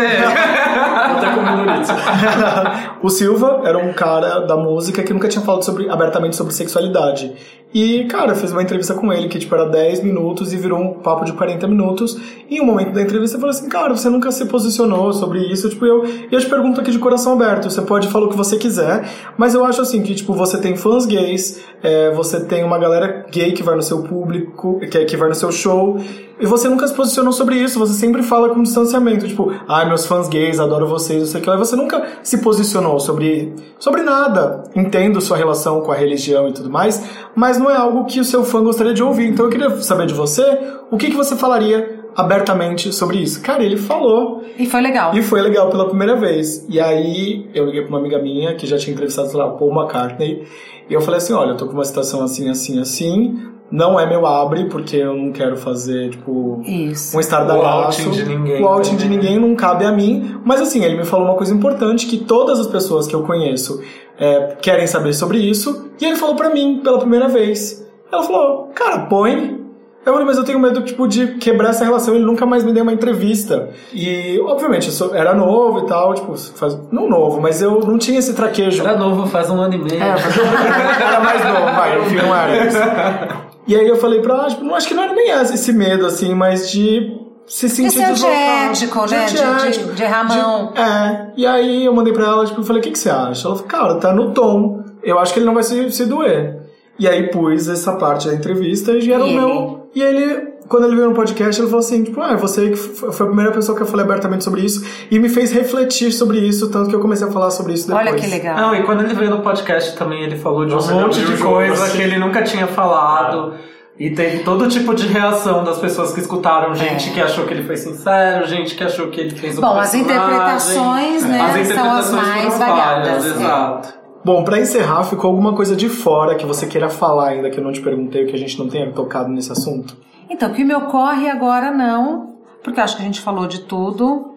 Até 0.89 1.27
com 1.35 1.41
o 3.03 3.09
Silva 3.09 3.63
era 3.65 3.79
um 3.79 3.93
cara 3.93 4.41
da 4.41 4.57
música 4.57 5.03
que 5.03 5.13
nunca 5.13 5.29
tinha 5.29 5.45
falado 5.45 5.65
sobre, 5.65 5.89
abertamente 5.89 6.37
sobre 6.37 6.53
sexualidade. 6.53 7.35
E, 7.73 8.05
cara, 8.05 8.33
eu 8.33 8.37
fiz 8.37 8.51
uma 8.51 8.63
entrevista 8.63 8.95
com 8.95 9.13
ele 9.13 9.29
que, 9.29 9.39
tipo, 9.39 9.55
era 9.55 9.67
10 9.67 10.03
minutos 10.03 10.55
e 10.55 10.57
virou 10.57 10.81
um 10.81 10.95
papo 10.95 11.25
de 11.25 11.35
40 11.35 11.69
minutos. 11.69 12.19
E 12.49 12.57
em 12.57 12.61
um 12.63 12.65
momento 12.65 12.93
da 12.93 13.03
entrevista 13.03 13.37
eu 13.37 13.41
falei 13.41 13.55
assim, 13.55 13.69
cara, 13.69 13.95
você 13.95 14.09
nunca 14.09 14.33
se 14.33 14.47
posicionou 14.47 15.13
sobre 15.13 15.41
isso. 15.53 15.69
Tipo, 15.69 15.85
eu, 15.85 16.05
e 16.07 16.29
eu 16.31 16.41
te 16.41 16.49
pergunto 16.49 16.81
aqui 16.81 16.91
de 16.91 16.99
coração 16.99 17.35
aberto. 17.35 17.71
Você 17.71 17.83
pode 17.83 18.09
falar 18.09 18.27
o 18.27 18.29
que 18.31 18.37
você 18.37 18.57
quiser, 18.57 19.07
mas 19.37 19.55
eu 19.55 19.65
acho 19.67 19.83
assim 19.83 20.03
que, 20.03 20.15
tipo, 20.15 20.33
você 20.33 20.59
tem 20.59 20.77
fãs 20.77 21.05
gays, 21.05 21.61
é, 21.83 22.11
você 22.13 22.41
tem 22.41 22.65
uma 22.65 22.79
galera 22.79 23.27
gay 23.31 23.53
que 23.53 23.63
vai 23.63 23.77
no 23.77 23.83
seu 23.83 24.03
público, 24.03 24.81
que, 24.91 25.05
que 25.05 25.17
vai 25.17 25.29
no 25.29 25.35
seu 25.35 25.53
show. 25.53 26.01
E 26.41 26.47
você 26.47 26.69
nunca 26.69 26.87
se 26.87 26.95
posicionou 26.95 27.33
sobre 27.33 27.57
isso, 27.57 27.81
você 27.81 27.95
sempre 27.95 28.23
fala 28.23 28.51
com 28.51 28.63
distanciamento, 28.63 29.27
tipo, 29.27 29.53
ai, 29.67 29.89
meus 29.89 30.07
fãs 30.07 30.29
gays, 30.29 30.61
adoro 30.61 30.87
vocês, 30.87 31.19
não 31.19 31.27
sei 31.27 31.41
o 31.41 31.43
que 31.43 31.51
lá. 31.51 31.57
Você 31.69 31.77
nunca 31.77 32.05
se 32.23 32.39
posicionou 32.39 32.99
sobre, 32.99 33.55
sobre 33.79 34.03
nada. 34.03 34.65
Entendo 34.75 35.21
sua 35.21 35.37
relação 35.37 35.81
com 35.81 35.93
a 35.93 35.95
religião 35.95 36.49
e 36.49 36.53
tudo 36.53 36.71
mais, 36.71 37.03
mas 37.35 37.59
não 37.59 37.71
é 37.71 37.77
algo 37.77 38.05
que 38.05 38.21
o 38.21 38.25
seu 38.25 38.45
fã 38.45 38.63
gostaria 38.63 38.95
de 38.95 39.03
ouvir. 39.03 39.29
Então 39.29 39.47
eu 39.47 39.51
queria 39.51 39.71
saber 39.81 40.07
de 40.07 40.15
você, 40.15 40.43
o 40.91 40.97
que, 40.97 41.11
que 41.11 41.17
você 41.17 41.37
falaria 41.37 41.99
abertamente 42.17 42.93
sobre 42.93 43.19
isso? 43.19 43.41
Cara, 43.43 43.63
ele 43.63 43.77
falou. 43.77 44.43
E 44.59 44.67
foi 44.67 44.81
legal. 44.81 45.15
E 45.15 45.23
foi 45.23 45.41
legal 45.41 45.71
pela 45.71 45.87
primeira 45.87 46.17
vez. 46.17 46.67
E 46.69 46.81
aí 46.81 47.49
eu 47.55 47.67
liguei 47.67 47.83
pra 47.83 47.91
uma 47.91 47.99
amiga 47.99 48.19
minha 48.19 48.55
que 48.55 48.67
já 48.67 48.77
tinha 48.77 48.93
entrevistado, 48.93 49.29
sei 49.29 49.39
lá, 49.39 49.49
Paul 49.51 49.73
McCartney. 49.73 50.45
E 50.89 50.95
eu 50.95 51.01
falei 51.01 51.19
assim: 51.19 51.33
olha, 51.33 51.51
eu 51.51 51.57
tô 51.57 51.67
com 51.67 51.75
uma 51.75 51.85
situação 51.85 52.23
assim, 52.23 52.49
assim, 52.49 52.81
assim. 52.81 53.39
Não 53.71 54.01
é 54.01 54.07
meu 54.07 54.27
abre, 54.27 54.65
porque 54.67 54.97
eu 54.97 55.15
não 55.15 55.31
quero 55.31 55.57
fazer, 55.57 56.11
tipo, 56.11 56.63
Isso. 56.65 57.17
um 57.17 57.21
estardalhaço. 57.21 58.03
O 58.03 58.07
outing 58.07 58.11
de 58.11 58.25
ninguém 58.25 58.63
O 58.63 58.67
outing 58.67 58.97
de 58.97 59.03
também. 59.05 59.19
ninguém 59.19 59.39
não 59.39 59.55
cabe 59.55 59.85
a 59.85 59.93
mim. 59.93 60.41
Mas 60.45 60.61
assim, 60.61 60.83
ele 60.83 60.97
me 60.97 61.05
falou 61.05 61.27
uma 61.27 61.35
coisa 61.37 61.53
importante 61.55 62.07
que 62.07 62.17
todas 62.19 62.59
as 62.59 62.67
pessoas 62.67 63.07
que 63.07 63.15
eu 63.15 63.23
conheço 63.25 63.83
é, 64.19 64.57
querem 64.63 64.87
saber 64.87 65.13
sobre 65.13 65.39
isso. 65.39 65.91
E 66.01 66.05
ele 66.07 66.17
falou 66.17 66.35
pra 66.35 66.49
mim 66.49 66.81
pela 66.83 66.99
primeira 66.99 67.29
vez. 67.29 67.87
Ela 68.11 68.23
falou, 68.23 68.71
cara, 68.75 69.01
põe. 69.01 69.59
Eu 70.07 70.13
falei, 70.15 70.27
mas 70.27 70.39
eu 70.39 70.45
tenho 70.45 70.59
medo, 70.59 70.81
tipo, 70.81 71.07
de 71.07 71.35
quebrar 71.35 71.69
essa 71.71 71.85
relação. 71.85 72.15
Ele 72.15 72.25
nunca 72.25 72.47
mais 72.47 72.65
me 72.65 72.73
deu 72.73 72.83
uma 72.83 72.93
entrevista. 72.95 73.69
E, 73.93 74.41
obviamente, 74.47 74.87
eu 74.87 74.93
sou- 74.93 75.15
era 75.15 75.35
novo 75.35 75.81
e 75.81 75.87
tal, 75.87 76.15
tipo, 76.15 76.35
faz, 76.57 76.79
não 76.91 77.07
novo, 77.11 77.39
mas 77.43 77.61
eu 77.61 77.81
não 77.81 77.99
tinha 77.99 78.19
esse 78.19 78.33
traquejo. 78.33 78.83
Era 78.83 78.97
novo, 78.97 79.27
faz 79.27 79.51
um 79.51 79.61
ano 79.61 79.75
e 79.75 79.79
meio. 79.79 80.03
É, 80.03 80.09
era 81.07 81.21
mais 81.21 81.45
novo, 81.45 81.67
vai, 81.77 81.99
não 82.23 82.35
era 82.35 82.67
isso. 82.67 83.48
E 83.69 83.77
aí 83.77 83.87
eu 83.87 83.97
falei 83.97 84.21
pra 84.21 84.35
ela, 84.35 84.49
tipo, 84.49 84.65
não 84.65 84.75
acho 84.75 84.89
que 84.89 84.95
não 84.95 85.03
era 85.05 85.13
nem 85.15 85.31
esse 85.31 85.73
medo, 85.73 86.07
assim, 86.07 86.35
mas 86.35 86.71
de 86.71 87.17
se 87.47 87.69
sentir 87.69 87.99
ser 87.99 88.07
deslocado. 88.13 88.71
antiético, 88.71 89.07
né? 89.07 89.27
De- 89.27 89.79
de- 89.79 89.93
de 89.95 90.03
errar 90.03 90.21
a 90.21 90.25
mão. 90.25 90.73
De- 90.73 90.81
é, 90.81 91.31
e 91.37 91.47
aí 91.47 91.85
eu 91.85 91.93
mandei 91.95 92.13
pra 92.13 92.25
ela, 92.25 92.47
tipo, 92.47 92.61
eu 92.61 92.65
falei, 92.65 92.81
o 92.81 92.83
que, 92.83 92.91
que 92.91 92.99
você 92.99 93.11
acha? 93.11 93.47
Ela 93.47 93.57
falou, 93.57 93.63
cara, 93.69 93.95
tá 93.97 94.13
no 94.13 94.33
tom, 94.33 94.83
eu 95.03 95.19
acho 95.19 95.33
que 95.35 95.39
ele 95.39 95.47
não 95.47 95.55
vai 95.55 95.63
se, 95.63 95.93
se 95.93 96.05
doer. 96.07 96.59
E 96.99 97.07
aí 97.07 97.29
pus 97.31 97.69
essa 97.69 97.93
parte 97.97 98.27
da 98.29 98.35
entrevista 98.35 98.93
e 98.93 99.13
era 99.13 99.23
o 99.25 99.29
meu... 99.31 99.89
E 99.95 100.03
ele, 100.03 100.49
quando 100.69 100.85
ele 100.85 100.97
veio 100.97 101.09
no 101.09 101.15
podcast, 101.15 101.61
ele 101.61 101.69
falou 101.69 101.81
assim, 101.85 102.05
tipo, 102.05 102.21
ah, 102.21 102.37
você 102.37 102.75
foi 102.77 103.09
a 103.11 103.29
primeira 103.29 103.51
pessoa 103.53 103.75
que 103.77 103.83
eu 103.83 103.87
falei 103.87 104.05
abertamente 104.05 104.45
sobre 104.45 104.61
isso 104.63 104.85
e 105.11 105.19
me 105.19 105.29
fez 105.29 105.51
refletir 105.51 106.13
sobre 106.13 106.39
isso, 106.39 106.71
tanto 106.71 106.91
que 106.91 106.95
eu 106.97 107.01
comecei 107.01 107.27
a 107.27 107.31
falar 107.31 107.51
sobre 107.51 107.73
isso 107.73 107.89
depois. 107.89 108.07
Olha 108.07 108.17
que 108.17 108.27
legal. 108.27 108.57
Não, 108.57 108.75
e 108.75 108.83
quando 108.83 109.03
ele 109.03 109.15
veio 109.15 109.31
no 109.31 109.41
podcast 109.41 109.97
também, 109.97 110.23
ele 110.23 110.37
falou 110.37 110.65
de 110.67 110.75
Nossa, 110.75 110.95
um 110.95 111.01
monte 111.03 111.21
de 111.21 111.37
coisa 111.39 111.73
assim. 111.85 111.97
que 111.97 112.03
ele 112.03 112.19
nunca 112.19 112.43
tinha 112.43 112.67
falado. 112.67 113.55
E 113.99 114.11
teve 114.11 114.45
todo 114.45 114.69
tipo 114.69 114.95
de 114.95 115.09
reação 115.09 115.65
das 115.65 115.79
pessoas 115.79 116.13
que 116.13 116.21
escutaram. 116.21 116.73
Gente 116.73 117.09
É. 117.11 117.13
que 117.15 117.21
achou 117.21 117.45
que 117.47 117.53
ele 117.53 117.65
foi 117.65 117.77
sincero, 117.77 118.47
gente 118.47 118.77
que 118.77 118.85
achou 118.85 119.09
que 119.09 119.21
ele 119.21 119.31
fez 119.35 119.59
o 119.59 119.61
Bom, 119.61 119.77
as 119.77 119.93
interpretações, 119.93 121.25
né, 121.25 121.41
As 121.41 121.51
são 121.51 121.61
as 121.61 121.67
interpretações 121.67 122.13
mais 122.13 122.59
variadas, 122.59 123.27
é. 123.27 123.29
Exato. 123.31 123.95
Bom, 124.25 124.45
pra 124.45 124.61
encerrar, 124.61 125.03
ficou 125.05 125.31
alguma 125.31 125.53
coisa 125.55 125.75
de 125.75 125.89
fora 125.89 126.35
que 126.35 126.45
você 126.47 126.67
queira 126.67 126.89
falar 126.89 127.29
ainda 127.31 127.51
que 127.51 127.59
eu 127.59 127.65
não 127.65 127.73
te 127.73 127.81
perguntei, 127.81 128.27
que 128.27 128.35
a 128.35 128.39
gente 128.39 128.59
não 128.59 128.69
tenha 128.69 128.91
tocado 128.93 129.31
nesse 129.31 129.51
assunto? 129.51 129.97
Então, 130.31 130.51
o 130.51 130.55
que 130.55 130.65
me 130.65 130.75
ocorre 130.75 131.29
agora 131.29 131.71
não, 131.71 132.37
porque 132.63 132.79
eu 132.81 132.85
acho 132.85 132.97
que 132.97 133.03
a 133.03 133.05
gente 133.05 133.21
falou 133.21 133.47
de 133.47 133.61
tudo. 133.63 134.35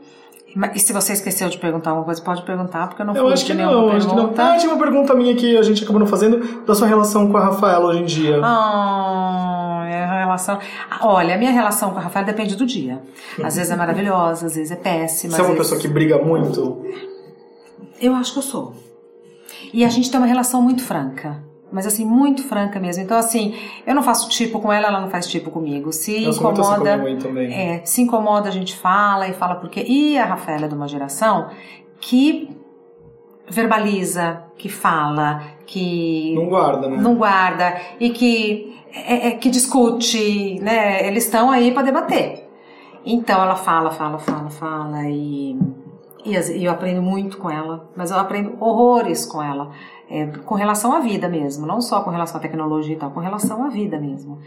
E 0.75 0.79
se 0.79 0.91
você 0.91 1.13
esqueceu 1.13 1.47
de 1.47 1.57
perguntar 1.57 1.91
alguma 1.91 2.05
coisa, 2.05 2.21
pode 2.21 2.41
perguntar, 2.43 2.87
porque 2.87 3.01
eu 3.01 3.05
não 3.05 3.15
Eu 3.15 3.29
acho 3.29 3.45
que 3.45 3.53
não, 3.53 3.89
acho 3.91 4.07
que 4.07 4.13
não. 4.15 4.23
pergunta. 4.23 4.43
Ah, 4.53 4.57
tinha 4.57 4.73
uma 4.73 4.81
pergunta 4.83 5.13
minha 5.15 5.33
que 5.33 5.57
a 5.57 5.61
gente 5.63 5.81
acabou 5.83 5.99
não 5.99 6.07
fazendo, 6.07 6.65
da 6.65 6.75
sua 6.75 6.87
relação 6.87 7.31
com 7.31 7.37
a 7.37 7.41
Rafaela 7.45 7.85
hoje 7.87 8.01
em 8.01 8.05
dia. 8.05 8.41
Ah, 8.43 9.85
é 9.89 10.03
a 10.03 10.19
relação. 10.19 10.59
Ah, 10.89 11.07
Olha, 11.07 11.35
a 11.35 11.37
minha 11.37 11.51
relação 11.51 11.91
com 11.91 11.99
a 11.99 12.01
Rafaela 12.01 12.27
depende 12.27 12.55
do 12.57 12.65
dia. 12.65 13.01
Às 13.41 13.55
vezes 13.55 13.71
é 13.71 13.75
maravilhosa, 13.77 14.47
às 14.47 14.55
vezes 14.55 14.71
é 14.71 14.75
péssima. 14.75 15.33
Você 15.35 15.39
é 15.41 15.43
uma 15.43 15.53
vezes- 15.53 15.69
pessoa 15.69 15.79
que 15.81 15.87
briga 15.87 16.17
muito? 16.21 16.85
Eu 18.01 18.13
acho 18.15 18.33
que 18.33 18.39
eu 18.39 18.43
sou. 18.43 18.73
E 19.73 19.85
a 19.85 19.89
gente 19.89 20.11
tem 20.11 20.19
uma 20.19 20.27
relação 20.27 20.61
muito 20.61 20.83
franca. 20.83 21.41
Mas 21.71 21.87
assim, 21.87 22.03
muito 22.05 22.43
franca 22.43 22.79
mesmo. 22.79 23.03
Então, 23.03 23.17
assim, 23.17 23.55
eu 23.87 23.95
não 23.95 24.03
faço 24.03 24.27
tipo 24.29 24.59
com 24.59 24.71
ela, 24.73 24.87
ela 24.87 24.99
não 25.01 25.09
faz 25.09 25.25
tipo 25.27 25.49
comigo. 25.49 25.91
Se 25.93 26.23
Eu 26.23 26.29
assim 26.31 26.45
a 26.45 26.51
incomoda. 26.51 26.97
mãe 26.97 27.17
também. 27.17 27.53
É, 27.53 27.81
se 27.85 28.01
incomoda, 28.01 28.49
a 28.49 28.51
gente 28.51 28.75
fala 28.75 29.27
e 29.27 29.33
fala 29.33 29.55
porque. 29.55 29.81
E 29.87 30.17
a 30.17 30.25
Rafaela 30.25 30.65
é 30.65 30.67
de 30.67 30.75
uma 30.75 30.87
geração 30.87 31.49
que 31.99 32.49
verbaliza, 33.49 34.43
que 34.57 34.69
fala, 34.69 35.41
que 35.65 36.33
Não 36.35 36.47
guarda, 36.47 36.87
né? 36.89 36.97
não 36.97 37.15
guarda 37.15 37.75
e 37.99 38.09
que, 38.11 38.77
é- 38.93 39.27
é- 39.29 39.31
que 39.31 39.49
discute, 39.49 40.59
né? 40.61 41.05
Eles 41.07 41.25
estão 41.25 41.51
aí 41.51 41.71
para 41.71 41.83
debater. 41.83 42.47
Então 43.05 43.41
ela 43.41 43.55
fala, 43.55 43.91
fala, 43.91 44.19
fala, 44.19 44.49
fala 44.49 45.03
e, 45.09 45.57
e 46.23 46.63
eu 46.65 46.71
aprendo 46.71 47.01
muito 47.01 47.37
com 47.37 47.49
ela, 47.49 47.89
mas 47.95 48.11
eu 48.11 48.17
aprendo 48.19 48.55
horrores 48.59 49.25
com 49.25 49.41
ela, 49.41 49.71
é, 50.11 50.25
com 50.45 50.55
relação 50.55 50.91
à 50.91 50.99
vida 50.99 51.29
mesmo, 51.29 51.65
não 51.65 51.79
só 51.79 52.01
com 52.01 52.09
relação 52.09 52.37
à 52.37 52.39
tecnologia 52.41 52.95
e 52.95 52.97
tal, 52.97 53.11
com 53.11 53.21
relação 53.21 53.63
à 53.63 53.69
vida 53.69 53.97
mesmo. 53.97 54.39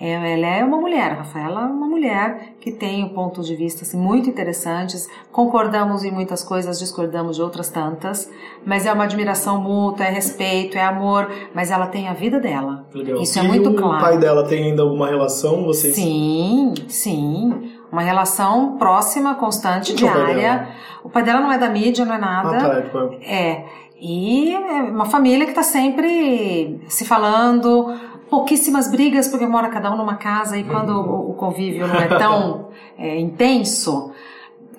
É, 0.00 0.32
ela 0.34 0.46
é 0.46 0.64
uma 0.64 0.78
mulher, 0.78 1.12
a 1.12 1.14
Rafaela 1.16 1.60
é 1.60 1.64
uma 1.66 1.86
mulher 1.86 2.54
que 2.60 2.72
tem 2.72 3.08
pontos 3.10 3.46
de 3.46 3.54
vista 3.54 3.84
assim, 3.84 3.96
muito 3.96 4.28
interessantes, 4.28 5.08
concordamos 5.30 6.02
em 6.02 6.10
muitas 6.10 6.42
coisas, 6.42 6.80
discordamos 6.80 7.36
de 7.36 7.42
outras 7.42 7.68
tantas, 7.68 8.28
mas 8.66 8.84
é 8.84 8.92
uma 8.92 9.04
admiração 9.04 9.60
mútua, 9.60 10.06
é 10.06 10.10
respeito, 10.10 10.76
é 10.76 10.82
amor, 10.82 11.30
mas 11.54 11.70
ela 11.70 11.86
tem 11.86 12.08
a 12.08 12.14
vida 12.14 12.40
dela. 12.40 12.84
Legal. 12.92 13.22
Isso 13.22 13.38
é 13.38 13.44
e 13.44 13.46
muito 13.46 13.70
o 13.70 13.74
claro. 13.76 14.00
pai 14.02 14.18
dela 14.18 14.44
tem 14.44 14.64
ainda 14.64 14.82
alguma 14.82 15.06
relação? 15.06 15.62
Vocês... 15.64 15.94
Sim, 15.94 16.74
sim. 16.88 17.70
Uma 17.92 18.02
relação 18.02 18.76
próxima, 18.78 19.36
constante, 19.36 19.92
é 19.92 19.94
o 19.94 19.96
diária. 19.98 20.68
O 21.04 21.10
pai 21.10 21.22
dela 21.22 21.40
não 21.40 21.52
é 21.52 21.58
da 21.58 21.68
mídia, 21.68 22.04
não 22.04 22.14
é 22.14 22.16
Ah, 22.16 22.20
nada. 22.20 22.58
tá. 22.58 22.78
é, 22.78 22.82
tipo, 22.82 22.98
É. 23.22 23.64
E 24.04 24.52
é 24.52 24.58
uma 24.58 25.04
família 25.04 25.46
que 25.46 25.52
tá 25.52 25.62
sempre 25.62 26.80
se 26.88 27.04
falando, 27.04 27.96
pouquíssimas 28.28 28.90
brigas, 28.90 29.28
porque 29.28 29.46
mora 29.46 29.68
cada 29.68 29.92
um 29.92 29.96
numa 29.96 30.16
casa 30.16 30.58
e 30.58 30.64
quando 30.64 30.90
o, 30.90 31.30
o 31.30 31.34
convívio 31.34 31.86
não 31.86 31.94
é 31.94 32.08
tão 32.08 32.70
é, 32.98 33.20
intenso, 33.20 34.10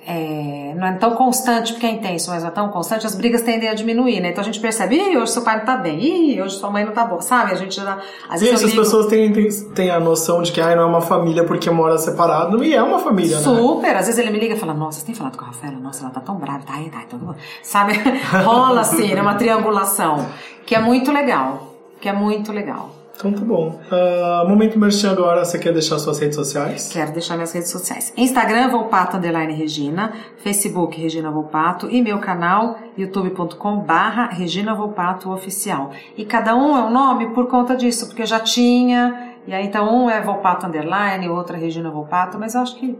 é, 0.06 0.74
não 0.76 0.88
é 0.88 0.94
tão 0.94 1.16
constante, 1.16 1.74
porque 1.74 1.86
é 1.86 1.92
intenso, 1.92 2.30
mas 2.30 2.44
não 2.44 2.50
é 2.50 2.52
tão 2.52 2.70
constante, 2.70 3.06
as 3.06 3.16
brigas 3.16 3.42
tendem 3.42 3.70
a 3.70 3.74
diminuir, 3.74 4.20
né? 4.20 4.30
Então 4.30 4.42
a 4.42 4.46
gente 4.46 4.60
percebe, 4.60 4.96
ih, 4.96 5.18
hoje 5.18 5.32
seu 5.32 5.42
pai 5.42 5.58
não 5.58 5.66
tá 5.66 5.78
bem, 5.78 6.00
ih, 6.00 6.42
hoje 6.42 6.56
sua 6.58 6.70
mãe 6.70 6.84
não 6.84 6.92
tá 6.92 7.06
boa, 7.06 7.22
sabe? 7.22 7.52
A 7.52 7.56
gente 7.56 7.76
já. 7.76 8.00
Às 8.30 8.42
vezes 8.42 8.48
eu 8.48 8.54
essas 8.54 8.70
ligo, 8.72 8.82
pessoas 8.82 9.08
têm, 9.08 9.32
têm, 9.32 9.50
têm 9.74 9.90
a 9.90 10.00
noção 10.00 10.42
de 10.42 10.52
que 10.52 10.60
ai, 10.60 10.76
não 10.76 10.84
é 10.84 10.86
uma 10.86 11.02
família 11.02 11.44
porque 11.46 11.70
mora 11.70 11.98
separado, 11.98 12.64
e 12.64 12.74
é 12.74 12.84
uma 12.84 13.00
família, 13.00 13.38
né? 13.38 13.44
Super, 13.44 13.96
às 13.96 14.08
vezes 14.08 14.20
ele 14.20 14.32
me 14.32 14.40
liga 14.40 14.56
e 14.56 14.60
fala, 14.60 14.74
nossa, 14.74 15.00
você 15.00 15.06
tem 15.06 15.16
falado 15.16 15.38
com 15.38 15.46
a 15.46 15.48
Rafaela? 15.48 15.78
Nossa, 15.78 16.04
ela 16.04 16.12
tá 16.12 16.20
tão 16.20 16.36
brava, 16.36 16.64
tá 16.66 16.74
aí, 16.74 16.90
tá 16.90 17.00
aí, 17.00 17.06
todo 17.06 17.26
mundo. 17.26 17.38
Sabe? 17.62 17.94
Rola 18.44 18.82
assim, 18.82 19.14
né? 19.14 19.22
Uma 19.22 19.36
triangulação. 19.36 20.28
Que 20.66 20.76
é 20.76 20.80
muito 20.80 21.12
legal. 21.12 21.76
Que 22.02 22.10
é 22.10 22.14
muito 22.14 22.52
legal. 22.52 23.03
Então 23.24 23.32
tá 23.32 23.46
bom. 23.46 23.80
Ah, 23.90 24.44
momento 24.46 24.78
merchan 24.78 25.12
agora, 25.12 25.46
você 25.46 25.58
quer 25.58 25.72
deixar 25.72 25.98
suas 25.98 26.20
redes 26.20 26.36
sociais? 26.36 26.92
Quero 26.92 27.14
deixar 27.14 27.36
minhas 27.36 27.54
redes 27.54 27.70
sociais. 27.70 28.12
Instagram, 28.18 28.70
Volpato 28.70 29.16
Underline 29.16 29.54
Regina. 29.54 30.12
Facebook, 30.38 31.00
Regina 31.00 31.32
Volpato. 31.32 31.90
E 31.90 32.02
meu 32.02 32.20
canal, 32.20 32.78
youtube.com 32.98 33.78
barra 33.78 34.28
Regina 34.28 34.76
Volpato 34.76 35.32
Oficial. 35.32 35.92
E 36.18 36.26
cada 36.26 36.54
um 36.54 36.76
é 36.76 36.84
um 36.84 36.92
nome 36.92 37.30
por 37.30 37.48
conta 37.48 37.78
disso, 37.78 38.08
porque 38.08 38.24
eu 38.24 38.28
já 38.28 38.42
tinha. 38.42 39.36
E 39.48 39.54
aí 39.54 39.66
então 39.66 40.04
um 40.04 40.10
é 40.10 40.22
Volpato 40.22 40.66
Underline, 40.68 41.30
o 41.30 41.34
outro 41.34 41.56
é 41.56 41.60
Regina 41.60 41.90
Volpato. 41.90 42.38
Mas 42.38 42.56
eu 42.56 42.62
acho 42.62 42.76
que 42.76 43.00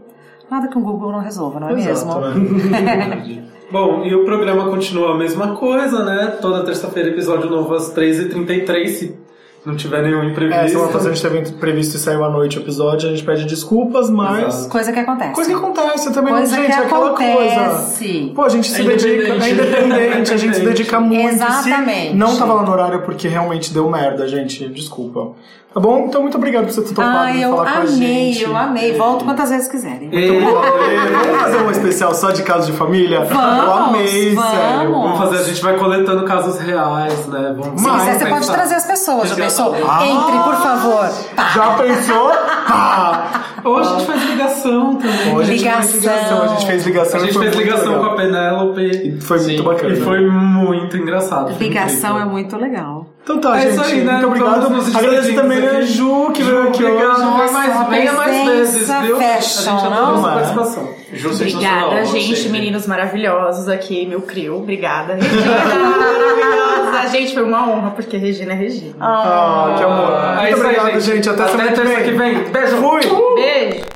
nada 0.50 0.68
que 0.68 0.78
um 0.78 0.82
Google 0.82 1.12
não 1.12 1.20
resolva, 1.20 1.60
não 1.60 1.68
é 1.68 1.74
Exato, 1.74 2.18
mesmo? 2.18 2.70
né? 2.70 3.44
Bom, 3.70 4.04
e 4.04 4.14
o 4.14 4.24
programa 4.24 4.70
continua 4.70 5.14
a 5.14 5.18
mesma 5.18 5.56
coisa, 5.56 6.04
né? 6.04 6.38
Toda 6.40 6.64
terça-feira, 6.64 7.08
episódio 7.10 7.50
novo 7.50 7.74
às 7.74 7.94
13h33, 7.94 8.86
se 8.88 9.23
não 9.64 9.76
tiver 9.76 10.02
nenhum 10.02 10.22
É, 10.22 10.26
imprevisto. 10.26 10.68
semana 10.68 10.92
passada 10.92 11.10
a 11.10 11.14
gente 11.14 11.22
teve 11.28 11.52
previsto 11.58 11.96
e 11.96 11.98
saiu 11.98 12.24
à 12.24 12.28
noite 12.30 12.58
o 12.58 12.62
episódio, 12.62 13.08
a 13.08 13.12
gente 13.12 13.24
pede 13.24 13.44
desculpas, 13.46 14.10
mas. 14.10 14.46
Exato. 14.54 14.68
Coisa 14.68 14.92
que 14.92 14.98
acontece. 14.98 15.32
Coisa 15.34 15.50
que 15.50 15.56
acontece 15.56 16.12
também, 16.12 16.34
Coisa 16.34 16.56
gente, 16.56 16.66
que 16.66 16.72
é 16.72 16.76
aquela 16.76 17.06
acontece. 17.08 17.34
coisa. 17.34 18.34
Pô, 18.34 18.42
a 18.42 18.48
gente 18.48 18.68
se 18.70 18.80
É 18.80 18.84
dedica, 18.84 19.14
independente. 19.14 19.44
é 19.44 19.52
independente, 19.86 20.34
a 20.34 20.36
gente 20.36 20.56
se 20.56 20.64
dedica 20.64 21.00
muito. 21.00 21.28
Exatamente. 21.34 22.08
Se 22.10 22.14
não 22.14 22.36
tava 22.36 22.52
lá 22.54 22.62
no 22.62 22.72
horário 22.72 23.02
porque 23.02 23.26
realmente 23.28 23.72
deu 23.72 23.88
merda, 23.88 24.28
gente, 24.28 24.68
desculpa. 24.68 25.32
Tá 25.74 25.80
bom? 25.80 26.04
Então, 26.08 26.22
muito 26.22 26.36
obrigado 26.36 26.66
por 26.66 26.72
você 26.72 26.82
ter 26.82 26.90
topado 26.94 27.18
Ai, 27.18 27.42
eu 27.44 27.50
falar 27.56 27.72
com 27.72 27.78
a 27.78 27.80
amei, 27.82 28.32
gente. 28.32 28.44
eu 28.44 28.56
amei. 28.56 28.96
Volto 28.96 29.24
quantas 29.24 29.50
vezes 29.50 29.66
quiserem. 29.66 30.08
E- 30.12 30.30
Vamos 30.40 31.40
fazer 31.42 31.56
um 31.62 31.70
especial 31.72 32.14
só 32.14 32.30
de 32.30 32.44
casos 32.44 32.66
de 32.66 32.72
família? 32.74 33.24
Vamos, 33.24 33.64
eu 33.64 33.72
amei, 33.74 34.34
vamos. 34.36 34.50
sério. 34.52 34.92
Vamos 34.92 35.18
fazer, 35.18 35.38
a 35.38 35.42
gente 35.42 35.60
vai 35.62 35.76
coletando 35.76 36.24
casos 36.24 36.60
reais, 36.60 37.26
né? 37.26 37.56
Vamos 37.58 37.80
Se 37.80 37.88
Mas- 37.88 38.02
quiser, 38.04 38.18
você 38.20 38.26
pode 38.26 38.46
trazer 38.52 38.74
as 38.76 38.86
pessoas, 38.86 39.28
já 39.30 39.34
pensou? 39.34 39.74
Ah. 39.88 40.06
Entre, 40.06 40.38
por 40.44 40.54
favor. 40.54 41.10
Pá. 41.34 41.48
Já 41.54 41.70
pensou? 41.74 42.28
Pá! 42.68 43.40
Ou 43.64 43.78
a 43.78 43.82
gente 43.82 44.04
faz 44.06 44.22
ligação 44.26 44.94
também. 44.96 45.34
Hoje 45.34 45.50
a 45.50 45.56
gente 45.56 45.90
fez 45.90 45.94
Ligação. 46.04 46.42
a 46.42 46.46
gente 46.48 46.66
fez 46.66 46.86
ligação 46.86 47.20
A 47.20 47.24
gente 47.24 47.38
fez 47.38 47.56
muito 47.56 47.58
ligação 47.58 47.98
com 47.98 48.06
a 48.06 48.14
Penélope. 48.14 48.80
E 48.82 49.20
foi 49.20 49.38
muito 49.38 49.56
Sim, 49.58 49.62
bacana. 49.64 49.92
E 49.92 49.96
foi 50.00 50.20
muito 50.30 50.96
engraçado. 50.96 51.54
foi 51.56 51.66
Ligação 51.66 52.20
é 52.20 52.24
muito 52.24 52.56
legal. 52.56 53.06
Então 53.24 53.38
tá, 53.40 53.56
É 53.58 53.62
gente. 53.62 53.72
isso 53.72 53.80
aí, 53.82 54.04
né? 54.04 54.12
Muito 54.12 54.26
obrigado. 54.26 54.66
Agradeço 54.98 55.34
também 55.34 55.66
a. 55.66 55.80
Ju, 55.80 56.30
que 56.34 56.42
veio 56.42 56.68
aqui 56.68 56.84
obrigado. 56.84 57.10
hoje. 57.10 57.20
Venha 57.24 57.52
mais, 57.52 57.74
Nossa, 57.74 57.90
venha 57.90 58.12
mais 58.12 58.48
vezes, 58.48 58.88
viu? 59.02 59.16
fashion, 59.16 59.70
a 59.72 59.78
gente 59.78 59.90
não? 59.90 60.20
sua 60.20 60.30
É. 60.30 60.34
participação. 60.34 60.88
Ju, 61.12 61.30
Obrigada, 61.32 62.04
você. 62.04 62.20
gente, 62.20 62.48
meninos 62.50 62.86
maravilhosos 62.86 63.66
aqui, 63.68 64.04
meu 64.04 64.20
crio. 64.20 64.56
Obrigada, 64.58 65.14
Regina, 65.14 65.40
maravilhosa. 65.96 67.08
Gente, 67.12 67.32
foi 67.32 67.42
uma 67.44 67.66
honra, 67.66 67.90
porque 67.92 68.16
Regina 68.18 68.52
é 68.52 68.56
Regina. 68.56 68.94
Ah, 69.00 69.74
que 69.78 69.84
amor. 69.84 70.12
É 70.12 70.26
Muito 70.26 70.40
aí, 70.40 70.54
obrigado, 70.76 71.00
gente. 71.00 71.28
Até, 71.30 71.42
Até 71.44 71.52
semana 71.74 72.02
que 72.02 72.10
vem. 72.10 72.34
Beijo. 72.50 72.76
Fui! 72.76 73.00
Beijo! 73.36 73.93